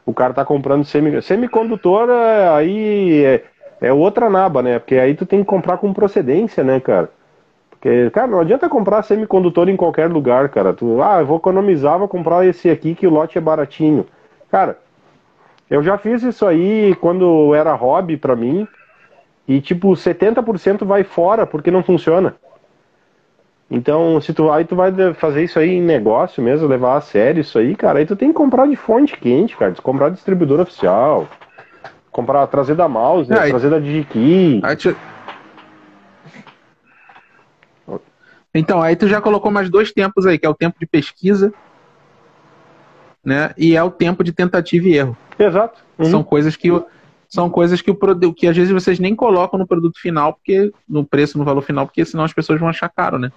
o 0.06 0.14
cara 0.14 0.34
tá 0.34 0.44
comprando 0.46 0.86
semi, 0.86 1.22
semicondutor, 1.22 2.10
é, 2.10 2.50
aí 2.50 3.24
é, 3.26 3.44
é 3.82 3.94
outra 3.94 4.30
naba, 4.30 4.62
né? 4.62 4.80
Porque 4.80 4.96
aí 4.96 5.16
tu 5.16 5.26
tem 5.26 5.40
que 5.40 5.46
comprar 5.46 5.78
com 5.78 5.94
procedência, 5.94 6.64
né, 6.64 6.80
cara? 6.80 7.10
Porque, 7.70 8.10
cara, 8.12 8.28
não 8.28 8.40
adianta 8.40 8.70
comprar 8.70 9.04
semicondutor 9.04 9.68
em 9.68 9.76
qualquer 9.76 10.10
lugar, 10.10 10.48
cara. 10.50 10.74
Tu, 10.74 11.02
ah, 11.02 11.20
eu 11.20 11.26
vou 11.26 11.38
economizar, 11.38 12.00
vou 12.00 12.08
comprar 12.08 12.46
esse 12.46 12.70
aqui 12.70 12.96
que 12.96 13.06
o 13.06 13.10
lote 13.10 13.38
é 13.38 13.42
baratinho. 13.42 14.06
Cara, 14.50 14.78
eu 15.70 15.84
já 15.84 15.98
fiz 15.98 16.24
isso 16.24 16.46
aí 16.46 16.96
quando 17.02 17.54
era 17.54 17.74
hobby 17.74 18.16
para 18.16 18.36
mim. 18.36 18.66
E 19.46 19.60
tipo, 19.60 19.90
70% 19.90 20.86
vai 20.86 21.04
fora 21.04 21.46
porque 21.46 21.70
não 21.70 21.84
funciona. 21.84 22.36
Então, 23.70 24.20
se 24.22 24.34
tu 24.34 24.52
aí 24.52 24.66
tu 24.66 24.76
vai 24.76 24.92
fazer 25.16 25.44
isso 25.44 25.58
aí 25.58 25.72
em 25.72 25.82
negócio 25.82 26.44
mesmo, 26.44 26.68
levar 26.68 26.98
a 26.98 27.02
sério 27.02 27.42
isso 27.42 27.58
aí, 27.58 27.76
cara, 27.76 28.00
aí 28.00 28.06
tu 28.06 28.16
tem 28.16 28.30
que 28.30 28.36
comprar 28.36 28.68
de 28.68 28.76
fonte 28.76 29.18
quente, 29.18 29.58
cara, 29.58 29.74
comprar 29.82 30.10
distribuidor 30.10 30.60
oficial, 30.60 31.28
comprar 32.12 32.46
trazer 32.48 32.76
da 32.76 32.88
mouse, 32.88 33.32
é, 33.32 33.50
trazer 33.50 33.70
da 33.70 33.80
DigiKey. 33.80 34.62
Aí. 34.64 34.78
Então, 38.54 38.82
aí 38.82 38.96
tu 38.96 39.08
já 39.08 39.20
colocou 39.20 39.52
mais 39.52 39.70
dois 39.70 39.92
tempos 39.92 40.28
aí, 40.28 40.38
que 40.38 40.46
é 40.46 40.50
o 40.50 40.54
tempo 40.54 40.78
de 40.80 40.86
pesquisa, 40.86 41.52
né? 43.26 43.52
E 43.58 43.76
é 43.76 43.82
o 43.82 43.90
tempo 43.90 44.24
de 44.24 44.32
tentativa 44.32 44.88
e 44.88 44.96
erro. 44.96 45.18
Exato. 45.40 45.82
Uhum. 45.98 46.06
São 46.06 46.24
coisas 46.24 46.56
que 46.56 46.70
são 47.28 47.50
coisas 47.50 47.82
que 47.82 47.90
o 47.90 47.96
produto 47.96 48.36
que 48.36 48.46
às 48.46 48.56
vezes 48.56 48.72
vocês 48.72 49.00
nem 49.00 49.16
colocam 49.16 49.58
no 49.58 49.66
produto 49.66 50.00
final, 50.00 50.34
porque 50.34 50.72
no 50.88 51.04
preço, 51.04 51.36
no 51.40 51.44
valor 51.44 51.62
final, 51.62 51.88
porque 51.88 52.06
senão 52.06 52.24
as 52.24 52.32
pessoas 52.32 52.60
vão 52.60 52.70
achar 52.70 52.90
caro, 52.90 53.18
né? 53.18 53.32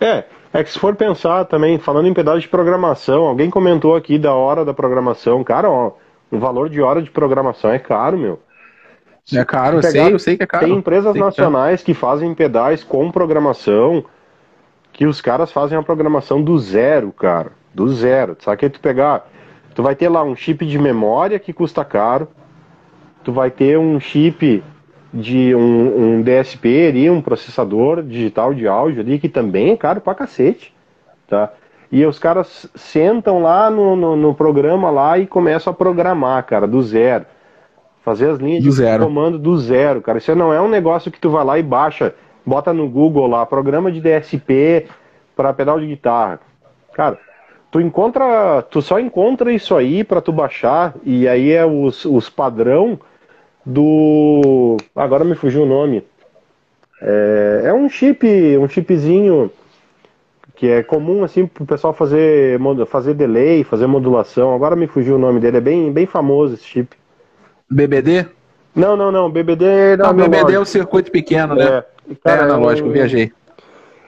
É, 0.00 0.24
é 0.52 0.64
que 0.64 0.70
se 0.70 0.78
for 0.78 0.94
pensar 0.94 1.44
também, 1.44 1.78
falando 1.78 2.06
em 2.06 2.14
pedaço 2.14 2.40
de 2.40 2.48
programação, 2.48 3.24
alguém 3.24 3.50
comentou 3.50 3.96
aqui 3.96 4.18
da 4.18 4.34
hora 4.34 4.64
da 4.64 4.74
programação, 4.74 5.42
cara, 5.42 5.70
ó, 5.70 5.92
o 6.30 6.38
valor 6.38 6.68
de 6.68 6.80
hora 6.80 7.02
de 7.02 7.10
programação 7.10 7.70
é 7.70 7.78
caro, 7.78 8.18
meu. 8.18 8.40
É 9.34 9.44
caro, 9.44 9.78
eu 9.78 9.82
sei, 9.82 10.12
eu 10.12 10.18
sei 10.18 10.36
que 10.36 10.44
é 10.44 10.46
caro. 10.46 10.66
Tem 10.66 10.74
empresas 10.74 11.16
é 11.16 11.18
nacionais 11.18 11.80
que, 11.80 11.86
que 11.86 11.94
fazem 11.94 12.32
pedais 12.34 12.84
com 12.84 13.10
programação 13.10 14.04
que 14.92 15.04
os 15.04 15.20
caras 15.20 15.52
fazem 15.52 15.76
a 15.76 15.82
programação 15.82 16.40
do 16.40 16.58
zero, 16.58 17.12
cara. 17.12 17.52
Do 17.74 17.88
zero. 17.92 18.36
Sabe 18.40 18.56
que 18.56 18.70
tu 18.70 18.80
pegar. 18.80 19.28
Tu 19.74 19.82
vai 19.82 19.94
ter 19.94 20.08
lá 20.08 20.22
um 20.22 20.34
chip 20.34 20.64
de 20.64 20.78
memória 20.78 21.38
que 21.38 21.52
custa 21.52 21.84
caro. 21.84 22.28
Tu 23.22 23.32
vai 23.32 23.50
ter 23.50 23.78
um 23.78 24.00
chip 24.00 24.62
de 25.16 25.54
um, 25.54 26.18
um 26.18 26.22
DSP 26.22 26.88
ali, 26.88 27.10
um 27.10 27.20
processador 27.20 28.02
digital 28.02 28.54
de 28.54 28.68
áudio 28.68 29.00
ali, 29.00 29.18
que 29.18 29.28
também 29.28 29.70
é 29.70 29.76
caro 29.76 30.00
pra 30.00 30.14
cacete. 30.14 30.74
Tá? 31.26 31.52
E 31.90 32.04
os 32.04 32.18
caras 32.18 32.68
sentam 32.74 33.42
lá 33.42 33.70
no, 33.70 33.96
no, 33.96 34.16
no 34.16 34.34
programa 34.34 34.90
lá 34.90 35.18
e 35.18 35.26
começam 35.26 35.72
a 35.72 35.74
programar, 35.74 36.44
cara, 36.44 36.66
do 36.66 36.82
zero. 36.82 37.24
Fazer 38.04 38.30
as 38.30 38.38
linhas 38.38 38.62
do 38.62 38.70
de 38.70 38.76
zero. 38.76 39.04
comando 39.04 39.38
do 39.38 39.56
zero, 39.58 40.00
cara. 40.00 40.18
Isso 40.18 40.34
não 40.34 40.52
é 40.52 40.60
um 40.60 40.68
negócio 40.68 41.10
que 41.10 41.18
tu 41.18 41.30
vai 41.30 41.44
lá 41.44 41.58
e 41.58 41.62
baixa 41.62 42.14
bota 42.46 42.72
no 42.72 42.88
Google 42.88 43.26
lá, 43.26 43.44
programa 43.44 43.90
de 43.90 44.00
DSP 44.00 44.86
para 45.34 45.52
pedal 45.52 45.80
de 45.80 45.86
guitarra. 45.86 46.38
Cara, 46.94 47.18
tu 47.70 47.80
encontra, 47.80 48.62
tu 48.70 48.80
só 48.80 49.00
encontra 49.00 49.52
isso 49.52 49.74
aí 49.74 50.04
para 50.04 50.20
tu 50.20 50.32
baixar 50.32 50.94
e 51.02 51.26
aí 51.26 51.50
é 51.50 51.66
os, 51.66 52.04
os 52.04 52.30
padrão 52.30 52.98
do, 53.66 54.76
agora 54.94 55.24
me 55.24 55.34
fugiu 55.34 55.64
o 55.64 55.66
nome. 55.66 56.04
É, 57.02 57.62
é 57.64 57.74
um 57.74 57.88
chip, 57.88 58.24
um 58.56 58.68
chipzinho 58.68 59.50
que 60.54 60.68
é 60.68 60.82
comum 60.82 61.22
assim 61.22 61.46
pro 61.46 61.66
pessoal 61.66 61.92
fazer 61.92 62.58
fazer 62.88 63.12
delay, 63.12 63.64
fazer 63.64 63.86
modulação. 63.86 64.54
Agora 64.54 64.76
me 64.76 64.86
fugiu 64.86 65.16
o 65.16 65.18
nome 65.18 65.40
dele, 65.40 65.58
é 65.58 65.60
bem 65.60 65.92
bem 65.92 66.06
famoso 66.06 66.54
esse 66.54 66.64
chip. 66.64 66.96
BBD? 67.68 68.26
Não, 68.74 68.96
não, 68.96 69.10
não, 69.10 69.28
BBD 69.28 69.96
não. 69.96 70.12
Não, 70.12 70.14
BBD 70.14 70.54
é 70.54 70.60
o 70.60 70.64
circuito 70.64 71.10
pequeno, 71.10 71.54
né? 71.54 71.64
É. 71.64 71.84
Cara, 72.22 72.42
é 72.42 72.44
analógico, 72.44 72.88
é, 72.90 72.92
viajei. 72.92 73.32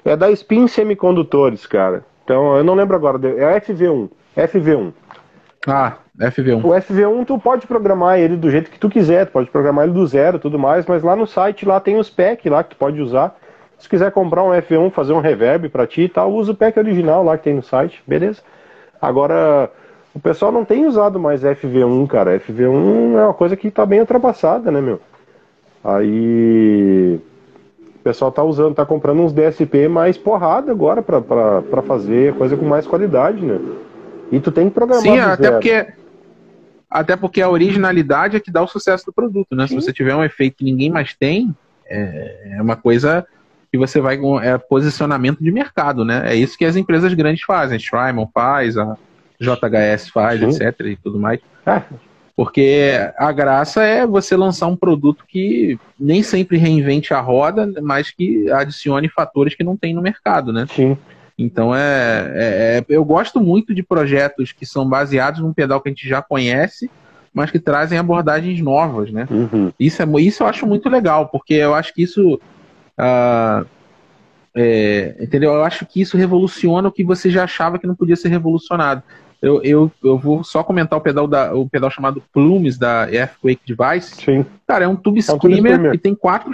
É 0.04 0.16
da 0.16 0.30
Spin 0.30 0.68
Semicondutores, 0.68 1.66
cara. 1.66 2.04
Então, 2.24 2.56
eu 2.56 2.62
não 2.62 2.74
lembro 2.74 2.94
agora. 2.94 3.18
É 3.36 3.60
FV1. 3.60 4.08
FV1. 4.36 4.92
Ah, 5.68 5.96
FV1. 6.18 6.64
O 6.64 6.68
FV1 6.68 7.26
tu 7.26 7.38
pode 7.38 7.66
programar 7.66 8.18
ele 8.18 8.36
do 8.36 8.50
jeito 8.50 8.70
que 8.70 8.78
tu 8.78 8.88
quiser, 8.88 9.26
tu 9.26 9.32
pode 9.32 9.50
programar 9.50 9.84
ele 9.84 9.94
do 9.94 10.06
zero 10.06 10.38
tudo 10.38 10.58
mais, 10.58 10.86
mas 10.86 11.02
lá 11.02 11.14
no 11.14 11.26
site 11.26 11.66
lá 11.66 11.78
tem 11.78 11.98
os 11.98 12.08
pack 12.08 12.48
lá 12.48 12.64
que 12.64 12.70
tu 12.70 12.76
pode 12.76 13.00
usar. 13.00 13.36
Se 13.78 13.88
quiser 13.88 14.10
comprar 14.10 14.42
um 14.42 14.50
F1, 14.50 14.90
fazer 14.90 15.12
um 15.12 15.20
reverb 15.20 15.68
para 15.68 15.86
ti 15.86 16.02
e 16.02 16.08
tal, 16.08 16.32
usa 16.32 16.52
o 16.52 16.54
pack 16.54 16.78
original 16.78 17.22
lá 17.22 17.36
que 17.36 17.44
tem 17.44 17.54
no 17.54 17.62
site, 17.62 18.02
beleza? 18.06 18.40
Agora, 19.00 19.70
o 20.14 20.18
pessoal 20.18 20.50
não 20.50 20.64
tem 20.64 20.86
usado 20.86 21.20
mais 21.20 21.42
FV1, 21.42 22.06
cara. 22.08 22.40
FV1 22.40 23.16
é 23.16 23.24
uma 23.24 23.34
coisa 23.34 23.56
que 23.56 23.70
tá 23.70 23.86
bem 23.86 24.00
ultrapassada, 24.00 24.72
né, 24.72 24.80
meu? 24.80 25.00
Aí 25.84 27.20
pessoal 28.08 28.32
tá 28.32 28.42
usando, 28.42 28.74
tá 28.74 28.86
comprando 28.86 29.20
uns 29.20 29.34
DSP 29.34 29.86
mais 29.86 30.16
porrada 30.16 30.72
agora 30.72 31.02
para 31.02 31.82
fazer 31.82 32.34
coisa 32.36 32.56
com 32.56 32.64
mais 32.64 32.86
qualidade, 32.86 33.44
né? 33.44 33.60
E 34.30 34.40
tu 34.40 34.52
tem 34.52 34.68
que 34.68 34.74
programar. 34.74 35.02
Sim, 35.02 35.18
até 35.18 35.42
zero. 35.44 35.54
porque 35.54 35.86
até 36.90 37.16
porque 37.16 37.42
a 37.42 37.50
originalidade 37.50 38.36
é 38.36 38.40
que 38.40 38.50
dá 38.50 38.62
o 38.62 38.68
sucesso 38.68 39.04
do 39.06 39.12
produto, 39.12 39.54
né? 39.54 39.66
Sim. 39.66 39.78
Se 39.78 39.86
você 39.86 39.92
tiver 39.92 40.14
um 40.14 40.24
efeito 40.24 40.56
que 40.56 40.64
ninguém 40.64 40.90
mais 40.90 41.14
tem, 41.14 41.54
é, 41.86 42.54
é 42.56 42.62
uma 42.62 42.76
coisa 42.76 43.26
que 43.70 43.76
você 43.76 44.00
vai 44.00 44.18
é 44.42 44.56
posicionamento 44.56 45.42
de 45.42 45.52
mercado, 45.52 46.04
né? 46.04 46.22
É 46.32 46.34
isso 46.34 46.56
que 46.56 46.64
as 46.64 46.76
empresas 46.76 47.12
grandes 47.12 47.42
fazem, 47.42 47.76
Strymon 47.76 48.28
faz, 48.32 48.78
a 48.78 48.96
JHS 49.38 50.08
faz, 50.08 50.40
Sim. 50.40 50.64
etc 50.64 50.80
e 50.86 50.96
tudo 50.96 51.18
mais. 51.18 51.40
É. 51.66 51.82
Porque 52.34 52.92
a 53.18 53.32
graça 53.32 53.82
é 53.82 54.06
você 54.06 54.36
lançar 54.36 54.68
um 54.68 54.76
produto 54.76 55.24
que 55.26 55.78
nem 55.98 56.22
sempre 56.22 56.56
reinvente 56.56 57.12
a 57.12 57.20
roda, 57.20 57.70
mas 57.82 58.10
que 58.10 58.50
adicione 58.50 59.08
fatores 59.08 59.54
que 59.54 59.64
não 59.64 59.76
tem 59.76 59.92
no 59.92 60.00
mercado, 60.00 60.52
né? 60.52 60.64
Sim. 60.70 60.96
Então 61.38 61.74
é, 61.74 62.32
é, 62.34 62.78
é, 62.78 62.84
eu 62.88 63.04
gosto 63.04 63.40
muito 63.40 63.72
de 63.72 63.82
projetos 63.82 64.50
que 64.50 64.66
são 64.66 64.88
baseados 64.88 65.40
num 65.40 65.52
pedal 65.52 65.80
que 65.80 65.88
a 65.88 65.92
gente 65.92 66.08
já 66.08 66.20
conhece, 66.20 66.90
mas 67.32 67.50
que 67.50 67.60
trazem 67.60 67.96
abordagens 67.96 68.60
novas, 68.60 69.12
né? 69.12 69.28
Uhum. 69.30 69.72
Isso, 69.78 70.02
é, 70.02 70.06
isso 70.20 70.42
eu 70.42 70.48
acho 70.48 70.66
muito 70.66 70.88
legal, 70.88 71.28
porque 71.28 71.54
eu 71.54 71.74
acho 71.74 71.94
que 71.94 72.02
isso. 72.02 72.40
Uh, 72.98 73.64
é, 74.52 75.14
entendeu? 75.20 75.52
Eu 75.52 75.62
acho 75.62 75.86
que 75.86 76.00
isso 76.00 76.16
revoluciona 76.16 76.88
o 76.88 76.92
que 76.92 77.04
você 77.04 77.30
já 77.30 77.44
achava 77.44 77.78
que 77.78 77.86
não 77.86 77.94
podia 77.94 78.16
ser 78.16 78.28
revolucionado. 78.28 79.04
Eu, 79.40 79.62
eu, 79.62 79.92
eu 80.02 80.18
vou 80.18 80.42
só 80.42 80.64
comentar 80.64 80.98
o 80.98 81.02
pedal, 81.02 81.28
da, 81.28 81.54
o 81.54 81.68
pedal 81.68 81.90
chamado 81.92 82.20
Plumes 82.32 82.76
da 82.76 83.08
Earthquake 83.08 83.60
Device. 83.64 84.16
Sim. 84.16 84.44
Cara, 84.66 84.84
é 84.84 84.88
um 84.88 84.96
tube 84.96 85.20
é 85.20 85.32
um 85.32 85.36
screamer 85.36 85.92
que 85.92 85.98
tem 85.98 86.12
quatro. 86.12 86.50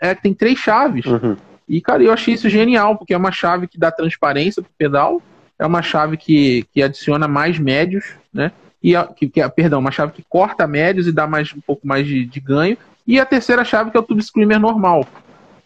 É, 0.00 0.16
tem 0.16 0.34
três 0.34 0.58
chaves. 0.58 1.06
Uhum. 1.06 1.36
E, 1.68 1.80
cara, 1.80 2.02
eu 2.02 2.12
achei 2.12 2.34
isso 2.34 2.48
genial, 2.48 2.96
porque 2.96 3.12
é 3.12 3.16
uma 3.16 3.30
chave 3.30 3.66
que 3.66 3.78
dá 3.78 3.90
transparência 3.90 4.62
pro 4.62 4.70
pedal, 4.78 5.20
é 5.58 5.66
uma 5.66 5.82
chave 5.82 6.16
que, 6.16 6.64
que 6.72 6.82
adiciona 6.82 7.28
mais 7.28 7.58
médios, 7.58 8.14
né? 8.32 8.52
E 8.82 8.94
a, 8.94 9.04
que, 9.04 9.28
que, 9.28 9.46
perdão, 9.50 9.80
uma 9.80 9.90
chave 9.90 10.12
que 10.12 10.24
corta 10.28 10.66
médios 10.66 11.06
e 11.06 11.12
dá 11.12 11.26
mais 11.26 11.52
um 11.52 11.60
pouco 11.60 11.86
mais 11.86 12.06
de, 12.06 12.24
de 12.24 12.40
ganho. 12.40 12.76
E 13.06 13.18
a 13.18 13.26
terceira 13.26 13.64
chave 13.64 13.90
que 13.90 13.96
é 13.96 14.00
o 14.00 14.02
tube 14.02 14.22
screamer 14.22 14.60
normal. 14.60 15.06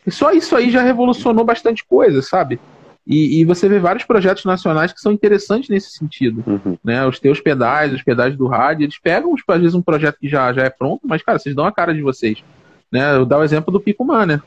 E 0.06 0.10
só 0.10 0.32
isso 0.32 0.56
aí 0.56 0.70
já 0.70 0.82
revolucionou 0.82 1.44
bastante 1.44 1.84
coisa, 1.84 2.22
sabe? 2.22 2.58
E, 3.06 3.40
e, 3.40 3.44
você 3.44 3.68
vê 3.68 3.80
vários 3.80 4.04
projetos 4.04 4.44
nacionais 4.44 4.92
que 4.92 5.00
são 5.00 5.10
interessantes 5.10 5.68
nesse 5.68 5.90
sentido. 5.90 6.42
Uhum. 6.46 6.78
Né? 6.84 7.04
Os 7.04 7.18
teus 7.18 7.40
pedais, 7.40 7.92
os 7.92 8.02
pedais 8.02 8.36
do 8.36 8.46
rádio, 8.46 8.84
eles 8.84 8.98
pegam, 8.98 9.34
às 9.34 9.60
vezes, 9.60 9.74
um 9.74 9.82
projeto 9.82 10.18
que 10.20 10.28
já, 10.28 10.52
já 10.52 10.62
é 10.62 10.70
pronto, 10.70 11.00
mas, 11.04 11.20
cara, 11.20 11.38
vocês 11.38 11.54
dão 11.54 11.66
a 11.66 11.72
cara 11.72 11.92
de 11.92 12.00
vocês. 12.00 12.42
Né? 12.90 13.16
Eu 13.16 13.26
dou 13.26 13.40
o 13.40 13.44
exemplo 13.44 13.72
do 13.72 13.80
Picoman, 13.80 14.26
né? 14.26 14.42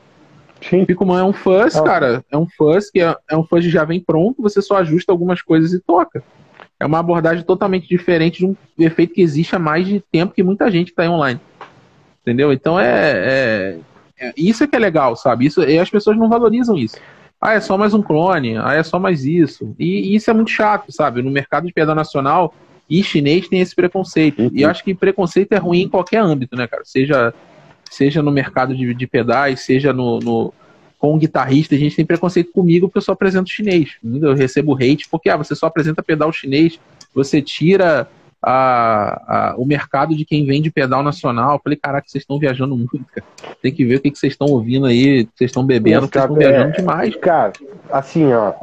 Sim. 0.60 0.84
Picoman 0.84 1.20
é 1.20 1.24
um 1.24 1.32
fuzz, 1.32 1.76
ah. 1.76 1.82
cara. 1.82 2.24
É 2.30 2.36
um 2.36 2.46
fuzz 2.46 2.90
que 2.90 3.00
é, 3.00 3.14
é 3.30 3.36
um 3.36 3.44
fuzz 3.44 3.64
que 3.64 3.70
já 3.70 3.84
vem 3.84 4.00
pronto, 4.00 4.42
você 4.42 4.60
só 4.62 4.76
ajusta 4.76 5.12
algumas 5.12 5.42
coisas 5.42 5.72
e 5.72 5.80
toca. 5.80 6.22
É 6.78 6.84
uma 6.84 6.98
abordagem 6.98 7.44
totalmente 7.44 7.88
diferente 7.88 8.38
de 8.38 8.46
um 8.46 8.56
efeito 8.78 9.14
que 9.14 9.22
existe 9.22 9.54
há 9.56 9.58
mais 9.58 9.86
de 9.86 10.00
tempo 10.12 10.34
que 10.34 10.42
muita 10.42 10.70
gente 10.70 10.88
está 10.88 11.08
online. 11.10 11.40
Entendeu? 12.22 12.52
Então 12.52 12.78
é, 12.78 13.12
é, 13.12 13.78
é, 14.18 14.32
Isso 14.36 14.64
é 14.64 14.66
que 14.66 14.76
é 14.76 14.78
legal, 14.78 15.16
sabe? 15.16 15.46
Isso, 15.46 15.62
e 15.62 15.78
as 15.78 15.88
pessoas 15.88 16.16
não 16.16 16.28
valorizam 16.28 16.76
isso 16.76 16.96
ah, 17.40 17.52
é 17.52 17.60
só 17.60 17.76
mais 17.76 17.92
um 17.94 18.02
clone, 18.02 18.56
ah, 18.56 18.74
é 18.74 18.82
só 18.82 18.98
mais 18.98 19.24
isso. 19.24 19.74
E, 19.78 20.12
e 20.12 20.14
isso 20.16 20.30
é 20.30 20.34
muito 20.34 20.50
chato, 20.50 20.90
sabe? 20.90 21.22
No 21.22 21.30
mercado 21.30 21.66
de 21.66 21.72
pedal 21.72 21.94
nacional 21.94 22.54
e 22.88 23.02
chinês 23.02 23.48
tem 23.48 23.60
esse 23.60 23.74
preconceito. 23.74 24.42
Uhum. 24.42 24.50
E 24.52 24.62
eu 24.62 24.70
acho 24.70 24.82
que 24.82 24.94
preconceito 24.94 25.52
é 25.52 25.58
ruim 25.58 25.82
em 25.82 25.88
qualquer 25.88 26.18
âmbito, 26.18 26.56
né, 26.56 26.66
cara? 26.66 26.82
Seja, 26.84 27.34
seja 27.90 28.22
no 28.22 28.30
mercado 28.30 28.74
de, 28.74 28.94
de 28.94 29.06
pedais, 29.06 29.60
seja 29.60 29.92
no, 29.92 30.18
no 30.18 30.54
com 30.98 31.14
um 31.14 31.18
guitarrista, 31.18 31.74
a 31.74 31.78
gente 31.78 31.94
tem 31.94 32.06
preconceito 32.06 32.52
comigo 32.52 32.88
porque 32.88 32.98
eu 32.98 33.02
só 33.02 33.12
apresento 33.12 33.50
chinês. 33.50 33.96
Eu 34.02 34.34
recebo 34.34 34.74
hate 34.74 35.08
porque 35.10 35.28
ah, 35.28 35.36
você 35.36 35.54
só 35.54 35.66
apresenta 35.66 36.02
pedal 36.02 36.32
chinês, 36.32 36.80
você 37.14 37.42
tira 37.42 38.08
a, 38.42 39.50
a, 39.52 39.54
o 39.56 39.66
mercado 39.66 40.16
de 40.16 40.24
quem 40.24 40.46
vende 40.46 40.70
pedal 40.70 41.02
nacional. 41.02 41.54
Eu 41.54 41.60
falei, 41.62 41.76
caraca, 41.76 42.08
vocês 42.08 42.22
estão 42.22 42.38
viajando 42.38 42.76
muito, 42.76 43.04
cara. 43.14 43.26
Tem 43.60 43.72
que 43.72 43.84
ver 43.84 43.96
o 43.96 44.00
que, 44.00 44.10
que 44.10 44.18
vocês 44.18 44.32
estão 44.32 44.46
ouvindo 44.48 44.86
aí, 44.86 45.28
vocês 45.34 45.50
estão 45.50 45.64
bebendo, 45.64 46.06
vocês 46.06 46.24
estão 46.24 46.36
viajando 46.36 46.70
é, 46.70 46.76
demais. 46.76 47.16
Cara, 47.16 47.52
assim, 47.90 48.32
ó. 48.32 48.54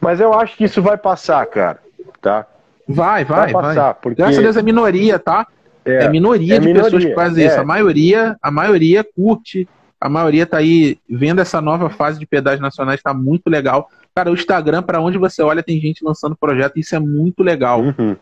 Mas 0.00 0.20
eu 0.20 0.32
acho 0.32 0.56
que 0.56 0.64
isso 0.64 0.80
vai 0.80 0.96
passar, 0.96 1.44
cara. 1.46 1.78
Tá? 2.22 2.46
Vai, 2.88 3.24
vai, 3.24 3.52
vai. 3.52 3.52
Passar, 3.52 3.82
vai. 3.82 3.94
Porque... 4.00 4.22
Graças 4.22 4.38
a 4.38 4.42
Deus 4.42 4.56
é 4.56 4.62
minoria, 4.62 5.18
tá? 5.18 5.46
É, 5.84 6.04
é 6.04 6.08
minoria 6.08 6.56
é 6.56 6.58
de 6.58 6.66
minoria, 6.66 6.84
pessoas 6.84 7.04
que 7.04 7.14
fazem 7.14 7.44
é. 7.44 7.48
isso. 7.48 7.60
A 7.60 7.64
maioria, 7.64 8.36
a 8.42 8.50
maioria 8.50 9.04
curte, 9.04 9.68
a 10.00 10.08
maioria 10.08 10.46
tá 10.46 10.58
aí 10.58 10.98
vendo 11.08 11.40
essa 11.40 11.60
nova 11.60 11.90
fase 11.90 12.18
de 12.18 12.26
pedais 12.26 12.60
nacionais, 12.60 13.02
tá 13.02 13.12
muito 13.12 13.48
legal. 13.48 13.90
Cara, 14.14 14.30
o 14.30 14.34
Instagram, 14.34 14.82
para 14.82 15.00
onde 15.00 15.18
você 15.18 15.42
olha, 15.42 15.62
tem 15.62 15.80
gente 15.80 16.04
lançando 16.04 16.36
projeto, 16.36 16.78
isso 16.78 16.94
é 16.94 16.98
muito 16.98 17.42
legal. 17.42 17.80
Uhum. 17.80 18.16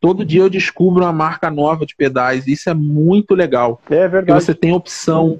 Todo 0.00 0.24
dia 0.24 0.40
eu 0.40 0.48
descubro 0.48 1.04
uma 1.04 1.12
marca 1.12 1.50
nova 1.50 1.84
de 1.84 1.94
pedais, 1.94 2.46
isso 2.46 2.70
é 2.70 2.74
muito 2.74 3.34
legal. 3.34 3.80
É 3.90 4.08
verdade. 4.08 4.26
Porque 4.26 4.32
você 4.32 4.54
tem 4.54 4.72
opção, 4.72 5.38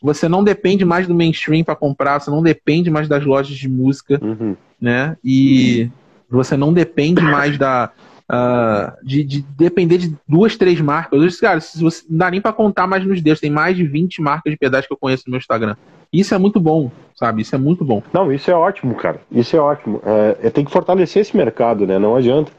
você 0.00 0.28
não 0.28 0.44
depende 0.44 0.84
mais 0.84 1.08
do 1.08 1.14
mainstream 1.14 1.64
para 1.64 1.74
comprar, 1.74 2.20
você 2.20 2.30
não 2.30 2.42
depende 2.42 2.88
mais 2.88 3.08
das 3.08 3.24
lojas 3.24 3.56
de 3.56 3.68
música, 3.68 4.20
uhum. 4.22 4.56
né? 4.80 5.16
E 5.24 5.90
você 6.30 6.56
não 6.56 6.72
depende 6.72 7.20
mais 7.20 7.58
da, 7.58 7.90
Uh, 8.28 8.92
de, 9.04 9.22
de, 9.22 9.42
depender 9.56 9.98
de 9.98 10.16
duas, 10.26 10.56
três 10.56 10.80
marcas. 10.80 11.20
Eu 11.20 11.26
disse, 11.26 11.40
cara, 11.40 11.60
se 11.60 11.80
você, 11.80 12.04
não 12.10 12.18
dá 12.18 12.30
nem 12.30 12.40
para 12.40 12.52
contar 12.52 12.86
mais 12.86 13.04
nos 13.04 13.20
dedos. 13.22 13.40
Tem 13.40 13.50
mais 13.50 13.76
de 13.76 13.84
20 13.84 14.20
marcas 14.20 14.52
de 14.52 14.58
pedais 14.58 14.86
que 14.86 14.92
eu 14.92 14.96
conheço 14.96 15.24
no 15.26 15.32
meu 15.32 15.38
Instagram. 15.38 15.76
Isso 16.12 16.34
é 16.34 16.38
muito 16.38 16.58
bom, 16.58 16.90
sabe? 17.14 17.42
Isso 17.42 17.54
é 17.54 17.58
muito 17.58 17.84
bom. 17.84 18.02
Não, 18.12 18.32
isso 18.32 18.50
é 18.50 18.54
ótimo, 18.54 18.94
cara. 18.94 19.20
Isso 19.30 19.56
é 19.56 19.60
ótimo. 19.60 20.00
É, 20.04 20.46
é 20.48 20.50
tem 20.50 20.64
que 20.64 20.70
fortalecer 20.70 21.22
esse 21.22 21.36
mercado, 21.36 21.86
né? 21.86 21.98
Não 21.98 22.16
adianta. 22.16 22.50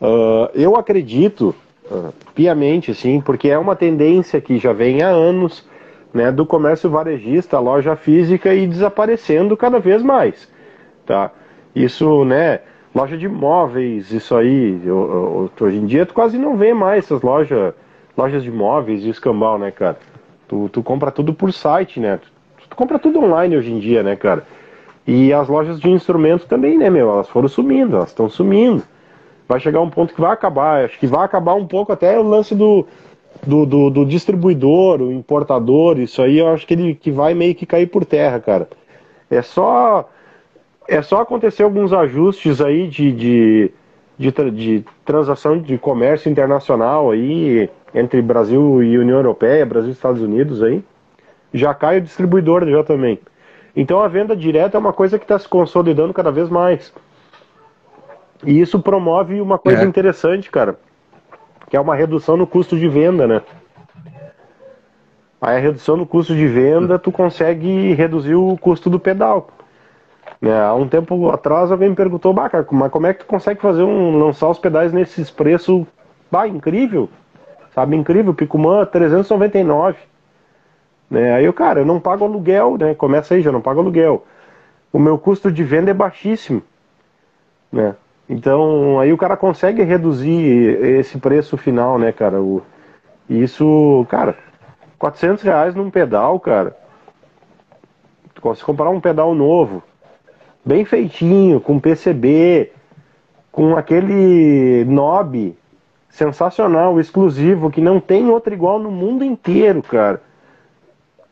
Uh, 0.00 0.48
eu 0.54 0.76
acredito 0.76 1.54
uh, 1.90 2.12
piamente, 2.34 2.90
assim, 2.90 3.20
porque 3.20 3.48
é 3.50 3.58
uma 3.58 3.76
tendência 3.76 4.40
que 4.40 4.58
já 4.58 4.72
vem 4.72 5.02
há 5.02 5.08
anos, 5.08 5.64
né, 6.12 6.32
do 6.32 6.46
comércio 6.46 6.88
varejista, 6.90 7.58
loja 7.58 7.94
física 7.94 8.54
e 8.54 8.66
desaparecendo 8.66 9.56
cada 9.56 9.78
vez 9.78 10.02
mais, 10.02 10.48
tá? 11.06 11.30
Isso, 11.74 12.24
né? 12.24 12.60
Loja 12.94 13.16
de 13.16 13.28
móveis, 13.28 14.10
isso 14.10 14.34
aí. 14.34 14.80
Eu, 14.84 15.50
eu, 15.58 15.66
hoje 15.66 15.76
em 15.76 15.86
dia 15.86 16.06
tu 16.06 16.14
quase 16.14 16.38
não 16.38 16.56
vê 16.56 16.74
mais 16.74 17.04
essas 17.04 17.22
lojas, 17.22 17.74
lojas 18.16 18.42
de 18.42 18.50
móveis 18.50 19.04
e 19.04 19.08
escambau, 19.08 19.58
né, 19.58 19.70
cara? 19.70 19.98
Tu, 20.48 20.68
tu 20.70 20.82
compra 20.82 21.10
tudo 21.10 21.32
por 21.32 21.52
site, 21.52 22.00
né? 22.00 22.18
Tu, 22.18 22.68
tu, 22.68 22.76
compra 22.76 22.98
tudo 22.98 23.20
online 23.20 23.56
hoje 23.56 23.72
em 23.72 23.78
dia, 23.78 24.02
né, 24.02 24.16
cara? 24.16 24.44
E 25.06 25.32
as 25.32 25.48
lojas 25.48 25.80
de 25.80 25.90
instrumento 25.90 26.46
também, 26.46 26.76
né, 26.76 26.90
meu? 26.90 27.10
Elas 27.10 27.28
foram 27.28 27.48
sumindo, 27.48 27.96
elas 27.96 28.10
estão 28.10 28.28
sumindo. 28.28 28.82
Vai 29.48 29.58
chegar 29.58 29.80
um 29.80 29.90
ponto 29.90 30.14
que 30.14 30.20
vai 30.20 30.32
acabar. 30.32 30.84
Acho 30.84 30.98
que 30.98 31.06
vai 31.06 31.24
acabar 31.24 31.54
um 31.54 31.66
pouco 31.66 31.92
até 31.92 32.18
o 32.18 32.22
lance 32.22 32.54
do, 32.54 32.86
do, 33.44 33.66
do, 33.66 33.90
do 33.90 34.06
distribuidor, 34.06 35.00
o 35.00 35.12
importador. 35.12 35.98
Isso 35.98 36.22
aí 36.22 36.38
eu 36.38 36.48
acho 36.48 36.66
que 36.66 36.74
ele 36.74 36.94
que 36.94 37.10
vai 37.10 37.34
meio 37.34 37.54
que 37.54 37.66
cair 37.66 37.86
por 37.86 38.04
terra, 38.04 38.38
cara. 38.38 38.68
É 39.28 39.42
só 39.42 40.08
é 40.88 41.02
só 41.02 41.20
acontecer 41.20 41.62
alguns 41.62 41.92
ajustes 41.92 42.60
aí 42.60 42.88
de, 42.88 43.12
de, 43.12 43.72
de, 44.18 44.50
de, 44.50 44.84
transação 45.04 45.58
de 45.58 45.78
comércio 45.78 46.30
internacional 46.30 47.10
aí 47.10 47.70
entre 47.94 48.20
Brasil 48.22 48.82
e 48.82 48.98
União 48.98 49.18
Europeia, 49.18 49.66
Brasil 49.66 49.90
e 49.90 49.92
Estados 49.92 50.20
Unidos 50.20 50.62
aí. 50.62 50.82
Já 51.52 51.74
cai 51.74 51.98
o 51.98 52.02
distribuidor 52.02 52.68
já 52.68 52.82
também. 52.84 53.18
Então 53.74 54.00
a 54.00 54.08
venda 54.08 54.36
direta 54.36 54.76
é 54.76 54.80
uma 54.80 54.92
coisa 54.92 55.18
que 55.18 55.24
está 55.24 55.38
se 55.38 55.48
consolidando 55.48 56.12
cada 56.12 56.30
vez 56.30 56.48
mais. 56.48 56.92
E 58.44 58.60
isso 58.60 58.80
promove 58.80 59.40
uma 59.40 59.58
coisa 59.58 59.82
é. 59.82 59.84
interessante, 59.84 60.50
cara, 60.50 60.78
que 61.68 61.76
é 61.76 61.80
uma 61.80 61.94
redução 61.94 62.36
no 62.36 62.46
custo 62.46 62.76
de 62.76 62.88
venda, 62.88 63.26
né? 63.26 63.42
Aí 65.40 65.56
a 65.56 65.60
redução 65.60 65.96
no 65.96 66.06
custo 66.06 66.34
de 66.34 66.46
venda, 66.46 66.98
tu 66.98 67.10
consegue 67.10 67.94
reduzir 67.94 68.34
o 68.34 68.56
custo 68.58 68.90
do 68.90 69.00
pedal. 69.00 69.48
Né? 70.40 70.58
Há 70.58 70.74
um 70.74 70.88
tempo 70.88 71.30
atrás 71.30 71.70
alguém 71.70 71.90
me 71.90 71.96
perguntou, 71.96 72.32
bah, 72.32 72.50
mas 72.70 72.90
como 72.90 73.06
é 73.06 73.12
que 73.12 73.20
tu 73.20 73.26
consegue 73.26 73.60
fazer 73.60 73.82
um 73.82 74.18
lançar 74.18 74.48
os 74.48 74.58
pedais 74.58 74.92
nesses 74.92 75.30
preços, 75.30 75.84
bah, 76.30 76.48
incrível, 76.48 77.08
sabe, 77.74 77.96
incrível, 77.96 78.32
Picumã 78.32 78.86
399, 78.86 79.98
né? 81.10 81.34
Aí 81.34 81.44
eu, 81.44 81.52
cara, 81.52 81.80
eu 81.80 81.86
não 81.86 82.00
pago 82.00 82.24
aluguel, 82.24 82.78
né? 82.78 82.94
Começa 82.94 83.34
aí, 83.34 83.42
já 83.42 83.52
não 83.52 83.60
pago 83.60 83.80
aluguel. 83.80 84.24
O 84.92 84.98
meu 84.98 85.18
custo 85.18 85.50
de 85.52 85.62
venda 85.62 85.90
é 85.90 85.94
baixíssimo, 85.94 86.62
né? 87.70 87.94
Então, 88.28 88.98
aí 89.00 89.12
o 89.12 89.18
cara 89.18 89.36
consegue 89.36 89.82
reduzir 89.82 90.80
esse 90.84 91.18
preço 91.18 91.56
final, 91.56 91.98
né, 91.98 92.12
cara? 92.12 92.40
O, 92.40 92.62
isso, 93.28 94.06
cara, 94.08 94.36
400 94.98 95.42
reais 95.42 95.74
num 95.74 95.90
pedal, 95.90 96.38
cara. 96.38 96.76
Se 98.54 98.64
comprar 98.64 98.88
um 98.88 99.00
pedal 99.00 99.34
novo, 99.34 99.82
bem 100.64 100.84
feitinho, 100.84 101.60
com 101.60 101.78
PCB, 101.78 102.72
com 103.50 103.76
aquele 103.76 104.84
knob 104.84 105.56
sensacional, 106.10 107.00
exclusivo, 107.00 107.70
que 107.70 107.80
não 107.80 108.00
tem 108.00 108.28
outro 108.28 108.52
igual 108.52 108.78
no 108.78 108.90
mundo 108.90 109.24
inteiro, 109.24 109.82
cara. 109.82 110.20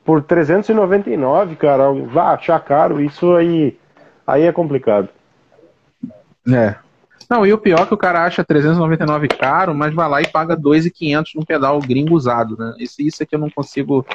Por 0.04 0.22
399, 0.22 1.56
cara, 1.56 1.92
vá 1.92 2.32
achar 2.32 2.58
caro, 2.60 3.00
isso 3.00 3.34
aí, 3.34 3.76
aí 4.26 4.44
é 4.44 4.52
complicado. 4.52 5.08
É. 6.50 6.76
Não, 7.28 7.44
e 7.44 7.52
o 7.52 7.58
pior 7.58 7.80
é 7.80 7.86
que 7.86 7.92
o 7.92 7.98
cara 7.98 8.24
acha 8.24 8.42
399 8.42 9.28
caro, 9.28 9.74
mas 9.74 9.92
vai 9.92 10.08
lá 10.08 10.22
e 10.22 10.26
paga 10.26 10.56
2.500 10.56 11.32
num 11.34 11.42
pedal 11.42 11.78
gringo 11.78 12.14
usado, 12.14 12.56
né? 12.58 12.74
Isso, 12.78 13.02
isso 13.02 13.22
é 13.22 13.26
que 13.26 13.34
eu 13.34 13.38
não 13.38 13.50
consigo 13.50 14.06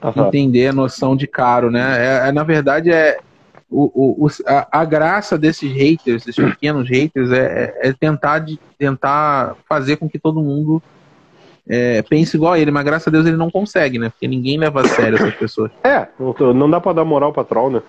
uhum. 0.00 0.26
entender 0.26 0.68
a 0.68 0.72
noção 0.72 1.16
de 1.16 1.26
caro, 1.26 1.68
né? 1.68 1.96
É, 1.98 2.28
é 2.28 2.32
na 2.32 2.44
verdade, 2.44 2.92
é, 2.92 3.18
o, 3.70 4.26
o, 4.26 4.28
a, 4.46 4.80
a, 4.80 4.84
graça 4.84 5.38
desses 5.38 5.72
haters, 5.72 6.24
desses 6.24 6.44
pequenos 6.44 6.88
haters, 6.88 7.30
é, 7.30 7.38
é, 7.82 7.88
é, 7.88 7.92
tentar, 7.92 8.40
de, 8.40 8.58
tentar 8.76 9.54
fazer 9.68 9.96
com 9.96 10.08
que 10.08 10.18
todo 10.18 10.42
mundo 10.42 10.82
é, 11.68 12.02
pense 12.02 12.36
igual 12.36 12.54
a 12.54 12.58
ele, 12.58 12.72
mas 12.72 12.84
graças 12.84 13.06
a 13.06 13.10
Deus 13.10 13.26
ele 13.26 13.36
não 13.36 13.50
consegue, 13.50 13.98
né? 13.98 14.08
Porque 14.08 14.26
ninguém 14.26 14.58
leva 14.58 14.80
a 14.80 14.88
sério 14.88 15.16
essas 15.16 15.34
pessoas. 15.34 15.70
É, 15.84 16.08
não 16.52 16.68
dá 16.68 16.80
pra 16.80 16.92
dar 16.92 17.04
moral 17.04 17.32
pra 17.32 17.44
troll, 17.44 17.70
né? 17.70 17.82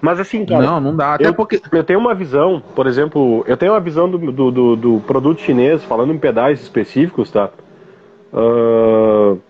Mas 0.00 0.20
assim, 0.20 0.44
cara. 0.44 0.62
Não, 0.62 0.80
não 0.80 0.94
dá. 0.94 1.14
Até 1.14 1.26
eu, 1.26 1.34
porque. 1.34 1.60
Eu 1.72 1.82
tenho 1.82 1.98
uma 1.98 2.14
visão, 2.14 2.62
por 2.74 2.86
exemplo, 2.86 3.44
eu 3.48 3.56
tenho 3.56 3.72
uma 3.72 3.80
visão 3.80 4.08
do, 4.08 4.18
do, 4.30 4.50
do, 4.50 4.76
do 4.76 5.00
produto 5.00 5.40
chinês, 5.40 5.82
falando 5.84 6.12
em 6.12 6.18
pedais 6.18 6.60
específicos, 6.60 7.30
tá? 7.30 7.50
Uh, 8.32 9.40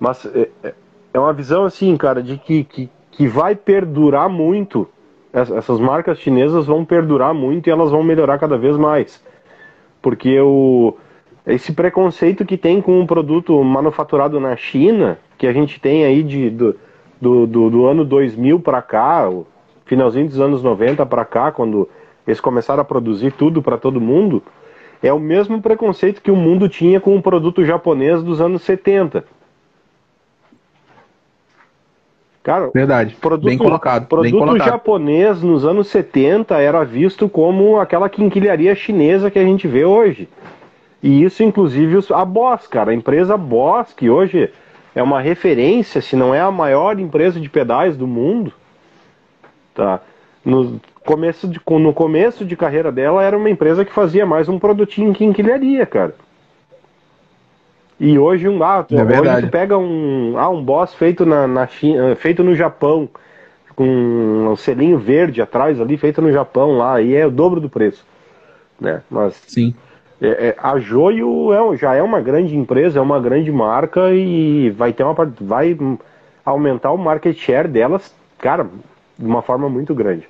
mas 0.00 0.24
é, 0.26 0.48
é, 0.64 0.74
é 1.12 1.18
uma 1.18 1.32
visão 1.32 1.64
assim, 1.64 1.96
cara, 1.96 2.22
de 2.22 2.38
que, 2.38 2.64
que 2.64 2.90
que 3.20 3.28
vai 3.28 3.54
perdurar 3.54 4.30
muito. 4.30 4.88
Essas 5.30 5.78
marcas 5.78 6.18
chinesas 6.20 6.64
vão 6.64 6.86
perdurar 6.86 7.34
muito 7.34 7.66
e 7.66 7.70
elas 7.70 7.90
vão 7.90 8.02
melhorar 8.02 8.38
cada 8.38 8.56
vez 8.56 8.78
mais. 8.78 9.22
Porque 10.00 10.40
o, 10.40 10.96
esse 11.46 11.74
preconceito 11.74 12.46
que 12.46 12.56
tem 12.56 12.80
com 12.80 12.98
um 12.98 13.04
produto 13.04 13.62
manufaturado 13.62 14.40
na 14.40 14.56
China, 14.56 15.18
que 15.36 15.46
a 15.46 15.52
gente 15.52 15.78
tem 15.78 16.06
aí 16.06 16.22
de, 16.22 16.48
do, 16.48 16.74
do, 17.20 17.46
do, 17.46 17.68
do 17.68 17.84
ano 17.84 18.06
2000 18.06 18.58
para 18.60 18.80
cá, 18.80 19.30
finalzinho 19.84 20.26
dos 20.26 20.40
anos 20.40 20.62
90 20.62 21.04
para 21.04 21.26
cá, 21.26 21.52
quando 21.52 21.86
eles 22.26 22.40
começaram 22.40 22.80
a 22.80 22.86
produzir 22.86 23.32
tudo 23.32 23.60
para 23.60 23.76
todo 23.76 24.00
mundo, 24.00 24.42
é 25.02 25.12
o 25.12 25.20
mesmo 25.20 25.60
preconceito 25.60 26.22
que 26.22 26.30
o 26.30 26.36
mundo 26.36 26.70
tinha 26.70 26.98
com 26.98 27.14
o 27.14 27.22
produto 27.22 27.66
japonês 27.66 28.22
dos 28.22 28.40
anos 28.40 28.62
70 28.62 29.26
Cara, 32.42 32.70
verdade. 32.72 33.14
Produto, 33.16 33.46
bem 33.46 33.58
colocado. 33.58 34.06
Produto 34.06 34.30
bem 34.30 34.38
colocado. 34.38 34.66
japonês 34.66 35.42
nos 35.42 35.64
anos 35.64 35.88
70 35.88 36.58
era 36.58 36.84
visto 36.84 37.28
como 37.28 37.78
aquela 37.78 38.08
quinquilharia 38.08 38.74
chinesa 38.74 39.30
que 39.30 39.38
a 39.38 39.44
gente 39.44 39.68
vê 39.68 39.84
hoje. 39.84 40.28
E 41.02 41.22
isso, 41.22 41.42
inclusive, 41.42 41.98
a 42.10 42.24
Boss, 42.24 42.66
cara, 42.66 42.90
a 42.90 42.94
empresa 42.94 43.36
Boss, 43.36 43.92
que 43.92 44.08
hoje 44.08 44.50
é 44.94 45.02
uma 45.02 45.20
referência, 45.20 46.00
se 46.00 46.16
não 46.16 46.34
é 46.34 46.40
a 46.40 46.50
maior 46.50 46.98
empresa 46.98 47.38
de 47.38 47.48
pedais 47.48 47.96
do 47.96 48.06
mundo, 48.06 48.52
tá? 49.74 50.00
No 50.44 50.80
começo 51.04 51.46
de, 51.46 51.60
no 51.68 51.92
começo 51.92 52.44
de 52.44 52.56
carreira 52.56 52.90
dela 52.90 53.22
era 53.22 53.36
uma 53.36 53.50
empresa 53.50 53.84
que 53.84 53.92
fazia 53.92 54.24
mais 54.24 54.48
um 54.48 54.58
produtinho 54.58 55.10
em 55.10 55.12
quinquilharia, 55.12 55.84
cara. 55.86 56.14
E 58.00 58.18
hoje 58.18 58.48
um 58.48 58.62
ah, 58.64 58.86
é 58.90 59.20
hoje 59.20 59.42
tu 59.42 59.50
pega 59.50 59.76
um, 59.76 60.32
ah, 60.38 60.48
um 60.48 60.64
boss 60.64 60.94
feito 60.94 61.26
na, 61.26 61.46
na 61.46 61.66
China, 61.66 62.16
feito 62.16 62.42
no 62.42 62.54
Japão, 62.54 63.06
com 63.76 63.84
um 63.84 64.56
selinho 64.56 64.98
verde 64.98 65.42
atrás 65.42 65.78
ali, 65.78 65.98
feito 65.98 66.22
no 66.22 66.32
Japão 66.32 66.78
lá, 66.78 67.02
e 67.02 67.14
é 67.14 67.26
o 67.26 67.30
dobro 67.30 67.60
do 67.60 67.68
preço. 67.68 68.02
Né? 68.80 69.02
Mas 69.10 69.34
Sim. 69.46 69.74
É, 70.18 70.48
é, 70.48 70.56
a 70.58 70.78
Joio 70.78 71.52
é, 71.52 71.76
já 71.76 71.94
é 71.94 72.02
uma 72.02 72.22
grande 72.22 72.56
empresa, 72.56 72.98
é 72.98 73.02
uma 73.02 73.20
grande 73.20 73.52
marca 73.52 74.12
e 74.14 74.70
vai 74.70 74.94
ter 74.94 75.02
uma 75.02 75.14
vai 75.38 75.76
aumentar 76.42 76.92
o 76.92 76.96
market 76.96 77.36
share 77.36 77.68
delas, 77.68 78.14
cara, 78.38 78.66
de 79.18 79.26
uma 79.26 79.42
forma 79.42 79.68
muito 79.68 79.94
grande. 79.94 80.26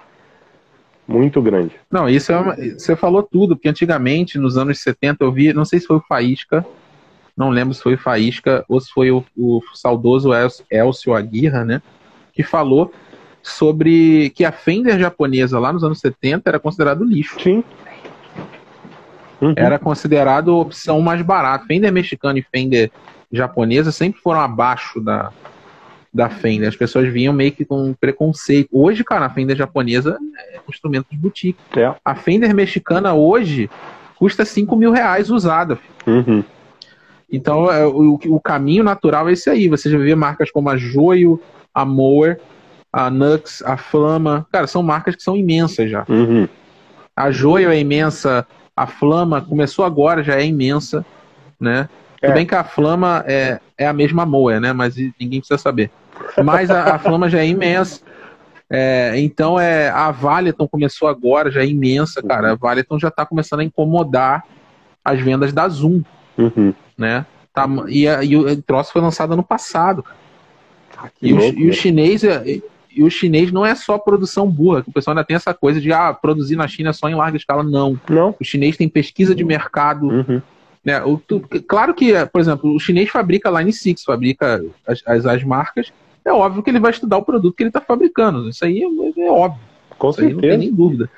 Muito 1.06 1.40
grande. 1.40 1.74
Não, 1.88 2.08
isso 2.08 2.32
é 2.32 2.36
uma, 2.36 2.56
você 2.56 2.96
falou 2.96 3.22
tudo, 3.22 3.54
porque 3.54 3.68
antigamente, 3.68 4.38
nos 4.38 4.56
anos 4.56 4.80
70, 4.80 5.24
eu 5.24 5.32
vi, 5.32 5.52
não 5.52 5.64
sei 5.64 5.78
se 5.78 5.86
foi 5.86 5.96
o 5.96 6.04
Faísca, 6.08 6.64
não 7.40 7.48
lembro 7.48 7.72
se 7.72 7.82
foi 7.82 7.96
Faísca 7.96 8.62
ou 8.68 8.78
se 8.78 8.92
foi 8.92 9.10
o, 9.10 9.24
o 9.34 9.62
saudoso 9.74 10.30
Elcio 10.70 11.14
Aguirra, 11.14 11.64
né? 11.64 11.80
Que 12.34 12.42
falou 12.42 12.92
sobre 13.42 14.28
que 14.36 14.44
a 14.44 14.52
Fender 14.52 14.98
japonesa 14.98 15.58
lá 15.58 15.72
nos 15.72 15.82
anos 15.82 16.00
70 16.00 16.50
era 16.50 16.60
considerado 16.60 17.02
lixo. 17.02 17.40
Sim. 17.40 17.64
uhum. 19.40 19.54
era 19.56 19.78
considerado 19.78 20.50
a 20.50 20.58
opção 20.58 21.00
mais 21.00 21.22
barata. 21.22 21.64
Fender 21.64 21.90
mexicano 21.90 22.38
e 22.38 22.42
Fender 22.42 22.92
japonesa 23.32 23.90
sempre 23.90 24.20
foram 24.20 24.40
abaixo 24.40 25.00
da, 25.00 25.32
da 26.12 26.28
Fender. 26.28 26.68
As 26.68 26.76
pessoas 26.76 27.10
vinham 27.10 27.32
meio 27.32 27.52
que 27.52 27.64
com 27.64 27.94
preconceito. 27.94 28.68
Hoje, 28.70 29.02
cara, 29.02 29.24
a 29.24 29.30
Fender 29.30 29.56
japonesa 29.56 30.18
é 30.52 30.58
um 30.58 30.70
instrumento 30.70 31.06
de 31.10 31.16
boutique. 31.16 31.58
É. 31.74 31.94
A 32.04 32.14
Fender 32.14 32.54
mexicana 32.54 33.14
hoje 33.14 33.70
custa 34.16 34.44
5 34.44 34.76
mil 34.76 34.92
reais 34.92 35.30
usada. 35.30 35.78
Uhum. 36.06 36.44
Então, 37.32 37.70
é, 37.70 37.86
o, 37.86 38.18
o, 38.26 38.40
caminho 38.40 38.82
natural 38.82 39.28
é 39.28 39.32
esse 39.32 39.48
aí. 39.48 39.68
Você 39.68 39.88
já 39.88 39.98
vê 39.98 40.14
marcas 40.14 40.50
como 40.50 40.68
a 40.68 40.76
Joio, 40.76 41.40
a 41.72 41.84
Mower, 41.84 42.40
a 42.92 43.08
Nux, 43.08 43.62
a 43.64 43.76
Flama. 43.76 44.46
Cara, 44.52 44.66
são 44.66 44.82
marcas 44.82 45.14
que 45.14 45.22
são 45.22 45.36
imensas 45.36 45.90
já. 45.90 46.04
Uhum. 46.08 46.48
A 47.14 47.30
Joio 47.30 47.70
é 47.70 47.78
imensa, 47.78 48.46
a 48.76 48.86
Flama 48.86 49.40
começou 49.40 49.84
agora, 49.84 50.22
já 50.22 50.36
é 50.36 50.44
imensa, 50.44 51.04
né? 51.58 51.88
É. 52.20 52.26
Tudo 52.26 52.34
bem 52.34 52.46
que 52.46 52.54
a 52.54 52.64
Flama 52.64 53.24
é, 53.26 53.60
é 53.78 53.86
a 53.86 53.92
mesma 53.92 54.26
Moer, 54.26 54.60
né? 54.60 54.72
Mas 54.72 54.96
ninguém 54.96 55.40
precisa 55.40 55.58
saber. 55.58 55.90
Mas 56.44 56.70
a, 56.70 56.96
a 56.96 56.98
Flama 56.98 57.28
já 57.28 57.38
é 57.38 57.46
imensa. 57.46 58.00
É, 58.72 59.14
então 59.16 59.58
é 59.58 59.88
a 59.90 60.12
Valiton 60.12 60.68
começou 60.68 61.08
agora, 61.08 61.50
já 61.50 61.60
é 61.60 61.66
imensa, 61.66 62.22
cara. 62.22 62.52
A 62.52 62.54
Valiton 62.54 62.98
já 62.98 63.08
está 63.08 63.26
começando 63.26 63.60
a 63.60 63.64
incomodar 63.64 64.44
as 65.04 65.20
vendas 65.20 65.52
da 65.52 65.68
Zoom, 65.68 66.02
uhum. 66.36 66.74
né? 66.96 67.26
Tá, 67.52 67.66
e, 67.88 68.06
a, 68.06 68.22
e, 68.22 68.36
o 68.36 68.62
troço 68.62 68.92
foi 68.92 69.02
lançado 69.02 69.32
ano 69.32 69.42
passado. 69.42 70.04
Ah, 70.96 71.08
e, 71.20 71.32
louco, 71.32 71.58
o, 71.58 71.62
e, 71.62 71.68
o, 71.68 71.72
chinês 71.72 72.22
é, 72.22 72.62
e 72.94 73.02
o 73.02 73.10
chinês 73.10 73.52
não 73.52 73.64
é 73.64 73.74
só 73.74 73.98
produção 73.98 74.48
burra, 74.48 74.82
que 74.82 74.90
o 74.90 74.92
pessoal 74.92 75.16
ainda 75.16 75.24
tem 75.24 75.36
essa 75.36 75.54
coisa 75.54 75.80
de 75.80 75.92
ah, 75.92 76.12
produzir 76.12 76.56
na 76.56 76.66
China 76.66 76.92
só 76.92 77.08
em 77.08 77.14
larga 77.14 77.36
escala. 77.36 77.62
Não. 77.62 77.98
Não. 78.08 78.34
O 78.40 78.44
chinês 78.44 78.76
tem 78.76 78.88
pesquisa 78.88 79.34
de 79.34 79.44
mercado. 79.44 80.08
Uhum. 80.08 80.42
Né? 80.84 81.02
O, 81.04 81.18
tu, 81.18 81.40
claro 81.66 81.94
que, 81.94 82.12
por 82.26 82.40
exemplo, 82.40 82.74
o 82.74 82.80
chinês 82.80 83.08
fabrica 83.08 83.50
Line 83.50 83.72
6, 83.72 84.02
fabrica 84.02 84.62
as, 84.86 85.02
as, 85.06 85.26
as, 85.26 85.44
marcas. 85.44 85.92
É 86.24 86.32
óbvio 86.32 86.62
que 86.62 86.70
ele 86.70 86.80
vai 86.80 86.90
estudar 86.90 87.18
o 87.18 87.24
produto 87.24 87.54
que 87.54 87.62
ele 87.62 87.70
está 87.70 87.80
fabricando. 87.80 88.48
Isso 88.48 88.64
aí 88.64 88.82
é, 88.82 89.22
é 89.22 89.30
óbvio. 89.30 89.60
Com 89.98 90.10
Isso 90.10 90.18
certeza. 90.18 90.40
não 90.40 90.48
tem 90.48 90.58
nem 90.58 90.74
dúvida. 90.74 91.08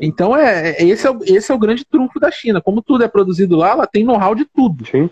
Então, 0.00 0.36
é, 0.36 0.70
é, 0.70 0.84
esse, 0.84 1.06
é, 1.06 1.12
esse 1.26 1.50
é 1.50 1.54
o 1.54 1.58
grande 1.58 1.84
trunfo 1.84 2.20
da 2.20 2.30
China. 2.30 2.60
Como 2.60 2.82
tudo 2.82 3.04
é 3.04 3.08
produzido 3.08 3.56
lá, 3.56 3.70
ela 3.70 3.86
tem 3.86 4.04
know-how 4.04 4.34
de 4.34 4.44
tudo. 4.44 4.86
Sim. 4.86 5.08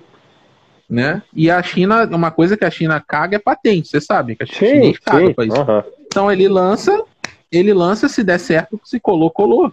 Né? 0.89 1.23
E 1.35 1.51
a 1.51 1.63
China, 1.63 2.05
uma 2.05 2.31
coisa 2.31 2.57
que 2.57 2.65
a 2.65 2.71
China 2.71 3.01
caga 3.01 3.37
é 3.37 3.39
patente, 3.39 3.89
você 3.89 4.01
sabe, 4.01 4.37
que 4.37 4.43
a 4.43 4.47
China 4.47 4.93
caga 5.03 5.27
sim. 5.27 5.49
isso. 5.49 5.61
Uhum. 5.61 5.83
Então 6.07 6.31
ele 6.31 6.47
lança, 6.47 7.03
ele 7.51 7.73
lança, 7.73 8.07
se 8.07 8.23
der 8.23 8.39
certo, 8.39 8.79
se 8.85 9.01
colou, 9.01 9.31
colou. 9.31 9.73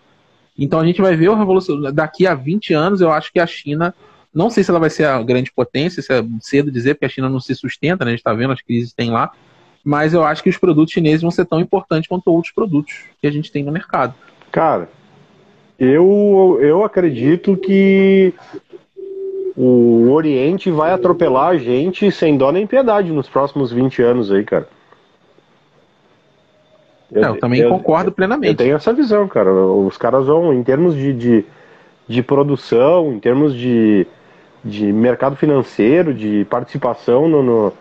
Então 0.58 0.80
a 0.80 0.86
gente 0.86 1.02
vai 1.02 1.16
ver 1.16 1.30
a 1.30 1.36
revolução. 1.36 1.82
Daqui 1.94 2.26
a 2.26 2.34
20 2.34 2.74
anos, 2.74 3.02
eu 3.02 3.12
acho 3.12 3.32
que 3.32 3.40
a 3.40 3.46
China 3.46 3.94
não 4.34 4.50
sei 4.50 4.64
se 4.64 4.72
ela 4.72 4.80
vai 4.80 4.90
ser 4.90 5.06
a 5.06 5.22
grande 5.22 5.52
potência, 5.52 6.00
isso 6.00 6.14
é 6.14 6.24
cedo 6.40 6.72
dizer, 6.72 6.94
porque 6.94 7.06
a 7.06 7.10
China 7.10 7.30
não 7.30 7.40
se 7.40 7.54
sustenta, 7.54 8.06
né? 8.06 8.12
A 8.12 8.14
gente 8.14 8.22
está 8.22 8.34
vendo 8.34 8.54
as 8.54 8.62
crises 8.62 8.92
que 8.92 8.96
tem 8.96 9.12
lá. 9.12 9.32
Mas 9.84 10.14
eu 10.14 10.24
acho 10.24 10.42
que 10.42 10.50
os 10.50 10.58
produtos 10.58 10.94
chineses 10.94 11.22
vão 11.22 11.32
ser 11.32 11.46
tão 11.46 11.60
importantes 11.60 12.08
quanto 12.08 12.32
outros 12.32 12.54
produtos 12.54 12.94
que 13.20 13.28
a 13.28 13.32
gente 13.32 13.52
tem 13.52 13.64
no 13.64 13.72
mercado. 13.72 14.14
Cara, 14.52 14.90
eu, 15.84 16.60
eu 16.62 16.84
acredito 16.84 17.58
que 17.58 18.32
o 19.58 20.12
Oriente 20.12 20.70
vai 20.70 20.92
atropelar 20.92 21.48
a 21.48 21.58
gente 21.58 22.12
sem 22.12 22.38
dó 22.38 22.52
nem 22.52 22.68
piedade 22.68 23.12
nos 23.12 23.28
próximos 23.28 23.72
20 23.72 24.00
anos 24.04 24.32
aí, 24.32 24.44
cara. 24.44 24.70
Eu, 27.12 27.24
é, 27.24 27.28
eu 27.30 27.40
também 27.40 27.62
eu, 27.62 27.70
concordo 27.70 28.12
plenamente. 28.12 28.52
Eu 28.52 28.56
tenho 28.56 28.76
essa 28.76 28.94
visão, 28.94 29.28
cara. 29.28 29.52
Os 29.52 29.98
caras 29.98 30.28
vão, 30.28 30.54
em 30.54 30.62
termos 30.62 30.94
de, 30.94 31.14
de, 31.14 31.46
de 32.08 32.22
produção, 32.22 33.12
em 33.12 33.20
termos 33.20 33.56
de, 33.56 34.06
de 34.64 34.94
mercado 34.94 35.36
financeiro, 35.36 36.14
de 36.14 36.46
participação 36.46 37.28
no, 37.28 37.42
no, 37.42 37.74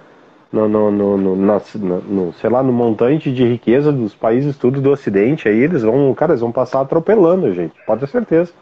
no, 0.53 0.69
no, 0.69 0.91
no, 0.91 1.17
no, 1.17 1.37
na, 1.37 1.61
no, 1.75 2.33
sei 2.35 2.51
lá, 2.51 2.63
no 2.63 2.73
montante 2.73 3.33
de 3.33 3.45
riqueza 3.45 3.93
dos 3.93 4.15
países 4.15 4.57
tudo 4.57 4.81
do 4.81 4.91
Ocidente, 4.91 5.49
aí 5.49 5.59
eles 5.59 5.83
vão, 5.83 6.13
cara, 6.15 6.33
eles 6.33 6.41
vão 6.41 6.51
passar 6.51 6.81
atropelando 6.81 7.47
a 7.47 7.53
gente, 7.53 7.75
pode 7.87 8.01
ter 8.01 8.09
certeza. 8.09 8.53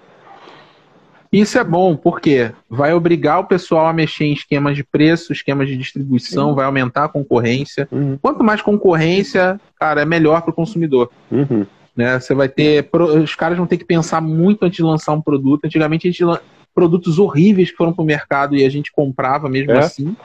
Isso 1.31 1.59
é 1.59 1.65
bom, 1.65 1.95
porque 1.95 2.51
vai 2.71 2.95
obrigar 2.95 3.41
o 3.41 3.45
pessoal 3.45 3.87
a 3.87 3.93
mexer 3.93 4.25
em 4.25 4.33
esquemas 4.33 4.75
de 4.75 4.83
preço, 4.83 5.33
esquemas 5.33 5.69
de 5.69 5.77
distribuição, 5.77 6.55
vai 6.55 6.65
aumentar 6.65 7.05
a 7.05 7.09
concorrência. 7.09 7.87
Uhum. 7.93 8.19
Quanto 8.21 8.43
mais 8.43 8.63
concorrência, 8.63 9.61
cara, 9.79 10.01
é 10.01 10.05
melhor 10.07 10.41
para 10.41 10.51
o 10.51 10.55
consumidor. 10.55 11.11
Uhum. 11.31 11.67
Né? 11.95 12.19
Você 12.19 12.35
vai 12.35 12.49
ter. 12.49 12.89
Os 13.23 13.35
caras 13.35 13.59
vão 13.59 13.67
ter 13.67 13.77
que 13.77 13.85
pensar 13.85 14.23
muito 14.23 14.65
antes 14.65 14.79
de 14.79 14.83
lançar 14.83 15.13
um 15.13 15.21
produto. 15.21 15.67
Antigamente 15.67 16.09
a 16.09 16.11
gente 16.11 16.25
produtos 16.75 17.19
horríveis 17.19 17.73
que 17.73 17.77
foram 17.77 17.93
para 17.93 18.03
o 18.03 18.07
mercado 18.07 18.55
e 18.55 18.65
a 18.65 18.71
gente 18.71 18.93
comprava 18.93 19.49
mesmo 19.49 19.73
é. 19.73 19.79
assim, 19.81 20.17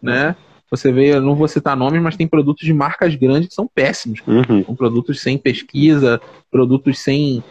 né? 0.00 0.36
Você 0.70 0.92
vê, 0.92 1.14
eu 1.14 1.20
não 1.20 1.34
vou 1.34 1.48
citar 1.48 1.76
nomes, 1.76 2.00
mas 2.00 2.16
tem 2.16 2.28
produtos 2.28 2.64
de 2.64 2.72
marcas 2.72 3.14
grandes 3.16 3.48
que 3.48 3.54
são 3.54 3.66
péssimos. 3.66 4.22
Uhum. 4.26 4.64
São 4.64 4.74
produtos 4.74 5.20
sem 5.20 5.36
pesquisa, 5.36 6.20
produtos 6.50 7.00
sem, 7.00 7.42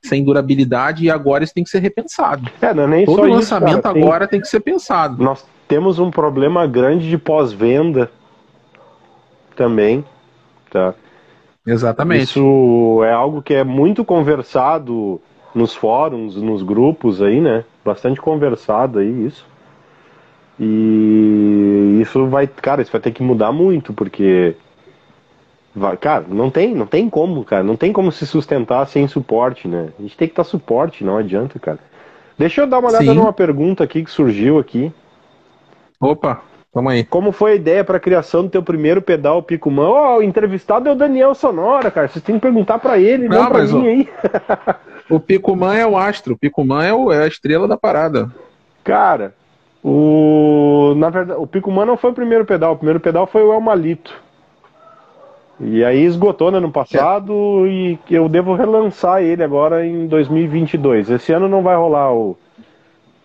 sem 0.00 0.22
durabilidade 0.22 1.04
e 1.04 1.10
agora 1.10 1.42
isso 1.42 1.52
tem 1.52 1.64
que 1.64 1.70
ser 1.70 1.80
repensado. 1.80 2.48
É, 2.60 2.72
não 2.72 2.84
é 2.84 2.86
nem 2.86 3.04
Todo 3.04 3.16
só 3.16 3.22
lançamento 3.22 3.72
isso, 3.72 3.82
cara, 3.82 3.98
agora 3.98 4.28
tem... 4.28 4.38
tem 4.38 4.40
que 4.42 4.48
ser 4.48 4.60
pensado. 4.60 5.22
Nós 5.22 5.44
temos 5.66 5.98
um 5.98 6.10
problema 6.10 6.66
grande 6.68 7.08
de 7.08 7.18
pós-venda 7.18 8.10
também, 9.56 10.04
tá? 10.70 10.94
Exatamente. 11.66 12.22
Isso 12.22 13.00
é 13.04 13.12
algo 13.12 13.42
que 13.42 13.54
é 13.54 13.64
muito 13.64 14.04
conversado 14.04 15.20
nos 15.52 15.74
fóruns, 15.74 16.36
nos 16.36 16.62
grupos 16.62 17.20
aí, 17.20 17.40
né? 17.40 17.64
Bastante 17.84 18.20
conversado 18.20 19.00
aí 19.00 19.26
isso. 19.26 19.44
E 20.60 22.00
isso 22.02 22.26
vai, 22.26 22.46
cara, 22.46 22.82
isso 22.82 22.90
vai 22.90 23.00
ter 23.00 23.12
que 23.12 23.22
mudar 23.22 23.52
muito, 23.52 23.92
porque 23.92 24.56
vai, 25.74 25.96
cara, 25.96 26.24
não 26.28 26.50
tem, 26.50 26.74
não 26.74 26.86
tem 26.86 27.08
como, 27.08 27.44
cara, 27.44 27.62
não 27.62 27.76
tem 27.76 27.92
como 27.92 28.10
se 28.10 28.26
sustentar 28.26 28.86
sem 28.86 29.06
suporte, 29.06 29.68
né? 29.68 29.90
A 29.98 30.02
gente 30.02 30.16
tem 30.16 30.28
que 30.28 30.34
dar 30.34 30.44
suporte, 30.44 31.04
não 31.04 31.16
adianta, 31.16 31.58
cara. 31.58 31.78
Deixa 32.36 32.60
eu 32.60 32.66
dar 32.66 32.78
uma 32.78 32.88
olhada 32.88 33.04
Sim. 33.04 33.14
numa 33.14 33.32
pergunta 33.32 33.84
aqui 33.84 34.04
que 34.04 34.10
surgiu 34.10 34.58
aqui. 34.58 34.92
Opa, 36.00 36.42
tamo 36.72 36.88
aí. 36.88 37.04
Como 37.04 37.32
foi 37.32 37.52
a 37.52 37.56
ideia 37.56 37.84
para 37.84 37.96
a 37.96 38.00
criação 38.00 38.44
do 38.44 38.50
teu 38.50 38.62
primeiro 38.62 39.02
pedal 39.02 39.42
Picumã? 39.42 39.88
Ó, 39.88 40.14
oh, 40.14 40.18
o 40.18 40.22
entrevistado 40.22 40.88
é 40.88 40.92
o 40.92 40.96
Daniel 40.96 41.34
Sonora, 41.34 41.90
cara. 41.90 42.06
Vocês 42.06 42.24
têm 42.24 42.36
que 42.36 42.40
perguntar 42.40 42.78
para 42.78 42.98
ele, 42.98 43.28
não, 43.28 43.42
não 43.42 43.50
pra 43.50 43.64
mim 43.64 43.88
aí. 43.88 44.08
o 45.10 45.18
Picumã 45.20 45.74
é 45.74 45.86
o 45.86 45.96
astro, 45.96 46.34
o 46.34 46.38
Picumã 46.38 46.84
é, 46.84 46.92
o, 46.92 47.12
é 47.12 47.24
a 47.24 47.26
estrela 47.26 47.66
da 47.66 47.76
parada. 47.76 48.30
Cara, 48.84 49.34
o, 49.90 50.94
na 50.96 51.08
verdade, 51.08 51.40
o 51.40 51.46
Picumã 51.46 51.86
não 51.86 51.96
foi 51.96 52.10
o 52.10 52.14
primeiro 52.14 52.44
pedal, 52.44 52.74
o 52.74 52.76
primeiro 52.76 53.00
pedal 53.00 53.26
foi 53.26 53.42
o 53.42 53.54
Elmalito. 53.54 54.12
E 55.58 55.82
aí 55.82 56.04
esgotou 56.04 56.50
no 56.50 56.58
ano 56.58 56.70
passado 56.70 57.32
é. 57.64 57.68
e 57.68 57.98
eu 58.10 58.28
devo 58.28 58.54
relançar 58.54 59.22
ele 59.22 59.42
agora 59.42 59.86
em 59.86 60.06
2022. 60.06 61.08
Esse 61.08 61.32
ano 61.32 61.48
não 61.48 61.62
vai 61.62 61.74
rolar 61.74 62.12
o. 62.12 62.36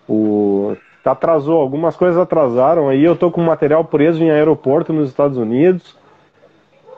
o 0.08 0.74
atrasou, 1.04 1.60
algumas 1.60 1.96
coisas 1.96 2.16
atrasaram 2.16 2.88
aí. 2.88 3.04
Eu 3.04 3.14
tô 3.14 3.30
com 3.30 3.42
material 3.42 3.84
preso 3.84 4.24
em 4.24 4.30
aeroporto 4.30 4.90
nos 4.90 5.10
Estados 5.10 5.36
Unidos. 5.36 5.94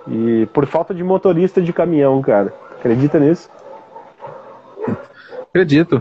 E 0.07 0.47
por 0.55 0.65
falta 0.67 0.95
de 0.95 1.03
motorista 1.03 1.61
de 1.61 1.73
caminhão, 1.73 2.23
cara. 2.23 2.55
Acredita 2.79 3.19
nisso? 3.19 3.51
Acredito. 5.49 6.01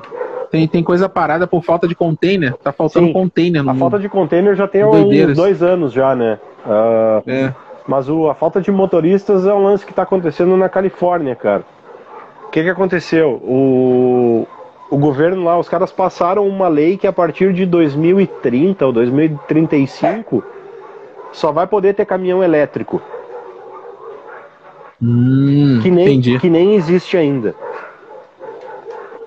Tem, 0.55 0.67
tem 0.67 0.83
coisa 0.83 1.09
parada 1.09 1.45
por 1.45 1.61
falta 1.61 1.87
de 1.87 1.93
container. 1.93 2.53
Tá 2.55 2.71
faltando 2.71 3.07
Sim, 3.07 3.13
container 3.13 3.61
no 3.61 3.71
A 3.71 3.75
falta 3.75 3.99
de 3.99 4.07
container 4.07 4.55
já 4.55 4.67
tem 4.67 4.85
uns 4.85 5.35
dois 5.35 5.61
anos 5.61 5.91
já, 5.91 6.15
né? 6.15 6.39
Uh, 6.65 7.29
é. 7.29 7.53
Mas 7.85 8.09
o, 8.09 8.29
a 8.29 8.35
falta 8.35 8.61
de 8.61 8.71
motoristas 8.71 9.45
é 9.45 9.53
um 9.53 9.63
lance 9.63 9.85
que 9.85 9.91
está 9.91 10.03
acontecendo 10.03 10.55
na 10.55 10.69
Califórnia, 10.69 11.35
cara. 11.35 11.63
O 12.47 12.49
que, 12.49 12.63
que 12.63 12.69
aconteceu? 12.69 13.33
O, 13.43 14.47
o 14.89 14.97
governo 14.97 15.43
lá, 15.43 15.59
os 15.59 15.67
caras 15.67 15.91
passaram 15.91 16.47
uma 16.47 16.69
lei 16.69 16.97
que 16.97 17.05
a 17.05 17.13
partir 17.13 17.51
de 17.53 17.65
2030 17.65 18.85
ou 18.85 18.93
2035 18.93 20.43
só 21.33 21.51
vai 21.51 21.67
poder 21.67 21.93
ter 21.93 22.05
caminhão 22.05 22.41
elétrico. 22.41 23.01
Hum, 25.03 25.79
que, 25.83 25.91
nem, 25.91 26.21
que 26.21 26.49
nem 26.49 26.75
existe 26.75 27.17
ainda. 27.17 27.53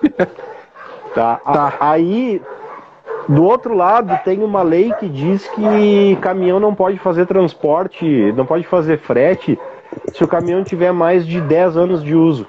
Tá? 1.19 1.35
tá. 1.35 1.73
Aí, 1.81 2.41
do 3.27 3.43
outro 3.43 3.75
lado, 3.75 4.17
tem 4.23 4.41
uma 4.41 4.61
lei 4.61 4.93
que 4.93 5.09
diz 5.09 5.45
que 5.49 6.17
caminhão 6.21 6.61
não 6.61 6.73
pode 6.73 6.97
fazer 6.97 7.25
transporte, 7.25 8.31
não 8.31 8.45
pode 8.45 8.65
fazer 8.65 8.99
frete 8.99 9.59
se 10.13 10.23
o 10.23 10.27
caminhão 10.29 10.63
tiver 10.63 10.93
mais 10.93 11.27
de 11.27 11.41
10 11.41 11.75
anos 11.75 12.01
de 12.01 12.15
uso. 12.15 12.47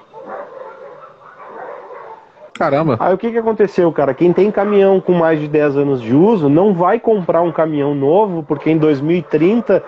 Caramba. 2.53 2.95
Aí 2.97 3.13
o 3.13 3.17
que, 3.17 3.29
que 3.29 3.37
aconteceu, 3.37 3.91
cara? 3.91 4.13
Quem 4.13 4.31
tem 4.31 4.49
caminhão 4.49 5.01
com 5.01 5.11
mais 5.11 5.37
de 5.41 5.49
10 5.49 5.75
anos 5.75 6.01
de 6.01 6.15
uso 6.15 6.47
não 6.47 6.73
vai 6.73 6.97
comprar 6.97 7.41
um 7.41 7.51
caminhão 7.51 7.93
novo, 7.93 8.41
porque 8.41 8.69
em 8.69 8.77
2030 8.77 9.83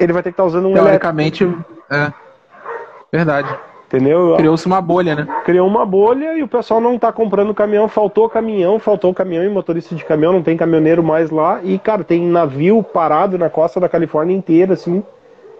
ele 0.00 0.12
vai 0.12 0.22
ter 0.22 0.30
que 0.30 0.34
estar 0.34 0.44
usando 0.44 0.66
um 0.66 0.72
Teoricamente, 0.72 1.44
elétrico. 1.44 1.72
é. 1.90 2.12
Verdade. 3.12 3.54
Entendeu? 3.90 4.36
Criou-se 4.36 4.64
uma 4.66 4.80
bolha, 4.80 5.16
né? 5.16 5.26
Criou 5.44 5.66
uma 5.66 5.84
bolha 5.84 6.38
e 6.38 6.44
o 6.44 6.48
pessoal 6.48 6.80
não 6.80 6.96
tá 6.96 7.12
comprando 7.12 7.52
caminhão, 7.52 7.88
faltou 7.88 8.28
caminhão, 8.28 8.78
faltou 8.78 9.12
caminhão 9.12 9.42
e 9.42 9.48
motorista 9.48 9.96
de 9.96 10.04
caminhão, 10.04 10.32
não 10.32 10.44
tem 10.44 10.56
caminhoneiro 10.56 11.02
mais 11.02 11.28
lá. 11.28 11.58
E, 11.64 11.76
cara, 11.76 12.04
tem 12.04 12.24
navio 12.24 12.84
parado 12.84 13.36
na 13.36 13.50
costa 13.50 13.80
da 13.80 13.88
Califórnia 13.88 14.36
inteira, 14.36 14.74
assim, 14.74 15.02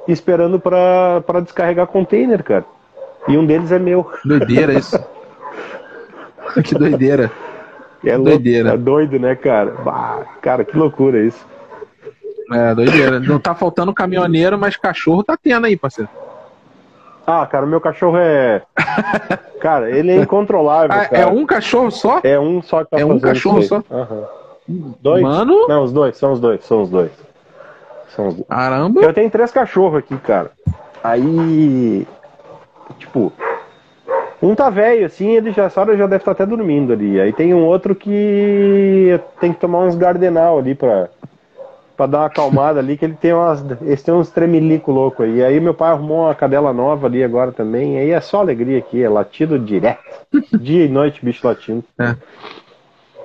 esperando 0.06 0.60
para 0.60 1.40
descarregar 1.42 1.88
container, 1.88 2.44
cara. 2.44 2.64
E 3.26 3.36
um 3.36 3.44
deles 3.44 3.72
é 3.72 3.80
meu. 3.80 4.08
Doideira 4.24 4.74
isso. 4.74 4.96
que 6.62 6.76
doideira. 6.76 7.32
É 8.04 8.16
doideira. 8.16 8.68
Louco, 8.68 8.80
é 8.80 8.84
doido, 8.84 9.18
né, 9.18 9.34
cara? 9.34 9.72
Bah, 9.84 10.24
cara, 10.40 10.64
que 10.64 10.76
loucura 10.76 11.20
isso. 11.20 11.44
É, 12.52 12.72
doideira. 12.76 13.18
Não 13.18 13.40
tá 13.40 13.56
faltando 13.56 13.92
caminhoneiro, 13.92 14.56
mas 14.56 14.76
cachorro 14.76 15.24
tá 15.24 15.36
tendo 15.36 15.66
aí, 15.66 15.76
parceiro. 15.76 16.08
Ah, 17.30 17.46
cara, 17.46 17.64
o 17.64 17.68
meu 17.68 17.80
cachorro 17.80 18.16
é. 18.18 18.62
cara, 19.60 19.90
ele 19.90 20.10
é 20.10 20.16
incontrolável. 20.16 20.90
Ah, 20.92 21.08
é 21.12 21.26
um 21.26 21.46
cachorro 21.46 21.90
só? 21.90 22.20
É 22.24 22.38
um 22.38 22.60
só 22.60 22.82
que 22.82 22.90
tá 22.90 23.00
É 23.00 23.04
um 23.04 23.20
cachorro 23.20 23.62
só? 23.62 23.82
Uhum. 23.88 24.24
Dois? 25.00 25.22
Mano? 25.22 25.68
Não, 25.68 25.84
os 25.84 25.92
dois, 25.92 26.16
são 26.16 26.32
os 26.32 26.40
dois, 26.40 26.64
são 26.64 26.82
os 26.82 26.90
dois. 26.90 27.12
São 28.14 28.28
os 28.28 28.34
dois. 28.34 28.48
Caramba! 28.48 29.00
Eu 29.00 29.14
tenho 29.14 29.30
três 29.30 29.50
cachorros 29.52 29.98
aqui, 29.98 30.16
cara. 30.18 30.50
Aí. 31.02 32.06
Tipo. 32.98 33.32
Um 34.42 34.54
tá 34.54 34.70
velho, 34.70 35.04
assim, 35.04 35.36
ele 35.36 35.52
já 35.52 35.68
sabe, 35.68 35.96
já 35.98 36.06
deve 36.06 36.22
estar 36.22 36.34
tá 36.34 36.44
até 36.44 36.46
dormindo 36.46 36.94
ali. 36.94 37.20
Aí 37.20 37.30
tem 37.30 37.52
um 37.52 37.64
outro 37.64 37.94
que 37.94 39.20
tem 39.38 39.52
que 39.52 39.60
tomar 39.60 39.80
uns 39.80 39.94
gardenal 39.94 40.58
ali 40.58 40.74
pra 40.74 41.08
pra 42.00 42.06
dar 42.06 42.18
uma 42.20 42.26
acalmada 42.26 42.80
ali, 42.80 42.96
que 42.96 43.04
ele 43.04 43.14
tem 43.14 43.34
umas. 43.34 43.62
Eles 43.82 44.02
têm 44.02 44.14
uns 44.14 44.30
tremelico 44.30 44.90
louco 44.90 45.22
aí. 45.22 45.44
Aí 45.44 45.60
meu 45.60 45.74
pai 45.74 45.90
arrumou 45.90 46.24
uma 46.24 46.34
cadela 46.34 46.72
nova 46.72 47.06
ali 47.06 47.22
agora 47.22 47.52
também. 47.52 47.98
Aí 47.98 48.10
é 48.10 48.20
só 48.22 48.40
alegria 48.40 48.78
aqui, 48.78 49.02
é 49.02 49.08
latido 49.08 49.58
direto. 49.58 50.00
Dia 50.58 50.86
e 50.86 50.88
noite, 50.88 51.22
bicho 51.22 51.46
latindo. 51.46 51.84
É. 51.98 52.16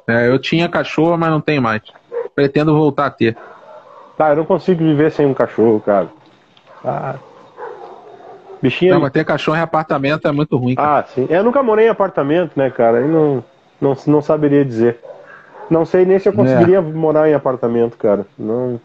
é. 0.08 0.28
eu 0.28 0.38
tinha 0.38 0.68
cachorro, 0.68 1.18
mas 1.18 1.30
não 1.30 1.40
tenho 1.40 1.62
mais. 1.62 1.82
Pretendo 2.36 2.76
voltar 2.76 3.06
a 3.06 3.10
ter. 3.10 3.38
Tá, 4.18 4.32
eu 4.32 4.36
não 4.36 4.46
consigo 4.46 4.84
viver 4.84 5.10
sem 5.10 5.26
um 5.26 5.34
cachorro, 5.34 5.80
cara. 5.80 6.10
Ah. 6.84 7.16
Bichinho. 8.62 8.96
Não, 8.96 9.02
mas 9.02 9.12
ter 9.14 9.24
cachorro 9.24 9.58
em 9.58 9.62
apartamento 9.62 10.28
é 10.28 10.34
muito 10.34 10.58
ruim. 10.58 10.76
Cara. 10.76 11.00
Ah, 11.00 11.04
sim. 11.04 11.28
Eu 11.30 11.46
nunca 11.46 11.64
morei 11.64 11.86
em 11.86 11.90
apartamento, 11.90 12.52
né, 12.58 12.70
cara? 12.70 12.98
Aí 12.98 13.08
não, 13.08 13.42
não, 13.80 13.96
não 14.06 14.22
saberia 14.22 14.66
dizer. 14.66 15.00
Não 15.70 15.86
sei 15.86 16.06
nem 16.06 16.20
se 16.20 16.28
eu 16.28 16.34
é. 16.34 16.36
conseguiria 16.36 16.78
é. 16.78 16.82
morar 16.82 17.30
em 17.30 17.34
apartamento, 17.34 17.98
cara. 17.98 18.26
Não. 18.38 18.80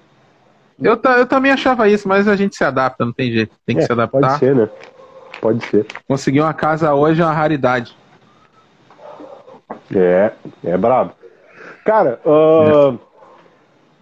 Eu, 0.81 0.99
eu 1.19 1.27
também 1.27 1.53
achava 1.53 1.89
isso, 1.89 2.09
mas 2.09 2.27
a 2.27 2.35
gente 2.35 2.57
se 2.57 2.65
adapta, 2.65 3.05
não 3.05 3.13
tem 3.13 3.31
jeito. 3.31 3.55
Tem 3.67 3.77
que 3.77 3.83
é, 3.83 3.87
se 3.87 3.93
adaptar. 3.93 4.21
Pode 4.21 4.39
ser, 4.39 4.55
né? 4.55 4.69
Pode 5.41 5.65
ser. 5.67 5.87
Conseguir 6.09 6.41
uma 6.41 6.55
casa 6.55 6.95
hoje 6.95 7.21
é 7.21 7.25
uma 7.25 7.35
raridade. 7.35 7.95
É, 9.95 10.33
é 10.65 10.77
brabo. 10.77 11.13
Cara, 11.85 12.21
uh, 12.25 12.95
é. 12.95 12.99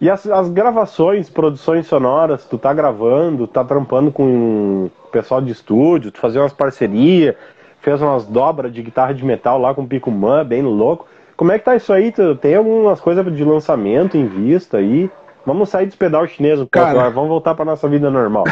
e 0.01 0.09
as, 0.09 0.25
as, 0.27 0.49
gravações, 0.49 1.29
produções 1.29 1.87
sonoras, 1.87 2.45
tu 2.45 2.57
tá 2.57 2.73
gravando, 2.73 3.47
tá 3.47 3.63
trampando 3.63 4.11
com 4.11 4.85
o 4.85 4.91
pessoal 5.11 5.41
de 5.41 5.51
estúdio, 5.51 6.11
tu 6.11 6.19
fazia 6.19 6.41
umas 6.41 6.53
parcerias, 6.53 7.35
fez 7.81 8.01
umas 8.01 8.25
dobras 8.25 8.73
de 8.73 8.81
guitarra 8.81 9.13
de 9.13 9.23
metal 9.23 9.59
lá 9.59 9.73
com 9.73 9.83
o 9.83 9.87
Picumã, 9.87 10.45
bem 10.45 10.61
louco. 10.61 11.07
Como 11.39 11.53
é 11.53 11.57
que 11.57 11.63
tá 11.63 11.73
isso 11.73 11.93
aí? 11.93 12.13
Tem 12.41 12.53
algumas 12.53 12.99
coisas 12.99 13.25
de 13.33 13.45
lançamento 13.45 14.17
em 14.17 14.27
vista 14.27 14.75
aí? 14.75 15.09
Vamos 15.45 15.69
sair 15.69 15.85
dos 15.85 15.95
pedal 15.95 16.27
chinês, 16.27 16.59
cara. 16.69 16.89
Agora, 16.89 17.09
vamos 17.09 17.29
voltar 17.29 17.55
para 17.55 17.63
nossa 17.63 17.87
vida 17.87 18.11
normal. 18.11 18.43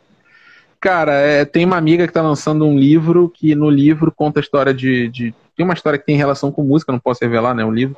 cara, 0.78 1.14
é, 1.14 1.46
tem 1.46 1.64
uma 1.64 1.78
amiga 1.78 2.06
que 2.06 2.12
tá 2.12 2.20
lançando 2.20 2.66
um 2.66 2.78
livro 2.78 3.32
que 3.34 3.54
no 3.54 3.70
livro 3.70 4.12
conta 4.14 4.40
a 4.40 4.42
história 4.42 4.74
de, 4.74 5.08
de, 5.08 5.34
Tem 5.56 5.64
uma 5.64 5.72
história 5.72 5.98
que 5.98 6.04
tem 6.04 6.18
relação 6.18 6.52
com 6.52 6.62
música, 6.62 6.92
não 6.92 6.98
posso 6.98 7.24
revelar, 7.24 7.54
né? 7.54 7.64
O 7.64 7.70
livro. 7.70 7.96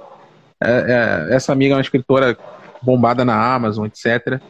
É, 0.62 1.26
é, 1.30 1.34
essa 1.34 1.50
amiga 1.50 1.74
é 1.74 1.76
uma 1.78 1.82
escritora 1.82 2.38
bombada 2.80 3.24
na 3.24 3.52
Amazon, 3.52 3.86
etc. 3.86 4.40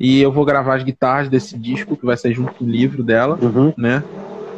E 0.00 0.20
eu 0.20 0.32
vou 0.32 0.44
gravar 0.44 0.74
as 0.74 0.82
guitarras 0.82 1.28
desse 1.28 1.56
disco 1.56 1.96
que 1.96 2.04
vai 2.04 2.16
sair 2.16 2.34
junto 2.34 2.54
com 2.54 2.64
o 2.64 2.68
livro 2.68 3.04
dela, 3.04 3.38
uhum. 3.40 3.72
né? 3.76 4.02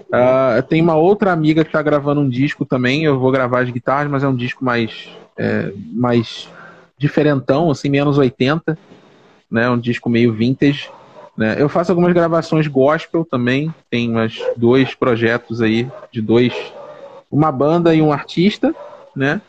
Uh, 0.09 0.63
tem 0.63 0.81
uma 0.81 0.95
outra 0.95 1.33
amiga 1.33 1.63
que 1.63 1.69
está 1.69 1.83
gravando 1.83 2.21
um 2.21 2.29
disco 2.29 2.65
também. 2.65 3.05
Eu 3.05 3.19
vou 3.19 3.31
gravar 3.31 3.61
as 3.61 3.71
guitarras, 3.71 4.11
mas 4.11 4.25
é 4.25 4.29
um 4.29 4.35
disco 4.35 4.65
mais, 4.65 5.09
é, 5.37 5.73
mais 5.93 6.49
diferentão, 6.97 7.71
assim, 7.71 7.91
menos 7.91 8.17
80, 8.17 8.79
né? 9.51 9.69
Um 9.69 9.79
disco 9.79 10.09
meio 10.09 10.33
vintage. 10.33 10.91
Né? 11.37 11.57
Eu 11.59 11.69
faço 11.69 11.93
algumas 11.93 12.13
gravações 12.13 12.67
gospel 12.67 13.25
também. 13.25 13.73
Tem 13.91 14.11
umas 14.11 14.41
dois 14.57 14.95
projetos 14.95 15.61
aí 15.61 15.87
de 16.11 16.23
dois, 16.23 16.55
uma 17.31 17.53
banda 17.53 17.95
e 17.95 18.01
um 18.01 18.13
artista, 18.13 18.75
né? 19.15 19.41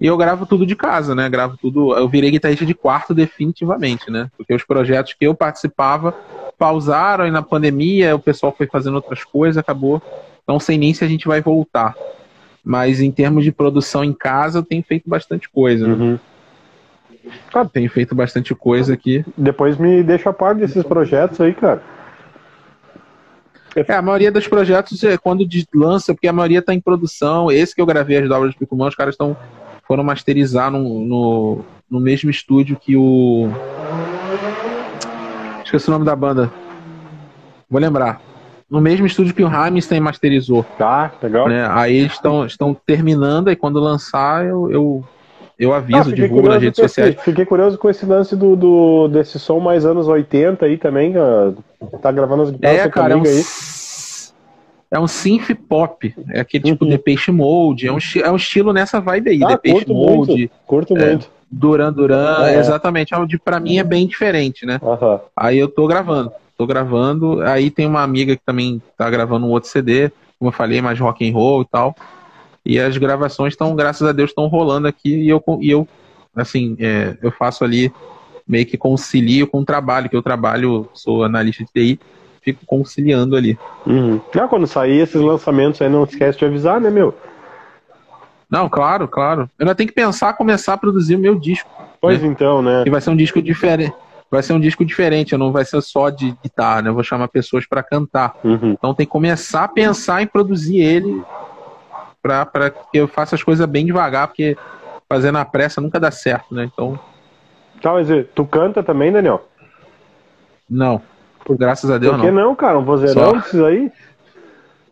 E 0.00 0.06
eu 0.06 0.16
gravo 0.16 0.46
tudo 0.46 0.64
de 0.64 0.76
casa, 0.76 1.14
né? 1.14 1.28
Gravo 1.28 1.56
tudo. 1.56 1.96
Eu 1.96 2.08
virei 2.08 2.30
guitarrista 2.30 2.66
de 2.66 2.74
quarto 2.74 3.14
definitivamente, 3.14 4.10
né? 4.10 4.30
Porque 4.36 4.54
os 4.54 4.62
projetos 4.62 5.12
que 5.12 5.26
eu 5.26 5.34
participava 5.34 6.14
pausaram 6.58 7.26
e 7.26 7.30
na 7.30 7.42
pandemia 7.42 8.14
o 8.14 8.18
pessoal 8.18 8.54
foi 8.56 8.66
fazendo 8.66 8.96
outras 8.96 9.24
coisas, 9.24 9.56
acabou. 9.56 10.02
Não 10.46 10.58
sei 10.58 10.76
nem 10.76 10.92
se 10.92 11.04
a 11.04 11.08
gente 11.08 11.28
vai 11.28 11.40
voltar. 11.40 11.94
Mas 12.64 13.00
em 13.00 13.10
termos 13.10 13.44
de 13.44 13.52
produção 13.52 14.02
em 14.02 14.12
casa, 14.12 14.58
eu 14.58 14.62
tenho 14.62 14.82
feito 14.82 15.08
bastante 15.08 15.48
coisa. 15.48 15.86
Né? 15.86 15.94
Uhum. 15.94 16.18
Claro, 17.50 17.68
tenho 17.68 17.88
feito 17.90 18.14
bastante 18.14 18.54
coisa 18.54 18.92
aqui. 18.94 19.24
Depois 19.36 19.76
me 19.76 20.02
deixa 20.02 20.30
a 20.30 20.32
par 20.32 20.54
desses 20.54 20.82
projetos 20.82 21.40
aí, 21.40 21.54
cara. 21.54 21.82
É, 23.76 23.94
a 23.94 24.02
maioria 24.02 24.32
dos 24.32 24.48
projetos 24.48 25.02
é 25.04 25.16
quando 25.16 25.46
lança, 25.74 26.12
porque 26.12 26.26
a 26.26 26.32
maioria 26.32 26.58
está 26.58 26.74
em 26.74 26.80
produção. 26.80 27.50
Esse 27.50 27.74
que 27.74 27.80
eu 27.80 27.86
gravei 27.86 28.18
as 28.18 28.28
dobras 28.28 28.52
de 28.52 28.58
Picumã, 28.58 28.88
os 28.88 28.94
caras 28.94 29.14
estão 29.14 29.36
foram 29.86 30.04
masterizar 30.04 30.70
no, 30.70 31.06
no, 31.06 31.64
no 31.90 31.98
mesmo 31.98 32.28
estúdio 32.28 32.78
que 32.78 32.94
o 32.94 33.50
Esqueci 35.68 35.86
o 35.88 35.92
nome 35.92 36.06
da 36.06 36.16
banda. 36.16 36.50
Vou 37.68 37.78
lembrar. 37.78 38.22
No 38.70 38.80
mesmo 38.80 39.06
estúdio 39.06 39.34
que 39.34 39.44
o 39.44 39.48
Rammstein 39.48 40.00
masterizou. 40.00 40.64
Tá, 40.78 41.12
legal. 41.22 41.46
Né? 41.46 41.68
Aí 41.70 41.94
eles 41.98 42.12
estão, 42.12 42.46
estão 42.46 42.72
terminando, 42.72 43.50
e 43.50 43.56
quando 43.56 43.78
lançar, 43.78 44.46
eu, 44.46 44.72
eu, 44.72 45.04
eu 45.58 45.74
aviso, 45.74 46.10
ah, 46.10 46.14
divulgo 46.14 46.48
nas 46.48 46.62
redes 46.62 46.80
sociais. 46.80 47.14
Esse, 47.14 47.22
fiquei 47.22 47.44
curioso 47.44 47.76
com 47.76 47.90
esse 47.90 48.06
lance 48.06 48.34
do, 48.34 48.56
do, 48.56 49.08
desse 49.08 49.38
som 49.38 49.60
mais 49.60 49.84
anos 49.84 50.08
80 50.08 50.64
aí 50.64 50.78
também. 50.78 51.12
Tá 52.00 52.10
gravando 52.12 52.44
as 52.44 52.50
guitarras 52.50 52.78
é, 52.78 52.88
cara, 52.88 53.12
é 53.12 53.16
um, 53.18 53.22
aí. 53.22 53.42
É 54.90 54.98
um 54.98 55.06
synth 55.06 55.54
pop. 55.68 56.14
É 56.30 56.40
aquele 56.40 56.64
tipo 56.64 56.86
uhum. 56.86 56.90
Depeche 56.90 57.30
Mode. 57.30 57.86
É 57.86 57.92
um, 57.92 57.98
é 58.24 58.30
um 58.30 58.36
estilo 58.36 58.72
nessa 58.72 59.02
vibe 59.02 59.32
aí. 59.32 59.44
Ah, 59.44 59.58
curto 59.58 59.92
Mode. 59.92 60.30
Muito, 60.30 60.50
curto 60.66 60.96
é, 60.96 61.10
muito. 61.10 61.30
Duran 61.50 61.92
Duran, 61.92 62.46
é. 62.46 62.58
exatamente, 62.58 63.14
onde 63.14 63.38
para 63.38 63.58
mim 63.58 63.78
é 63.78 63.84
bem 63.84 64.06
diferente, 64.06 64.66
né? 64.66 64.78
Uhum. 64.82 65.18
Aí 65.36 65.58
eu 65.58 65.68
tô 65.68 65.86
gravando, 65.86 66.32
tô 66.56 66.66
gravando, 66.66 67.42
aí 67.42 67.70
tem 67.70 67.86
uma 67.86 68.02
amiga 68.02 68.36
que 68.36 68.42
também 68.44 68.82
tá 68.96 69.08
gravando 69.08 69.46
um 69.46 69.50
outro 69.50 69.70
CD, 69.70 70.10
como 70.38 70.48
eu 70.48 70.52
falei, 70.52 70.82
mais 70.82 70.98
rock 71.00 71.28
and 71.28 71.32
roll 71.32 71.62
e 71.62 71.66
tal. 71.66 71.96
E 72.64 72.78
as 72.78 72.96
gravações 72.98 73.54
estão, 73.54 73.74
graças 73.74 74.06
a 74.06 74.12
Deus, 74.12 74.30
estão 74.30 74.46
rolando 74.46 74.86
aqui 74.86 75.22
e 75.22 75.28
eu, 75.28 75.42
e 75.60 75.70
eu 75.70 75.88
assim, 76.36 76.76
é, 76.78 77.16
eu 77.22 77.30
faço 77.30 77.64
ali 77.64 77.90
meio 78.46 78.66
que 78.66 78.76
concilio 78.76 79.46
com 79.46 79.60
o 79.60 79.64
trabalho, 79.64 80.08
que 80.08 80.16
eu 80.16 80.22
trabalho, 80.22 80.88
sou 80.92 81.24
analista 81.24 81.64
de 81.64 81.70
TI, 81.72 82.00
fico 82.40 82.64
conciliando 82.66 83.36
ali. 83.36 83.58
Uhum. 83.86 84.20
Ah, 84.34 84.48
quando 84.48 84.66
sair 84.66 85.00
esses 85.00 85.20
lançamentos 85.20 85.82
aí, 85.82 85.88
não 85.88 86.04
esquece 86.04 86.38
de 86.38 86.44
avisar, 86.44 86.80
né, 86.80 86.90
meu? 86.90 87.14
Não, 88.50 88.68
claro, 88.68 89.06
claro. 89.06 89.42
Eu 89.58 89.64
ainda 89.64 89.74
tenho 89.74 89.88
que 89.88 89.94
pensar 89.94 90.32
começar 90.34 90.74
a 90.74 90.78
produzir 90.78 91.16
o 91.16 91.18
meu 91.18 91.38
disco. 91.38 91.68
Pois 92.00 92.22
né? 92.22 92.28
então, 92.28 92.62
né? 92.62 92.84
E 92.86 92.90
vai 92.90 93.00
ser 93.00 93.10
um 93.10 93.16
disco 93.16 93.42
diferente. 93.42 93.94
Vai 94.30 94.42
ser 94.42 94.52
um 94.52 94.60
disco 94.60 94.84
diferente, 94.84 95.36
não 95.36 95.52
vai 95.52 95.64
ser 95.64 95.80
só 95.80 96.10
de 96.10 96.36
guitarra, 96.42 96.82
né? 96.82 96.90
Eu 96.90 96.94
vou 96.94 97.02
chamar 97.02 97.28
pessoas 97.28 97.66
para 97.66 97.82
cantar. 97.82 98.34
Uhum. 98.44 98.72
Então 98.72 98.94
tem 98.94 99.06
que 99.06 99.12
começar 99.12 99.64
a 99.64 99.68
pensar 99.68 100.22
em 100.22 100.26
produzir 100.26 100.80
ele 100.80 101.22
para 102.22 102.70
que 102.70 102.98
eu 102.98 103.08
faça 103.08 103.34
as 103.34 103.42
coisas 103.42 103.64
bem 103.66 103.86
devagar, 103.86 104.28
porque 104.28 104.56
fazer 105.08 105.32
na 105.32 105.44
pressa 105.44 105.80
nunca 105.80 105.98
dá 105.98 106.10
certo, 106.10 106.54
né? 106.54 106.68
Então. 106.70 106.98
Tá, 107.80 107.92
mas 107.92 108.08
tu 108.34 108.44
canta 108.44 108.82
também, 108.82 109.10
Daniel? 109.10 109.46
Não. 110.68 111.00
Por 111.44 111.56
graças 111.56 111.90
a 111.90 111.96
Deus, 111.96 112.16
Por 112.16 112.24
que 112.26 112.30
não, 112.30 112.54
cara? 112.54 112.78
Um 112.78 112.84
vozeirão 112.84 113.32
desses 113.32 113.60
aí? 113.60 113.90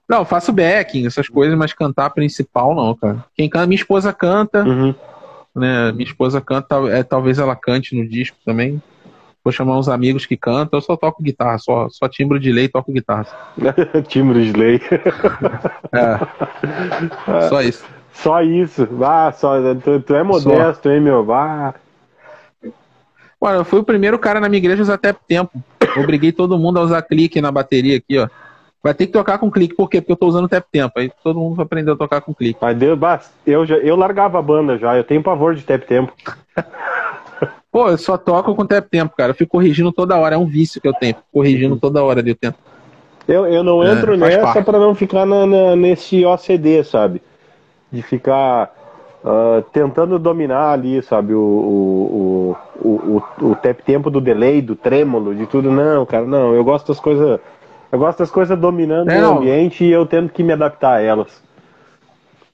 Não, 0.08 0.24
faço 0.24 0.52
backing, 0.52 1.06
essas 1.06 1.28
coisas, 1.28 1.56
mas 1.58 1.72
cantar 1.72 2.10
principal 2.10 2.74
não, 2.74 2.94
cara. 2.94 3.24
Quem 3.34 3.48
canta, 3.48 3.66
minha 3.66 3.78
esposa 3.78 4.12
canta, 4.12 4.62
uhum. 4.62 4.94
né? 5.54 5.90
Minha 5.92 6.06
esposa 6.06 6.40
canta, 6.40 6.76
é, 6.90 7.02
talvez 7.02 7.38
ela 7.38 7.56
cante 7.56 7.96
no 7.96 8.08
disco 8.08 8.36
também. 8.44 8.80
Vou 9.42 9.52
chamar 9.52 9.78
uns 9.78 9.88
amigos 9.88 10.26
que 10.26 10.36
cantam, 10.36 10.78
eu 10.78 10.82
só 10.82 10.96
toco 10.96 11.22
guitarra, 11.22 11.58
só, 11.58 11.88
só 11.88 12.08
timbre 12.08 12.38
de 12.38 12.52
lei 12.52 12.68
toco 12.68 12.92
guitarra. 12.92 13.26
timbre 14.08 14.50
de 14.50 14.58
lei. 14.58 14.80
é. 15.92 17.48
Só 17.48 17.62
isso. 17.62 17.84
Só 18.12 18.42
isso. 18.42 18.88
Ah, 19.04 19.32
só, 19.32 19.54
tu, 19.74 20.00
tu 20.00 20.14
é 20.14 20.22
modesto, 20.22 20.88
só. 20.88 20.94
hein, 20.94 21.00
meu? 21.00 21.24
Vá. 21.24 21.74
Olha, 23.40 23.56
eu 23.56 23.64
fui 23.64 23.80
o 23.80 23.84
primeiro 23.84 24.18
cara 24.18 24.40
na 24.40 24.48
minha 24.48 24.58
igreja 24.58 24.82
a 24.82 24.84
usar 24.84 24.98
tap 24.98 25.18
tempo. 25.28 25.62
Obriguei 25.96 26.32
todo 26.32 26.58
mundo 26.58 26.78
a 26.78 26.82
usar 26.82 27.02
clique 27.02 27.40
na 27.40 27.52
bateria 27.52 27.98
aqui, 27.98 28.18
ó. 28.18 28.28
Vai 28.82 28.94
ter 28.94 29.06
que 29.06 29.12
tocar 29.12 29.38
com 29.38 29.50
clique, 29.50 29.74
por 29.74 29.90
quê? 29.90 30.00
Porque 30.00 30.12
eu 30.12 30.16
tô 30.16 30.26
usando 30.26 30.44
o 30.44 30.48
tap 30.48 30.64
tempo. 30.70 30.92
Aí 30.96 31.10
todo 31.22 31.40
mundo 31.40 31.60
aprendeu 31.60 31.94
a 31.94 31.96
tocar 31.96 32.20
com 32.20 32.34
clique. 32.34 32.58
Mas 32.62 32.76
Deus, 32.76 32.98
eu, 33.46 33.66
já, 33.66 33.76
eu 33.76 33.96
largava 33.96 34.38
a 34.38 34.42
banda 34.42 34.78
já, 34.78 34.96
eu 34.96 35.04
tenho 35.04 35.22
pavor 35.22 35.54
de 35.54 35.62
tap 35.62 35.82
tempo. 35.84 36.12
Pô, 37.70 37.88
eu 37.90 37.98
só 37.98 38.16
toco 38.16 38.54
com 38.54 38.64
tap 38.64 38.88
tempo, 38.88 39.14
cara. 39.16 39.32
Eu 39.32 39.34
fico 39.34 39.52
corrigindo 39.52 39.92
toda 39.92 40.16
hora, 40.16 40.34
é 40.34 40.38
um 40.38 40.46
vício 40.46 40.80
que 40.80 40.88
eu 40.88 40.94
tenho. 40.94 41.16
Corrigindo 41.32 41.76
toda 41.76 42.02
hora 42.02 42.22
de 42.22 42.34
tempo. 42.34 42.56
Eu, 43.28 43.44
eu 43.46 43.62
não 43.62 43.82
é, 43.82 43.92
entro 43.92 44.14
é, 44.14 44.16
nessa 44.16 44.62
para 44.62 44.78
não 44.78 44.94
ficar 44.94 45.26
na, 45.26 45.46
na, 45.46 45.76
nesse 45.76 46.24
OCD, 46.24 46.84
sabe? 46.84 47.20
De 47.90 48.00
ficar 48.02 48.72
uh, 49.24 49.62
tentando 49.72 50.18
dominar 50.18 50.72
ali, 50.72 51.02
sabe, 51.02 51.34
o, 51.34 51.40
o, 51.40 52.56
o, 52.80 53.22
o, 53.42 53.46
o 53.50 53.54
tap 53.56 53.80
tempo 53.82 54.10
do 54.10 54.20
delay, 54.20 54.62
do 54.62 54.76
trêmulo, 54.76 55.34
de 55.34 55.46
tudo. 55.46 55.70
Não, 55.70 56.06
cara, 56.06 56.24
não. 56.24 56.54
Eu 56.54 56.64
gosto 56.64 56.88
das 56.88 57.00
coisas. 57.00 57.40
Eu 57.90 57.98
gosto 57.98 58.18
das 58.18 58.30
coisas 58.30 58.58
dominando 58.58 59.10
é, 59.10 59.26
o 59.26 59.38
ambiente 59.38 59.84
e 59.84 59.90
eu 59.90 60.04
tento 60.04 60.32
que 60.32 60.42
me 60.42 60.52
adaptar 60.52 60.96
a 60.96 61.00
elas. 61.00 61.42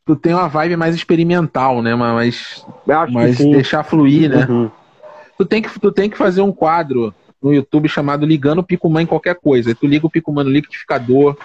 Tu 0.04 0.16
tem 0.16 0.34
uma 0.34 0.48
vibe 0.48 0.76
mais 0.76 0.94
experimental, 0.94 1.80
né? 1.80 1.94
Mas, 1.94 2.66
mas 3.10 3.38
deixar 3.38 3.82
fluir, 3.84 4.28
né? 4.28 4.46
Uhum. 4.48 4.70
Tu, 5.38 5.44
tem 5.44 5.62
que, 5.62 5.80
tu 5.80 5.92
tem 5.92 6.10
que 6.10 6.18
fazer 6.18 6.42
um 6.42 6.52
quadro 6.52 7.14
no 7.42 7.52
YouTube 7.52 7.88
chamado 7.88 8.26
Ligando 8.26 8.58
o 8.58 8.64
Picumã 8.64 9.02
em 9.02 9.06
qualquer 9.06 9.36
coisa. 9.36 9.70
Aí 9.70 9.74
tu 9.74 9.86
liga 9.86 10.06
o 10.06 10.10
Picumã 10.10 10.42
no 10.44 10.50
liquidificador, 10.50 11.36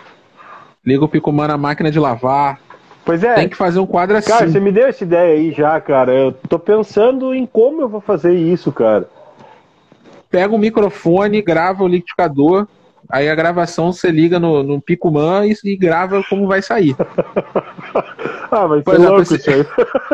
liga 0.85 1.05
o 1.05 1.07
Picumã 1.07 1.47
na 1.47 1.57
máquina 1.57 1.91
de 1.91 1.99
lavar, 1.99 2.59
Pois 3.07 3.23
é. 3.23 3.35
Tem 3.35 3.47
que 3.47 3.55
fazer 3.55 3.79
um 3.79 3.85
quadro 3.85 4.17
assim. 4.17 4.29
Cara, 4.29 4.49
você 4.49 4.59
me 4.59 4.69
deu 4.69 4.85
essa 4.85 5.01
ideia 5.01 5.33
aí 5.33 5.53
já, 5.53 5.79
cara. 5.79 6.13
Eu 6.13 6.33
tô 6.33 6.59
pensando 6.59 7.33
em 7.33 7.45
como 7.45 7.81
eu 7.81 7.87
vou 7.87 8.01
fazer 8.01 8.33
isso, 8.33 8.69
cara. 8.69 9.07
Pega 10.29 10.53
o 10.53 10.57
microfone, 10.57 11.41
grava 11.41 11.85
o 11.85 11.87
liquidificador, 11.87 12.67
aí 13.09 13.29
a 13.29 13.35
gravação 13.35 13.91
você 13.91 14.11
liga 14.11 14.39
no, 14.39 14.63
no 14.63 14.81
Picumã 14.81 15.45
e, 15.45 15.55
e 15.63 15.75
grava 15.75 16.23
como 16.29 16.47
vai 16.47 16.61
sair. 16.61 16.95
ah, 18.51 18.67
mas 18.67 18.83
ser 18.83 18.97
louco 18.97 19.21
esse, 19.21 19.49
aí. 19.49 19.65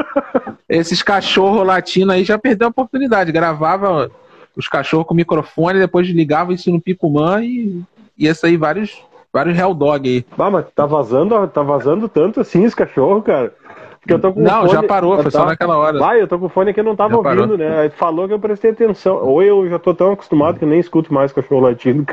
esses 0.69 1.01
cachorros 1.01 1.65
latinos 1.65 2.15
aí 2.15 2.23
já 2.23 2.37
perdeu 2.37 2.67
a 2.67 2.71
oportunidade. 2.71 3.31
Gravava 3.31 4.11
os 4.55 4.67
cachorros 4.67 5.07
com 5.07 5.13
microfone, 5.13 5.79
depois 5.79 6.07
ligava 6.07 6.53
isso 6.53 6.71
no 6.71 6.81
Picumã 6.81 7.43
e 7.43 7.81
ia 8.17 8.35
sair 8.35 8.57
vários 8.57 9.03
vários 9.33 9.57
Hell 9.57 9.77
aí. 10.03 10.25
Ah, 10.37 10.51
mas 10.51 10.65
tá 10.75 10.85
vazando, 10.85 11.47
tá 11.47 11.63
vazando 11.63 12.07
tanto 12.07 12.39
assim 12.39 12.63
esse 12.63 12.75
cachorro, 12.75 13.21
cara. 13.21 13.51
Porque 13.99 14.13
eu 14.13 14.19
tô 14.19 14.33
com 14.33 14.41
não, 14.41 14.61
fone... 14.61 14.71
já 14.73 14.83
parou, 14.83 15.15
foi 15.15 15.31
tá... 15.31 15.39
só 15.39 15.45
naquela 15.45 15.77
hora. 15.77 15.97
Vai, 15.97 16.21
eu 16.21 16.27
tô 16.27 16.37
com 16.37 16.47
o 16.47 16.49
fone 16.49 16.73
que 16.73 16.79
eu 16.81 16.83
não 16.83 16.95
tava 16.95 17.13
já 17.13 17.17
ouvindo, 17.17 17.57
parou. 17.57 17.57
né? 17.57 17.89
Falou 17.91 18.27
que 18.27 18.33
eu 18.33 18.39
prestei 18.39 18.71
atenção. 18.71 19.15
Ou 19.23 19.41
eu 19.41 19.67
já 19.69 19.79
tô 19.79 19.93
tão 19.93 20.11
acostumado 20.11 20.59
que 20.59 20.65
eu 20.65 20.69
nem 20.69 20.79
escuto 20.79 21.13
mais 21.13 21.31
cachorro 21.31 21.61
latindo. 21.61 22.05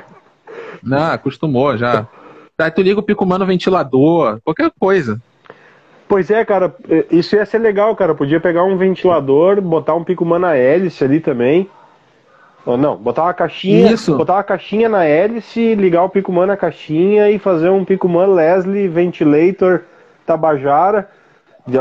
Não, 0.83 1.13
acostumou 1.13 1.77
já. 1.77 2.07
Aí 2.59 2.71
tu 2.71 2.83
liga 2.83 3.01
o 3.01 3.03
Picumã 3.03 3.39
no 3.39 3.47
ventilador, 3.47 4.41
qualquer 4.45 4.71
coisa. 4.79 5.21
Pois 6.09 6.31
é, 6.31 6.45
cara, 6.45 6.75
isso 7.11 7.37
ia 7.37 7.47
ser 7.47 7.59
legal, 7.59 7.95
cara. 7.97 8.15
Podia 8.15 8.41
pegar 8.41 8.65
um 8.65 8.77
ventilador, 8.77 9.61
botar 9.61 9.95
um 9.95 10.05
Picumã 10.05 10.39
na 10.39 10.55
hélice 10.57 11.05
ali 11.05 11.21
também 11.21 11.71
não, 12.67 12.97
botar 12.97 13.25
uma 13.25 13.35
caixinha, 13.35 13.93
Isso. 13.93 14.17
botar 14.17 14.35
uma 14.35 14.43
caixinha 14.43 14.89
na 14.89 15.05
hélice, 15.05 15.75
ligar 15.75 16.05
o 16.05 16.11
Picuman 16.11 16.47
na 16.47 16.57
caixinha 16.57 17.31
e 17.31 17.39
fazer 17.39 17.71
um 17.71 17.85
Picuman 17.85 18.27
Leslie 18.27 18.89
Ventilator 18.89 19.83
Tabajara. 20.27 21.09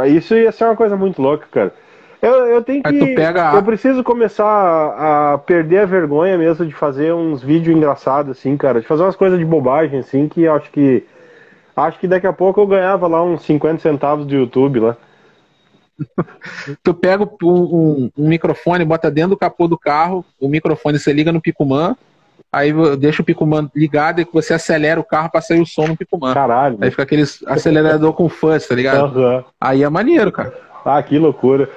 Isso 0.07 0.35
ia 0.35 0.51
ser 0.51 0.65
uma 0.65 0.75
coisa 0.75 0.95
muito 0.95 1.21
louca, 1.21 1.47
cara. 1.51 1.73
Eu, 2.21 2.47
eu 2.47 2.61
tenho 2.61 2.83
que. 2.83 3.15
Eu 3.55 3.63
preciso 3.63 4.03
começar 4.03 4.45
a, 4.45 5.33
a, 5.33 5.37
perder 5.37 5.79
a 5.79 5.85
vergonha 5.85 6.37
mesmo 6.37 6.65
de 6.65 6.73
fazer 6.73 7.13
uns 7.13 7.41
vídeos 7.41 7.75
engraçados, 7.75 8.37
assim, 8.37 8.57
cara. 8.57 8.81
De 8.81 8.87
fazer 8.87 9.03
umas 9.03 9.15
coisas 9.15 9.39
de 9.39 9.45
bobagem, 9.45 9.99
assim, 9.99 10.27
que 10.27 10.47
acho 10.47 10.69
que. 10.71 11.05
Acho 11.75 11.97
que 11.97 12.07
daqui 12.07 12.27
a 12.27 12.33
pouco 12.33 12.59
eu 12.59 12.67
ganhava 12.67 13.07
lá 13.07 13.23
uns 13.23 13.43
50 13.43 13.81
centavos 13.81 14.25
do 14.25 14.35
YouTube 14.35 14.81
lá. 14.81 14.97
tu 16.83 16.93
pega 16.93 17.23
um, 17.23 17.47
um, 17.47 18.11
um, 18.17 18.27
microfone, 18.27 18.83
bota 18.83 19.09
dentro 19.09 19.31
do 19.31 19.37
capô 19.37 19.65
do 19.67 19.77
carro, 19.77 20.25
o 20.39 20.49
microfone 20.49 20.99
você 20.99 21.13
liga 21.13 21.31
no 21.31 21.41
Picumã, 21.41 21.95
aí 22.51 22.73
deixa 22.97 23.21
o 23.21 23.25
Picumã 23.25 23.69
ligado 23.73 24.19
e 24.19 24.27
você 24.31 24.53
acelera 24.53 24.99
o 24.99 25.03
carro 25.05 25.29
para 25.29 25.41
sair 25.41 25.61
o 25.61 25.65
som 25.65 25.87
no 25.87 25.97
Picumã. 25.97 26.33
Caralho. 26.33 26.77
Aí 26.81 26.89
fica 26.91 27.03
aquele 27.03 27.23
acelerador 27.47 28.11
com 28.11 28.27
fuzz, 28.27 28.67
tá 28.67 28.75
ligado? 28.75 29.17
Uhum. 29.17 29.43
Aí 29.59 29.83
é 29.83 29.89
maneiro, 29.89 30.31
cara. 30.33 30.53
Ah, 30.83 31.01
que 31.01 31.17
loucura. 31.17 31.69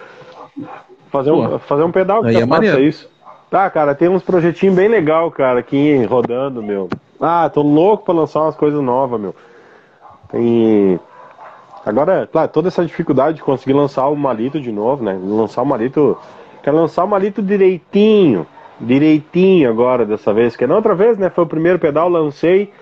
Fazer 1.11 1.31
um, 1.31 1.59
fazer 1.59 1.83
um 1.83 1.93
pedal 1.93 2.23
que 2.23 2.37
é 2.37 2.47
maneiro. 2.47 2.81
isso. 2.81 3.11
Tá, 3.51 3.69
cara, 3.69 3.95
tem 3.95 4.09
uns 4.09 4.23
projetinhos 4.23 4.75
bem 4.75 4.89
legal, 4.89 5.31
cara, 5.31 5.61
aqui 5.61 6.03
rodando, 6.05 6.63
meu. 6.63 6.89
Ah, 7.21 7.51
tô 7.53 7.63
louco 7.63 8.05
pra 8.05 8.15
lançar 8.15 8.43
umas 8.43 8.57
coisas 8.57 8.83
novas, 8.83 9.21
meu. 9.21 9.35
Tem 10.31 10.99
Agora, 11.85 12.29
claro, 12.31 12.49
toda 12.49 12.69
essa 12.69 12.85
dificuldade 12.85 13.37
de 13.37 13.43
conseguir 13.43 13.73
lançar 13.73 14.07
o 14.07 14.17
Malito 14.17 14.61
de 14.61 14.71
novo, 14.71 15.05
né? 15.05 15.19
Lançar 15.21 15.63
o 15.63 15.67
Malito. 15.67 16.17
Quero 16.63 16.77
lançar 16.77 17.05
o 17.05 17.09
Malito 17.09 17.43
direitinho. 17.43 18.47
Direitinho 18.81 19.69
agora, 19.69 20.07
dessa 20.07 20.33
vez. 20.33 20.55
Que 20.55 20.67
na 20.67 20.77
outra 20.77 20.95
vez, 20.95 21.19
né? 21.19 21.29
Foi 21.29 21.43
o 21.45 21.47
primeiro 21.47 21.79
pedal, 21.79 22.09
lancei. 22.09 22.73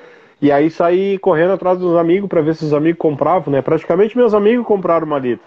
E 0.41 0.53
aí 0.53 0.71
saí 0.71 1.19
correndo 1.19 1.53
atrás 1.53 1.79
dos 1.79 1.97
amigos 1.97 2.29
para 2.29 2.43
ver 2.43 2.55
se 2.55 2.65
os 2.65 2.75
amigos 2.75 2.99
compravam, 2.99 3.53
né? 3.53 3.63
Praticamente 3.63 4.17
meus 4.17 4.35
amigos 4.35 4.67
compraram 4.67 5.07
o 5.07 5.11
Malito. 5.11 5.43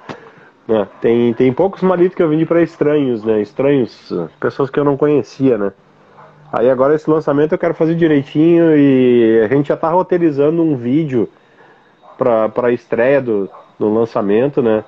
Né? 0.68 0.88
Tem, 1.02 1.34
tem 1.34 1.52
poucos 1.54 1.82
Malitos 1.82 2.16
que 2.16 2.24
eu 2.24 2.30
vendi 2.30 2.46
para 2.46 2.62
estranhos, 2.62 3.24
né? 3.24 3.42
Estranhos, 3.42 4.12
pessoas 4.40 4.70
que 4.70 4.80
eu 4.80 4.84
não 4.86 4.96
conhecia, 4.96 5.58
né? 5.58 5.74
Aí 6.52 6.70
agora 6.70 6.94
esse 6.94 7.10
lançamento 7.10 7.54
eu 7.54 7.58
quero 7.58 7.74
fazer 7.74 7.96
direitinho 7.96 8.78
e 8.78 9.42
a 9.44 9.48
gente 9.48 9.70
já 9.70 9.78
tá 9.78 9.90
roteirizando 9.90 10.62
um 10.62 10.76
vídeo 10.76 11.28
para 12.18 12.68
a 12.68 12.72
estreia 12.72 13.20
do, 13.20 13.50
do 13.80 13.92
lançamento, 13.92 14.62
né? 14.62 14.84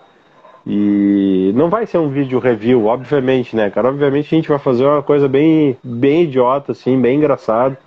E 0.66 1.52
não 1.56 1.70
vai 1.70 1.86
ser 1.86 2.00
um 2.00 2.10
vídeo 2.10 2.40
review, 2.40 2.86
obviamente, 2.86 3.56
né, 3.56 3.70
cara? 3.70 3.90
Obviamente 3.90 4.34
a 4.34 4.38
gente 4.38 4.50
vai 4.50 4.58
fazer 4.58 4.86
uma 4.86 5.04
coisa 5.04 5.28
bem, 5.28 5.78
bem 5.84 6.24
idiota, 6.24 6.72
assim, 6.72 7.00
bem 7.00 7.18
engraçada, 7.18 7.78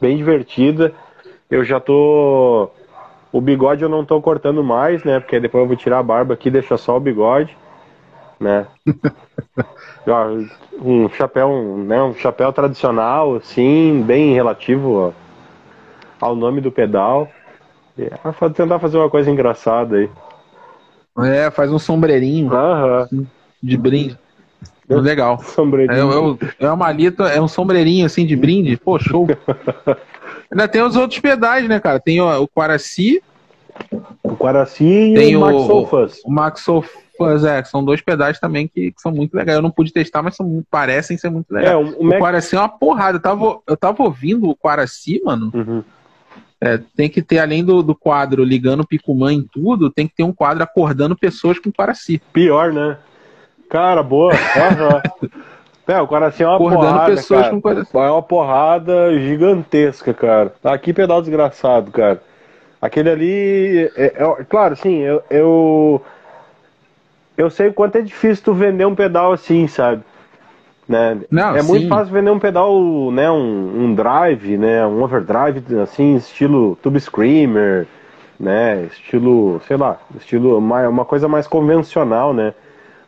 bem 0.00 0.16
divertida. 0.16 0.94
Eu 1.50 1.64
já 1.64 1.78
tô. 1.78 2.70
O 3.32 3.40
bigode 3.40 3.82
eu 3.82 3.88
não 3.88 4.04
tô 4.04 4.20
cortando 4.20 4.62
mais, 4.62 5.04
né? 5.04 5.20
Porque 5.20 5.40
depois 5.40 5.62
eu 5.62 5.68
vou 5.68 5.76
tirar 5.76 5.98
a 5.98 6.02
barba 6.02 6.34
aqui 6.34 6.48
e 6.48 6.52
deixar 6.52 6.76
só 6.78 6.96
o 6.96 7.00
bigode, 7.00 7.56
né? 8.38 8.66
um 10.80 11.08
chapéu, 11.10 11.76
né? 11.78 12.02
Um 12.02 12.14
chapéu 12.14 12.52
tradicional, 12.52 13.36
assim, 13.36 14.02
bem 14.06 14.32
relativo 14.32 15.14
ao 16.20 16.34
nome 16.34 16.60
do 16.60 16.70
pedal. 16.72 17.28
É, 17.98 18.10
tentar 18.50 18.78
fazer 18.78 18.98
uma 18.98 19.10
coisa 19.10 19.30
engraçada 19.30 19.96
aí. 19.96 20.10
É, 21.18 21.50
faz 21.50 21.72
um 21.72 21.78
sombreirinho 21.78 22.52
uhum. 22.52 23.26
de 23.62 23.76
brinde. 23.76 24.18
Legal. 24.88 25.38
Sombreirinho. 25.42 26.38
É, 26.38 26.44
é, 26.44 26.66
é, 26.66 26.68
uma 26.68 26.76
malita, 26.76 27.24
é 27.24 27.40
um 27.40 27.48
sombreirinho 27.48 28.06
assim 28.06 28.26
de 28.26 28.36
brinde. 28.36 28.76
Pô, 28.76 28.98
show. 28.98 29.26
Ainda 30.50 30.68
tem 30.68 30.82
os 30.82 30.96
outros 30.96 31.20
pedais, 31.20 31.68
né, 31.68 31.80
cara? 31.80 32.00
Tem 32.00 32.20
o, 32.20 32.42
o 32.42 32.48
Quaraci. 32.48 33.22
O 34.22 34.36
Quaraci 34.36 34.84
e 34.84 35.14
tem 35.14 35.36
o 35.36 35.40
Max 35.40 35.66
Sofas. 35.66 36.20
O, 36.24 36.30
Max 36.30 36.60
Sofas, 36.60 37.44
é, 37.44 37.62
são 37.64 37.84
dois 37.84 38.00
pedais 38.00 38.38
também 38.38 38.66
que, 38.66 38.92
que, 38.92 39.00
são 39.00 39.12
muito 39.12 39.34
legais. 39.34 39.56
Eu 39.56 39.62
não 39.62 39.70
pude 39.70 39.92
testar, 39.92 40.22
mas 40.22 40.36
são, 40.36 40.64
parecem 40.70 41.16
ser 41.16 41.30
muito 41.30 41.50
legais. 41.52 41.72
É, 41.72 41.76
o, 41.76 42.00
o, 42.00 42.04
Mac... 42.04 42.18
Quaraci 42.18 42.56
é 42.56 42.58
uma 42.58 42.68
porrada. 42.68 43.18
Eu 43.18 43.22
tava, 43.22 43.58
eu 43.66 43.76
tava 43.76 44.02
ouvindo 44.02 44.48
o 44.48 44.56
Quaraci, 44.56 45.20
mano. 45.24 45.50
Uhum. 45.54 45.84
É, 46.58 46.80
tem 46.96 47.08
que 47.10 47.20
ter, 47.20 47.38
além 47.38 47.62
do, 47.62 47.82
do 47.82 47.94
quadro 47.94 48.42
ligando 48.42 48.80
o 48.80 48.86
Picumã 48.86 49.30
em 49.30 49.42
tudo, 49.42 49.90
tem 49.90 50.08
que 50.08 50.14
ter 50.14 50.22
um 50.22 50.32
quadro 50.32 50.62
acordando 50.62 51.14
pessoas 51.14 51.58
com 51.58 51.70
Quaraci. 51.70 52.20
Pior, 52.32 52.72
né? 52.72 52.96
Cara, 53.68 54.02
boa. 54.02 54.32
Uhum. 54.32 55.30
é, 55.86 56.00
o 56.00 56.06
Quaraci 56.06 56.42
é 56.42 56.46
uma 56.46 56.56
acordando 56.56 56.80
porrada, 56.80 57.14
pessoas 57.14 57.40
cara. 57.42 57.52
com 57.52 57.60
Quaraci. 57.60 57.96
É 57.96 58.10
uma 58.10 58.22
porrada 58.22 59.18
gigantesca, 59.18 60.12
cara. 60.12 60.52
Aqui 60.64 60.92
pedal 60.92 61.20
desgraçado, 61.20 61.90
cara. 61.90 62.20
Aquele 62.80 63.10
ali, 63.10 63.90
é, 63.96 64.06
é, 64.16 64.44
claro, 64.48 64.76
sim, 64.76 64.98
eu, 64.98 65.22
eu 65.30 66.02
eu 67.36 67.50
sei 67.50 67.68
o 67.68 67.72
quanto 67.72 67.96
é 67.96 68.00
difícil 68.00 68.44
tu 68.44 68.54
vender 68.54 68.86
um 68.86 68.94
pedal 68.94 69.32
assim, 69.32 69.66
sabe? 69.66 70.02
Né? 70.88 71.18
Não, 71.30 71.54
é 71.54 71.62
sim. 71.62 71.68
muito 71.68 71.88
fácil 71.88 72.14
vender 72.14 72.30
um 72.30 72.38
pedal, 72.38 72.80
né, 73.10 73.30
um, 73.30 73.84
um, 73.84 73.94
drive, 73.94 74.56
né, 74.56 74.86
um 74.86 75.02
overdrive 75.02 75.80
assim, 75.80 76.14
estilo 76.14 76.76
Tube 76.80 77.00
Screamer, 77.00 77.88
né, 78.38 78.84
estilo, 78.84 79.60
sei 79.66 79.76
lá, 79.76 79.98
estilo 80.16 80.58
uma, 80.58 80.88
uma 80.88 81.04
coisa 81.04 81.26
mais 81.26 81.46
convencional, 81.48 82.32
né? 82.32 82.54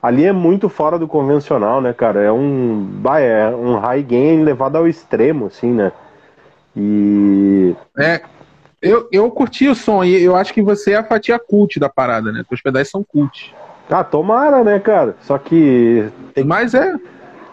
Ali 0.01 0.25
é 0.25 0.33
muito 0.33 0.69
fora 0.69 0.99
do 0.99 1.09
convencional, 1.09 1.81
né, 1.81 1.93
cara? 1.93 2.20
É 2.23 2.31
um, 2.31 2.89
é 3.19 3.49
um 3.49 3.79
high 3.79 4.03
gain 4.03 4.45
levado 4.45 4.77
ao 4.77 4.87
extremo, 4.87 5.47
assim, 5.47 5.73
né? 5.73 5.91
E 6.77 7.75
é, 7.99 8.20
eu, 8.81 9.09
eu 9.11 9.29
curti 9.31 9.69
o 9.69 9.75
som 9.75 10.05
e 10.05 10.23
eu 10.23 10.37
acho 10.37 10.55
que 10.55 10.62
você 10.62 10.93
é 10.93 10.97
a 10.97 11.05
fatia 11.05 11.39
cult 11.39 11.81
da 11.81 11.89
parada, 11.89 12.31
né? 12.31 12.45
Os 12.51 12.62
pedais 12.62 12.89
são 12.89 13.03
cult. 13.03 13.55
Ah, 13.91 14.05
tomara, 14.05 14.62
né, 14.62 14.79
cara? 14.79 15.16
Só 15.23 15.37
que. 15.39 16.09
Tem... 16.35 16.45
Mas 16.45 16.75
é. 16.75 16.95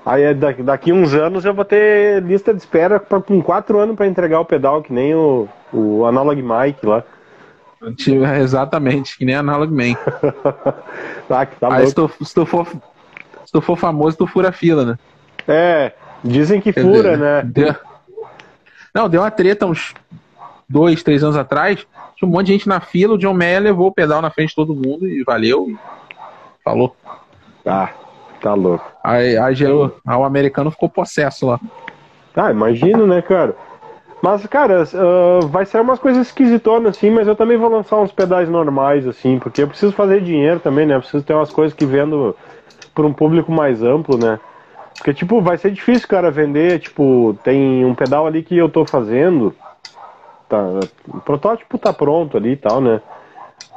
Aí 0.05 0.21
é 0.21 0.33
daqui, 0.35 0.93
uns 0.93 1.15
anos 1.15 1.45
eu 1.45 1.53
vou 1.53 1.65
ter 1.65 2.21
lista 2.21 2.53
de 2.53 2.59
espera 2.59 2.99
pra, 2.99 3.19
com 3.19 3.41
quatro 3.41 3.79
anos 3.79 3.95
para 3.95 4.05
entregar 4.05 4.39
o 4.39 4.45
pedal, 4.45 4.83
que 4.83 4.93
nem 4.93 5.15
o, 5.15 5.47
O 5.73 6.05
Analog 6.05 6.39
Mike 6.39 6.85
lá. 6.85 7.03
Exatamente, 8.41 9.17
que 9.17 9.25
nem 9.25 9.35
Analog 9.35 9.71
Man. 9.71 9.95
tá, 11.27 11.45
que 11.47 11.55
tá 11.57 11.73
Aí 11.73 11.87
se 11.87 11.95
tu, 11.95 12.09
se 12.21 12.33
tu, 12.33 12.45
for, 12.45 12.67
se 12.67 13.51
tu 13.51 13.61
for 13.61 13.77
famoso, 13.77 14.17
tu 14.17 14.27
fura 14.27 14.49
a 14.49 14.51
fila, 14.51 14.85
né? 14.85 14.99
É, 15.47 15.93
dizem 16.23 16.59
que 16.59 16.73
fura, 16.73 17.17
né? 17.17 17.41
Deu... 17.43 17.75
Não, 18.93 19.09
deu 19.09 19.21
uma 19.21 19.31
treta 19.31 19.65
uns 19.65 19.93
dois, 20.67 21.03
três 21.03 21.23
anos 21.23 21.35
atrás. 21.35 21.85
Tinha 22.15 22.27
um 22.29 22.31
monte 22.31 22.47
de 22.47 22.53
gente 22.53 22.67
na 22.67 22.79
fila, 22.79 23.15
o 23.15 23.17
John 23.17 23.33
Mayer 23.33 23.61
levou 23.61 23.87
o 23.87 23.93
pedal 23.93 24.21
na 24.21 24.29
frente 24.29 24.49
de 24.49 24.55
todo 24.55 24.73
mundo 24.73 25.07
e 25.07 25.23
valeu. 25.23 25.69
E 25.69 25.77
falou. 26.63 26.95
Ah, 27.65 27.89
tá 28.41 28.53
louco. 28.53 28.85
Aí, 29.03 29.37
aí 29.37 29.53
gerou. 29.53 29.97
Aí 30.05 30.15
o 30.15 30.23
americano 30.23 30.71
ficou 30.71 30.89
possesso 30.89 31.47
lá. 31.47 31.59
Ah, 32.35 32.51
imagino, 32.51 33.05
né, 33.05 33.21
cara? 33.21 33.55
Mas, 34.25 34.43
cara, 34.47 34.81
uh, 34.81 35.45
vai 35.49 35.67
ser 35.67 35.79
umas 35.79 35.99
coisas 35.99 36.25
esquisitonas, 36.25 36.97
assim, 36.97 37.11
mas 37.11 37.27
eu 37.27 37.35
também 37.35 37.57
vou 37.57 37.69
lançar 37.69 37.97
uns 37.97 38.11
pedais 38.11 38.49
normais, 38.49 39.07
assim, 39.07 39.37
porque 39.37 39.61
eu 39.61 39.67
preciso 39.67 39.91
fazer 39.91 40.19
dinheiro 40.19 40.59
também, 40.59 40.83
né? 40.83 40.95
Eu 40.95 40.99
preciso 40.99 41.23
ter 41.23 41.35
umas 41.35 41.51
coisas 41.51 41.75
que 41.77 41.85
vendo 41.85 42.35
para 42.95 43.05
um 43.05 43.13
público 43.13 43.51
mais 43.51 43.83
amplo, 43.83 44.17
né? 44.17 44.39
Porque, 44.97 45.13
tipo, 45.13 45.43
vai 45.43 45.59
ser 45.59 45.69
difícil, 45.69 46.07
cara, 46.07 46.31
vender, 46.31 46.79
tipo, 46.79 47.37
tem 47.43 47.85
um 47.85 47.93
pedal 47.93 48.25
ali 48.25 48.41
que 48.41 48.57
eu 48.57 48.67
tô 48.67 48.83
fazendo, 48.83 49.55
tá, 50.49 50.59
o 51.07 51.21
protótipo 51.21 51.77
tá 51.77 51.93
pronto 51.93 52.35
ali 52.35 52.53
e 52.53 52.57
tal, 52.57 52.81
né? 52.81 53.01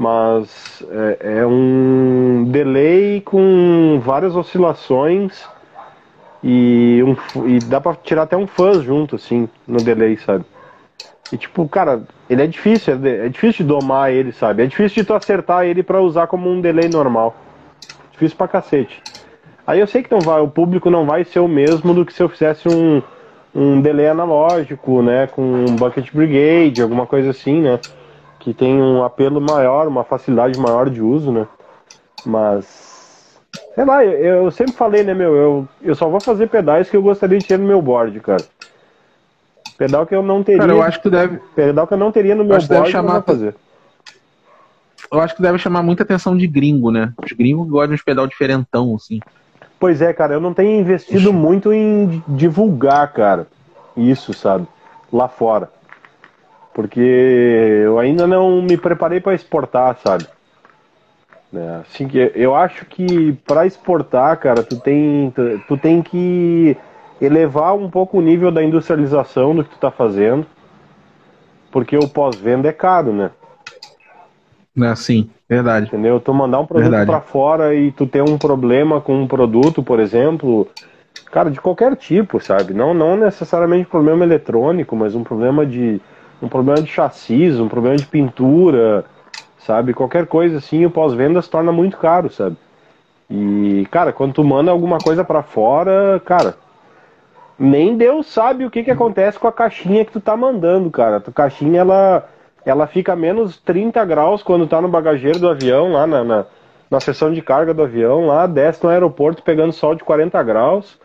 Mas 0.00 0.82
é, 0.90 1.40
é 1.40 1.46
um 1.46 2.46
delay 2.48 3.20
com 3.20 4.00
várias 4.02 4.34
oscilações 4.34 5.46
e, 6.42 7.02
um, 7.04 7.46
e 7.46 7.60
dá 7.60 7.80
pra 7.80 7.94
tirar 7.94 8.22
até 8.22 8.36
um 8.36 8.46
fuzz 8.46 8.84
junto, 8.84 9.16
assim, 9.16 9.48
no 9.66 9.82
delay, 9.82 10.16
sabe? 10.16 10.44
E 11.30 11.36
tipo, 11.36 11.68
cara, 11.68 12.02
ele 12.28 12.42
é 12.42 12.46
difícil, 12.46 12.98
é, 13.04 13.26
é 13.26 13.28
difícil 13.28 13.64
de 13.64 13.68
domar 13.68 14.12
ele, 14.12 14.32
sabe? 14.32 14.62
É 14.62 14.66
difícil 14.66 15.02
de 15.02 15.06
tu 15.06 15.14
acertar 15.14 15.64
ele 15.66 15.82
para 15.82 16.00
usar 16.00 16.26
como 16.26 16.48
um 16.50 16.60
delay 16.60 16.88
normal. 16.88 17.34
Difícil 18.12 18.36
pra 18.36 18.48
cacete. 18.48 19.02
Aí 19.66 19.80
eu 19.80 19.86
sei 19.86 20.02
que 20.02 20.10
não 20.10 20.22
vai, 20.22 20.40
o 20.40 20.48
público 20.48 20.88
não 20.88 21.04
vai 21.04 21.24
ser 21.24 21.40
o 21.40 21.48
mesmo 21.48 21.92
do 21.92 22.06
que 22.06 22.12
se 22.12 22.22
eu 22.22 22.28
fizesse 22.28 22.68
um, 22.68 23.02
um 23.54 23.80
delay 23.82 24.08
analógico, 24.08 25.02
né? 25.02 25.26
Com 25.26 25.42
um 25.42 25.76
bucket 25.76 26.10
brigade, 26.12 26.80
alguma 26.80 27.06
coisa 27.06 27.30
assim, 27.30 27.60
né? 27.60 27.78
Que 28.38 28.54
tem 28.54 28.80
um 28.80 29.04
apelo 29.04 29.40
maior, 29.40 29.86
uma 29.86 30.04
facilidade 30.04 30.56
maior 30.56 30.88
de 30.88 31.02
uso, 31.02 31.30
né? 31.30 31.46
Mas 32.24 32.87
Sei 33.74 33.84
lá, 33.84 34.04
eu, 34.04 34.44
eu, 34.44 34.50
sempre 34.50 34.72
falei, 34.72 35.04
né, 35.04 35.14
meu, 35.14 35.36
eu, 35.36 35.68
eu 35.82 35.94
só 35.94 36.08
vou 36.08 36.20
fazer 36.20 36.48
pedais 36.48 36.90
que 36.90 36.96
eu 36.96 37.02
gostaria 37.02 37.38
de 37.38 37.46
ter 37.46 37.58
no 37.58 37.66
meu 37.66 37.80
board, 37.80 38.18
cara. 38.20 38.44
Pedal 39.76 40.04
que 40.04 40.14
eu 40.14 40.22
não 40.22 40.42
teria. 40.42 40.60
Cara, 40.60 40.72
eu 40.72 40.82
acho 40.82 41.00
que 41.00 41.08
deve. 41.08 41.38
Pedal 41.54 41.86
que 41.86 41.94
eu 41.94 41.98
não 41.98 42.10
teria 42.10 42.34
no 42.34 42.44
meu 42.44 42.56
board, 42.56 42.68
deve 42.68 42.90
chamar, 42.90 43.16
eu 43.16 43.22
fazer. 43.22 43.54
Eu 45.12 45.20
acho 45.20 45.36
que 45.36 45.42
deve 45.42 45.58
chamar 45.58 45.82
muita 45.82 46.02
atenção 46.02 46.36
de 46.36 46.46
gringo, 46.46 46.90
né? 46.90 47.12
Os 47.24 47.32
gringos 47.32 47.68
gostam 47.68 47.88
de 47.88 47.94
uns 47.94 48.02
pedal 48.02 48.26
diferentão, 48.26 48.96
assim. 48.96 49.20
Pois 49.78 50.02
é, 50.02 50.12
cara, 50.12 50.34
eu 50.34 50.40
não 50.40 50.52
tenho 50.52 50.80
investido 50.80 51.32
muito 51.32 51.72
em 51.72 52.22
divulgar, 52.26 53.12
cara, 53.12 53.46
isso, 53.96 54.34
sabe? 54.34 54.66
Lá 55.12 55.28
fora. 55.28 55.70
Porque 56.74 57.00
eu 57.00 57.98
ainda 57.98 58.26
não 58.26 58.60
me 58.60 58.76
preparei 58.76 59.20
para 59.20 59.34
exportar, 59.34 59.96
sabe? 60.02 60.26
Né? 61.52 61.80
Assim 61.80 62.06
que 62.06 62.32
eu 62.34 62.54
acho 62.54 62.84
que 62.86 63.32
para 63.46 63.66
exportar, 63.66 64.38
cara, 64.38 64.62
tu 64.62 64.76
tem, 64.76 65.30
tu, 65.30 65.60
tu, 65.66 65.76
tem 65.76 66.02
que 66.02 66.76
elevar 67.20 67.74
um 67.74 67.90
pouco 67.90 68.18
o 68.18 68.22
nível 68.22 68.50
da 68.50 68.62
industrialização 68.62 69.54
do 69.54 69.64
que 69.64 69.70
tu 69.70 69.78
tá 69.78 69.90
fazendo, 69.90 70.46
porque 71.70 71.96
o 71.96 72.06
pós-venda 72.06 72.68
é 72.68 72.72
caro, 72.72 73.12
né? 73.12 73.30
É, 74.80 74.94
sim, 74.94 75.30
verdade. 75.48 75.86
Entendeu? 75.86 76.20
Tu 76.20 76.32
mandar 76.32 76.60
um 76.60 76.66
produto 76.66 77.06
para 77.06 77.20
fora 77.20 77.74
e 77.74 77.90
tu 77.92 78.06
ter 78.06 78.22
um 78.22 78.38
problema 78.38 79.00
com 79.00 79.14
um 79.20 79.26
produto, 79.26 79.82
por 79.82 79.98
exemplo, 79.98 80.68
cara, 81.32 81.50
de 81.50 81.60
qualquer 81.60 81.96
tipo, 81.96 82.38
sabe? 82.40 82.74
Não, 82.74 82.94
não 82.94 83.16
necessariamente 83.16 83.88
problema 83.88 84.24
eletrônico, 84.24 84.94
mas 84.94 85.14
um 85.14 85.24
problema 85.24 85.66
de 85.66 86.00
um 86.40 86.48
problema 86.48 86.80
de 86.80 86.88
chassi, 86.88 87.50
um 87.60 87.68
problema 87.68 87.98
de 87.98 88.06
pintura, 88.06 89.04
sabe? 89.58 89.94
Qualquer 89.94 90.26
coisa 90.26 90.58
assim, 90.58 90.84
o 90.84 90.90
pós-venda 90.90 91.42
se 91.42 91.50
torna 91.50 91.72
muito 91.72 91.96
caro, 91.96 92.30
sabe? 92.30 92.56
E, 93.30 93.86
cara, 93.90 94.12
quando 94.12 94.32
tu 94.32 94.44
manda 94.44 94.70
alguma 94.70 94.98
coisa 94.98 95.22
para 95.22 95.42
fora, 95.42 96.20
cara, 96.24 96.56
nem 97.58 97.96
Deus 97.96 98.26
sabe 98.26 98.64
o 98.64 98.70
que, 98.70 98.82
que 98.84 98.90
acontece 98.90 99.38
com 99.38 99.48
a 99.48 99.52
caixinha 99.52 100.04
que 100.04 100.12
tu 100.12 100.20
tá 100.20 100.36
mandando, 100.36 100.90
cara. 100.90 101.16
A 101.16 101.32
caixinha, 101.32 101.80
ela, 101.80 102.28
ela 102.64 102.86
fica 102.86 103.12
a 103.12 103.16
menos 103.16 103.58
30 103.58 104.02
graus 104.04 104.42
quando 104.42 104.66
tá 104.66 104.80
no 104.80 104.88
bagageiro 104.88 105.38
do 105.38 105.48
avião, 105.48 105.92
lá 105.92 106.06
na, 106.06 106.24
na, 106.24 106.46
na 106.90 107.00
seção 107.00 107.32
de 107.32 107.42
carga 107.42 107.74
do 107.74 107.82
avião, 107.82 108.26
lá, 108.26 108.46
desce 108.46 108.82
no 108.82 108.90
aeroporto 108.90 109.42
pegando 109.42 109.72
sol 109.72 109.94
de 109.94 110.04
40 110.04 110.42
graus, 110.42 110.98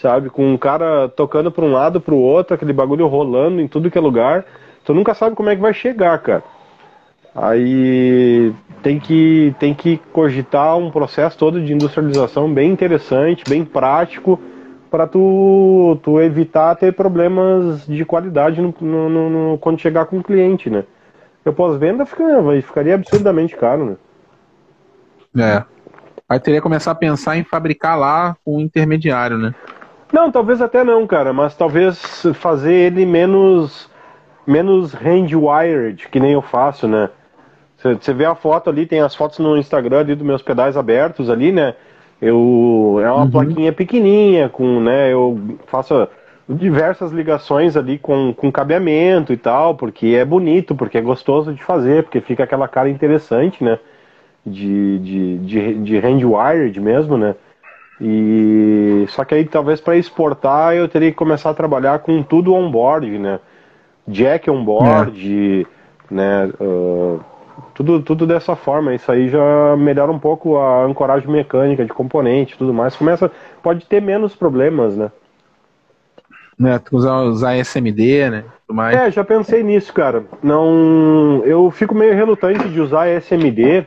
sabe? 0.00 0.30
Com 0.30 0.46
um 0.46 0.56
cara 0.56 1.08
tocando 1.08 1.50
pra 1.50 1.64
um 1.64 1.72
lado, 1.72 2.00
pro 2.00 2.16
outro, 2.16 2.54
aquele 2.54 2.72
bagulho 2.72 3.06
rolando 3.06 3.60
em 3.60 3.68
tudo 3.68 3.90
que 3.90 3.98
é 3.98 4.00
lugar. 4.00 4.44
Tu 4.84 4.94
nunca 4.94 5.12
sabe 5.12 5.36
como 5.36 5.50
é 5.50 5.56
que 5.56 5.62
vai 5.62 5.74
chegar, 5.74 6.16
cara. 6.20 6.44
Aí 7.36 8.54
tem 8.82 8.98
que, 8.98 9.54
tem 9.58 9.74
que 9.74 9.98
cogitar 10.10 10.78
um 10.78 10.90
processo 10.90 11.36
todo 11.36 11.62
de 11.62 11.72
industrialização 11.72 12.52
bem 12.52 12.72
interessante, 12.72 13.46
bem 13.46 13.62
prático, 13.62 14.40
para 14.90 15.06
tu, 15.06 15.98
tu 16.02 16.18
evitar 16.20 16.74
ter 16.76 16.94
problemas 16.94 17.86
de 17.86 18.04
qualidade 18.06 18.62
no, 18.62 18.74
no, 18.80 19.30
no, 19.30 19.58
quando 19.58 19.78
chegar 19.78 20.06
com 20.06 20.18
o 20.18 20.24
cliente, 20.24 20.70
né? 20.70 20.84
Eu 21.44 21.52
pós-venda 21.52 22.06
fica, 22.06 22.24
ficaria 22.62 22.94
absurdamente 22.94 23.54
caro, 23.54 23.98
né? 25.34 25.44
É. 25.44 25.64
Aí 26.28 26.40
teria 26.40 26.60
que 26.60 26.64
começar 26.64 26.92
a 26.92 26.94
pensar 26.94 27.36
em 27.36 27.44
fabricar 27.44 27.98
lá 27.98 28.36
um 28.46 28.60
intermediário, 28.60 29.36
né? 29.36 29.54
Não, 30.10 30.30
talvez 30.32 30.62
até 30.62 30.82
não, 30.82 31.06
cara, 31.06 31.32
mas 31.32 31.54
talvez 31.54 32.24
fazer 32.34 32.72
ele 32.72 33.04
menos 33.04 33.90
menos 34.46 34.94
hand-wired, 34.94 36.08
que 36.08 36.20
nem 36.20 36.32
eu 36.32 36.40
faço, 36.40 36.86
né? 36.86 37.10
Você 37.94 38.12
vê 38.12 38.24
a 38.24 38.34
foto 38.34 38.70
ali, 38.70 38.86
tem 38.86 39.00
as 39.00 39.14
fotos 39.14 39.38
no 39.38 39.56
Instagram 39.56 40.00
ali 40.00 40.14
dos 40.14 40.26
meus 40.26 40.42
pedais 40.42 40.76
abertos 40.76 41.30
ali, 41.30 41.52
né? 41.52 41.74
Eu 42.20 42.98
é 43.02 43.10
uma 43.10 43.24
uhum. 43.24 43.30
plaquinha 43.30 43.72
pequenininha 43.72 44.48
com, 44.48 44.80
né? 44.80 45.12
Eu 45.12 45.38
faço 45.66 46.08
diversas 46.48 47.12
ligações 47.12 47.76
ali 47.76 47.98
com, 47.98 48.32
com 48.32 48.52
cabeamento 48.52 49.32
e 49.32 49.36
tal, 49.36 49.74
porque 49.74 50.08
é 50.18 50.24
bonito, 50.24 50.74
porque 50.74 50.98
é 50.98 51.02
gostoso 51.02 51.52
de 51.52 51.62
fazer, 51.62 52.04
porque 52.04 52.20
fica 52.20 52.44
aquela 52.44 52.68
cara 52.68 52.88
interessante, 52.88 53.62
né? 53.62 53.78
De, 54.44 54.98
de, 55.00 55.38
de, 55.38 55.74
de 55.74 55.98
hand-wired 55.98 56.80
mesmo, 56.80 57.18
né? 57.18 57.34
E 58.00 59.06
só 59.08 59.24
que 59.24 59.34
aí 59.34 59.44
talvez 59.44 59.80
para 59.80 59.96
exportar 59.96 60.74
eu 60.74 60.86
teria 60.86 61.10
que 61.10 61.16
começar 61.16 61.50
a 61.50 61.54
trabalhar 61.54 61.98
com 62.00 62.22
tudo 62.22 62.54
on-board, 62.54 63.18
né? 63.18 63.40
Jack 64.06 64.48
on-board, 64.48 65.66
é. 66.10 66.14
né? 66.14 66.50
Uh, 66.60 67.20
tudo, 67.76 68.00
tudo 68.00 68.26
dessa 68.26 68.56
forma. 68.56 68.94
Isso 68.94 69.12
aí 69.12 69.28
já 69.28 69.76
melhora 69.76 70.10
um 70.10 70.18
pouco 70.18 70.56
a 70.56 70.84
ancoragem 70.84 71.28
mecânica 71.28 71.84
de 71.84 71.92
componente 71.92 72.56
tudo 72.56 72.72
mais. 72.72 72.96
Começa, 72.96 73.30
pode 73.62 73.84
ter 73.84 74.00
menos 74.00 74.34
problemas, 74.34 74.96
né? 74.96 75.12
Né, 76.58 76.80
usar, 76.90 77.20
usar 77.24 77.54
SMD, 77.56 78.30
né? 78.30 78.44
Tudo 78.66 78.74
mais. 78.74 78.96
É, 78.96 79.10
já 79.10 79.22
pensei 79.22 79.62
nisso, 79.62 79.92
cara. 79.92 80.24
Não, 80.42 81.42
eu 81.44 81.70
fico 81.70 81.94
meio 81.94 82.14
relutante 82.14 82.66
de 82.70 82.80
usar 82.80 83.08
SMD 83.08 83.84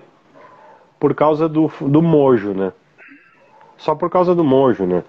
por 0.99 1.15
causa 1.15 1.49
do, 1.49 1.71
do 1.81 2.01
mojo, 2.01 2.51
né? 2.51 2.71
Só 3.75 3.95
por 3.95 4.07
causa 4.07 4.35
do 4.35 4.43
mojo, 4.43 4.85
né? 4.85 5.03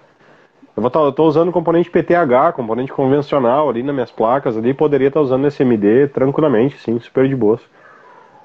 Eu, 0.75 0.81
vou 0.81 0.89
tá, 0.89 0.99
eu 1.01 1.11
tô 1.11 1.25
usando 1.25 1.51
componente 1.51 1.91
PTH, 1.91 2.53
componente 2.55 2.91
convencional 2.91 3.69
ali 3.69 3.83
nas 3.83 3.93
minhas 3.93 4.11
placas 4.11 4.57
ali, 4.57 4.73
poderia 4.73 5.09
estar 5.09 5.19
tá 5.19 5.23
usando 5.23 5.45
SMD 5.45 6.07
tranquilamente, 6.07 6.79
sim, 6.79 6.99
super 6.99 7.27
de 7.27 7.35
boa. 7.35 7.59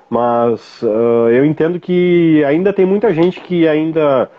Mas 0.09 0.83
uh, 0.83 1.28
eu 1.31 1.45
entendo 1.45 1.81
que 1.81 2.45
ainda 2.45 2.73
tem 2.73 2.87
muita 2.87 3.12
gente 3.12 3.41
que 3.41 3.66
ainda 3.66 4.31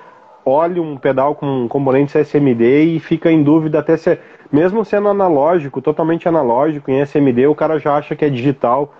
olha 0.45 0.81
um 0.81 0.95
pedal 0.95 1.35
com 1.35 1.67
componentes 1.67 2.15
SMD 2.15 2.83
e 2.83 2.99
fica 2.99 3.29
em 3.29 3.43
dúvida 3.43 3.79
até 3.79 3.97
se, 3.97 4.17
mesmo 4.51 4.85
sendo 4.85 5.09
analógico, 5.09 5.81
totalmente 5.81 6.27
analógico 6.27 6.89
em 6.89 7.01
SMD, 7.01 7.47
o 7.47 7.55
cara 7.55 7.79
já 7.79 7.97
acha 7.97 8.15
que 8.15 8.23
é 8.23 8.29
digital, 8.29 8.93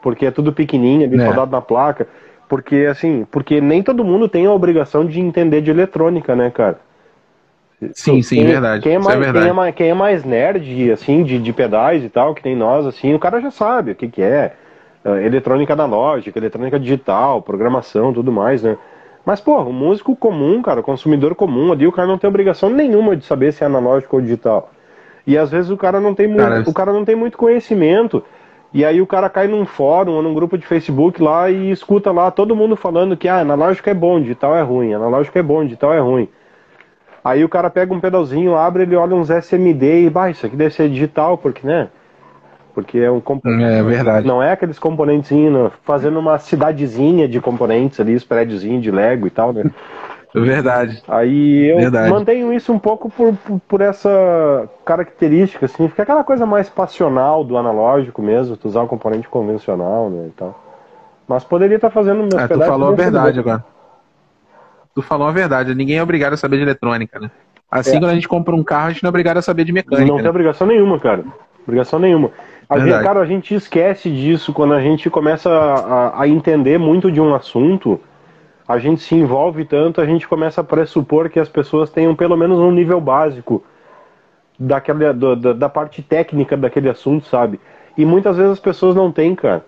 porque 0.00 0.24
é 0.24 0.30
tudo 0.30 0.52
pequenininho, 0.52 1.06
ali 1.06 1.20
é. 1.20 1.26
rodado 1.26 1.52
na 1.52 1.60
placa. 1.60 2.08
Porque 2.48 2.86
assim, 2.90 3.26
porque 3.30 3.60
nem 3.60 3.82
todo 3.82 4.04
mundo 4.04 4.28
tem 4.28 4.46
a 4.46 4.52
obrigação 4.52 5.04
de 5.04 5.20
entender 5.20 5.60
de 5.60 5.70
eletrônica, 5.70 6.34
né, 6.34 6.50
cara? 6.50 6.78
Sim, 7.92 8.22
sim, 8.22 8.36
quem, 8.36 8.46
verdade. 8.46 8.82
Quem 8.82 8.94
é, 8.94 8.98
mais, 8.98 9.16
é 9.16 9.18
verdade. 9.18 9.44
Quem, 9.44 9.50
é 9.50 9.52
mais, 9.52 9.74
quem 9.74 9.88
é 9.90 9.94
mais 9.94 10.24
nerd, 10.24 10.90
assim, 10.92 11.22
de, 11.22 11.38
de 11.38 11.52
pedais 11.52 12.02
e 12.02 12.08
tal, 12.08 12.34
que 12.34 12.42
tem 12.42 12.56
nós, 12.56 12.86
assim, 12.86 13.12
o 13.12 13.18
cara 13.18 13.40
já 13.40 13.50
sabe 13.50 13.90
o 13.90 13.94
que, 13.94 14.08
que 14.08 14.22
é 14.22 14.54
uh, 15.04 15.16
eletrônica 15.16 15.72
analógica, 15.72 16.38
eletrônica 16.38 16.78
digital, 16.78 17.42
programação, 17.42 18.12
tudo 18.12 18.32
mais, 18.32 18.62
né? 18.62 18.76
Mas, 19.24 19.40
pô, 19.40 19.56
o 19.62 19.72
músico 19.72 20.14
comum, 20.14 20.60
cara, 20.60 20.80
o 20.80 20.82
consumidor 20.82 21.34
comum 21.34 21.72
ali, 21.72 21.86
o 21.86 21.92
cara 21.92 22.06
não 22.06 22.18
tem 22.18 22.28
obrigação 22.28 22.68
nenhuma 22.68 23.16
de 23.16 23.24
saber 23.24 23.52
se 23.52 23.62
é 23.62 23.66
analógico 23.66 24.16
ou 24.16 24.22
digital. 24.22 24.70
E 25.26 25.38
às 25.38 25.50
vezes 25.50 25.70
o 25.70 25.76
cara 25.76 26.00
não 26.00 26.14
tem, 26.14 26.28
muito, 26.28 26.68
o 26.68 26.74
cara 26.74 26.92
não 26.92 27.04
tem 27.04 27.16
muito 27.16 27.38
conhecimento 27.38 28.22
E 28.74 28.84
aí 28.84 29.00
o 29.00 29.06
cara 29.06 29.30
cai 29.30 29.46
num 29.48 29.64
fórum 29.64 30.12
ou 30.12 30.22
num 30.22 30.34
grupo 30.34 30.58
de 30.58 30.66
Facebook 30.66 31.22
lá 31.22 31.48
e 31.48 31.70
escuta 31.70 32.12
lá 32.12 32.30
todo 32.30 32.54
mundo 32.54 32.76
falando 32.76 33.16
que 33.16 33.26
ah, 33.26 33.40
analógico 33.40 33.88
é 33.88 33.94
bom, 33.94 34.20
digital 34.20 34.54
é 34.54 34.60
ruim, 34.60 34.92
analógico 34.92 35.38
é 35.38 35.42
bom, 35.42 35.64
digital 35.64 35.94
é 35.94 36.00
ruim. 36.00 36.28
Aí 37.24 37.42
o 37.42 37.48
cara 37.48 37.70
pega 37.70 37.94
um 37.94 38.00
pedalzinho, 38.00 38.54
abre, 38.54 38.82
ele 38.82 38.96
olha 38.96 39.14
uns 39.14 39.30
SMD 39.30 40.04
e, 40.04 40.10
bah, 40.10 40.28
isso 40.28 40.44
aqui 40.44 40.56
deve 40.56 40.74
ser 40.74 40.90
digital, 40.90 41.38
porque, 41.38 41.66
né? 41.66 41.88
Porque 42.74 42.98
é 42.98 43.10
um 43.10 43.20
componente. 43.20 43.62
É 43.62 43.82
verdade. 43.82 44.26
Não 44.26 44.42
é 44.42 44.52
aqueles 44.52 44.78
componentezinhos, 44.78 45.72
fazendo 45.84 46.18
uma 46.18 46.38
cidadezinha 46.38 47.28
de 47.28 47.40
componentes 47.40 48.00
ali, 48.00 48.14
os 48.14 48.24
prédiozinhos 48.24 48.82
de 48.82 48.90
Lego 48.90 49.26
e 49.26 49.30
tal, 49.30 49.52
né? 49.52 49.70
Verdade. 50.34 51.00
Aí 51.06 51.70
eu 51.70 51.76
Verdade. 51.76 52.10
mantenho 52.10 52.52
isso 52.52 52.72
um 52.72 52.78
pouco 52.78 53.08
por, 53.08 53.34
por, 53.36 53.60
por, 53.60 53.80
essa 53.80 54.68
característica, 54.84 55.66
assim, 55.66 55.88
fica 55.88 56.02
aquela 56.02 56.24
coisa 56.24 56.44
mais 56.44 56.68
passional 56.68 57.44
do 57.44 57.56
analógico 57.56 58.20
mesmo, 58.20 58.56
tu 58.56 58.66
usar 58.66 58.82
um 58.82 58.88
componente 58.88 59.28
convencional, 59.28 60.10
né, 60.10 60.26
e 60.26 60.32
tal. 60.32 60.60
Mas 61.28 61.44
poderia 61.44 61.76
estar 61.76 61.90
fazendo 61.90 62.18
meus 62.18 62.34
é, 62.34 62.48
Tu 62.48 62.58
falou 62.58 62.88
a 62.88 62.96
verdade 62.96 63.38
agora. 63.38 63.64
Tu 64.92 65.02
falou 65.02 65.28
a 65.28 65.32
verdade, 65.32 65.72
ninguém 65.72 65.98
é 65.98 66.02
obrigado 66.02 66.32
a 66.32 66.36
saber 66.36 66.56
de 66.56 66.62
eletrônica, 66.64 67.20
né? 67.20 67.30
Assim, 67.70 67.96
é. 67.96 68.00
quando 68.00 68.10
a 68.10 68.14
gente 68.14 68.28
compra 68.28 68.54
um 68.54 68.62
carro, 68.62 68.88
a 68.88 68.90
gente 68.90 69.04
não 69.04 69.08
é 69.08 69.10
obrigado 69.10 69.36
a 69.36 69.42
saber 69.42 69.64
de 69.64 69.72
mecânica. 69.72 70.06
Não 70.06 70.16
né? 70.16 70.22
tem 70.22 70.30
obrigação 70.30 70.66
nenhuma, 70.66 70.98
cara. 70.98 71.24
Obrigação 71.62 71.98
nenhuma. 71.98 72.30
A 72.68 72.78
gente, 72.78 73.02
cara, 73.02 73.20
a 73.20 73.26
gente 73.26 73.54
esquece 73.54 74.10
disso 74.10 74.52
quando 74.52 74.74
a 74.74 74.80
gente 74.80 75.10
começa 75.10 75.50
a, 75.50 76.22
a 76.22 76.28
entender 76.28 76.78
muito 76.78 77.10
de 77.12 77.20
um 77.20 77.34
assunto 77.34 78.00
a 78.66 78.78
gente 78.78 79.02
se 79.02 79.14
envolve 79.14 79.64
tanto, 79.64 80.00
a 80.00 80.06
gente 80.06 80.26
começa 80.26 80.62
a 80.62 80.64
pressupor 80.64 81.28
que 81.28 81.38
as 81.38 81.48
pessoas 81.48 81.90
tenham 81.90 82.16
pelo 82.16 82.36
menos 82.36 82.58
um 82.58 82.70
nível 82.70 83.00
básico 83.00 83.62
daquela, 84.58 85.12
do, 85.12 85.36
da, 85.36 85.52
da, 85.52 85.68
parte 85.68 86.02
técnica 86.02 86.56
daquele 86.56 86.88
assunto, 86.88 87.26
sabe? 87.26 87.60
E 87.96 88.04
muitas 88.04 88.36
vezes 88.36 88.52
as 88.52 88.60
pessoas 88.60 88.96
não 88.96 89.12
têm, 89.12 89.34
cara. 89.34 89.64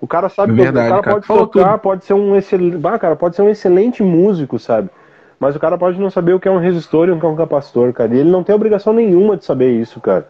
O 0.00 0.06
cara 0.06 0.28
sabe 0.28 0.52
Verdade, 0.52 0.86
o 0.86 0.90
cara, 0.90 1.02
cara 1.02 1.20
pode 1.20 1.26
tocar, 1.26 1.78
pode 1.78 2.04
ser 2.04 2.14
um 2.14 2.36
excelente, 2.36 2.78
ah, 2.86 2.98
cara, 2.98 3.16
pode 3.16 3.34
ser 3.34 3.42
um 3.42 3.48
excelente 3.48 4.02
músico, 4.02 4.58
sabe? 4.58 4.90
Mas 5.40 5.56
o 5.56 5.58
cara 5.58 5.78
pode 5.78 5.98
não 5.98 6.10
saber 6.10 6.34
o 6.34 6.40
que 6.40 6.46
é 6.46 6.50
um 6.50 6.58
resistor 6.58 7.08
e 7.08 7.12
o 7.12 7.18
que 7.18 7.24
é 7.24 7.28
um 7.28 7.36
capacitor, 7.36 7.92
cara. 7.92 8.14
E 8.14 8.18
ele 8.18 8.30
não 8.30 8.44
tem 8.44 8.54
obrigação 8.54 8.92
nenhuma 8.92 9.36
de 9.36 9.44
saber 9.44 9.70
isso, 9.70 10.00
cara 10.00 10.26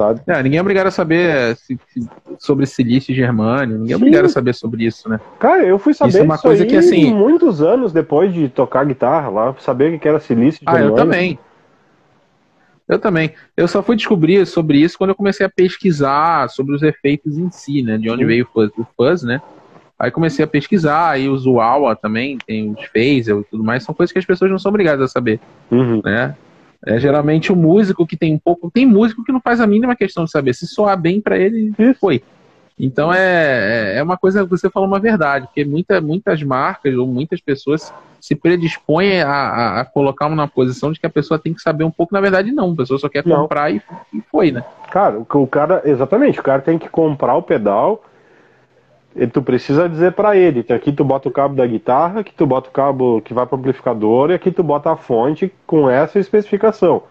sabe? 0.00 0.22
É, 0.26 0.42
ninguém 0.42 0.58
é 0.58 0.62
obrigado 0.62 0.86
a 0.86 0.90
saber 0.90 1.54
se, 1.56 1.78
se, 1.88 2.08
sobre 2.38 2.64
silício 2.64 3.12
e 3.12 3.14
germânio, 3.14 3.76
ninguém 3.78 3.92
é 3.92 3.96
obrigado 3.96 4.24
a 4.24 4.28
saber 4.30 4.54
sobre 4.54 4.86
isso, 4.86 5.08
né? 5.10 5.20
Cara, 5.38 5.62
eu 5.62 5.78
fui 5.78 5.92
saber 5.92 6.08
isso 6.08 6.18
é 6.18 6.22
uma 6.22 6.38
coisa 6.38 6.64
que 6.64 6.74
assim 6.74 7.14
muitos 7.14 7.60
anos 7.60 7.92
depois 7.92 8.32
de 8.32 8.48
tocar 8.48 8.86
guitarra 8.86 9.28
lá, 9.28 9.54
saber 9.58 9.94
o 9.94 9.98
que 9.98 10.08
era 10.08 10.18
silício 10.18 10.62
e 10.62 10.64
Ah, 10.66 10.80
eu 10.80 10.94
também. 10.94 11.38
Eu 12.88 12.98
também. 12.98 13.32
Eu 13.56 13.68
só 13.68 13.82
fui 13.82 13.94
descobrir 13.94 14.44
sobre 14.46 14.78
isso 14.78 14.96
quando 14.96 15.10
eu 15.10 15.14
comecei 15.14 15.44
a 15.44 15.50
pesquisar 15.50 16.48
sobre 16.48 16.74
os 16.74 16.82
efeitos 16.82 17.38
em 17.38 17.50
si, 17.50 17.82
né? 17.82 17.98
De 17.98 18.10
onde 18.10 18.22
Sim. 18.22 18.26
veio 18.26 18.44
o 18.44 18.48
fuzz, 18.48 18.72
o 18.76 18.86
fuzz, 18.96 19.22
né? 19.22 19.40
Aí 19.98 20.10
comecei 20.10 20.42
a 20.42 20.48
pesquisar, 20.48 21.10
aí 21.10 21.28
os 21.28 21.44
UAWA 21.44 21.94
também, 21.94 22.38
tem 22.38 22.72
os 22.72 22.84
phaser 22.86 23.36
e 23.36 23.44
tudo 23.44 23.62
mais, 23.62 23.84
são 23.84 23.94
coisas 23.94 24.10
que 24.10 24.18
as 24.18 24.24
pessoas 24.24 24.50
não 24.50 24.58
são 24.58 24.70
obrigadas 24.70 25.02
a 25.02 25.08
saber, 25.08 25.38
uhum. 25.70 26.00
né? 26.02 26.34
É 26.86 26.98
geralmente 26.98 27.52
o 27.52 27.56
músico 27.56 28.06
que 28.06 28.16
tem 28.16 28.34
um 28.34 28.38
pouco. 28.38 28.70
Tem 28.70 28.86
músico 28.86 29.24
que 29.24 29.32
não 29.32 29.40
faz 29.40 29.60
a 29.60 29.66
mínima 29.66 29.94
questão 29.94 30.24
de 30.24 30.30
saber. 30.30 30.54
Se 30.54 30.66
soar 30.66 30.98
bem 30.98 31.20
para 31.20 31.36
ele, 31.36 31.72
foi. 32.00 32.22
Então 32.82 33.12
é, 33.12 33.94
é, 33.94 33.98
é 33.98 34.02
uma 34.02 34.16
coisa 34.16 34.42
que 34.42 34.50
você 34.50 34.70
falou 34.70 34.88
uma 34.88 34.98
verdade, 34.98 35.46
porque 35.46 35.64
muita, 35.66 36.00
muitas 36.00 36.42
marcas 36.42 36.94
ou 36.94 37.06
muitas 37.06 37.38
pessoas 37.38 37.92
se 38.18 38.34
predispõem 38.34 39.20
a, 39.20 39.30
a, 39.30 39.80
a 39.80 39.84
colocar 39.84 40.26
uma 40.26 40.48
posição 40.48 40.90
de 40.90 40.98
que 40.98 41.06
a 41.06 41.10
pessoa 41.10 41.38
tem 41.38 41.52
que 41.52 41.60
saber 41.60 41.84
um 41.84 41.90
pouco, 41.90 42.14
na 42.14 42.20
verdade 42.22 42.50
não, 42.52 42.72
a 42.72 42.76
pessoa 42.76 42.98
só 42.98 43.08
quer 43.08 43.22
comprar 43.22 43.70
e, 43.70 43.82
e, 44.14 44.22
foi, 44.30 44.50
né? 44.50 44.64
Cara, 44.90 45.18
o, 45.18 45.26
o 45.30 45.46
cara, 45.46 45.82
exatamente, 45.84 46.40
o 46.40 46.42
cara 46.42 46.62
tem 46.62 46.78
que 46.78 46.88
comprar 46.88 47.36
o 47.36 47.42
pedal, 47.42 48.02
tu 49.32 49.42
precisa 49.42 49.88
dizer 49.88 50.12
para 50.12 50.36
ele 50.36 50.62
que 50.62 50.72
aqui 50.72 50.92
tu 50.92 51.04
bota 51.04 51.28
o 51.28 51.32
cabo 51.32 51.54
da 51.54 51.66
guitarra, 51.66 52.22
que 52.22 52.32
tu 52.32 52.46
bota 52.46 52.68
o 52.68 52.72
cabo 52.72 53.20
que 53.22 53.34
vai 53.34 53.44
pro 53.46 53.56
amplificador 53.56 54.30
e 54.30 54.34
aqui 54.34 54.50
tu 54.50 54.62
bota 54.62 54.92
a 54.92 54.96
fonte 54.96 55.52
com 55.66 55.90
essa 55.90 56.18
especificação. 56.18 57.02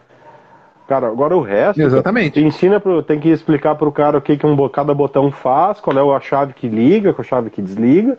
Cara, 0.87 1.07
agora 1.07 1.37
o 1.37 1.41
resto. 1.41 1.79
Exatamente. 1.79 2.39
Ensina 2.39 2.79
pro, 2.79 3.03
tem 3.03 3.19
que 3.19 3.29
explicar 3.29 3.75
pro 3.75 3.91
cara 3.91 4.17
o 4.17 4.21
que, 4.21 4.35
que 4.35 4.45
um, 4.45 4.69
cada 4.69 4.93
botão 4.93 5.29
faz, 5.29 5.79
qual 5.79 5.95
é 5.95 6.17
a 6.17 6.19
chave 6.19 6.53
que 6.53 6.67
liga, 6.67 7.13
qual 7.13 7.23
a 7.23 7.27
chave 7.27 7.49
que 7.51 7.61
desliga. 7.61 8.17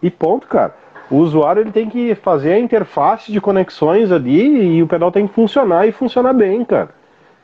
E 0.00 0.10
ponto, 0.10 0.46
cara. 0.46 0.74
O 1.10 1.16
usuário 1.16 1.62
ele 1.62 1.72
tem 1.72 1.88
que 1.90 2.14
fazer 2.14 2.52
a 2.52 2.58
interface 2.58 3.32
de 3.32 3.40
conexões 3.40 4.12
ali 4.12 4.76
e 4.76 4.82
o 4.82 4.86
pedal 4.86 5.10
tem 5.10 5.26
que 5.26 5.34
funcionar 5.34 5.86
e 5.86 5.92
funcionar 5.92 6.32
bem, 6.32 6.64
cara. 6.64 6.90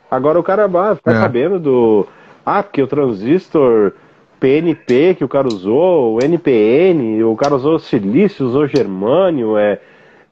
Agora 0.09 0.39
o 0.39 0.43
cara 0.43 0.67
vai 0.67 0.95
ficar 0.95 1.11
é. 1.11 1.19
sabendo 1.19 1.59
do. 1.59 2.07
Ah, 2.45 2.63
porque 2.63 2.81
o 2.81 2.87
transistor 2.87 3.91
PNP 4.39 5.15
que 5.15 5.23
o 5.23 5.27
cara 5.27 5.47
usou, 5.47 6.15
o 6.15 6.23
NPN, 6.23 7.23
o 7.23 7.35
cara 7.35 7.55
usou 7.55 7.77
silício, 7.77 8.45
usou 8.45 8.67
germânio, 8.67 9.57
é, 9.57 9.79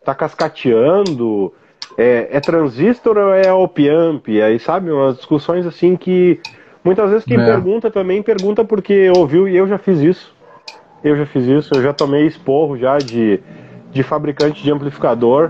tá 0.04 0.16
cascateando, 0.16 1.54
é, 1.98 2.30
é 2.32 2.40
transistor 2.40 3.18
ou 3.18 3.34
é 3.34 3.52
op-amp? 3.52 4.28
Aí, 4.30 4.58
sabe, 4.60 4.92
umas 4.92 5.18
discussões 5.18 5.66
assim 5.66 5.96
que 5.96 6.40
muitas 6.84 7.10
vezes 7.10 7.26
quem 7.26 7.40
é. 7.40 7.46
pergunta 7.46 7.92
também 7.92 8.22
pergunta 8.24 8.64
porque 8.64 9.12
ouviu 9.16 9.48
e 9.48 9.58
eu 9.58 9.68
já 9.68 9.78
fiz 9.78 10.00
isso. 10.00 10.36
Eu 11.04 11.16
já 11.16 11.26
fiz 11.26 11.46
isso, 11.46 11.76
eu 11.76 11.82
já 11.84 11.94
tomei 11.94 12.26
esporro 12.26 12.78
já 12.78 12.98
de, 12.98 13.40
de 13.92 14.02
fabricante 14.04 14.64
de 14.64 14.72
amplificador, 14.72 15.50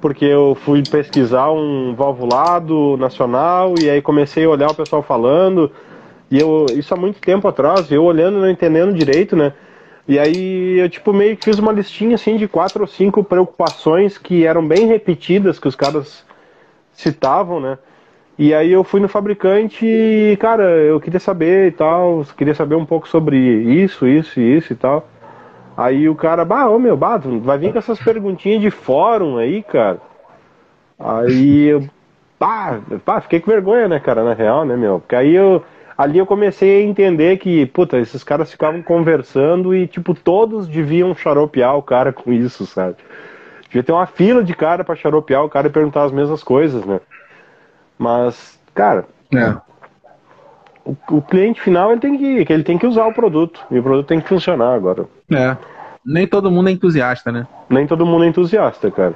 porque 0.00 0.24
eu 0.24 0.56
fui 0.64 0.82
pesquisar 0.82 1.52
um 1.52 1.94
valvulado 1.94 2.96
nacional 2.96 3.74
e 3.80 3.88
aí 3.88 4.02
comecei 4.02 4.44
a 4.44 4.48
olhar 4.48 4.70
o 4.70 4.74
pessoal 4.74 5.02
falando 5.02 5.70
e 6.30 6.38
eu, 6.38 6.66
isso 6.76 6.94
há 6.94 6.96
muito 6.96 7.20
tempo 7.20 7.48
atrás, 7.48 7.90
eu 7.90 8.04
olhando, 8.04 8.38
não 8.38 8.48
entendendo 8.48 8.92
direito, 8.94 9.34
né? 9.34 9.52
E 10.06 10.18
aí 10.18 10.78
eu, 10.78 10.88
tipo, 10.88 11.12
meio 11.12 11.36
que 11.36 11.44
fiz 11.44 11.58
uma 11.58 11.72
listinha, 11.72 12.14
assim, 12.14 12.36
de 12.36 12.46
quatro 12.46 12.82
ou 12.82 12.86
cinco 12.86 13.22
preocupações 13.24 14.16
que 14.16 14.46
eram 14.46 14.66
bem 14.66 14.86
repetidas, 14.86 15.58
que 15.58 15.68
os 15.68 15.74
caras 15.74 16.24
citavam, 16.92 17.60
né? 17.60 17.78
E 18.38 18.54
aí 18.54 18.72
eu 18.72 18.82
fui 18.82 19.00
no 19.00 19.08
fabricante 19.08 19.84
e, 19.84 20.36
cara, 20.38 20.64
eu 20.64 20.98
queria 21.00 21.20
saber 21.20 21.68
e 21.68 21.72
tal, 21.72 22.24
queria 22.36 22.54
saber 22.54 22.74
um 22.74 22.86
pouco 22.86 23.06
sobre 23.08 23.36
isso, 23.36 24.06
isso 24.06 24.40
e 24.40 24.56
isso 24.56 24.72
e 24.72 24.76
tal. 24.76 25.06
Aí 25.76 26.08
o 26.08 26.14
cara, 26.14 26.44
bah, 26.44 26.68
ô 26.68 26.78
meu, 26.78 26.96
bah, 26.96 27.20
vai 27.42 27.58
vir 27.58 27.72
com 27.72 27.78
essas 27.78 27.98
perguntinhas 27.98 28.60
de 28.62 28.70
fórum 28.70 29.36
aí, 29.36 29.62
cara. 29.62 30.00
Aí 30.98 31.66
eu, 31.66 31.84
bah, 32.38 32.80
bah, 33.04 33.20
fiquei 33.20 33.40
com 33.40 33.50
vergonha, 33.50 33.88
né, 33.88 34.00
cara, 34.00 34.24
na 34.24 34.32
real, 34.32 34.64
né, 34.64 34.76
meu? 34.76 35.00
Porque 35.00 35.16
aí 35.16 35.34
eu 35.34 35.62
ali 36.00 36.16
eu 36.16 36.24
comecei 36.24 36.80
a 36.80 36.82
entender 36.82 37.36
que, 37.36 37.66
puta, 37.66 37.98
esses 37.98 38.24
caras 38.24 38.50
ficavam 38.50 38.82
conversando 38.82 39.74
e, 39.74 39.86
tipo, 39.86 40.14
todos 40.14 40.66
deviam 40.66 41.14
xaropear 41.14 41.76
o 41.76 41.82
cara 41.82 42.10
com 42.10 42.32
isso, 42.32 42.64
sabe? 42.64 42.96
Devia 43.64 43.82
ter 43.82 43.92
uma 43.92 44.06
fila 44.06 44.42
de 44.42 44.54
cara 44.54 44.82
para 44.82 44.96
xaropear 44.96 45.44
o 45.44 45.50
cara 45.50 45.66
e 45.66 45.70
perguntar 45.70 46.04
as 46.04 46.10
mesmas 46.10 46.42
coisas, 46.42 46.86
né? 46.86 47.02
Mas, 47.98 48.58
cara, 48.74 49.04
é. 49.30 49.54
o, 50.86 50.96
o, 51.10 51.20
cliente 51.20 51.60
final 51.60 51.92
ele 51.92 52.00
tem 52.00 52.16
que 52.16 52.50
ele 52.50 52.64
tem 52.64 52.78
que 52.78 52.86
usar 52.86 53.04
o 53.04 53.12
produto 53.12 53.60
e 53.70 53.78
o 53.78 53.82
produto 53.82 54.06
tem 54.06 54.22
que 54.22 54.28
funcionar 54.28 54.72
agora. 54.72 55.04
É. 55.30 55.54
Nem 56.02 56.26
todo 56.26 56.50
mundo 56.50 56.70
é 56.70 56.72
entusiasta, 56.72 57.30
né? 57.30 57.46
Nem 57.68 57.86
todo 57.86 58.06
mundo 58.06 58.24
é 58.24 58.28
entusiasta, 58.28 58.90
cara. 58.90 59.14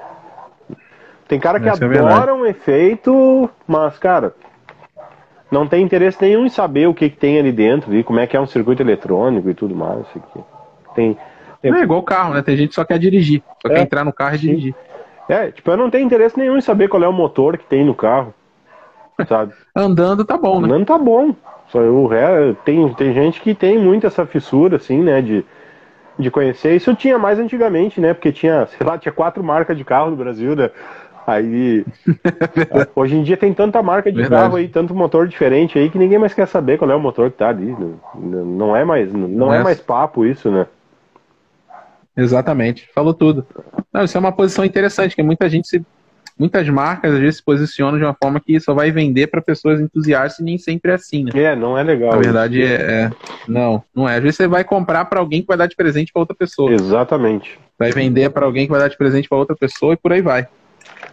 Tem 1.27 1.40
cara 1.40 1.59
que 1.59 1.66
Essa 1.66 1.82
é 1.82 1.98
adora 1.98 2.32
é 2.32 2.35
um 2.35 2.44
efeito, 2.44 3.48
mas, 3.66 3.97
cara, 3.98 4.35
não 5.55 5.67
tem 5.69 5.85
interesse 5.85 6.21
nenhum 6.21 6.45
em 6.45 6.51
saber 6.51 6.89
o 6.89 6.93
que, 6.93 7.09
que 7.09 7.17
tem 7.17 7.39
ali 7.39 7.53
dentro, 7.53 7.95
e 7.95 8.03
como 8.03 8.19
é 8.19 8.27
que 8.27 8.37
é 8.37 8.41
um 8.41 8.47
circuito 8.47 8.83
eletrônico 8.83 9.49
e 9.49 9.55
tudo 9.55 9.75
mais. 9.75 10.05
Tem, 10.95 11.17
tem... 11.63 11.73
É 11.73 11.83
igual 11.83 12.03
carro, 12.03 12.35
né? 12.35 12.43
Tem 12.43 12.57
gente 12.57 12.71
que 12.71 12.75
só 12.75 12.85
quer 12.85 12.99
dirigir, 12.99 13.43
só 13.63 13.73
é, 13.73 13.77
quer 13.77 13.83
entrar 13.83 14.05
no 14.05 14.13
carro 14.13 14.35
e 14.35 14.39
sim. 14.39 14.47
dirigir. 14.49 14.75
É, 15.29 15.51
tipo, 15.51 15.71
eu 15.71 15.77
não 15.77 15.89
tenho 15.89 16.05
interesse 16.05 16.37
nenhum 16.37 16.59
em 16.59 16.61
saber 16.61 16.89
qual 16.89 17.03
é 17.03 17.09
o 17.09 17.13
motor 17.13 17.57
que 17.57 17.65
tem 17.65 17.85
no 17.85 17.95
carro, 17.95 18.35
sabe? 19.27 19.55
Andando 19.75 20.25
tá 20.25 20.37
bom, 20.37 20.61
né? 20.61 20.67
Andando 20.67 20.87
tá 20.87 20.99
bom. 20.99 21.35
Só 21.69 21.79
o 21.79 22.07
ré, 22.07 22.55
tem, 22.65 22.93
tem 22.95 23.15
gente 23.15 23.41
que 23.41 23.55
tem 23.55 23.79
muito 23.79 24.07
essa 24.07 24.27
fissura, 24.27 24.77
assim, 24.77 25.03
né, 25.03 25.23
de, 25.23 25.45
de 26.19 26.31
conhecer. 26.31 26.77
Isso 26.77 26.95
tinha 26.95 27.19
mais 27.19 27.39
antigamente, 27.39 28.01
né? 28.01 28.13
Porque 28.13 28.33
tinha, 28.33 28.67
sei 28.77 28.87
lá, 28.87 28.99
tinha 28.99 29.13
quatro 29.13 29.43
marcas 29.43 29.77
de 29.79 29.85
carro 29.85 30.11
no 30.11 30.17
Brasil, 30.17 30.55
né? 30.55 30.71
Aí. 31.27 31.85
hoje 32.95 33.17
em 33.17 33.23
dia 33.23 33.37
tem 33.37 33.53
tanta 33.53 33.83
marca 33.83 34.11
de 34.11 34.19
Verdade. 34.19 34.43
carro 34.43 34.57
aí, 34.57 34.69
tanto 34.69 34.95
motor 34.95 35.27
diferente 35.27 35.79
aí, 35.79 35.89
que 35.89 35.99
ninguém 35.99 36.19
mais 36.19 36.35
quer 36.35 36.47
saber 36.47 36.79
qual 36.79 36.91
é 36.91 36.95
o 36.95 37.01
motor 37.01 37.31
que 37.31 37.39
tá 37.39 37.49
ali. 37.49 37.75
Não 38.15 38.77
é 38.77 38.85
mais, 38.85 39.13
não 39.13 39.53
é, 39.53 39.61
é 39.61 39.63
mais 39.63 39.81
papo 39.81 40.25
isso, 40.25 40.51
né? 40.51 40.67
Exatamente, 42.17 42.89
falou 42.95 43.13
tudo. 43.13 43.45
Não, 43.93 44.05
isso 44.05 44.17
é 44.17 44.21
uma 44.21 44.33
posição 44.33 44.65
interessante, 44.65 45.17
que 45.17 45.23
muita 45.23 45.49
gente 45.49 45.69
se. 45.69 45.83
Muitas 46.37 46.69
marcas 46.69 47.15
às 47.15 47.21
vezes 47.21 47.37
se 47.37 47.45
posicionam 47.45 47.97
de 47.97 48.05
uma 48.05 48.17
forma 48.21 48.41
que 48.41 48.59
só 48.59 48.75
vai 48.75 48.91
vender 48.91 49.29
para 49.29 49.41
pessoas 49.41 49.81
entusiastas 49.81 50.41
e 50.41 50.43
nem 50.43 50.59
sempre 50.59 50.91
é 50.91 50.95
assim, 50.95 51.23
né? 51.23 51.31
É, 51.33 51.55
não 51.55 51.79
é 51.79 51.83
legal. 51.85 52.11
Na 52.11 52.19
verdade, 52.19 52.61
é, 52.61 52.75
é, 52.75 53.11
Não, 53.47 53.81
não 53.95 54.09
é. 54.09 54.17
Às 54.17 54.23
vezes 54.23 54.39
você 54.39 54.49
vai 54.49 54.65
comprar 54.65 55.05
para 55.05 55.21
alguém 55.21 55.43
que 55.43 55.47
vai 55.47 55.57
dar 55.57 55.69
de 55.69 55.77
presente 55.77 56.13
para 56.13 56.19
outra 56.19 56.35
pessoa. 56.35 56.73
Exatamente. 56.73 57.57
Vai 57.79 57.93
vender 57.93 58.31
para 58.31 58.47
alguém 58.47 58.67
que 58.67 58.73
vai 58.73 58.81
dar 58.81 58.89
de 58.89 58.99
presente 58.99 59.29
para 59.29 59.39
outra 59.39 59.55
pessoa 59.55 59.95
e 59.95 59.97
por 59.97 60.13
aí 60.13 60.23
vai. 60.23 60.49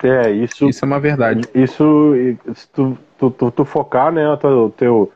É, 0.03 0.31
isso. 0.31 0.67
Isso 0.67 0.83
é 0.83 0.87
uma 0.87 0.99
verdade. 0.99 1.47
Isso, 1.53 2.13
se 2.55 2.67
tu, 2.69 2.97
tu, 3.17 3.31
tu, 3.31 3.51
tu 3.51 3.65
focar, 3.65 4.11
né, 4.11 4.27
o 4.29 4.69
teu, 4.69 5.11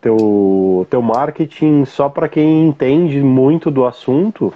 teu, 0.00 0.86
teu 0.90 1.02
marketing 1.02 1.84
só 1.84 2.08
para 2.08 2.28
quem 2.28 2.66
entende 2.66 3.20
muito 3.20 3.70
do 3.70 3.86
assunto, 3.86 4.52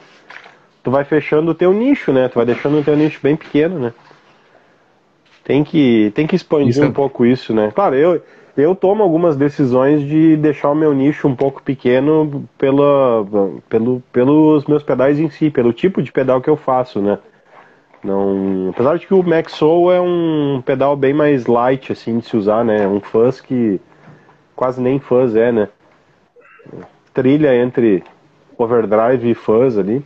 tu 0.83 0.91
vai 0.91 1.05
fechando 1.05 1.53
o 1.53 1.55
teu 1.55 1.73
nicho, 1.73 2.13
né? 2.13 2.29
Tu 2.29 2.35
vai 2.35 2.47
deixando 2.47 2.79
o 2.79 2.85
teu 2.85 2.97
nicho 2.97 3.21
bem 3.23 3.37
pequeno, 3.37 3.79
né? 3.79 3.93
Tem 5.45 5.65
que, 5.65 6.13
tem 6.15 6.27
que 6.27 6.37
expandir 6.37 6.71
isso. 6.71 6.83
um 6.83 6.89
é 6.89 6.93
pouco 6.93 7.27
isso, 7.27 7.53
né? 7.53 7.73
Claro, 7.75 7.97
eu, 7.97 8.23
eu 8.57 8.75
tomo 8.75 9.03
algumas 9.03 9.37
decisões 9.37 10.03
de 10.03 10.37
deixar 10.37 10.71
o 10.71 10.75
meu 10.75 10.93
nicho 10.93 11.27
um 11.27 11.35
pouco 11.35 11.63
pequeno 11.63 12.49
pela, 12.57 13.27
pelo, 13.69 14.03
pelos 14.13 14.67
meus 14.67 14.83
pedais 14.83 15.19
em 15.19 15.29
si, 15.31 15.51
pelo 15.51 15.73
tipo 15.73 16.03
de 16.03 16.13
pedal 16.13 16.41
que 16.41 16.51
eu 16.51 16.57
faço, 16.57 17.01
né? 17.01 17.19
Não, 18.03 18.71
apesar 18.71 18.99
de 18.99 19.07
que 19.07 19.15
o 19.15 19.23
Max 19.23 19.53
Soul 19.53 19.93
é 19.93 20.01
um 20.01 20.61
pedal 20.65 20.97
bem 20.97 21.15
mais 21.15 21.47
light 21.47 21.93
assim 21.93 22.19
de 22.19 22.27
se 22.27 22.37
usar, 22.37 22.65
né? 22.65 22.87
Um 22.87 23.01
fuzz 23.01 23.41
que 23.41 23.81
quase 24.57 24.81
nem 24.81 24.99
fuzz 24.99 25.37
é, 25.37 25.53
né? 25.53 25.69
Trilha 27.15 27.55
entre 27.55 28.03
overdrive 28.59 29.31
e 29.31 29.35
fuzz 29.35 29.79
ali. 29.79 30.05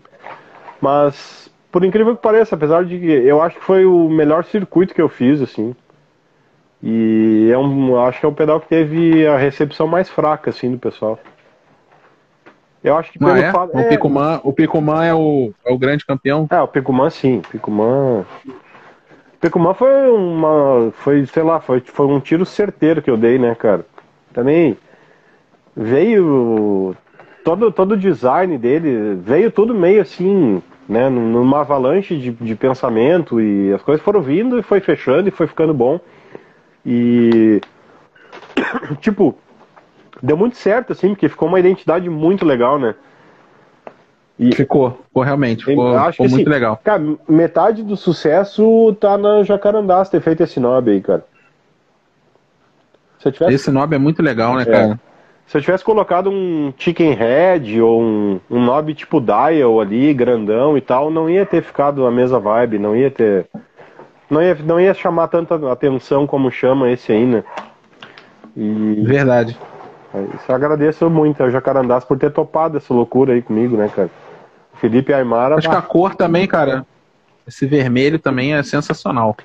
Mas, 0.81 1.51
por 1.73 1.85
incrível 1.85 2.15
que 2.15 2.23
pareça, 2.23 2.55
apesar 2.55 2.85
de 2.85 2.99
que 2.99 3.07
eu 3.07 3.41
acho 3.41 3.57
que 3.57 3.65
foi 3.65 3.87
o 3.87 4.09
melhor 4.09 4.45
circuito 4.45 4.95
que 4.95 5.01
eu 5.01 5.09
fiz, 5.09 5.41
assim. 5.41 5.75
E 6.83 7.49
é 7.51 7.57
um, 7.57 7.99
acho 7.99 8.21
que 8.21 8.27
é 8.27 8.29
o 8.29 8.33
pedal 8.33 8.61
que 8.61 8.69
teve 8.69 9.27
a 9.27 9.39
recepção 9.39 9.87
mais 9.87 10.11
fraca, 10.11 10.51
assim, 10.51 10.71
do 10.71 10.79
pessoal. 10.79 11.19
Eu 12.87 12.97
acho 12.97 13.11
que 13.11 13.19
pelo 13.19 13.33
ah, 13.33 13.39
é? 13.39 13.51
fato. 13.51 13.77
O, 13.77 13.81
é... 13.81 13.89
Picuman, 13.89 14.41
o 14.45 14.53
Picuman 14.53 15.05
é 15.05 15.13
o, 15.13 15.53
é 15.65 15.73
o 15.73 15.77
grande 15.77 16.07
campeão? 16.07 16.47
É, 16.49 16.61
o 16.63 16.69
Picuman 16.69 17.11
sim. 17.11 17.43
Picuman. 17.51 18.25
Picuman 19.41 19.75
foi 19.75 20.09
uma. 20.09 20.93
Foi, 20.93 21.27
sei 21.27 21.43
lá, 21.43 21.59
foi, 21.59 21.81
foi 21.81 22.07
um 22.07 22.21
tiro 22.21 22.47
certeiro 22.47 23.03
que 23.03 23.11
eu 23.11 23.17
dei, 23.17 23.41
né, 23.41 23.57
cara? 23.57 23.85
Também 24.33 24.79
veio 25.77 26.95
todo, 27.45 27.73
todo 27.73 27.93
o 27.93 27.97
design 27.97 28.57
dele, 28.57 29.17
veio 29.17 29.51
tudo 29.51 29.75
meio 29.75 30.01
assim, 30.01 30.63
né, 30.89 31.09
numa 31.09 31.63
avalanche 31.63 32.17
de, 32.17 32.31
de 32.31 32.55
pensamento 32.55 33.41
e 33.41 33.73
as 33.73 33.83
coisas 33.83 34.05
foram 34.05 34.23
vindo 34.23 34.61
e 34.61 34.63
foi 34.63 34.79
fechando 34.79 35.29
e 35.29 35.33
foi 35.33 35.49
ficando 35.49 35.75
bom. 35.75 35.99
E 36.85 37.61
tipo, 39.01 39.37
deu 40.23 40.37
muito 40.37 40.57
certo 40.57 40.93
assim, 40.93 41.09
porque 41.09 41.29
ficou 41.29 41.49
uma 41.49 41.61
identidade 41.61 42.09
muito 42.09 42.45
legal, 42.45 42.79
né? 42.79 42.95
E 44.39 44.55
ficou, 44.55 44.99
ficou 45.09 45.23
realmente, 45.23 45.65
ficou, 45.65 45.97
acho 45.97 46.13
ficou 46.13 46.27
que, 46.27 46.33
muito 46.33 46.49
assim, 46.49 46.55
legal. 46.55 46.81
Cara, 46.85 47.03
metade 47.27 47.83
do 47.83 47.97
sucesso 47.97 48.95
tá 49.01 49.17
na 49.17 49.43
Jacarandás 49.43 50.11
ter 50.11 50.21
feito 50.21 50.43
esse 50.43 50.61
nob 50.61 50.91
aí, 50.91 51.01
cara. 51.01 51.25
Se 53.19 53.33
tivesse... 53.33 53.55
Esse 53.55 53.71
knob 53.71 53.95
é 53.95 53.99
muito 53.99 54.23
legal, 54.23 54.55
né, 54.57 54.63
é. 54.63 54.67
cara? 54.67 55.01
Se 55.47 55.57
eu 55.57 55.63
tivesse 55.63 55.85
colocado 55.85 56.29
um 56.29 56.73
chicken 56.77 57.15
head 57.15 57.81
ou 57.81 58.03
um, 58.03 58.41
um 58.51 58.65
knob 58.65 58.93
tipo 58.95 59.21
dial 59.21 59.81
ali, 59.81 60.13
grandão 60.13 60.77
e 60.77 60.81
tal, 60.81 61.11
não 61.11 61.31
ia 61.31 61.47
ter 61.47 61.63
ficado 61.63 62.05
a 62.05 62.11
mesma 62.11 62.41
vibe, 62.41 62.79
não 62.79 62.97
ia 62.97 63.11
ter. 63.11 63.47
Não 64.29 64.43
ia, 64.43 64.57
não 64.57 64.81
ia 64.81 64.93
chamar 64.93 65.29
tanta 65.29 65.71
atenção 65.71 66.27
como 66.27 66.51
chama 66.51 66.91
esse 66.91 67.13
aí, 67.13 67.25
né? 67.25 67.45
E... 68.57 69.03
Verdade. 69.07 69.57
Isso 70.35 70.45
eu 70.49 70.55
agradeço 70.55 71.11
muito 71.11 71.43
ao 71.43 71.51
Jacarandás 71.51 72.05
por 72.05 72.19
ter 72.19 72.31
topado 72.31 72.77
essa 72.77 72.93
loucura 72.93 73.33
aí 73.33 73.43
comigo, 73.43 73.77
né, 73.77 73.91
cara? 73.95 74.11
Felipe 74.75 75.13
Aymara. 75.13 75.57
Acho 75.57 75.69
que 75.69 75.77
a 75.77 75.83
cor 75.83 76.15
também, 76.15 76.47
cara. 76.47 76.87
Esse 77.47 77.67
vermelho 77.67 78.19
também 78.19 78.55
é 78.55 78.63
sensacional. 78.63 79.37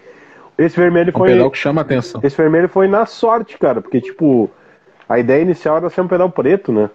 Esse 0.58 0.76
vermelho 0.76 1.12
foi. 1.12 1.30
Um 1.30 1.34
pedal 1.34 1.52
que 1.52 1.58
chama 1.58 1.82
atenção. 1.82 2.22
Esse 2.24 2.36
vermelho 2.36 2.68
foi 2.68 2.88
na 2.88 3.06
sorte, 3.06 3.58
cara, 3.58 3.82
porque, 3.82 4.02
tipo, 4.02 4.50
a 5.08 5.20
ideia 5.20 5.42
inicial 5.42 5.78
era 5.78 5.90
ser 5.90 6.02
um 6.02 6.08
pedal 6.08 6.30
preto, 6.30 6.72
né? 6.72 6.90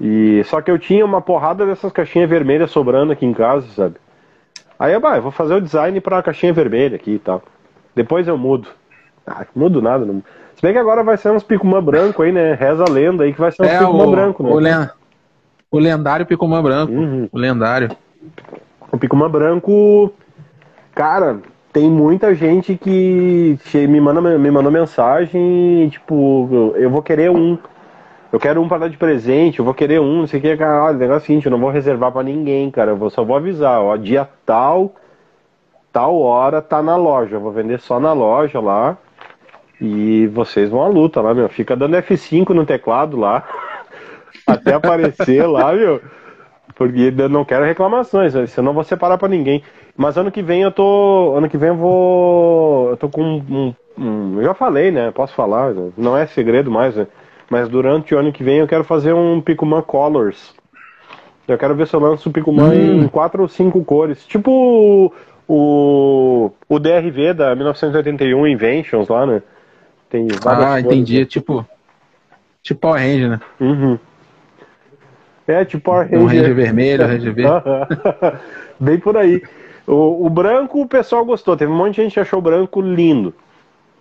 E 0.00 0.42
só 0.44 0.60
que 0.60 0.70
eu 0.70 0.78
tinha 0.78 1.04
uma 1.04 1.20
porrada 1.20 1.64
dessas 1.64 1.92
caixinhas 1.92 2.28
vermelhas 2.28 2.70
sobrando 2.70 3.12
aqui 3.12 3.24
em 3.24 3.32
casa, 3.32 3.66
sabe? 3.68 3.96
Aí 4.78 4.92
eu, 4.92 5.00
bah, 5.00 5.16
eu 5.16 5.22
vou 5.22 5.30
fazer 5.30 5.54
o 5.54 5.60
design 5.60 6.00
pra 6.00 6.22
caixinha 6.22 6.52
vermelha 6.52 6.96
aqui 6.96 7.12
e 7.12 7.18
tal. 7.18 7.42
Depois 7.94 8.26
eu 8.26 8.36
mudo. 8.36 8.68
Ah, 9.26 9.46
mudo 9.54 9.80
nada. 9.80 10.04
Não... 10.04 10.22
Se 10.62 10.66
bem 10.66 10.74
que 10.74 10.78
agora 10.78 11.02
vai 11.02 11.16
ser 11.16 11.32
uns 11.32 11.42
Picumã 11.42 11.82
branco 11.82 12.22
aí, 12.22 12.30
né? 12.30 12.54
Reza 12.54 12.84
a 12.84 12.88
lenda 12.88 13.24
aí 13.24 13.32
que 13.32 13.40
vai 13.40 13.50
ser 13.50 13.64
uns 13.64 13.68
é, 13.68 13.78
Picumã 13.80 14.08
branco, 14.08 14.44
né? 14.44 14.48
O, 14.48 14.58
len... 14.60 14.90
o 15.72 15.78
lendário 15.80 16.24
Picumã 16.24 16.62
branco. 16.62 16.92
Uhum. 16.92 17.28
O 17.32 17.36
lendário. 17.36 17.90
O 18.92 18.96
Picumã 18.96 19.28
branco, 19.28 20.12
cara, 20.94 21.40
tem 21.72 21.90
muita 21.90 22.32
gente 22.32 22.76
que 22.76 23.58
me 23.74 24.00
manda 24.00 24.20
me 24.20 24.50
mandou 24.52 24.70
mensagem, 24.70 25.88
tipo, 25.88 26.72
eu 26.76 26.88
vou 26.88 27.02
querer 27.02 27.28
um. 27.28 27.58
Eu 28.32 28.38
quero 28.38 28.62
um 28.62 28.68
para 28.68 28.78
dar 28.78 28.88
de 28.88 28.96
presente, 28.96 29.58
eu 29.58 29.64
vou 29.64 29.74
querer 29.74 30.00
um, 30.00 30.18
não 30.18 30.26
sei 30.28 30.38
o 30.38 30.42
que, 30.42 30.56
cara. 30.56 30.84
Olha, 30.84 30.94
o 30.94 30.98
negócio 31.00 31.22
é 31.22 31.24
o 31.24 31.26
seguinte, 31.26 31.46
eu 31.46 31.50
não 31.50 31.58
vou 31.58 31.70
reservar 31.70 32.12
para 32.12 32.22
ninguém, 32.22 32.70
cara. 32.70 32.92
Eu 32.92 32.96
vou, 32.96 33.10
só 33.10 33.24
vou 33.24 33.34
avisar, 33.34 33.80
ó, 33.80 33.96
dia 33.96 34.28
tal, 34.46 34.94
tal 35.92 36.20
hora 36.20 36.62
tá 36.62 36.80
na 36.80 36.94
loja. 36.94 37.34
Eu 37.34 37.40
vou 37.40 37.50
vender 37.50 37.80
só 37.80 37.98
na 37.98 38.12
loja 38.12 38.60
lá. 38.60 38.96
E 39.80 40.26
vocês 40.28 40.70
vão 40.70 40.82
à 40.82 40.88
luta 40.88 41.20
lá, 41.20 41.34
meu. 41.34 41.48
Fica 41.48 41.74
dando 41.76 41.96
F5 41.96 42.50
no 42.50 42.64
teclado 42.64 43.16
lá. 43.16 43.46
até 44.46 44.74
aparecer 44.74 45.46
lá, 45.46 45.72
meu. 45.72 46.00
Porque 46.74 47.12
eu 47.16 47.28
não 47.28 47.44
quero 47.44 47.64
reclamações, 47.64 48.32
senão 48.50 48.70
eu 48.70 48.74
vou 48.74 48.84
separar 48.84 49.18
para 49.18 49.28
ninguém. 49.28 49.62
Mas 49.96 50.16
ano 50.16 50.30
que 50.30 50.42
vem 50.42 50.62
eu 50.62 50.70
tô. 50.70 51.34
Ano 51.36 51.48
que 51.48 51.58
vem 51.58 51.68
eu 51.68 51.76
vou. 51.76 52.90
Eu 52.90 52.96
tô 52.96 53.08
com 53.08 53.22
um. 53.22 53.74
um 53.98 54.38
eu 54.38 54.44
já 54.44 54.54
falei, 54.54 54.90
né? 54.90 55.10
Posso 55.10 55.34
falar, 55.34 55.74
não 55.96 56.16
é 56.16 56.26
segredo 56.26 56.70
mais, 56.70 56.96
né? 56.96 57.06
Mas 57.50 57.68
durante 57.68 58.14
o 58.14 58.18
ano 58.18 58.32
que 58.32 58.42
vem 58.42 58.58
eu 58.58 58.66
quero 58.66 58.84
fazer 58.84 59.12
um 59.12 59.40
Picuman 59.40 59.82
Colors. 59.82 60.54
Eu 61.46 61.58
quero 61.58 61.74
ver 61.74 61.86
se 61.86 61.94
eu 61.94 62.00
lanço 62.00 62.28
o 62.30 62.32
Picuman 62.32 62.70
hum. 62.70 63.02
em 63.02 63.08
quatro 63.08 63.42
ou 63.42 63.48
cinco 63.48 63.84
cores. 63.84 64.24
Tipo 64.24 65.12
o, 65.46 66.50
o 66.68 66.78
DRV 66.78 67.34
da 67.34 67.54
1981 67.54 68.46
Inventions 68.46 69.08
lá, 69.08 69.26
né? 69.26 69.42
Tem 70.12 70.28
várias 70.28 70.66
Ah, 70.66 70.78
entendi. 70.78 71.20
Né? 71.20 71.24
Tipo. 71.24 71.66
Tipo 72.62 72.80
Power 72.80 73.00
Ranger, 73.00 73.30
né? 73.30 73.40
Uhum. 73.58 73.98
É, 75.48 75.64
tipo 75.64 75.82
Power 75.82 76.04
Ranger. 76.04 76.20
Um 76.20 76.26
Ranger 76.26 76.54
vermelho, 76.54 77.06
Ranger 77.06 77.32
verde. 77.32 77.52
Bem 78.78 78.98
por 78.98 79.16
aí. 79.16 79.42
O, 79.86 80.26
o, 80.26 80.30
branco 80.30 80.82
o 80.82 80.86
pessoal 80.86 81.24
gostou. 81.24 81.56
Teve 81.56 81.72
um 81.72 81.74
monte 81.74 81.96
de 81.96 82.02
gente 82.02 82.12
que 82.12 82.20
achou 82.20 82.40
o 82.40 82.42
branco 82.42 82.82
lindo. 82.82 83.34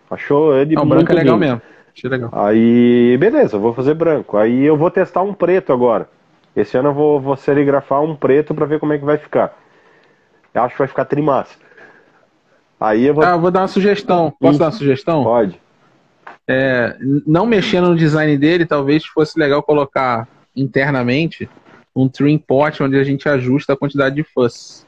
Achou 0.10 0.54
ele 0.54 0.76
Não, 0.76 0.84
o 0.84 0.86
branco 0.86 1.10
é 1.14 1.16
legal 1.16 1.36
lindo. 1.36 1.48
mesmo. 1.48 1.62
Achei 1.96 2.10
legal. 2.10 2.30
Aí, 2.34 3.18
beleza, 3.18 3.58
vou 3.58 3.74
fazer 3.74 3.94
branco. 3.94 4.36
Aí 4.36 4.64
eu 4.66 4.76
vou 4.76 4.92
testar 4.92 5.22
um 5.22 5.34
preto 5.34 5.72
agora. 5.72 6.10
Esse 6.54 6.78
ano 6.78 6.90
eu 6.90 6.94
vou, 6.94 7.22
vou 7.22 7.38
serigrafar 7.38 8.02
um 8.04 8.16
preto 8.18 8.54
para 8.54 8.66
ver 8.66 8.80
como 8.82 8.92
é 8.92 8.98
que 8.98 9.06
vai 9.06 9.18
ficar. 9.18 9.58
Eu 10.54 10.64
acho 10.64 10.74
que 10.74 10.80
vai 10.80 10.88
ficar 10.90 11.06
trimassa. 11.06 11.56
Aí 12.78 13.06
eu 13.06 13.14
vou. 13.14 13.24
Ah, 13.24 13.30
eu 13.30 13.40
vou 13.40 13.50
dar 13.50 13.62
uma 13.62 13.68
sugestão. 13.70 14.34
Posso 14.38 14.60
dar 14.60 14.66
uma 14.66 14.72
sugestão? 14.72 15.24
Pode. 15.24 15.58
É, 16.52 16.98
não 17.26 17.46
mexendo 17.46 17.90
no 17.90 17.96
design 17.96 18.38
dele, 18.38 18.66
talvez 18.66 19.06
fosse 19.06 19.40
legal 19.40 19.64
colocar 19.64 20.28
internamente 20.56 21.50
um 21.96 22.10
trim 22.10 22.38
pot 22.38 22.84
onde 22.84 22.98
a 22.98 23.04
gente 23.04 23.28
ajusta 23.30 23.74
a 23.74 23.78
quantidade 23.78 24.16
de 24.16 24.24
fuzz. 24.24 24.86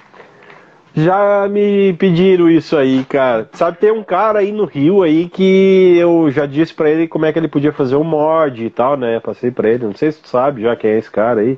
Já 0.96 1.48
me 1.50 1.94
pediram 1.94 2.50
isso 2.50 2.78
aí, 2.78 3.04
cara. 3.06 3.50
Sabe, 3.54 3.78
tem 3.78 3.92
um 3.92 4.04
cara 4.04 4.40
aí 4.40 4.52
no 4.52 4.66
Rio 4.66 5.02
aí 5.02 5.28
que 5.28 5.98
eu 5.98 6.30
já 6.30 6.46
disse 6.46 6.74
para 6.74 6.90
ele 6.90 7.08
como 7.08 7.26
é 7.26 7.34
que 7.34 7.40
ele 7.40 7.48
podia 7.48 7.74
fazer 7.74 7.96
um 7.96 8.04
mod 8.04 8.64
e 8.64 8.70
tal, 8.70 8.96
né? 8.96 9.20
Passei 9.20 9.50
pra 9.50 9.70
ele. 9.70 9.86
Não 9.86 9.96
sei 9.96 10.12
se 10.12 10.22
tu 10.22 10.28
sabe 10.28 10.62
já 10.62 10.76
quem 10.76 10.92
é 10.92 11.00
esse 11.00 11.10
cara 11.10 11.42
aí. 11.42 11.58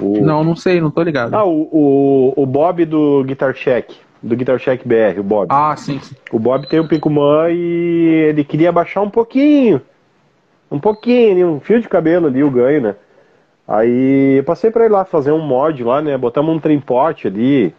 O... 0.00 0.24
Não, 0.24 0.42
não 0.42 0.56
sei, 0.56 0.80
não 0.80 0.90
tô 0.90 1.02
ligado. 1.02 1.34
Ah, 1.34 1.44
o, 1.44 1.68
o, 1.70 2.42
o 2.42 2.46
Bob 2.46 2.84
do 2.86 3.24
Guitar 3.24 3.52
Check. 3.52 3.90
Do 4.22 4.36
Guitar 4.36 4.58
Check 4.58 4.82
BR, 4.84 5.18
o 5.18 5.22
Bob. 5.22 5.48
Ah, 5.50 5.74
sim. 5.76 6.00
O 6.30 6.38
Bob 6.38 6.66
tem 6.68 6.78
um 6.78 6.86
Picuman 6.86 7.50
e 7.50 8.26
ele 8.28 8.44
queria 8.44 8.70
baixar 8.70 9.00
um 9.00 9.10
pouquinho. 9.10 9.80
Um 10.70 10.78
pouquinho, 10.78 11.48
um 11.48 11.60
fio 11.60 11.80
de 11.80 11.88
cabelo 11.88 12.26
ali, 12.26 12.44
o 12.44 12.50
ganho, 12.50 12.80
né? 12.80 12.94
Aí 13.66 14.38
eu 14.38 14.44
passei 14.44 14.70
pra 14.70 14.84
ir 14.84 14.90
lá 14.90 15.04
fazer 15.04 15.32
um 15.32 15.40
mod 15.40 15.82
lá, 15.82 16.02
né? 16.02 16.18
Botamos 16.18 16.54
um 16.54 16.58
trimpote 16.58 17.26
ali, 17.28 17.74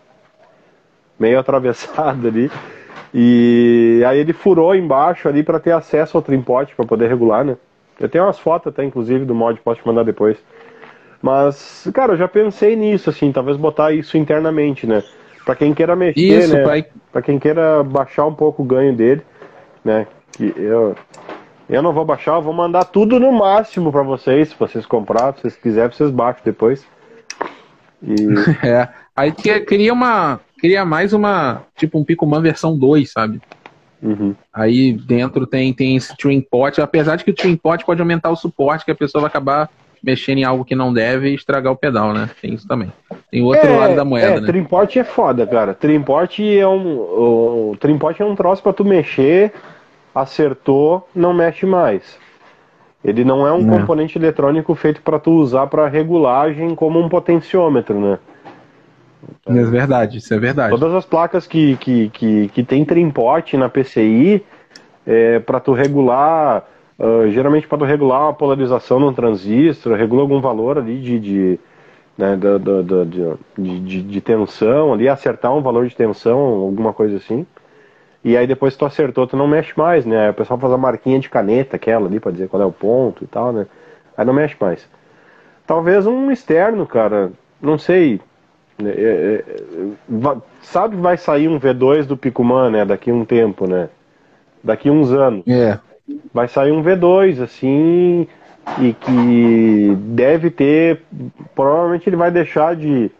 meio 1.20 1.38
atravessado 1.40 2.28
ali. 2.28 2.50
E 3.14 4.02
aí 4.08 4.20
ele 4.20 4.34
furou 4.34 4.74
embaixo 4.74 5.28
ali 5.28 5.44
para 5.44 5.60
ter 5.60 5.72
acesso 5.72 6.18
ao 6.18 6.24
trimpote 6.24 6.76
para 6.76 6.86
poder 6.86 7.08
regular, 7.08 7.44
né? 7.44 7.58
Eu 8.00 8.10
tenho 8.10 8.24
umas 8.24 8.40
fotos 8.40 8.74
até, 8.74 8.84
inclusive, 8.84 9.26
do 9.26 9.36
mod, 9.36 9.60
posso 9.60 9.82
te 9.82 9.88
mandar 9.88 10.04
depois. 10.04 10.38
Mas, 11.22 11.88
cara, 11.94 12.14
eu 12.14 12.18
já 12.18 12.28
pensei 12.28 12.76
nisso, 12.76 13.10
assim, 13.10 13.32
talvez 13.32 13.58
botar 13.58 13.92
isso 13.92 14.18
internamente, 14.18 14.88
né? 14.88 15.04
Pra 15.46 15.56
quem 15.56 15.74
queira 15.74 15.96
mexer, 15.96 16.22
isso, 16.22 16.54
né? 16.54 16.64
Pai. 16.64 16.86
Pra 17.12 17.22
quem 17.22 17.40
queira 17.40 17.84
baixar 17.84 18.26
um 18.26 18.34
pouco 18.34 18.62
o 18.62 18.66
ganho 18.66 18.96
dele, 18.96 19.22
né? 19.84 20.08
Que 20.34 20.54
eu, 20.56 20.96
eu 21.70 21.82
não 21.82 21.94
vou 21.94 22.06
baixar, 22.06 22.36
eu 22.36 22.42
vou 22.42 22.54
mandar 22.54 22.86
tudo 22.86 23.20
no 23.20 23.32
máximo 23.32 23.92
para 23.92 24.04
vocês, 24.04 24.50
se 24.50 24.56
vocês 24.58 24.86
comprar, 24.86 25.34
se 25.34 25.42
vocês 25.42 25.56
quiserem, 25.56 25.92
vocês 25.92 26.12
baixam 26.12 26.42
depois. 26.44 26.86
E... 28.02 28.16
É. 28.66 28.88
Aí 29.16 29.32
queria 29.32 29.94
uma. 29.94 30.40
Queria 30.60 30.86
mais 30.86 31.12
uma. 31.14 31.64
Tipo 31.76 32.00
um 32.00 32.04
Picoman 32.04 32.42
versão 32.42 32.78
2, 32.78 33.12
sabe? 33.12 33.42
Uhum. 34.02 34.36
Aí 34.52 34.94
dentro 34.94 35.46
tem, 35.46 35.74
tem 35.74 35.96
esse 35.96 36.16
Twin 36.18 36.42
Pot, 36.42 36.82
apesar 36.82 37.18
de 37.18 37.24
que 37.24 37.32
o 37.32 37.36
Twin 37.36 37.56
Pot 37.56 37.86
pode 37.86 38.02
aumentar 38.02 38.32
o 38.32 38.36
suporte, 38.36 38.84
que 38.84 38.92
a 38.92 38.96
pessoa 38.96 39.22
vai 39.22 39.30
acabar 39.30 39.70
mexendo 40.04 40.40
em 40.40 40.44
algo 40.44 40.66
que 40.66 40.76
não 40.76 40.92
deve 40.92 41.30
e 41.30 41.36
estragar 41.36 41.72
o 41.72 41.76
pedal, 41.76 42.14
né? 42.14 42.30
Tem 42.42 42.54
isso 42.54 42.68
também. 42.68 42.92
Tem 43.30 43.42
o 43.42 43.46
outro 43.46 43.68
é, 43.68 43.78
lado 43.78 43.96
da 43.96 44.06
moeda, 44.06 44.38
é, 44.38 44.40
né? 44.40 44.48
Trimporte 44.48 45.00
é 45.00 45.04
foda, 45.04 45.46
cara. 45.46 45.74
Trimporte 45.74 46.58
é 46.58 46.68
um. 46.68 46.98
O, 46.98 47.78
trimporte 47.80 48.22
é 48.22 48.26
um 48.26 48.36
troço 48.36 48.64
para 48.64 48.74
tu 48.74 48.84
mexer, 48.84 49.54
acertou, 50.14 51.08
não 51.16 51.34
mexe 51.34 51.66
mais. 51.66 52.20
Ele 53.04 53.24
não 53.24 53.48
é 53.48 53.52
um 53.52 53.62
não. 53.62 53.80
componente 53.80 54.18
eletrônico 54.18 54.76
feito 54.76 55.02
para 55.02 55.20
tu 55.20 55.32
usar 55.32 55.68
para 55.68 55.88
regulagem 55.88 56.76
como 56.76 57.00
um 57.00 57.10
potenciômetro, 57.10 58.00
né? 58.00 58.20
É 59.48 59.64
verdade, 59.64 60.18
isso 60.18 60.34
é 60.34 60.40
verdade. 60.40 60.72
Todas 60.72 60.94
as 60.94 61.06
placas 61.06 61.48
que, 61.48 61.78
que, 61.78 62.10
que, 62.10 62.48
que 62.50 62.64
tem 62.64 62.86
trimporte 62.86 63.56
na 63.58 63.70
PCI, 63.70 64.44
é, 65.06 65.40
para 65.40 65.60
tu 65.60 65.74
regular 65.74 66.64
Uh, 67.00 67.30
geralmente 67.32 67.68
para 67.68 67.86
regular 67.86 68.30
a 68.30 68.34
polarização 68.34 69.00
no 69.00 69.12
transistor, 69.12 69.98
regula 69.98 70.22
algum 70.22 70.40
valor 70.40 70.78
ali 70.78 71.00
de, 71.00 71.20
de, 71.20 71.60
né, 72.18 72.38
de, 72.38 73.06
de, 73.58 73.80
de, 73.80 74.02
de, 74.04 74.22
tensão 74.22 74.94
ali, 74.94 75.10
acertar 75.10 75.52
um 75.56 75.62
valor 75.62 75.88
de 75.88 75.96
tensão, 75.96 76.38
alguma 76.38 76.94
coisa 76.94 77.18
assim. 77.18 77.46
E 78.24 78.38
aí 78.38 78.46
depois 78.46 78.74
que 78.74 78.80
tu 78.80 78.86
acertou, 78.86 79.26
tu 79.26 79.36
não 79.36 79.48
mexe 79.48 79.74
mais, 79.76 80.06
né? 80.06 80.30
O 80.30 80.34
pessoal 80.34 80.60
faz 80.60 80.72
a 80.72 80.78
marquinha 80.78 81.20
de 81.20 81.28
caneta, 81.28 81.76
aquela 81.76 82.08
ali, 82.08 82.20
para 82.20 82.32
dizer 82.32 82.48
qual 82.50 82.62
é 82.62 82.66
o 82.66 82.72
ponto 82.72 83.24
e 83.24 83.28
tal, 83.28 83.52
né? 83.52 83.66
Aí 84.16 84.24
não 84.24 84.34
mexe 84.34 84.56
mais. 84.60 84.88
Talvez 85.66 86.06
um 86.06 86.30
externo, 86.32 86.86
cara, 86.86 87.32
não 87.60 87.78
sei. 87.80 88.22
É, 88.84 88.90
é, 88.90 89.44
é, 89.46 90.38
sabe 90.62 90.96
que 90.96 91.02
vai 91.02 91.18
sair 91.18 91.48
um 91.48 91.60
V2 91.60 92.06
do 92.06 92.18
Picuman, 92.18 92.70
né? 92.70 92.86
Daqui 92.86 93.12
um 93.12 93.26
tempo, 93.26 93.68
né? 93.68 93.90
Daqui 94.64 94.90
uns 94.90 95.12
anos. 95.12 95.44
É. 95.48 95.80
Vai 96.34 96.48
sair 96.48 96.72
um 96.72 96.84
V2, 96.84 97.42
assim, 97.42 98.28
e 98.80 98.94
que 98.94 99.96
deve 99.98 100.50
ter. 100.50 101.02
Provavelmente 101.56 102.08
ele 102.08 102.16
vai 102.16 102.32
deixar 102.32 102.76
de, 102.76 103.12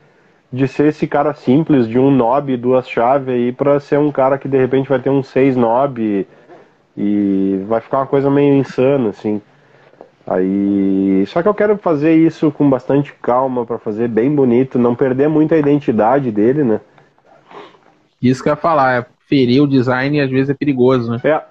de 0.52 0.68
ser 0.68 0.88
esse 0.88 1.08
cara 1.08 1.34
simples 1.34 1.88
de 1.88 2.00
um 2.00 2.10
knob 2.12 2.56
duas 2.58 2.90
chaves 2.90 3.30
aí 3.30 3.52
para 3.52 3.80
ser 3.80 4.00
um 4.00 4.12
cara 4.12 4.38
que 4.38 4.48
de 4.48 4.58
repente 4.58 4.90
vai 4.90 5.00
ter 5.00 5.10
um 5.10 5.24
6 5.24 5.56
knob 5.56 6.28
e 6.98 7.64
vai 7.68 7.82
ficar 7.82 8.00
uma 8.00 8.08
coisa 8.08 8.30
meio 8.30 8.56
insana, 8.56 9.10
assim. 9.10 9.42
Aí, 10.26 11.26
só 11.28 11.42
que 11.42 11.48
eu 11.48 11.54
quero 11.54 11.78
fazer 11.78 12.16
isso 12.16 12.52
com 12.52 12.70
bastante 12.70 13.14
calma 13.22 13.66
para 13.66 13.80
fazer 13.80 14.08
bem 14.08 14.34
bonito, 14.34 14.78
não 14.78 14.96
perder 14.96 15.28
muito 15.28 15.54
a 15.54 15.58
identidade 15.58 16.32
dele, 16.32 16.64
né? 16.64 16.80
Isso 18.22 18.44
que 18.44 18.50
eu 18.50 18.54
ia 18.54 18.58
falar, 18.58 19.00
é 19.00 19.06
ferir 19.28 19.64
o 19.64 19.68
design 19.68 20.22
às 20.22 20.30
vezes 20.30 20.50
é 20.50 20.54
perigoso, 20.54 21.12
né? 21.12 21.20
É, 21.24 21.42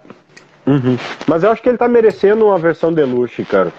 Uhum. 0.70 0.96
Mas 1.26 1.42
eu 1.42 1.50
acho 1.50 1.60
que 1.60 1.68
ele 1.68 1.78
tá 1.78 1.88
merecendo 1.88 2.46
uma 2.46 2.58
versão 2.58 2.92
deluxe, 2.92 3.44
cara. 3.44 3.72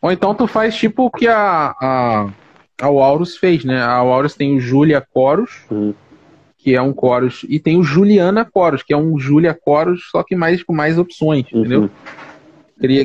Ou 0.00 0.12
então 0.12 0.34
tu 0.34 0.46
faz 0.46 0.76
tipo 0.76 1.06
o 1.06 1.10
que 1.10 1.26
a, 1.26 1.74
a, 1.80 2.28
a 2.80 2.86
Aurus 2.86 3.36
fez, 3.36 3.64
né? 3.64 3.80
A 3.82 3.96
Aurus 3.96 4.34
tem 4.34 4.56
o 4.56 4.60
Julia 4.60 5.04
Chorus, 5.12 5.64
uhum. 5.70 5.92
que 6.56 6.74
é 6.74 6.82
um 6.82 6.94
Chorus, 6.94 7.44
e 7.48 7.58
tem 7.58 7.76
o 7.76 7.82
Juliana 7.82 8.48
Chorus, 8.52 8.82
que 8.82 8.92
é 8.92 8.96
um 8.96 9.18
Julia 9.18 9.58
Chorus, 9.64 10.08
só 10.10 10.22
que 10.22 10.36
mais 10.36 10.62
com 10.62 10.72
mais 10.72 10.98
opções, 10.98 11.46
uhum. 11.52 11.60
entendeu? 11.60 11.90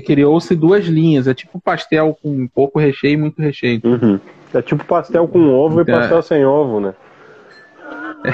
Criou-se 0.06 0.56
duas 0.56 0.86
linhas, 0.86 1.28
é 1.28 1.34
tipo 1.36 1.60
pastel 1.60 2.18
com 2.22 2.48
pouco 2.48 2.80
recheio 2.80 3.14
e 3.14 3.18
muito 3.18 3.40
recheio. 3.42 3.80
Uhum. 3.84 4.20
É 4.54 4.62
tipo 4.62 4.84
pastel 4.86 5.28
com 5.28 5.50
ovo 5.50 5.82
então, 5.82 5.96
e 5.96 5.98
pastel 6.00 6.20
é... 6.20 6.22
sem 6.22 6.46
ovo, 6.46 6.80
né? 6.80 6.94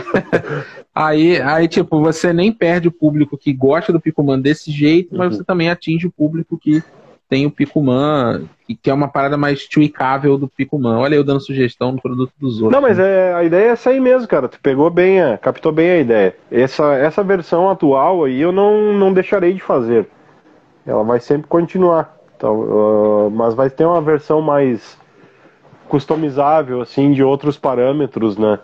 aí, 0.94 1.42
aí, 1.42 1.68
tipo, 1.68 2.00
você 2.00 2.32
nem 2.34 2.52
perde 2.52 2.88
o 2.88 2.92
público 2.92 3.38
que 3.38 3.54
gosta 3.54 3.92
do 3.92 4.00
Picuman 4.00 4.40
desse 4.40 4.72
jeito, 4.72 5.16
mas 5.16 5.32
uhum. 5.32 5.38
você 5.38 5.44
também 5.44 5.70
atinge 5.70 6.08
o 6.08 6.12
público 6.12 6.58
que 6.58 6.84
tem 7.30 7.46
o 7.46 7.52
Picuman, 7.52 8.44
que, 8.68 8.76
que 8.76 8.90
é 8.90 8.94
uma 8.94 9.08
parada 9.08 9.36
mais 9.36 9.68
tweakável 9.68 10.38
do 10.38 10.48
Picuman. 10.48 10.98
Olha 11.00 11.16
eu 11.16 11.24
dando 11.24 11.40
sugestão 11.40 11.92
no 11.92 12.02
produto 12.02 12.32
dos 12.40 12.62
outros. 12.62 12.72
Não, 12.72 12.82
mas 12.82 13.00
é, 13.00 13.34
a 13.34 13.44
ideia 13.44 13.70
é 13.70 13.70
essa 13.70 13.90
aí 13.90 14.00
mesmo, 14.00 14.28
cara. 14.28 14.48
Tu 14.48 14.60
pegou 14.62 14.90
bem, 14.90 15.20
é, 15.20 15.36
captou 15.38 15.72
bem 15.72 15.90
a 15.90 16.00
ideia. 16.00 16.36
Essa, 16.52 16.94
essa 16.94 17.24
versão 17.24 17.70
atual 17.70 18.26
aí 18.26 18.40
eu 18.40 18.52
não, 18.52 18.94
não 18.94 19.12
deixarei 19.12 19.54
de 19.54 19.62
fazer. 19.62 20.08
Ela 20.86 21.04
vai 21.04 21.20
sempre 21.20 21.48
continuar. 21.48 22.16
Então, 22.38 22.60
uh, 22.60 23.32
mas 23.32 23.54
vai 23.54 23.70
ter 23.70 23.86
uma 23.86 24.02
versão 24.02 24.42
mais 24.42 24.98
customizável, 25.88 26.82
assim, 26.82 27.14
de 27.14 27.24
outros 27.24 27.58
parâmetros, 27.58 28.38
né? 28.38 28.60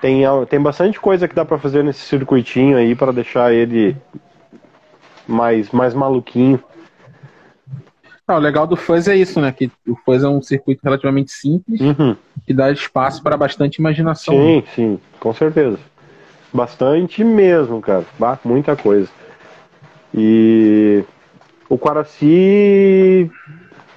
Tem, 0.00 0.22
tem 0.48 0.60
bastante 0.60 1.00
coisa 1.00 1.26
que 1.26 1.34
dá 1.34 1.44
para 1.44 1.58
fazer 1.58 1.82
nesse 1.82 2.00
circuitinho 2.00 2.76
aí 2.76 2.94
para 2.94 3.12
deixar 3.12 3.52
ele 3.52 3.96
mais, 5.26 5.70
mais 5.70 5.94
maluquinho. 5.94 6.62
Ah, 8.28 8.36
o 8.36 8.40
legal 8.40 8.66
do 8.66 8.76
Fuzz 8.76 9.06
é 9.06 9.16
isso, 9.16 9.40
né? 9.40 9.52
Que 9.52 9.70
o 9.86 9.96
Fuzz 10.04 10.24
é 10.24 10.28
um 10.28 10.42
circuito 10.42 10.80
relativamente 10.82 11.30
simples 11.30 11.80
uhum. 11.80 12.16
que 12.44 12.52
dá 12.52 12.70
espaço 12.72 13.22
para 13.22 13.36
bastante 13.36 13.76
imaginação. 13.76 14.34
Sim, 14.34 14.56
né? 14.56 14.62
sim, 14.74 15.00
com 15.20 15.32
certeza. 15.32 15.78
Bastante 16.52 17.22
mesmo, 17.22 17.80
cara. 17.80 18.04
Bah, 18.18 18.38
muita 18.44 18.74
coisa. 18.74 19.08
E 20.12 21.04
o 21.68 21.78
Quaraci. 21.78 23.30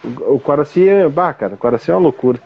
O 0.04 0.40
Quaraci 0.40 0.88
é. 0.88 1.10
Bah, 1.10 1.34
cara, 1.34 1.56
o 1.56 1.58
Quaraci 1.58 1.90
é 1.90 1.94
uma 1.96 2.02
loucura 2.02 2.40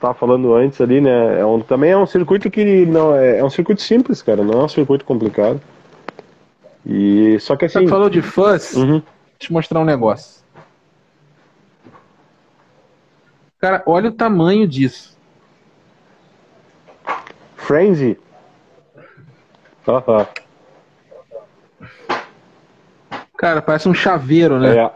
estava 0.00 0.14
falando 0.14 0.54
antes 0.54 0.80
ali, 0.80 1.00
né? 1.00 1.40
É 1.40 1.44
um, 1.44 1.60
também 1.60 1.90
é 1.90 1.96
um 1.96 2.06
circuito 2.06 2.50
que 2.50 2.86
não 2.86 3.14
é, 3.14 3.38
é, 3.38 3.44
um 3.44 3.50
circuito 3.50 3.82
simples, 3.82 4.22
cara, 4.22 4.42
não 4.42 4.62
é 4.62 4.64
um 4.64 4.68
circuito 4.68 5.04
complicado. 5.04 5.60
E 6.86 7.38
só 7.38 7.54
que 7.54 7.66
assim. 7.66 7.80
Você 7.80 7.88
falou 7.88 8.08
de 8.08 8.22
fãs? 8.22 8.74
Uhum. 8.74 8.86
Deixa 8.86 9.04
eu 9.04 9.38
te 9.38 9.52
mostrar 9.52 9.78
um 9.78 9.84
negócio. 9.84 10.40
Cara, 13.58 13.82
olha 13.84 14.08
o 14.08 14.12
tamanho 14.12 14.66
disso. 14.66 15.18
Frenzy? 17.56 18.18
Aham. 19.86 20.26
Cara, 23.36 23.60
parece 23.60 23.86
um 23.86 23.94
chaveiro, 23.94 24.58
né? 24.58 24.90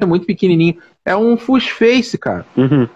É. 0.00 0.04
Muito 0.06 0.24
pequenininho. 0.24 0.80
É 1.04 1.16
um 1.16 1.36
full 1.36 1.60
face, 1.60 2.16
cara. 2.16 2.46
Uhum. 2.56 2.88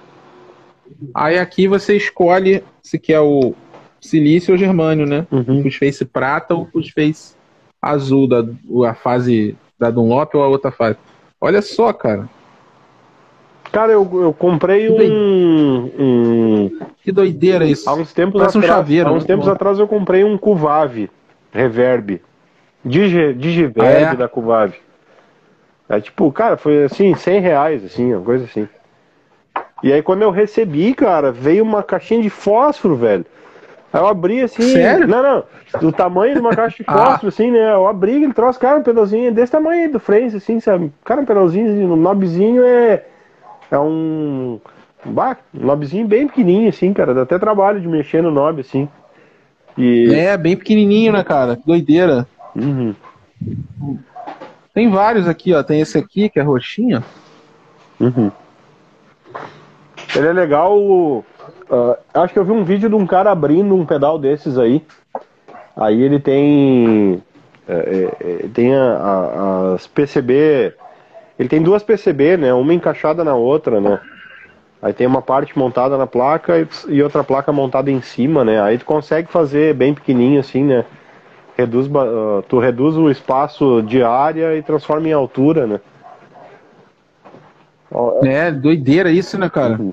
Aí 1.14 1.38
aqui 1.38 1.68
você 1.68 1.96
escolhe 1.96 2.64
se 2.82 2.98
quer 2.98 3.20
o 3.20 3.54
silício 4.00 4.52
ou 4.52 4.58
germânio, 4.58 5.06
né? 5.06 5.26
Uhum. 5.30 5.62
Full 5.62 5.72
face 5.72 6.04
prata 6.04 6.54
ou 6.54 6.66
full 6.66 6.82
face 6.94 7.36
azul, 7.80 8.26
da, 8.26 8.44
a 8.88 8.94
fase 8.94 9.56
da 9.78 9.90
Dunlop 9.90 10.34
ou 10.34 10.42
a 10.42 10.48
outra 10.48 10.70
fase. 10.70 10.98
Olha 11.40 11.62
só, 11.62 11.92
cara. 11.92 12.28
Cara, 13.70 13.92
eu, 13.92 14.08
eu 14.22 14.32
comprei 14.32 14.88
um, 14.90 15.90
um, 15.98 16.78
Que 17.02 17.12
doideira 17.12 17.66
isso. 17.66 17.88
Há 17.88 17.94
uns 17.94 18.12
tempos 18.12 18.40
Parece 18.40 18.58
atrás, 18.58 18.72
um 18.72 18.76
chaveiro. 18.76 19.08
Há 19.08 19.12
uns 19.12 19.24
tempos 19.24 19.46
bom. 19.46 19.52
atrás 19.52 19.78
eu 19.78 19.86
comprei 19.86 20.24
um 20.24 20.38
Cuvave 20.38 21.10
Reverb. 21.52 22.20
Digi, 22.84 23.34
Digiverb 23.34 23.80
ah, 23.80 24.12
é? 24.12 24.16
da 24.16 24.28
Cuvave. 24.28 24.76
É 25.88 26.00
tipo, 26.00 26.30
cara, 26.30 26.56
foi 26.56 26.84
assim, 26.84 27.14
100 27.14 27.40
reais, 27.40 27.84
assim, 27.84 28.12
uma 28.12 28.24
coisa 28.24 28.44
assim. 28.44 28.68
E 29.82 29.92
aí 29.92 30.02
quando 30.02 30.22
eu 30.22 30.30
recebi, 30.30 30.92
cara, 30.94 31.32
veio 31.32 31.64
uma 31.64 31.82
caixinha 31.82 32.22
de 32.22 32.28
fósforo, 32.28 32.96
velho. 32.96 33.24
Aí 33.92 34.00
eu 34.00 34.06
abri 34.06 34.42
assim. 34.42 34.62
Sério? 34.62 35.06
Não, 35.06 35.22
não. 35.22 35.44
Do 35.80 35.90
tamanho 35.90 36.34
de 36.34 36.40
uma 36.40 36.54
caixa 36.54 36.82
de 36.82 36.84
ah. 36.88 36.92
fósforo, 36.92 37.26
ah. 37.26 37.28
assim, 37.28 37.50
né? 37.50 37.72
Eu 37.72 37.86
abri 37.86 38.22
ele 38.22 38.32
trouxe, 38.32 38.58
cara, 38.58 38.78
um 38.78 38.82
pedalzinho 38.82 39.32
desse 39.32 39.52
tamanho 39.52 39.84
aí 39.84 39.88
do 39.88 39.98
frente, 39.98 40.36
assim, 40.36 40.60
sabe? 40.60 40.92
Cara, 41.04 41.22
um 41.22 41.24
pedalzinho, 41.24 41.92
um 41.92 41.96
nobzinho 41.96 42.62
é. 42.64 43.04
É 43.70 43.78
um. 43.78 44.60
Bah, 45.04 45.36
um 45.54 45.66
nobzinho 45.66 46.06
bem 46.06 46.26
pequenininho, 46.26 46.68
assim, 46.68 46.92
cara. 46.92 47.14
Dá 47.14 47.22
até 47.22 47.38
trabalho 47.38 47.80
de 47.80 47.88
mexer 47.88 48.22
no 48.22 48.30
nob, 48.30 48.60
assim. 48.60 48.88
E... 49.76 50.12
É, 50.12 50.36
bem 50.36 50.56
pequenininho, 50.56 51.12
né, 51.12 51.22
cara? 51.22 51.56
Que 51.56 51.64
doideira. 51.64 52.26
Uhum. 52.54 52.94
Tem 54.78 54.88
vários 54.88 55.26
aqui, 55.26 55.52
ó. 55.52 55.60
Tem 55.60 55.80
esse 55.80 55.98
aqui, 55.98 56.28
que 56.28 56.38
é 56.38 56.42
roxinho. 56.44 57.02
Uhum. 57.98 58.30
Ele 60.14 60.26
é 60.28 60.32
legal. 60.32 60.78
Uh, 60.78 61.24
acho 62.14 62.32
que 62.32 62.38
eu 62.38 62.44
vi 62.44 62.52
um 62.52 62.62
vídeo 62.62 62.88
de 62.88 62.94
um 62.94 63.04
cara 63.04 63.32
abrindo 63.32 63.74
um 63.74 63.84
pedal 63.84 64.20
desses 64.20 64.56
aí. 64.56 64.86
Aí 65.76 66.00
ele 66.00 66.20
tem. 66.20 67.20
É, 67.66 67.74
é, 67.74 68.44
é 68.44 68.48
tem 68.54 68.72
a, 68.72 68.92
a, 68.94 69.74
as 69.74 69.88
PCB. 69.88 70.72
Ele 71.36 71.48
tem 71.48 71.60
duas 71.60 71.82
PCB, 71.82 72.36
né? 72.36 72.54
Uma 72.54 72.72
encaixada 72.72 73.24
na 73.24 73.34
outra, 73.34 73.80
né? 73.80 73.98
Aí 74.80 74.92
tem 74.92 75.08
uma 75.08 75.20
parte 75.20 75.58
montada 75.58 75.98
na 75.98 76.06
placa 76.06 76.56
e, 76.56 76.68
e 76.86 77.02
outra 77.02 77.24
placa 77.24 77.50
montada 77.50 77.90
em 77.90 78.00
cima, 78.00 78.44
né? 78.44 78.62
Aí 78.62 78.78
tu 78.78 78.84
consegue 78.84 79.28
fazer 79.28 79.74
bem 79.74 79.92
pequenininho 79.92 80.38
assim, 80.38 80.62
né? 80.62 80.84
Reduz, 81.58 81.86
uh, 81.88 82.42
tu 82.48 82.58
reduz 82.58 82.96
o 82.96 83.10
espaço 83.10 83.82
de 83.82 84.02
área 84.02 84.56
e 84.56 84.62
transforma 84.62 85.08
em 85.08 85.12
altura, 85.12 85.66
né? 85.66 85.80
É, 88.22 88.52
doideira 88.52 89.10
isso, 89.10 89.38
né, 89.38 89.48
cara? 89.48 89.76
Uhum. 89.80 89.92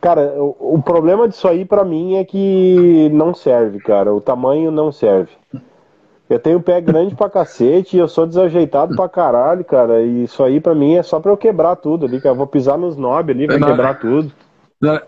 Cara, 0.00 0.32
o, 0.36 0.76
o 0.76 0.82
problema 0.82 1.28
disso 1.28 1.46
aí 1.46 1.64
para 1.64 1.84
mim 1.84 2.16
é 2.16 2.24
que 2.24 3.08
não 3.12 3.34
serve, 3.34 3.78
cara. 3.80 4.12
O 4.12 4.20
tamanho 4.20 4.70
não 4.70 4.90
serve. 4.90 5.30
Eu 6.28 6.38
tenho 6.38 6.62
pé 6.62 6.80
grande 6.80 7.14
pra 7.14 7.28
cacete 7.28 7.96
e 7.96 8.00
eu 8.00 8.08
sou 8.08 8.26
desajeitado 8.26 8.96
pra 8.96 9.08
caralho, 9.08 9.64
cara. 9.64 10.00
E 10.00 10.24
isso 10.24 10.42
aí 10.42 10.60
pra 10.60 10.74
mim 10.74 10.94
é 10.94 11.02
só 11.02 11.20
pra 11.20 11.30
eu 11.30 11.36
quebrar 11.36 11.76
tudo 11.76 12.06
ali, 12.06 12.20
cara. 12.20 12.34
Eu 12.34 12.38
vou 12.38 12.46
pisar 12.46 12.78
nos 12.78 12.96
nobres 12.96 13.36
ali, 13.36 13.46
vai 13.46 13.58
quebrar 13.58 13.98
tudo. 14.00 14.32
Na, 14.80 15.02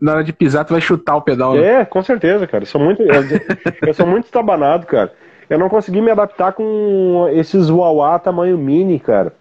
na, 0.00 0.12
hora 0.12 0.24
de 0.24 0.32
pisar, 0.32 0.64
tu 0.64 0.72
vai 0.72 0.80
chutar 0.80 1.16
o 1.16 1.22
pedal. 1.22 1.54
Né? 1.54 1.80
É, 1.80 1.84
com 1.84 2.02
certeza, 2.02 2.46
cara. 2.46 2.62
Eu 2.62 2.66
sou 2.66 2.80
muito, 2.80 3.02
eu, 3.02 3.22
eu 3.86 3.94
sou 3.94 4.06
muito 4.06 4.24
estabanado, 4.24 4.86
cara. 4.86 5.12
Eu 5.48 5.58
não 5.58 5.68
consegui 5.68 6.00
me 6.00 6.10
adaptar 6.10 6.52
com 6.52 7.28
esses 7.32 7.68
Wawa 7.68 8.18
tamanho 8.18 8.56
mini, 8.56 9.00
cara. 9.00 9.32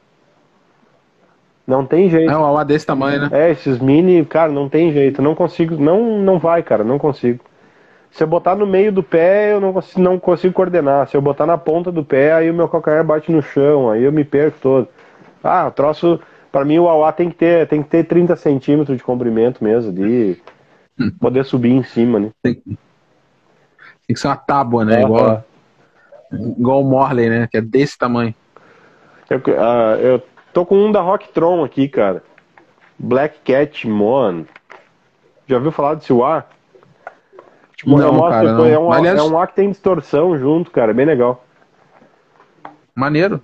Não 1.67 1.85
tem 1.85 2.09
jeito. 2.09 2.31
É 2.31 2.35
um 2.35 2.41
Wawa 2.41 2.65
desse 2.65 2.85
tamanho, 2.85 3.21
né? 3.21 3.29
É, 3.31 3.51
esses 3.51 3.77
mini, 3.79 4.25
cara, 4.25 4.51
não 4.51 4.67
tem 4.67 4.91
jeito. 4.91 5.21
Não 5.21 5.35
consigo, 5.35 5.75
não, 5.75 6.17
não 6.17 6.39
vai, 6.39 6.63
cara, 6.63 6.83
não 6.83 6.97
consigo. 6.97 7.45
Se 8.11 8.23
eu 8.23 8.27
botar 8.27 8.55
no 8.55 8.65
meio 8.65 8.91
do 8.91 9.03
pé, 9.03 9.53
eu 9.53 9.61
não 9.61 9.71
consigo, 9.71 10.01
não 10.01 10.19
consigo 10.19 10.53
coordenar. 10.53 11.07
Se 11.07 11.15
eu 11.15 11.21
botar 11.21 11.45
na 11.45 11.57
ponta 11.57 11.91
do 11.91 12.03
pé, 12.03 12.33
aí 12.33 12.49
o 12.49 12.53
meu 12.53 12.67
calcanhar 12.67 13.03
bate 13.03 13.31
no 13.31 13.41
chão, 13.41 13.91
aí 13.91 14.03
eu 14.03 14.11
me 14.11 14.23
perco 14.23 14.57
todo. 14.59 14.87
Ah, 15.43 15.67
o 15.67 15.71
troço, 15.71 16.19
para 16.51 16.65
mim 16.65 16.79
o 16.79 16.87
AUA 16.87 17.11
tem 17.13 17.29
que 17.29 17.35
ter, 17.35 17.67
tem 17.67 17.83
que 17.83 17.89
ter 17.89 18.03
30 18.05 18.35
centímetros 18.35 18.97
de 18.97 19.03
comprimento 19.03 19.63
mesmo, 19.63 19.91
de 19.91 20.37
poder 21.19 21.45
subir 21.45 21.71
em 21.71 21.83
cima, 21.83 22.19
né? 22.19 22.29
Tem, 22.41 22.55
tem 22.55 22.77
que 24.07 24.19
ser 24.19 24.27
uma 24.27 24.37
tábua, 24.37 24.83
né? 24.83 25.01
igual, 25.01 25.43
igual 26.31 26.81
o 26.81 26.89
Morley, 26.89 27.29
né? 27.29 27.47
Que 27.49 27.57
é 27.57 27.61
desse 27.61 27.97
tamanho. 27.97 28.33
Eu, 29.29 29.37
uh, 29.37 29.99
eu 30.01 30.23
tô 30.51 30.65
com 30.65 30.75
um 30.75 30.91
da 30.91 31.01
Rocktron 31.01 31.63
aqui, 31.63 31.87
cara. 31.87 32.23
Black 32.97 33.39
Cat 33.45 33.87
Mon. 33.87 34.43
Já 35.47 35.57
ouviu 35.57 35.71
falar 35.71 35.95
desse 35.95 36.11
UA? 36.11 36.45
Tipo, 37.75 37.97
não, 37.97 38.11
mostro, 38.13 38.31
cara, 38.31 38.53
não. 38.53 38.65
É, 38.65 38.77
um, 38.77 38.91
Aliás... 38.91 39.17
é 39.17 39.23
um 39.23 39.39
ar 39.39 39.47
que 39.47 39.55
tem 39.55 39.71
distorção 39.71 40.37
junto, 40.37 40.69
cara, 40.69 40.93
bem 40.93 41.05
legal. 41.05 41.45
Maneiro. 42.93 43.41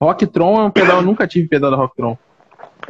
Rocktron 0.00 0.60
é 0.60 0.64
um 0.64 0.70
pedal, 0.70 0.96
eu 0.96 1.02
nunca 1.02 1.26
tive 1.26 1.46
pedal 1.46 1.70
da 1.70 1.76
Rocktron. 1.76 2.18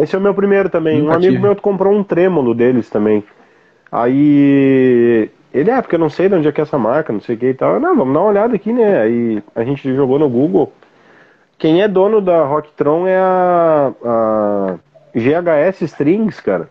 Esse 0.03 0.15
é 0.15 0.19
o 0.19 0.23
meu 0.23 0.35
primeiro 0.35 0.69
também. 0.69 0.99
Nunca 0.99 1.13
um 1.13 1.17
amigo 1.17 1.33
tive. 1.33 1.43
meu 1.43 1.57
comprou 1.57 1.95
um 1.95 2.03
trêmulo 2.03 2.55
deles 2.55 2.89
também. 2.89 3.25
Aí 3.93 5.31
ele 5.53 5.71
é, 5.71 5.83
porque 5.83 5.97
eu 5.97 6.01
não 6.01 6.09
sei 6.09 6.29
de 6.29 6.37
onde 6.37 6.49
é 6.49 6.53
que 6.53 6.61
é 6.61 6.63
essa 6.63 6.79
marca, 6.79 7.13
não 7.13 7.21
sei 7.21 7.35
o 7.35 7.39
que 7.39 7.47
e 7.47 7.55
tal. 7.55 7.81
Não, 7.81 7.97
vamos 7.97 8.15
dar 8.15 8.21
uma 8.21 8.31
olhada 8.31 8.55
aqui, 8.55 8.73
né? 8.73 9.01
Aí 9.01 9.43
a 9.55 9.65
gente 9.65 9.95
jogou 9.95 10.19
no 10.19 10.29
Google. 10.29 10.73
Quem 11.59 11.83
é 11.83 11.89
dono 11.89 12.21
da 12.21 12.45
Rocktron 12.45 13.07
é 13.07 13.19
a, 13.19 13.93
a 14.05 14.79
GHS 15.15 15.83
Strings, 15.83 16.41
cara. 16.41 16.71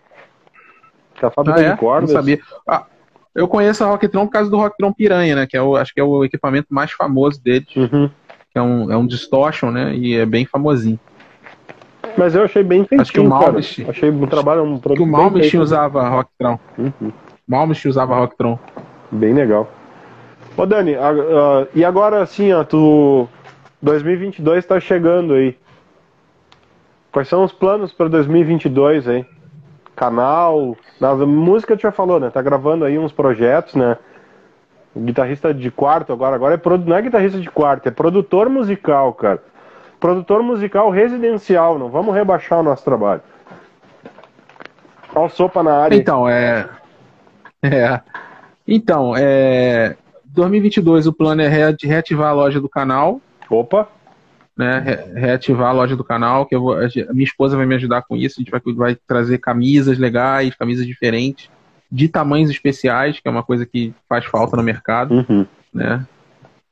Que 1.14 1.24
é 1.24 1.28
a 1.28 1.30
fábrica 1.30 1.60
ah, 1.60 1.64
é? 1.64 1.70
de 1.70 1.76
cordas. 1.76 2.10
Não 2.10 2.16
sabia. 2.16 2.40
Ah, 2.66 2.86
eu 3.34 3.46
conheço 3.46 3.84
a 3.84 3.88
Rocktron 3.88 4.26
por 4.26 4.32
causa 4.32 4.50
do 4.50 4.56
Rocktron 4.56 4.92
Piranha, 4.92 5.36
né? 5.36 5.46
Que 5.46 5.56
é 5.56 5.62
o, 5.62 5.76
acho 5.76 5.94
que 5.94 6.00
é 6.00 6.04
o 6.04 6.24
equipamento 6.24 6.68
mais 6.70 6.90
famoso 6.90 7.40
deles. 7.42 7.68
Uhum. 7.76 8.10
Que 8.50 8.58
é 8.58 8.62
um, 8.62 8.90
é 8.90 8.96
um 8.96 9.06
distortion, 9.06 9.70
né? 9.70 9.94
E 9.94 10.16
é 10.16 10.26
bem 10.26 10.46
famosinho. 10.46 10.98
Mas 12.16 12.34
eu 12.34 12.44
achei 12.44 12.62
bem 12.62 12.80
feitinho, 12.80 13.00
Acho 13.02 13.12
que 13.12 13.20
o 13.20 13.28
Malmich... 13.28 13.86
Achei 13.88 14.10
um 14.10 14.26
trabalho, 14.26 14.62
um 14.62 14.78
produto 14.78 14.96
que 14.98 15.02
o 15.02 15.06
Malmich 15.06 15.56
usava 15.56 16.08
Rocktron. 16.08 16.58
Uhum. 16.78 17.12
Malmich 17.46 17.88
usava 17.88 18.14
Rocktron. 18.14 18.58
Bem 19.10 19.34
legal. 19.34 19.68
Ô 20.56 20.66
Dani, 20.66 20.94
uh, 20.94 21.68
e 21.74 21.84
agora 21.84 22.22
assim, 22.22 22.52
ó, 22.52 22.64
tu... 22.64 23.28
2022 23.82 24.66
tá 24.66 24.78
chegando 24.78 25.34
aí. 25.34 25.56
Quais 27.10 27.28
são 27.28 27.42
os 27.42 27.52
planos 27.52 27.92
para 27.92 28.08
2022 28.08 29.08
aí? 29.08 29.26
canal. 30.00 30.74
Na 30.98 31.14
música 31.14 31.76
tu 31.76 31.82
já 31.82 31.92
falou, 31.92 32.18
né? 32.18 32.30
Tá 32.30 32.40
gravando 32.40 32.86
aí 32.86 32.98
uns 32.98 33.12
projetos, 33.12 33.74
né? 33.74 33.98
Guitarrista 34.96 35.52
de 35.52 35.70
quarto 35.70 36.10
agora. 36.10 36.34
Agora 36.34 36.54
é 36.54 36.56
produ... 36.56 36.88
não 36.88 36.96
é 36.96 37.02
guitarrista 37.02 37.38
de 37.38 37.50
quarto, 37.50 37.86
é 37.86 37.90
produtor 37.90 38.48
musical, 38.48 39.12
cara. 39.12 39.42
Produtor 40.00 40.42
musical 40.42 40.90
residencial. 40.90 41.78
Não 41.78 41.88
vamos 41.88 42.14
rebaixar 42.14 42.58
o 42.60 42.62
nosso 42.62 42.82
trabalho. 42.82 43.20
Olha 45.14 45.26
o 45.26 45.28
sopa 45.28 45.62
na 45.62 45.76
área. 45.76 45.94
Então, 45.94 46.28
é. 46.28 46.68
É. 47.62 48.00
Então, 48.66 49.14
é. 49.16 49.96
2022 50.24 51.06
o 51.06 51.12
plano 51.12 51.42
é 51.42 51.48
reativar 51.48 52.30
a 52.30 52.32
loja 52.32 52.60
do 52.60 52.68
canal. 52.68 53.20
Opa! 53.48 53.88
né, 54.60 55.06
reativar 55.14 55.70
a 55.70 55.72
loja 55.72 55.96
do 55.96 56.04
canal, 56.04 56.44
que 56.44 56.54
eu 56.54 56.60
vou, 56.60 56.74
a 56.74 57.12
minha 57.14 57.24
esposa 57.24 57.56
vai 57.56 57.64
me 57.64 57.74
ajudar 57.76 58.02
com 58.02 58.14
isso, 58.14 58.38
a 58.38 58.40
gente 58.42 58.50
vai, 58.50 58.60
vai 58.74 58.94
trazer 58.94 59.38
camisas 59.38 59.96
legais, 59.98 60.54
camisas 60.54 60.86
diferentes, 60.86 61.48
de 61.90 62.08
tamanhos 62.08 62.50
especiais, 62.50 63.18
que 63.18 63.26
é 63.26 63.30
uma 63.30 63.42
coisa 63.42 63.64
que 63.64 63.94
faz 64.06 64.26
falta 64.26 64.58
no 64.58 64.62
mercado, 64.62 65.14
uhum. 65.14 65.46
né? 65.72 66.04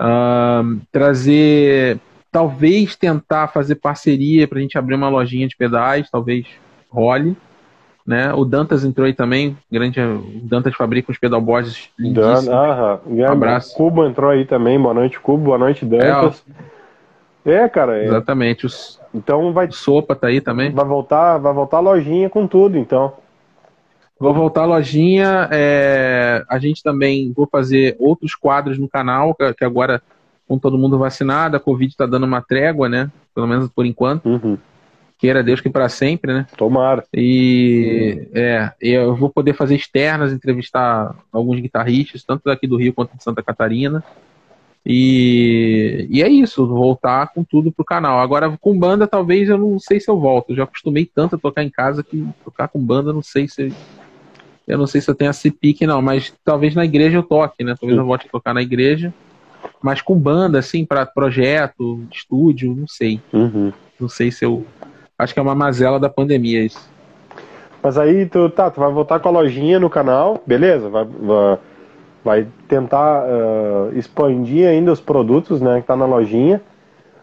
Uh, 0.01 0.81
trazer, 0.93 1.99
talvez 2.39 2.95
tentar 2.95 3.49
fazer 3.49 3.75
parceria 3.75 4.47
para 4.47 4.59
a 4.59 4.63
gente 4.63 4.79
abrir 4.79 4.95
uma 4.95 5.09
lojinha 5.09 5.49
de 5.49 5.57
pedais, 5.57 6.09
talvez 6.09 6.47
role, 6.89 7.37
né? 8.07 8.33
O 8.33 8.45
Dantas 8.45 8.85
entrou 8.85 9.07
aí 9.07 9.13
também, 9.13 9.59
grande, 9.69 10.01
o 10.01 10.23
Dantas 10.45 10.77
fabrica 10.77 11.11
os 11.11 11.19
pedalboards 11.19 11.91
lindíssimos. 11.99 12.45
Dan, 12.45 13.01
um 13.09 13.27
abraço. 13.27 13.75
Cubo 13.75 14.07
entrou 14.07 14.31
aí 14.31 14.45
também, 14.45 14.81
boa 14.81 14.95
noite 14.95 15.19
Cubo, 15.19 15.47
boa 15.47 15.59
noite 15.59 15.85
Dantas. 15.85 16.45
É, 17.45 17.55
é, 17.55 17.69
cara. 17.69 17.99
É... 17.99 18.05
Exatamente. 18.05 18.67
Os... 18.67 19.01
Então 19.13 19.53
vai. 19.53 19.69
Sopa 19.73 20.15
tá 20.15 20.29
aí 20.29 20.41
também. 20.41 20.71
Vai 20.71 20.85
voltar, 20.85 21.39
vai 21.39 21.53
voltar 21.53 21.79
a 21.79 21.81
lojinha 21.81 22.31
com 22.31 22.47
tudo, 22.47 22.79
então. 22.79 23.15
Vou 24.17 24.33
voltar 24.33 24.63
a 24.63 24.67
lojinha. 24.67 25.49
É... 25.51 26.45
A 26.49 26.61
gente 26.61 26.85
também 26.85 27.33
vou 27.37 27.49
fazer 27.51 27.97
outros 27.99 28.37
quadros 28.37 28.79
no 28.79 28.89
canal, 28.89 29.35
que 29.35 29.65
agora, 29.65 30.01
com 30.49 30.59
todo 30.59 30.79
mundo 30.79 30.99
vacinado, 30.99 31.57
a 31.57 31.61
Covid 31.61 31.95
tá 31.95 32.07
dando 32.07 32.25
uma 32.25 32.41
trégua, 32.41 32.89
né? 32.89 33.11
Pelo 33.35 33.47
menos 33.47 33.71
por 33.71 33.85
enquanto. 33.85 34.27
Uhum. 34.27 34.57
Queira 35.19 35.43
Deus 35.43 35.61
que 35.61 35.69
para 35.69 35.89
sempre, 35.89 36.33
né? 36.33 36.47
Tomara. 36.57 37.05
E 37.13 38.29
uhum. 38.35 38.41
é, 38.41 38.73
eu 38.81 39.15
vou 39.15 39.29
poder 39.29 39.53
fazer 39.53 39.77
externas, 39.77 40.33
entrevistar 40.33 41.15
alguns 41.31 41.61
guitarristas, 41.61 42.25
tanto 42.25 42.45
daqui 42.45 42.67
do 42.67 42.77
Rio 42.77 42.95
quanto 42.95 43.17
de 43.17 43.23
Santa 43.23 43.43
Catarina. 43.43 44.03
E, 44.87 46.07
e 46.09 46.23
é 46.23 46.29
isso, 46.29 46.67
voltar 46.67 47.29
com 47.35 47.45
tudo 47.45 47.71
pro 47.71 47.85
canal. 47.85 48.21
Agora, 48.21 48.57
com 48.59 48.79
banda, 48.79 49.07
talvez 49.07 49.49
eu 49.51 49.59
não 49.59 49.79
sei 49.79 50.01
se 50.01 50.11
eu 50.11 50.19
volto. 50.19 50.51
Eu 50.51 50.57
já 50.57 50.65
acostumei 50.65 51.05
tanto 51.05 51.37
a 51.37 51.39
tocar 51.39 51.63
em 51.63 51.69
casa 51.69 52.03
que 52.03 52.27
tocar 52.43 52.69
com 52.69 52.81
banda, 52.81 53.13
não 53.13 53.23
sei 53.23 53.47
se. 53.47 53.71
Eu 54.67 54.79
não 54.79 54.87
sei 54.87 55.01
se 55.01 55.11
eu 55.11 55.15
tenho 55.15 55.31
esse 55.31 55.51
pique, 55.51 55.87
não, 55.87 56.01
mas 56.01 56.33
talvez 56.45 56.75
na 56.75 56.85
igreja 56.85 57.19
eu 57.19 57.23
toque, 57.23 57.65
né? 57.65 57.75
Talvez 57.79 57.99
eu 57.99 58.05
volte 58.05 58.27
a 58.27 58.31
tocar 58.31 58.55
na 58.55 58.63
igreja. 58.63 59.13
Mas 59.83 60.01
com 60.03 60.19
banda, 60.19 60.59
assim, 60.59 60.85
para 60.85 61.07
projeto, 61.07 62.03
estúdio, 62.13 62.75
não 62.75 62.87
sei. 62.87 63.21
Uhum. 63.33 63.73
Não 63.99 64.09
sei 64.09 64.31
se 64.31 64.45
eu. 64.45 64.65
Acho 65.19 65.35
que 65.35 65.41
é 65.41 65.43
uma 65.43 65.55
mazela 65.55 65.99
da 65.99 66.09
pandemia 66.09 66.65
isso. 66.65 66.89
Mas 67.83 67.97
aí 67.97 68.27
tu, 68.27 68.49
tá, 68.51 68.71
tu 68.71 68.81
vai 68.81 68.93
voltar 68.93 69.21
com 69.21 69.29
a 69.29 69.33
lojinha 69.33 69.79
no 69.79 69.89
canal, 69.89 70.43
beleza? 70.47 70.89
Vai, 70.89 71.05
vai 71.05 71.59
vai 72.25 72.47
tentar 72.67 73.25
uh, 73.25 73.97
expandir 73.97 74.69
ainda 74.69 74.93
os 74.93 75.01
produtos, 75.01 75.61
né, 75.61 75.81
que 75.81 75.87
tá 75.87 75.97
na 75.97 76.07
lojinha. 76.07 76.61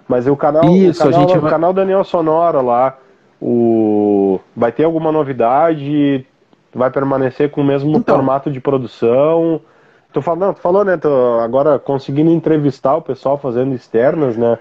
Mas 0.08 0.28
o 0.28 0.36
canal, 0.36 0.66
Isso, 0.76 1.08
o 1.08 1.12
canal, 1.12 1.30
o 1.30 1.42
vai... 1.42 1.52
canal 1.52 1.74
Daniel 1.74 2.04
Sonora 2.04 2.62
lá, 2.62 2.98
o 3.42 4.40
vai 4.56 4.72
ter 4.72 4.84
alguma 4.84 5.12
novidade? 5.12 6.26
Vai 6.74 6.92
permanecer 6.92 7.50
com 7.50 7.62
o 7.62 7.64
mesmo 7.64 7.98
então, 7.98 8.16
formato 8.16 8.52
de 8.52 8.60
produção? 8.60 9.62
Tu 10.16 10.22
falou, 10.22 10.54
tu 10.54 10.62
falou, 10.62 10.86
né? 10.86 10.96
Tu 10.96 11.10
agora 11.44 11.78
conseguindo 11.78 12.32
entrevistar 12.32 12.96
o 12.96 13.02
pessoal 13.02 13.38
fazendo 13.38 13.76
externas, 13.76 14.38
né? 14.38 14.58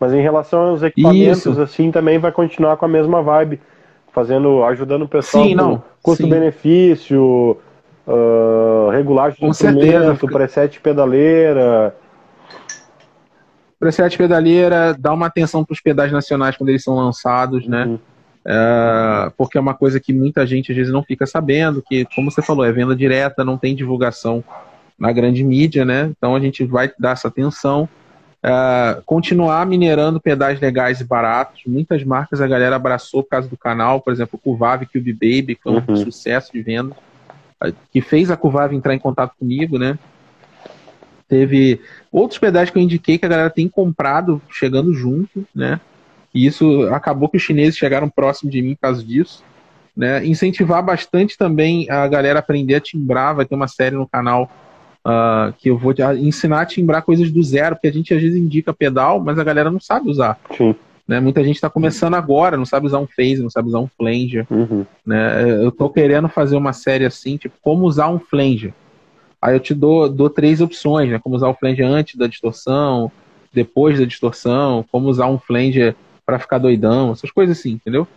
Mas 0.00 0.14
em 0.14 0.22
relação 0.22 0.70
aos 0.70 0.82
equipamentos, 0.82 1.44
Isso. 1.44 1.60
assim, 1.60 1.90
também 1.90 2.18
vai 2.18 2.32
continuar 2.32 2.78
com 2.78 2.86
a 2.86 2.88
mesma 2.88 3.20
vibe, 3.22 3.60
fazendo, 4.10 4.64
ajudando 4.64 5.02
o 5.02 5.08
pessoal 5.08 5.44
sim, 5.44 5.54
com 5.54 5.82
custo-benefício, 6.02 7.58
uh, 8.06 8.88
regulagem 8.90 9.38
de 9.38 9.44
instrumento, 9.44 10.26
preset 10.28 10.80
pedaleira. 10.80 11.94
Preset 13.78 14.16
pedaleira, 14.16 14.96
dá 14.98 15.12
uma 15.12 15.26
atenção 15.26 15.62
para 15.62 15.74
os 15.74 15.80
pedais 15.82 16.10
nacionais 16.10 16.56
quando 16.56 16.70
eles 16.70 16.82
são 16.82 16.96
lançados, 16.96 17.68
né? 17.68 17.84
Uhum. 17.84 17.98
Uh, 18.46 19.30
porque 19.36 19.58
é 19.58 19.60
uma 19.60 19.74
coisa 19.74 20.00
que 20.00 20.14
muita 20.14 20.46
gente 20.46 20.72
às 20.72 20.78
vezes 20.78 20.92
não 20.92 21.02
fica 21.02 21.26
sabendo, 21.26 21.82
que, 21.82 22.06
como 22.14 22.30
você 22.30 22.40
falou, 22.40 22.64
é 22.64 22.72
venda 22.72 22.96
direta, 22.96 23.44
não 23.44 23.58
tem 23.58 23.74
divulgação 23.74 24.42
na 24.98 25.12
grande 25.12 25.44
mídia, 25.44 25.84
né? 25.84 26.10
Então 26.16 26.34
a 26.34 26.40
gente 26.40 26.64
vai 26.64 26.90
dar 26.98 27.12
essa 27.12 27.28
atenção. 27.28 27.88
Uh, 28.44 29.02
continuar 29.04 29.66
minerando 29.66 30.20
pedais 30.20 30.60
legais 30.60 31.00
e 31.00 31.04
baratos. 31.04 31.62
Muitas 31.66 32.04
marcas 32.04 32.40
a 32.40 32.46
galera 32.46 32.76
abraçou 32.76 33.22
por 33.22 33.30
causa 33.30 33.48
do 33.48 33.56
canal, 33.56 34.00
por 34.00 34.12
exemplo, 34.12 34.38
o 34.38 34.38
Cuvave 34.38 34.86
Cube 34.86 35.12
Baby, 35.12 35.56
que 35.56 35.62
foi 35.62 35.72
um 35.72 35.82
uhum. 35.88 35.96
sucesso 35.96 36.52
de 36.52 36.62
venda 36.62 36.94
que 37.92 38.00
fez 38.00 38.30
a 38.30 38.36
Curvava 38.36 38.74
entrar 38.74 38.94
em 38.94 38.98
contato 38.98 39.34
comigo, 39.38 39.78
né? 39.78 39.98
Teve 41.28 41.80
outros 42.12 42.38
pedais 42.38 42.70
que 42.70 42.78
eu 42.78 42.82
indiquei 42.82 43.18
que 43.18 43.26
a 43.26 43.28
galera 43.28 43.50
tem 43.50 43.68
comprado 43.68 44.40
chegando 44.48 44.92
junto, 44.92 45.46
né? 45.54 45.80
E 46.32 46.46
isso 46.46 46.82
acabou 46.92 47.28
que 47.28 47.36
os 47.36 47.42
chineses 47.42 47.76
chegaram 47.76 48.08
próximo 48.08 48.50
de 48.50 48.60
mim 48.60 48.74
por 48.74 48.82
causa 48.82 49.02
disso. 49.02 49.42
Né? 49.96 50.24
Incentivar 50.26 50.84
bastante 50.84 51.38
também 51.38 51.90
a 51.90 52.06
galera 52.06 52.38
a 52.38 52.40
aprender 52.40 52.74
a 52.74 52.80
timbrar. 52.80 53.34
Vai 53.34 53.46
ter 53.46 53.54
uma 53.54 53.66
série 53.66 53.96
no 53.96 54.06
canal 54.06 54.50
uh, 55.06 55.52
que 55.56 55.70
eu 55.70 55.78
vou 55.78 55.94
ensinar 56.18 56.62
a 56.62 56.66
timbrar 56.66 57.02
coisas 57.02 57.30
do 57.30 57.42
zero, 57.42 57.76
porque 57.76 57.86
a 57.86 57.92
gente 57.92 58.12
às 58.12 58.20
vezes 58.20 58.36
indica 58.36 58.74
pedal, 58.74 59.20
mas 59.20 59.38
a 59.38 59.44
galera 59.44 59.70
não 59.70 59.80
sabe 59.80 60.10
usar. 60.10 60.38
Sim. 60.56 60.74
Né? 61.06 61.20
Muita 61.20 61.44
gente 61.44 61.54
está 61.54 61.70
começando 61.70 62.14
agora, 62.14 62.56
não 62.56 62.64
sabe 62.64 62.86
usar 62.86 62.98
um 62.98 63.06
phase, 63.06 63.40
não 63.40 63.50
sabe 63.50 63.68
usar 63.68 63.78
um 63.78 63.86
flanger. 63.86 64.44
Uhum. 64.50 64.84
Né? 65.06 65.64
Eu 65.64 65.70
tô 65.70 65.88
querendo 65.88 66.28
fazer 66.28 66.56
uma 66.56 66.72
série 66.72 67.04
assim, 67.04 67.36
tipo, 67.36 67.54
como 67.62 67.86
usar 67.86 68.08
um 68.08 68.18
flanger. 68.18 68.74
Aí 69.40 69.54
eu 69.54 69.60
te 69.60 69.72
dou, 69.72 70.08
dou 70.08 70.28
três 70.28 70.60
opções, 70.60 71.10
né? 71.10 71.20
Como 71.22 71.36
usar 71.36 71.48
o 71.48 71.54
flanger 71.54 71.86
antes 71.86 72.16
da 72.16 72.26
distorção, 72.26 73.12
depois 73.52 73.98
da 74.00 74.04
distorção, 74.04 74.84
como 74.90 75.08
usar 75.08 75.28
um 75.28 75.38
flanger 75.38 75.94
para 76.24 76.38
ficar 76.38 76.58
doidão, 76.58 77.12
essas 77.12 77.30
coisas 77.30 77.56
assim, 77.56 77.72
entendeu? 77.72 78.08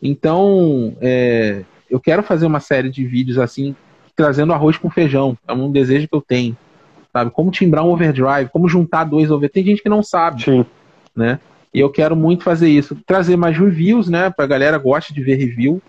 Então, 0.00 0.96
é, 1.00 1.64
eu 1.90 2.00
quero 2.00 2.22
fazer 2.22 2.46
uma 2.46 2.60
série 2.60 2.88
de 2.88 3.04
vídeos 3.04 3.38
assim, 3.38 3.74
trazendo 4.18 4.52
arroz 4.52 4.76
com 4.76 4.90
feijão. 4.90 5.38
É 5.46 5.52
um 5.52 5.70
desejo 5.70 6.08
que 6.08 6.14
eu 6.14 6.20
tenho. 6.20 6.56
Sabe? 7.12 7.30
Como 7.30 7.52
timbrar 7.52 7.84
um 7.84 7.90
overdrive, 7.90 8.50
como 8.52 8.68
juntar 8.68 9.04
dois 9.04 9.30
overdrive. 9.30 9.52
Tem 9.52 9.64
gente 9.64 9.82
que 9.82 9.88
não 9.88 10.02
sabe. 10.02 10.42
Sim. 10.42 10.66
Né? 11.14 11.38
E 11.72 11.78
eu 11.78 11.88
quero 11.88 12.16
muito 12.16 12.42
fazer 12.42 12.68
isso. 12.68 12.96
Trazer 13.06 13.36
mais 13.36 13.56
reviews, 13.56 14.08
né? 14.08 14.28
Pra 14.28 14.46
galera 14.46 14.76
gosta 14.76 15.14
de 15.14 15.22
ver 15.22 15.36
review. 15.36 15.80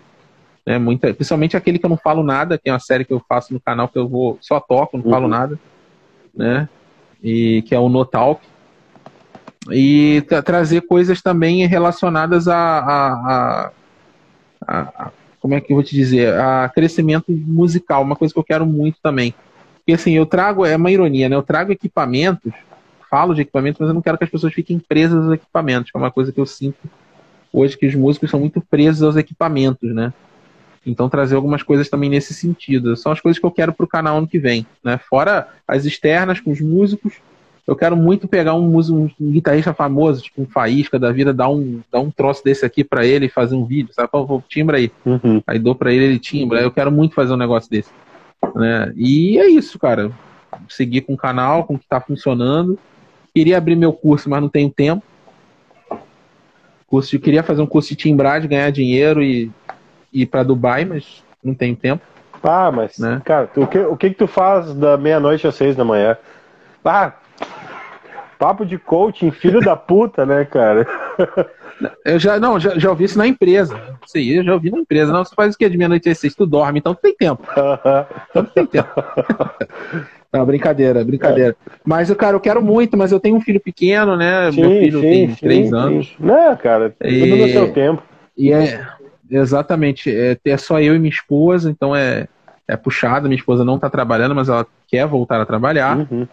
Né? 0.64 0.78
Muita, 0.78 1.12
principalmente 1.12 1.56
aquele 1.56 1.78
que 1.78 1.84
eu 1.84 1.90
não 1.90 1.96
falo 1.96 2.22
nada, 2.22 2.56
que 2.56 2.70
é 2.70 2.72
uma 2.72 2.78
série 2.78 3.04
que 3.04 3.12
eu 3.12 3.20
faço 3.28 3.52
no 3.52 3.60
canal 3.60 3.88
que 3.88 3.98
eu 3.98 4.08
vou 4.08 4.38
só 4.40 4.60
toco, 4.60 4.96
não 4.96 5.04
uhum. 5.04 5.10
falo 5.10 5.26
nada. 5.26 5.58
Né? 6.32 6.68
E 7.20 7.62
que 7.62 7.74
é 7.74 7.80
o 7.80 7.88
No 7.88 8.04
Talk 8.04 8.40
e 9.70 10.22
tra 10.26 10.42
trazer 10.42 10.82
coisas 10.82 11.20
também 11.20 11.66
relacionadas 11.66 12.48
a, 12.48 12.56
a, 12.56 13.70
a, 14.66 14.80
a, 14.80 15.10
como 15.40 15.54
é 15.54 15.60
que 15.60 15.72
eu 15.72 15.76
vou 15.76 15.84
te 15.84 15.94
dizer 15.94 16.34
a 16.34 16.68
crescimento 16.68 17.32
musical 17.32 18.02
uma 18.02 18.16
coisa 18.16 18.32
que 18.32 18.38
eu 18.38 18.44
quero 18.44 18.66
muito 18.66 18.98
também. 19.02 19.34
Porque 19.76 19.92
assim 19.92 20.12
eu 20.12 20.26
trago 20.26 20.64
é 20.64 20.76
uma 20.76 20.90
ironia 20.90 21.28
né? 21.28 21.36
Eu 21.36 21.42
trago 21.42 21.72
equipamentos 21.72 22.52
falo 23.10 23.34
de 23.34 23.40
equipamentos 23.40 23.80
mas 23.80 23.88
eu 23.88 23.94
não 23.94 24.02
quero 24.02 24.16
que 24.16 24.24
as 24.24 24.30
pessoas 24.30 24.52
fiquem 24.52 24.78
presas 24.78 25.24
aos 25.24 25.32
equipamentos 25.32 25.90
que 25.90 25.96
é 25.96 26.00
uma 26.00 26.10
coisa 26.10 26.30
que 26.30 26.40
eu 26.40 26.46
sinto 26.46 26.78
hoje 27.52 27.76
que 27.76 27.86
os 27.86 27.94
músicos 27.94 28.30
são 28.30 28.38
muito 28.38 28.60
presos 28.60 29.02
aos 29.02 29.16
equipamentos 29.16 29.92
né? 29.94 30.12
Então 30.86 31.08
trazer 31.08 31.36
algumas 31.36 31.62
coisas 31.62 31.90
também 31.90 32.08
nesse 32.08 32.32
sentido. 32.32 32.96
São 32.96 33.12
as 33.12 33.20
coisas 33.20 33.38
que 33.38 33.44
eu 33.44 33.50
quero 33.50 33.72
para 33.72 33.84
o 33.84 33.88
canal 33.88 34.18
ano 34.18 34.28
que 34.28 34.38
vem 34.38 34.66
né? 34.84 34.98
Fora 34.98 35.48
as 35.66 35.84
externas 35.84 36.40
com 36.40 36.50
os 36.50 36.60
músicos 36.60 37.14
eu 37.70 37.76
quero 37.76 37.96
muito 37.96 38.26
pegar 38.26 38.54
um, 38.54 38.76
um, 38.76 39.08
um, 39.20 39.30
guitarrista 39.30 39.72
famoso, 39.72 40.22
tipo 40.22 40.42
um 40.42 40.46
Faísca 40.46 40.98
da 40.98 41.12
vida, 41.12 41.32
dar 41.32 41.48
um, 41.48 41.80
dar 41.88 42.00
um 42.00 42.10
troço 42.10 42.42
desse 42.42 42.66
aqui 42.66 42.82
para 42.82 43.06
ele 43.06 43.26
e 43.26 43.30
fazer 43.30 43.54
um 43.54 43.64
vídeo, 43.64 43.94
sabe? 43.94 44.08
Pô, 44.10 44.42
timbra 44.48 44.76
aí. 44.76 44.90
Uhum. 45.06 45.40
Aí 45.46 45.56
dou 45.56 45.72
para 45.72 45.92
ele, 45.92 46.04
ele 46.04 46.18
timbra. 46.18 46.60
Eu 46.60 46.72
quero 46.72 46.90
muito 46.90 47.14
fazer 47.14 47.32
um 47.32 47.36
negócio 47.36 47.70
desse. 47.70 47.88
Né? 48.56 48.92
E 48.96 49.38
é 49.38 49.48
isso, 49.48 49.78
cara. 49.78 50.10
Seguir 50.68 51.02
com 51.02 51.14
o 51.14 51.16
canal, 51.16 51.62
com 51.62 51.74
o 51.74 51.78
que 51.78 51.86
tá 51.86 52.00
funcionando. 52.00 52.76
Queria 53.32 53.56
abrir 53.56 53.76
meu 53.76 53.92
curso, 53.92 54.28
mas 54.28 54.42
não 54.42 54.48
tenho 54.48 54.68
tempo. 54.68 55.04
Curso 56.88 57.12
de, 57.12 57.20
queria 57.20 57.44
fazer 57.44 57.62
um 57.62 57.66
curso 57.66 57.90
de 57.90 57.94
timbragem, 57.94 58.50
ganhar 58.50 58.70
dinheiro 58.72 59.22
e, 59.22 59.48
e 60.12 60.22
ir 60.22 60.26
para 60.26 60.42
Dubai, 60.42 60.84
mas 60.84 61.22
não 61.40 61.54
tenho 61.54 61.76
tempo. 61.76 62.02
Ah, 62.42 62.72
mas, 62.72 62.98
né? 62.98 63.22
cara, 63.24 63.48
o, 63.54 63.66
que, 63.68 63.78
o 63.78 63.96
que 63.96 64.10
que 64.10 64.16
tu 64.16 64.26
faz 64.26 64.74
da 64.74 64.96
meia-noite 64.96 65.46
às 65.46 65.54
seis 65.54 65.76
da 65.76 65.84
manhã? 65.84 66.16
Ah, 66.84 67.12
Papo 68.40 68.64
de 68.64 68.78
coaching, 68.78 69.30
filho 69.30 69.60
da 69.60 69.76
puta, 69.76 70.24
né, 70.24 70.46
cara? 70.46 70.86
Eu 72.04 72.18
já, 72.18 72.40
não, 72.40 72.58
já, 72.58 72.78
já 72.78 72.88
ouvi 72.88 73.04
isso 73.04 73.18
na 73.18 73.26
empresa. 73.26 73.78
Sim, 74.06 74.22
eu 74.30 74.44
já 74.44 74.54
ouvi 74.54 74.70
na 74.70 74.78
empresa. 74.78 75.12
Não, 75.12 75.22
você 75.22 75.34
faz 75.34 75.54
o 75.54 75.58
que 75.58 75.68
de 75.68 75.76
meia-noite 75.76 76.08
às 76.08 76.18
seis? 76.18 76.34
Tu 76.34 76.46
dorme, 76.46 76.78
então 76.78 76.94
tu 76.94 77.02
tem 77.02 77.14
tempo. 77.14 77.46
então 78.30 78.44
tu 78.44 78.50
tem 78.52 78.64
tempo. 78.64 78.88
Não, 80.32 80.46
brincadeira, 80.46 81.04
brincadeira. 81.04 81.56
É. 81.66 81.72
Mas, 81.84 82.10
cara, 82.14 82.36
eu 82.36 82.40
quero 82.40 82.62
muito, 82.62 82.96
mas 82.96 83.12
eu 83.12 83.18
tenho 83.18 83.36
um 83.36 83.40
filho 83.40 83.60
pequeno, 83.60 84.16
né? 84.16 84.50
Sim, 84.52 84.60
Meu 84.60 84.70
filho 84.70 85.00
sim, 85.00 85.06
tem 85.06 85.28
sim, 85.30 85.40
três 85.40 85.72
anos. 85.72 86.14
Não, 86.18 86.56
cara, 86.56 86.90
tudo 86.90 87.12
e... 87.12 87.42
no 87.42 87.48
seu 87.48 87.72
tempo. 87.72 88.02
E 88.38 88.52
é, 88.52 88.86
exatamente, 89.30 90.14
é, 90.14 90.38
é 90.44 90.56
só 90.56 90.80
eu 90.80 90.94
e 90.94 90.98
minha 90.98 91.10
esposa, 91.10 91.68
então 91.68 91.94
é, 91.94 92.28
é 92.66 92.76
puxado. 92.76 93.28
Minha 93.28 93.38
esposa 93.38 93.64
não 93.64 93.78
tá 93.78 93.90
trabalhando, 93.90 94.34
mas 94.34 94.48
ela 94.48 94.66
quer 94.86 95.06
voltar 95.06 95.40
a 95.40 95.46
trabalhar. 95.46 95.98
Uhum. 95.98 96.26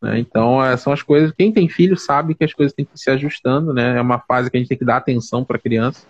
Né? 0.00 0.18
Então, 0.18 0.64
é, 0.64 0.76
são 0.76 0.92
as 0.92 1.02
coisas. 1.02 1.32
Quem 1.32 1.52
tem 1.52 1.68
filho 1.68 1.96
sabe 1.96 2.34
que 2.34 2.44
as 2.44 2.54
coisas 2.54 2.72
têm 2.72 2.84
que 2.84 2.98
se 2.98 3.10
ajustando, 3.10 3.72
né? 3.72 3.98
É 3.98 4.00
uma 4.00 4.18
fase 4.18 4.50
que 4.50 4.56
a 4.56 4.60
gente 4.60 4.68
tem 4.68 4.78
que 4.78 4.84
dar 4.84 4.96
atenção 4.96 5.44
para 5.44 5.56
a 5.56 5.60
criança. 5.60 6.06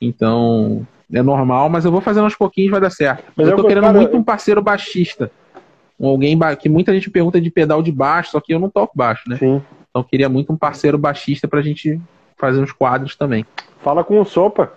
Então, 0.00 0.86
é 1.12 1.22
normal, 1.22 1.68
mas 1.68 1.84
eu 1.84 1.90
vou 1.90 2.00
fazendo 2.00 2.24
aos 2.24 2.34
pouquinhos 2.34 2.70
vai 2.70 2.80
dar 2.80 2.90
certo. 2.90 3.24
Mas 3.34 3.48
eu 3.48 3.56
tô 3.56 3.64
querendo 3.64 3.84
cara... 3.84 3.98
muito 3.98 4.16
um 4.16 4.22
parceiro 4.22 4.62
baixista. 4.62 5.30
Alguém 6.00 6.36
ba... 6.36 6.54
que 6.56 6.68
muita 6.68 6.92
gente 6.92 7.10
pergunta 7.10 7.40
de 7.40 7.50
pedal 7.50 7.82
de 7.82 7.92
baixo, 7.92 8.32
só 8.32 8.40
que 8.40 8.54
eu 8.54 8.58
não 8.58 8.70
toco 8.70 8.96
baixo, 8.96 9.28
né? 9.28 9.36
Sim. 9.36 9.62
Então, 9.90 10.02
eu 10.02 10.04
queria 10.04 10.28
muito 10.28 10.52
um 10.52 10.56
parceiro 10.56 10.98
baixista 10.98 11.48
pra 11.48 11.62
gente 11.62 12.00
fazer 12.36 12.60
uns 12.60 12.72
quadros 12.72 13.16
também. 13.16 13.44
Fala 13.82 14.04
com 14.04 14.20
o 14.20 14.24
Sopa. 14.24 14.72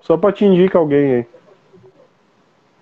Sopa 0.00 0.32
te 0.32 0.44
indica 0.44 0.78
alguém 0.78 1.14
aí. 1.14 1.26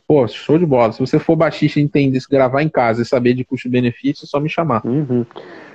Pô, 0.07 0.27
show 0.29 0.59
de 0.59 0.67
bola. 0.67 0.93
Se 0.93 1.01
você 1.01 1.19
for 1.19 1.35
baixista 1.35 1.81
e 1.81 1.83
entender 1.83 2.21
gravar 2.31 2.63
em 2.63 2.69
casa 2.69 3.03
e 3.03 3.07
saber 3.07 3.35
de 3.35 3.45
custo-benefício, 3.45 4.25
é 4.25 4.27
só 4.27 4.39
me 4.39 4.49
chamar. 4.49 4.85
Uhum. 4.85 5.25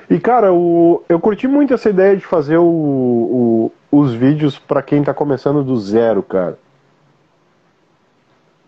E, 0.09 0.19
cara, 0.19 0.53
o, 0.53 1.03
eu 1.09 1.19
curti 1.19 1.47
muito 1.47 1.73
essa 1.73 1.89
ideia 1.89 2.15
de 2.15 2.25
fazer 2.25 2.57
o, 2.57 2.65
o 2.65 3.71
os 3.91 4.13
vídeos 4.13 4.57
para 4.57 4.81
quem 4.81 5.03
tá 5.03 5.13
começando 5.13 5.63
do 5.63 5.75
zero, 5.77 6.21
cara. 6.21 6.57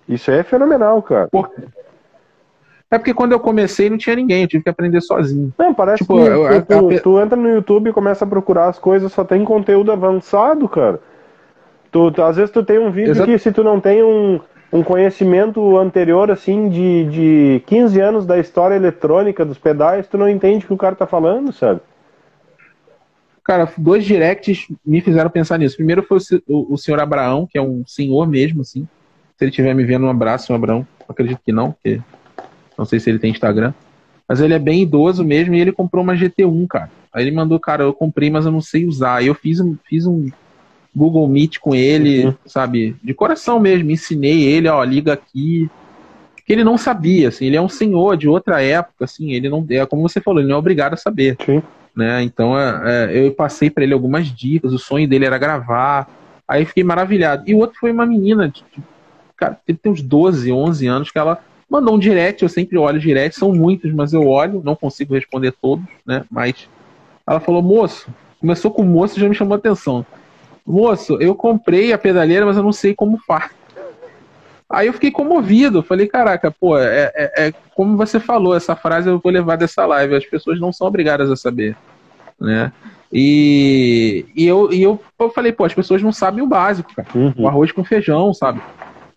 Isso 0.10 0.32
é 0.32 0.44
fenomenal, 0.44 1.02
cara. 1.02 1.28
Por... 1.28 1.50
É 2.90 2.98
porque 2.98 3.14
quando 3.14 3.32
eu 3.32 3.40
comecei 3.40 3.90
não 3.90 3.98
tinha 3.98 4.16
ninguém, 4.16 4.42
eu 4.42 4.48
tive 4.48 4.64
que 4.64 4.70
aprender 4.70 5.00
sozinho. 5.00 5.54
Não, 5.58 5.74
parece 5.74 6.00
tipo, 6.00 6.16
que 6.16 6.22
eu, 6.22 6.62
tu, 6.66 6.90
tu, 6.90 7.02
tu, 7.04 7.20
entra 7.20 7.38
no 7.38 7.50
YouTube 7.50 7.90
e 7.90 7.94
começa 7.94 8.26
a 8.26 8.28
procurar 8.28 8.68
as 8.68 8.78
coisas, 8.78 9.14
só 9.14 9.24
tem 9.24 9.46
conteúdo 9.46 9.92
avançado, 9.92 10.68
cara. 10.68 11.00
Tu, 11.92 12.14
às 12.22 12.36
vezes 12.36 12.52
tu 12.52 12.64
tem 12.64 12.80
um 12.80 12.92
vídeo 12.92 13.12
Exato. 13.12 13.30
que 13.30 13.38
se 13.38 13.52
tu 13.52 13.64
não 13.64 13.80
tem 13.80 14.04
um, 14.04 14.42
um 14.72 14.84
conhecimento 14.84 15.78
anterior, 15.78 16.32
assim, 16.32 16.70
de, 16.70 17.04
de 17.06 17.64
15 17.66 18.00
anos 18.00 18.26
da 18.26 18.40
história 18.40 18.76
eletrônica 18.76 19.44
dos 19.44 19.58
pedais, 19.58 20.08
tu 20.08 20.18
não 20.18 20.30
entende 20.30 20.64
o 20.64 20.68
que 20.70 20.74
o 20.74 20.78
cara 20.78 20.96
tá 20.96 21.06
falando, 21.06 21.52
sabe? 21.52 21.82
Cara, 23.44 23.70
dois 23.78 24.06
directs 24.06 24.68
me 24.86 25.02
fizeram 25.02 25.30
pensar 25.30 25.58
nisso. 25.58 25.76
Primeiro 25.76 26.04
foi 26.04 26.20
o, 26.48 26.74
o 26.74 26.78
senhor 26.78 27.02
Abraão, 27.02 27.46
que 27.46 27.58
é 27.58 27.62
um 27.62 27.84
senhor 27.86 28.28
mesmo, 28.28 28.62
assim. 28.62 28.88
Se 29.36 29.44
ele 29.44 29.50
estiver 29.50 29.74
me 29.74 29.84
vendo, 29.84 30.06
um 30.06 30.10
abraço, 30.10 30.48
senhor 30.48 30.58
Abraão. 30.58 30.88
Acredito 31.10 31.42
que 31.44 31.52
não, 31.52 31.72
porque 31.72 32.00
não 32.78 32.86
sei 32.86 33.00
se 33.00 33.10
ele 33.10 33.20
tem 33.20 33.32
Instagram. 33.32 33.74
Mas 34.28 34.40
ele 34.40 34.54
é 34.54 34.60
bem 34.60 34.84
idoso 34.84 35.26
mesmo 35.26 35.56
e 35.56 35.60
ele 35.60 35.74
comprou 35.74 36.04
uma 36.04 36.16
GT1, 36.16 36.68
cara. 36.68 36.90
Aí 37.12 37.26
ele 37.26 37.36
mandou, 37.36 37.60
cara, 37.60 37.84
eu 37.84 37.94
comprei, 37.94 38.30
mas 38.30 38.46
eu 38.46 38.52
não 38.52 38.62
sei 38.62 38.86
usar. 38.86 39.16
Aí 39.16 39.28
eu 39.28 39.36
fiz, 39.36 39.60
fiz 39.84 40.06
um, 40.06 40.30
Google 40.96 41.28
Meet 41.28 41.60
com 41.60 41.74
ele, 41.74 42.26
uhum. 42.26 42.34
sabe? 42.46 42.96
De 43.02 43.14
coração 43.14 43.60
mesmo, 43.60 43.90
ensinei 43.92 44.44
ele, 44.44 44.68
ó, 44.68 44.84
liga 44.84 45.14
aqui. 45.14 45.70
Que 46.46 46.54
ele 46.54 46.64
não 46.64 46.78
sabia, 46.78 47.30
assim, 47.30 47.46
ele 47.46 47.56
é 47.56 47.62
um 47.62 47.70
senhor 47.70 48.18
de 48.18 48.28
outra 48.28 48.62
época, 48.62 49.06
assim, 49.06 49.32
ele 49.32 49.48
não, 49.48 49.66
é 49.70 49.86
como 49.86 50.02
você 50.02 50.20
falou, 50.20 50.42
ele 50.42 50.50
não 50.50 50.56
é 50.56 50.60
obrigado 50.60 50.94
a 50.94 50.98
saber. 50.98 51.38
Sim. 51.46 51.62
Né? 51.96 52.24
Então 52.24 52.58
é, 52.58 52.82
é, 53.14 53.26
eu 53.26 53.32
passei 53.32 53.70
para 53.70 53.84
ele 53.84 53.94
algumas 53.94 54.28
dicas, 54.28 54.74
o 54.74 54.80
sonho 54.80 55.08
dele 55.08 55.26
era 55.26 55.38
gravar. 55.38 56.10
Aí 56.48 56.66
fiquei 56.66 56.84
maravilhado. 56.84 57.44
E 57.48 57.54
o 57.54 57.60
outro 57.60 57.80
foi 57.80 57.92
uma 57.92 58.06
menina, 58.06 58.50
de, 58.50 58.66
de, 58.76 58.84
cara, 59.38 59.58
tem 59.66 59.78
uns 59.86 60.02
12, 60.02 60.52
11 60.52 60.88
anos, 60.88 61.12
que 61.12 61.20
ela 61.20 61.40
mandou 61.70 61.96
um 61.96 62.00
direct, 62.00 62.44
eu 62.44 62.50
sempre 62.50 62.78
olho 62.78 63.00
direct, 63.00 63.38
são 63.38 63.54
muitos, 63.54 63.94
mas 63.94 64.12
eu 64.12 64.28
olho, 64.28 64.62
não 64.66 64.76
consigo 64.76 65.14
responder 65.14 65.54
todos, 65.54 65.86
né? 66.06 66.26
Mas 66.30 66.68
ela 67.26 67.40
falou, 67.40 67.62
moço, 67.62 68.10
começou 68.42 68.72
com 68.72 68.84
moço 68.84 69.18
já 69.18 69.30
me 69.30 69.36
chamou 69.36 69.54
a 69.54 69.58
atenção 69.58 70.06
moço, 70.66 71.18
eu 71.20 71.36
comprei 71.36 71.94
a 71.94 71.98
pedaleira, 71.98 72.46
mas 72.46 72.58
eu 72.58 72.64
não 72.64 72.72
sei 72.72 72.94
como 72.94 73.18
faz. 73.26 73.52
Aí 74.70 74.88
eu 74.88 74.94
fiquei 74.94 75.12
comovido, 75.12 75.84
falei, 75.84 76.08
caraca, 76.08 76.50
pô, 76.50 76.78
é, 76.78 77.12
é, 77.14 77.48
é, 77.48 77.54
como 77.76 77.98
você 77.98 78.20
falou, 78.20 78.56
essa 78.56 78.76
frase 78.76 79.10
eu 79.10 79.20
vou 79.20 79.32
levar 79.32 79.58
dessa 79.58 79.86
live, 79.86 80.16
as 80.16 80.26
pessoas 80.26 80.60
não 80.62 80.72
são 80.72 80.88
obrigadas 80.88 81.30
a 81.30 81.36
saber, 81.36 81.76
né? 82.40 82.72
E, 83.12 84.26
e, 84.34 84.48
eu, 84.48 84.72
e 84.72 84.82
eu, 84.82 84.98
eu 85.20 85.30
falei, 85.30 85.52
pô, 85.52 85.66
as 85.66 85.74
pessoas 85.74 86.02
não 86.02 86.14
sabem 86.14 86.42
o 86.42 86.48
básico, 86.48 86.94
cara, 86.96 87.08
uhum. 87.14 87.34
o 87.38 87.48
arroz 87.48 87.74
com 87.74 87.84
feijão, 87.84 88.34
sabe? 88.34 88.62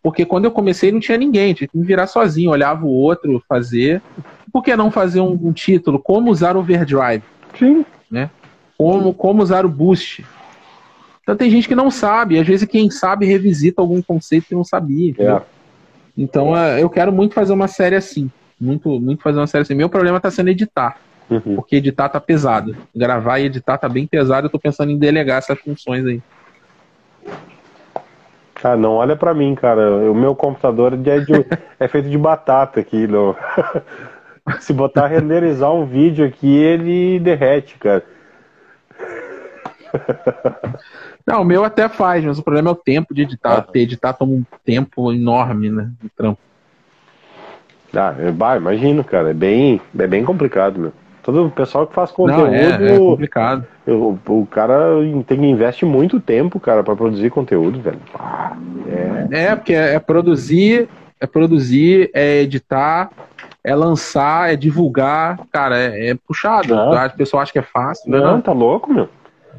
Porque 0.02 0.26
quando 0.26 0.44
eu 0.44 0.50
comecei 0.50 0.90
não 0.90 1.00
tinha 1.00 1.16
ninguém, 1.16 1.54
tinha 1.54 1.68
que 1.68 1.78
me 1.78 1.86
virar 1.86 2.08
sozinho, 2.08 2.50
olhava 2.50 2.84
o 2.84 2.90
outro 2.90 3.42
fazer. 3.48 4.02
Por 4.52 4.62
que 4.62 4.76
não 4.76 4.90
fazer 4.90 5.20
um, 5.20 5.32
um 5.32 5.52
título, 5.52 5.98
como 5.98 6.30
usar 6.30 6.56
o 6.56 6.60
overdrive? 6.60 7.22
Sim. 7.58 7.86
Né? 8.10 8.28
Como, 8.76 9.14
como 9.14 9.42
usar 9.42 9.64
o 9.64 9.68
boost? 9.68 10.22
Então 11.24 11.34
tem 11.34 11.50
gente 11.50 11.66
que 11.66 11.74
não 11.74 11.90
sabe, 11.90 12.38
às 12.38 12.46
vezes 12.46 12.68
quem 12.68 12.90
sabe 12.90 13.24
revisita 13.24 13.80
algum 13.80 14.00
conceito 14.02 14.46
que 14.46 14.54
não 14.54 14.62
sabia. 14.62 15.14
É. 15.18 15.40
Então 16.16 16.56
é, 16.56 16.82
eu 16.82 16.90
quero 16.90 17.10
muito 17.10 17.34
fazer 17.34 17.54
uma 17.54 17.66
série 17.66 17.96
assim. 17.96 18.30
Muito, 18.60 19.00
muito 19.00 19.22
fazer 19.22 19.40
uma 19.40 19.46
série 19.46 19.62
assim. 19.62 19.74
Meu 19.74 19.88
problema 19.88 20.18
está 20.18 20.30
sendo 20.30 20.50
editar. 20.50 20.98
Uhum. 21.30 21.56
Porque 21.56 21.76
editar 21.76 22.10
tá 22.10 22.20
pesado. 22.20 22.76
Gravar 22.94 23.38
e 23.38 23.46
editar 23.46 23.78
tá 23.78 23.88
bem 23.88 24.06
pesado. 24.06 24.46
Eu 24.46 24.50
tô 24.50 24.58
pensando 24.58 24.92
em 24.92 24.98
delegar 24.98 25.38
essas 25.38 25.58
funções 25.58 26.04
aí. 26.04 26.22
Ah, 28.62 28.76
não 28.76 28.92
olha 28.92 29.16
para 29.16 29.34
mim, 29.34 29.54
cara. 29.54 30.10
O 30.10 30.14
meu 30.14 30.34
computador 30.34 30.92
é, 30.92 31.20
de, 31.20 31.32
é 31.80 31.88
feito 31.88 32.08
de 32.10 32.18
batata 32.18 32.80
aqui. 32.80 33.06
Não. 33.06 33.34
Se 34.60 34.74
botar 34.74 35.06
renderizar 35.06 35.72
um 35.72 35.86
vídeo 35.86 36.24
aqui, 36.24 36.54
ele 36.54 37.18
derrete, 37.18 37.78
cara. 37.78 38.04
Não, 41.26 41.40
o 41.40 41.44
meu 41.44 41.64
até 41.64 41.88
faz, 41.88 42.24
mas 42.24 42.38
o 42.38 42.42
problema 42.42 42.68
é 42.68 42.72
o 42.72 42.76
tempo 42.76 43.14
de 43.14 43.22
editar. 43.22 43.66
Ah. 43.66 43.78
Editar 43.78 44.12
toma 44.12 44.32
um 44.32 44.44
tempo 44.64 45.12
enorme, 45.12 45.70
né? 45.70 45.90
De 46.02 46.08
trampo. 46.10 46.38
Ah, 47.94 48.14
bah, 48.32 48.56
imagino, 48.56 49.02
cara. 49.02 49.30
É 49.30 49.34
bem, 49.34 49.80
é 49.98 50.06
bem 50.06 50.24
complicado, 50.24 50.78
meu. 50.78 50.92
Todo 51.22 51.46
o 51.46 51.50
pessoal 51.50 51.86
que 51.86 51.94
faz 51.94 52.10
conteúdo. 52.10 52.48
Não, 52.48 52.54
é, 52.54 52.94
é 52.94 52.98
complicado. 52.98 53.66
O, 53.86 54.18
o 54.28 54.46
cara 54.46 54.78
tem 55.26 55.40
que 55.40 55.46
investir 55.46 55.88
muito 55.88 56.20
tempo, 56.20 56.60
cara, 56.60 56.84
para 56.84 56.94
produzir 56.94 57.30
conteúdo, 57.30 57.80
velho. 57.80 58.00
Ah, 58.14 58.54
é. 59.30 59.44
é, 59.44 59.56
porque 59.56 59.72
é, 59.72 59.94
é 59.94 59.98
produzir, 59.98 60.86
é 61.18 61.26
produzir, 61.26 62.10
é 62.12 62.42
editar, 62.42 63.10
é 63.64 63.74
lançar, 63.74 64.52
é 64.52 64.56
divulgar. 64.56 65.40
Cara, 65.50 65.78
é, 65.78 66.10
é 66.10 66.14
puxado. 66.14 66.74
O 66.74 67.16
pessoal 67.16 67.42
acha 67.42 67.52
que 67.52 67.58
é 67.58 67.62
fácil. 67.62 68.10
Né? 68.10 68.18
Não, 68.18 68.42
tá 68.42 68.52
louco, 68.52 68.92
meu. 68.92 69.08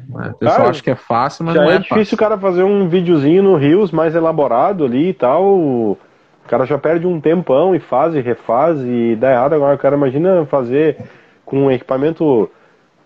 O 0.08 0.34
pessoal 0.34 0.68
acha 0.68 0.82
que 0.82 0.90
é 0.90 0.94
fácil, 0.94 1.44
mas 1.44 1.54
já 1.54 1.62
não 1.62 1.70
é, 1.70 1.76
é 1.76 1.78
difícil 1.78 2.14
o 2.14 2.18
cara 2.18 2.38
fazer 2.38 2.62
um 2.62 2.88
videozinho 2.88 3.42
no 3.42 3.56
Rios 3.56 3.90
mais 3.90 4.14
elaborado 4.14 4.84
ali 4.84 5.08
e 5.08 5.14
tal. 5.14 5.58
O 5.58 5.98
cara 6.46 6.64
já 6.64 6.78
perde 6.78 7.06
um 7.06 7.20
tempão 7.20 7.74
e 7.74 7.80
faz 7.80 8.14
e 8.14 8.20
refaz 8.20 8.78
e 8.80 9.16
dá 9.16 9.32
errado. 9.32 9.54
Agora 9.54 9.74
o 9.74 9.78
cara 9.78 9.96
imagina 9.96 10.46
fazer 10.46 10.96
com 11.44 11.64
um 11.64 11.70
equipamento 11.70 12.50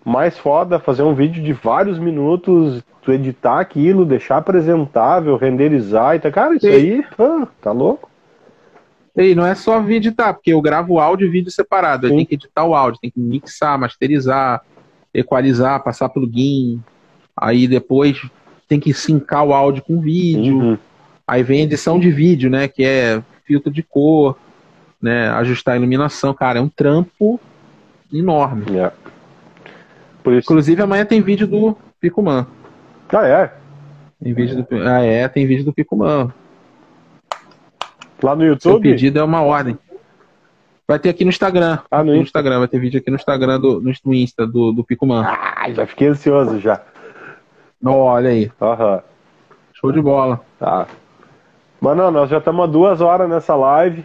mais 0.04 0.38
foda, 0.38 0.78
fazer 0.78 1.02
um 1.02 1.14
vídeo 1.14 1.42
de 1.42 1.52
vários 1.52 1.98
minutos, 1.98 2.82
tu 3.02 3.12
editar 3.12 3.60
aquilo, 3.60 4.04
deixar 4.04 4.38
apresentável, 4.38 5.36
renderizar 5.36 6.16
e 6.16 6.20
tá. 6.20 6.30
Cara, 6.30 6.54
isso 6.54 6.66
e... 6.66 6.70
aí, 6.70 7.04
ah, 7.18 7.46
tá 7.60 7.72
louco. 7.72 8.10
E 9.16 9.34
não 9.34 9.44
é 9.44 9.54
só 9.54 9.80
vídeo, 9.80 10.14
tá? 10.14 10.32
Porque 10.32 10.52
eu 10.52 10.60
gravo 10.62 10.98
áudio 10.98 11.26
e 11.26 11.30
vídeo 11.30 11.50
separado. 11.50 12.06
Eu 12.06 12.10
tenho 12.10 12.26
que 12.26 12.34
editar 12.34 12.64
o 12.64 12.74
áudio, 12.74 13.00
tem 13.00 13.10
que 13.10 13.20
mixar, 13.20 13.78
masterizar, 13.78 14.62
equalizar, 15.12 15.82
passar 15.82 16.08
plugin. 16.08 16.82
Aí 17.36 17.66
depois 17.66 18.20
tem 18.68 18.78
que 18.78 18.92
sincar 18.92 19.44
o 19.44 19.52
áudio 19.52 19.82
com 19.82 19.96
o 19.96 20.00
vídeo. 20.00 20.58
Uhum. 20.58 20.78
Aí 21.26 21.42
vem 21.42 21.62
edição 21.62 21.98
de 21.98 22.10
vídeo, 22.10 22.50
né? 22.50 22.68
Que 22.68 22.84
é 22.84 23.22
filtro 23.44 23.72
de 23.72 23.82
cor, 23.82 24.36
né? 25.00 25.28
Ajustar 25.30 25.74
a 25.74 25.76
iluminação. 25.76 26.34
Cara, 26.34 26.58
é 26.58 26.62
um 26.62 26.68
trampo 26.68 27.40
enorme. 28.12 28.64
Yeah. 28.70 28.94
Isso... 30.26 30.38
Inclusive 30.38 30.82
amanhã 30.82 31.04
tem 31.04 31.20
vídeo 31.20 31.46
do 31.46 31.76
Picuman. 32.00 32.46
Ah, 33.08 33.26
é? 33.26 33.52
Tem 34.22 34.34
vídeo 34.34 34.56
do... 34.56 34.66
Ah, 34.86 35.00
é, 35.00 35.26
tem 35.28 35.46
vídeo 35.46 35.64
do 35.64 35.72
Picuman. 35.72 36.32
Lá 38.22 38.36
no 38.36 38.44
YouTube? 38.44 38.60
Seu 38.60 38.80
pedido 38.80 39.18
é 39.18 39.22
uma 39.22 39.40
ordem. 39.40 39.78
Vai 40.90 40.98
ter 40.98 41.10
aqui 41.10 41.22
no 41.22 41.30
Instagram. 41.30 41.78
Ah, 41.88 42.02
no, 42.02 42.16
no 42.16 42.20
Instagram. 42.20 42.58
Vai 42.58 42.66
ter 42.66 42.80
vídeo 42.80 42.98
aqui 42.98 43.12
no 43.12 43.16
Instagram 43.16 43.60
do, 43.60 43.80
no 43.80 44.12
Insta 44.12 44.44
do, 44.44 44.72
do 44.72 44.82
Picuman. 44.82 45.24
Ah, 45.24 45.70
já 45.70 45.86
fiquei 45.86 46.08
ansioso 46.08 46.58
já. 46.58 46.80
Olha 47.84 48.30
aí. 48.30 48.50
Aham. 48.60 49.00
Show 49.72 49.92
de 49.92 50.02
bola. 50.02 50.40
Tá. 50.58 50.88
Mano, 51.80 52.10
nós 52.10 52.28
já 52.28 52.38
estamos 52.38 52.64
há 52.64 52.66
duas 52.66 53.00
horas 53.00 53.30
nessa 53.30 53.54
live. 53.54 54.04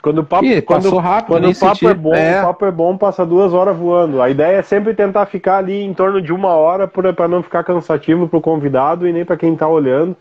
Quando 0.00 0.20
o 0.20 0.24
papo, 0.24 0.46
Ih, 0.46 0.62
quando, 0.62 0.96
rápido, 0.96 1.26
quando 1.34 1.50
o 1.50 1.58
papo 1.60 1.86
é 1.86 1.94
bom, 1.94 2.14
é. 2.14 2.40
o 2.40 2.46
papo 2.46 2.64
é 2.64 2.70
bom, 2.70 2.96
passa 2.96 3.26
duas 3.26 3.52
horas 3.52 3.76
voando. 3.76 4.22
A 4.22 4.30
ideia 4.30 4.56
é 4.56 4.62
sempre 4.62 4.94
tentar 4.94 5.26
ficar 5.26 5.58
ali 5.58 5.82
em 5.82 5.92
torno 5.92 6.22
de 6.22 6.32
uma 6.32 6.48
hora 6.48 6.88
para 6.88 7.28
não 7.28 7.42
ficar 7.42 7.62
cansativo 7.62 8.26
para 8.26 8.38
o 8.38 8.40
convidado 8.40 9.06
e 9.06 9.12
nem 9.12 9.22
para 9.22 9.36
quem 9.36 9.52
está 9.52 9.68
olhando. 9.68 10.16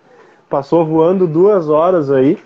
Passou 0.50 0.86
voando 0.86 1.26
duas 1.26 1.70
horas 1.70 2.12
aí. 2.12 2.38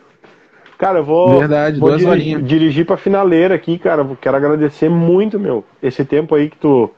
Cara, 0.82 0.98
eu 0.98 1.04
vou, 1.04 1.38
Verdade, 1.38 1.80
vou 1.80 1.96
dirigir, 1.96 2.42
dirigir 2.42 2.86
pra 2.88 2.98
finaleira 2.98 3.54
aqui, 3.54 3.78
cara. 3.78 4.04
Quero 4.20 4.36
agradecer 4.36 4.90
muito, 4.90 5.40
meu, 5.40 5.64
esse 5.80 6.04
tempo 6.04 6.34
aí 6.34 6.50
que 6.50 6.58
tu 6.58 6.90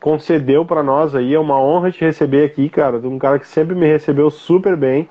concedeu 0.00 0.64
para 0.64 0.82
nós 0.82 1.14
aí. 1.14 1.34
É 1.34 1.38
uma 1.38 1.60
honra 1.60 1.92
te 1.92 2.02
receber 2.02 2.46
aqui, 2.46 2.70
cara. 2.70 2.98
Tu 2.98 3.06
é 3.06 3.10
um 3.10 3.18
cara 3.18 3.38
que 3.38 3.46
sempre 3.46 3.74
me 3.74 3.86
recebeu 3.86 4.30
super 4.30 4.74
bem. 4.74 5.06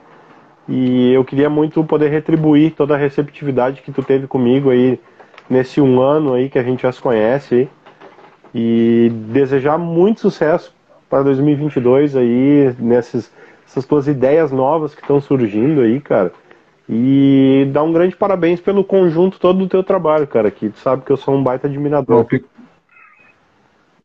E 0.67 1.13
eu 1.13 1.23
queria 1.23 1.51
muito 1.51 1.83
poder 1.83 2.09
retribuir 2.09 2.71
toda 2.71 2.95
a 2.95 2.97
receptividade 2.97 3.83
que 3.83 3.91
tu 3.91 4.01
teve 4.01 4.25
comigo 4.25 4.71
aí 4.71 4.99
nesse 5.47 5.79
um 5.79 6.01
ano 6.01 6.33
aí 6.33 6.49
que 6.49 6.57
a 6.57 6.63
gente 6.63 6.81
já 6.81 6.91
se 6.91 6.99
conhece. 6.99 7.69
E 8.55 9.11
desejar 9.27 9.77
muito 9.77 10.21
sucesso 10.21 10.73
para 11.07 11.21
2022 11.21 12.15
aí, 12.15 12.73
nessas 12.79 13.31
essas 13.67 13.85
tuas 13.85 14.07
ideias 14.07 14.51
novas 14.51 14.95
que 14.95 15.01
estão 15.01 15.21
surgindo 15.21 15.81
aí, 15.81 16.01
cara. 16.01 16.31
E 16.87 17.67
dar 17.71 17.83
um 17.83 17.91
grande 17.91 18.15
parabéns 18.15 18.61
pelo 18.61 18.83
conjunto 18.83 19.39
todo 19.39 19.59
do 19.59 19.67
teu 19.67 19.83
trabalho, 19.83 20.27
cara, 20.27 20.51
que 20.51 20.69
tu 20.69 20.77
sabe 20.79 21.03
que 21.03 21.11
eu 21.11 21.17
sou 21.17 21.35
um 21.35 21.43
baita 21.43 21.67
admirador. 21.67 22.25
Fico, 22.25 22.47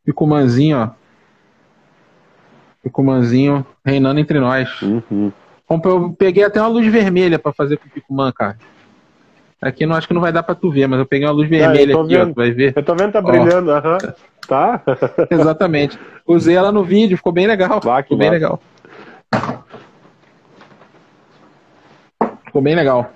fico 0.03 0.27
manzinho, 0.27 0.77
ó. 0.77 0.89
Fico 2.81 3.03
manzinho 3.03 3.63
reinando 3.85 4.19
entre 4.19 4.39
nós. 4.39 4.81
Uhum. 4.81 5.31
Eu 5.69 6.15
peguei 6.17 6.43
até 6.43 6.59
uma 6.59 6.67
luz 6.67 6.87
vermelha 6.91 7.37
para 7.37 7.53
fazer 7.53 7.77
com 7.77 7.87
o 7.87 7.91
Picumã, 7.91 8.31
cara. 8.31 8.57
Aqui 9.61 9.85
não 9.85 9.95
acho 9.95 10.07
que 10.07 10.13
não 10.13 10.21
vai 10.21 10.33
dar 10.33 10.41
para 10.41 10.55
tu 10.55 10.71
ver, 10.71 10.87
mas 10.87 10.99
eu 10.99 11.05
peguei 11.05 11.27
uma 11.27 11.33
luz 11.33 11.47
vermelha 11.47 11.95
aqui, 11.95 12.07
vendo. 12.07 12.29
ó, 12.29 12.33
tu 12.33 12.35
vai 12.35 12.51
ver. 12.51 12.73
Eu 12.75 12.83
tô 12.83 12.95
vendo 12.95 13.11
tá 13.11 13.21
brilhando, 13.21 13.71
aham. 13.71 13.97
Uhum. 14.03 14.13
Tá? 14.47 14.81
Exatamente. 15.29 15.97
Usei 16.27 16.55
ela 16.55 16.73
no 16.73 16.83
vídeo, 16.83 17.15
ficou 17.15 17.31
bem 17.31 17.47
legal. 17.47 17.79
Bah, 17.79 18.03
ficou 18.03 18.17
bem 18.17 18.29
legal. 18.29 18.59
Ficou 22.51 22.61
bem 22.61 22.75
legal. 22.75 23.09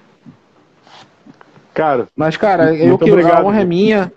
Cara, 1.73 2.07
mas 2.15 2.37
cara, 2.37 2.73
eu 2.73 2.97
que 2.97 3.11
a 3.11 3.43
honra 3.43 3.59
é 3.59 3.65
minha. 3.65 4.09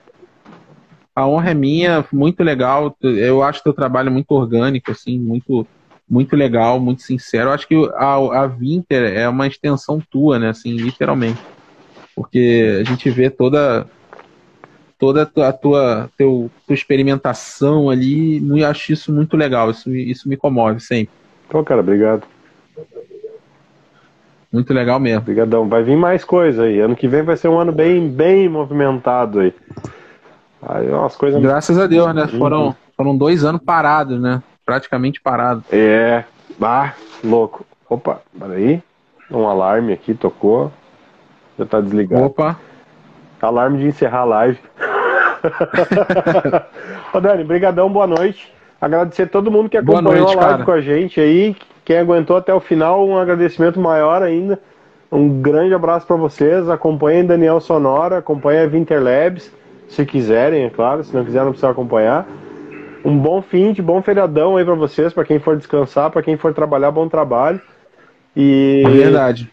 A 1.12 1.26
honra 1.26 1.50
é 1.50 1.54
minha, 1.54 2.06
muito 2.12 2.44
legal. 2.44 2.96
Eu 3.02 3.42
acho 3.42 3.64
teu 3.64 3.72
trabalho 3.72 4.12
muito 4.12 4.30
orgânico, 4.30 4.92
assim, 4.92 5.18
muito 5.18 5.66
muito 6.08 6.36
legal, 6.36 6.78
muito 6.78 7.02
sincero. 7.02 7.48
Eu 7.48 7.52
acho 7.52 7.66
que 7.66 7.74
a, 7.96 8.42
a 8.42 8.46
Vinter 8.46 9.12
é 9.12 9.28
uma 9.28 9.48
extensão 9.48 10.00
tua, 10.08 10.38
né, 10.38 10.50
assim, 10.50 10.76
literalmente. 10.76 11.40
Porque 12.14 12.78
a 12.80 12.84
gente 12.84 13.10
vê 13.10 13.28
toda 13.28 13.84
toda 14.96 15.22
a 15.22 15.52
tua, 15.52 16.08
teu, 16.16 16.48
tua 16.64 16.74
experimentação 16.74 17.90
ali, 17.90 18.40
eu 18.48 18.66
acho 18.66 18.92
isso 18.92 19.12
muito 19.12 19.36
legal, 19.36 19.70
isso, 19.70 19.92
isso 19.94 20.28
me 20.28 20.36
comove 20.36 20.78
sempre. 20.78 21.10
Então, 21.48 21.62
cara, 21.64 21.80
obrigado. 21.80 22.22
Muito 24.52 24.72
legal 24.72 24.98
mesmo. 24.98 25.20
Obrigadão. 25.20 25.68
Vai 25.68 25.82
vir 25.82 25.96
mais 25.96 26.24
coisa 26.24 26.64
aí. 26.64 26.80
Ano 26.80 26.96
que 26.96 27.06
vem 27.06 27.22
vai 27.22 27.36
ser 27.36 27.48
um 27.48 27.58
ano 27.58 27.72
bem, 27.72 28.08
bem 28.08 28.48
movimentado 28.48 29.40
aí. 29.40 29.54
Aí 30.62 30.88
umas 30.90 31.14
coisas. 31.16 31.40
Graças 31.40 31.78
a 31.78 31.86
Deus, 31.86 32.14
né? 32.14 32.22
Uhum. 32.32 32.38
Foram, 32.38 32.76
foram 32.96 33.16
dois 33.16 33.44
anos 33.44 33.60
parados, 33.62 34.20
né? 34.20 34.42
Praticamente 34.64 35.20
parados. 35.20 35.64
É. 35.70 36.24
Ah, 36.60 36.92
louco. 37.22 37.64
Opa, 37.88 38.20
peraí. 38.38 38.82
Um 39.30 39.46
alarme 39.46 39.92
aqui 39.92 40.14
tocou. 40.14 40.72
Já 41.58 41.66
tá 41.66 41.80
desligado. 41.80 42.24
Opa. 42.24 42.58
Alarme 43.40 43.78
de 43.78 43.86
encerrar 43.86 44.20
a 44.20 44.24
live. 44.24 44.58
Ô 47.12 47.20
Dani, 47.20 47.44
brigadão, 47.44 47.88
boa 47.90 48.06
noite. 48.06 48.52
Agradecer 48.80 49.24
a 49.24 49.28
todo 49.28 49.50
mundo 49.50 49.68
que 49.68 49.76
acompanhou 49.76 50.26
noite, 50.26 50.36
a 50.36 50.40
live 50.40 50.52
cara. 50.52 50.64
com 50.64 50.72
a 50.72 50.80
gente 50.80 51.20
aí, 51.20 51.56
quem 51.88 51.96
aguentou 51.96 52.36
até 52.36 52.52
o 52.52 52.60
final, 52.60 53.08
um 53.08 53.16
agradecimento 53.16 53.80
maior 53.80 54.22
ainda. 54.22 54.60
Um 55.10 55.40
grande 55.40 55.72
abraço 55.72 56.06
para 56.06 56.16
vocês. 56.16 56.68
Acompanhem 56.68 57.24
Daniel 57.24 57.60
Sonora, 57.60 58.18
acompanhem 58.18 58.62
a 58.62 58.66
Winterlabs, 58.66 59.50
se 59.88 60.04
quiserem, 60.04 60.64
é 60.64 60.68
claro. 60.68 61.02
Se 61.02 61.16
não 61.16 61.24
quiser, 61.24 61.38
não 61.44 61.52
precisa 61.52 61.70
acompanhar. 61.70 62.28
Um 63.02 63.16
bom 63.16 63.40
fim 63.40 63.72
de 63.72 63.80
bom 63.80 64.02
feriadão 64.02 64.58
aí 64.58 64.66
para 64.66 64.74
vocês, 64.74 65.14
para 65.14 65.24
quem 65.24 65.38
for 65.38 65.56
descansar, 65.56 66.10
para 66.10 66.22
quem 66.22 66.36
for 66.36 66.52
trabalhar, 66.52 66.90
bom 66.90 67.08
trabalho. 67.08 67.58
E 68.36 68.82
é 68.84 68.90
verdade. 68.90 69.50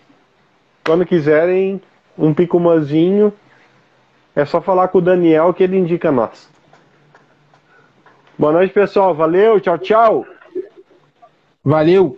Quando 0.85 1.05
quiserem 1.05 1.81
um 2.17 2.33
picumazinho, 2.33 3.31
é 4.35 4.43
só 4.43 4.59
falar 4.59 4.89
com 4.89 4.97
o 4.97 5.01
Daniel 5.01 5.53
que 5.53 5.63
ele 5.63 5.77
indica 5.77 6.11
nós. 6.11 6.49
Boa 8.37 8.51
noite, 8.51 8.73
pessoal. 8.73 9.15
Valeu, 9.15 9.57
tchau, 9.61 9.77
tchau. 9.77 10.25
Valeu! 11.63 12.13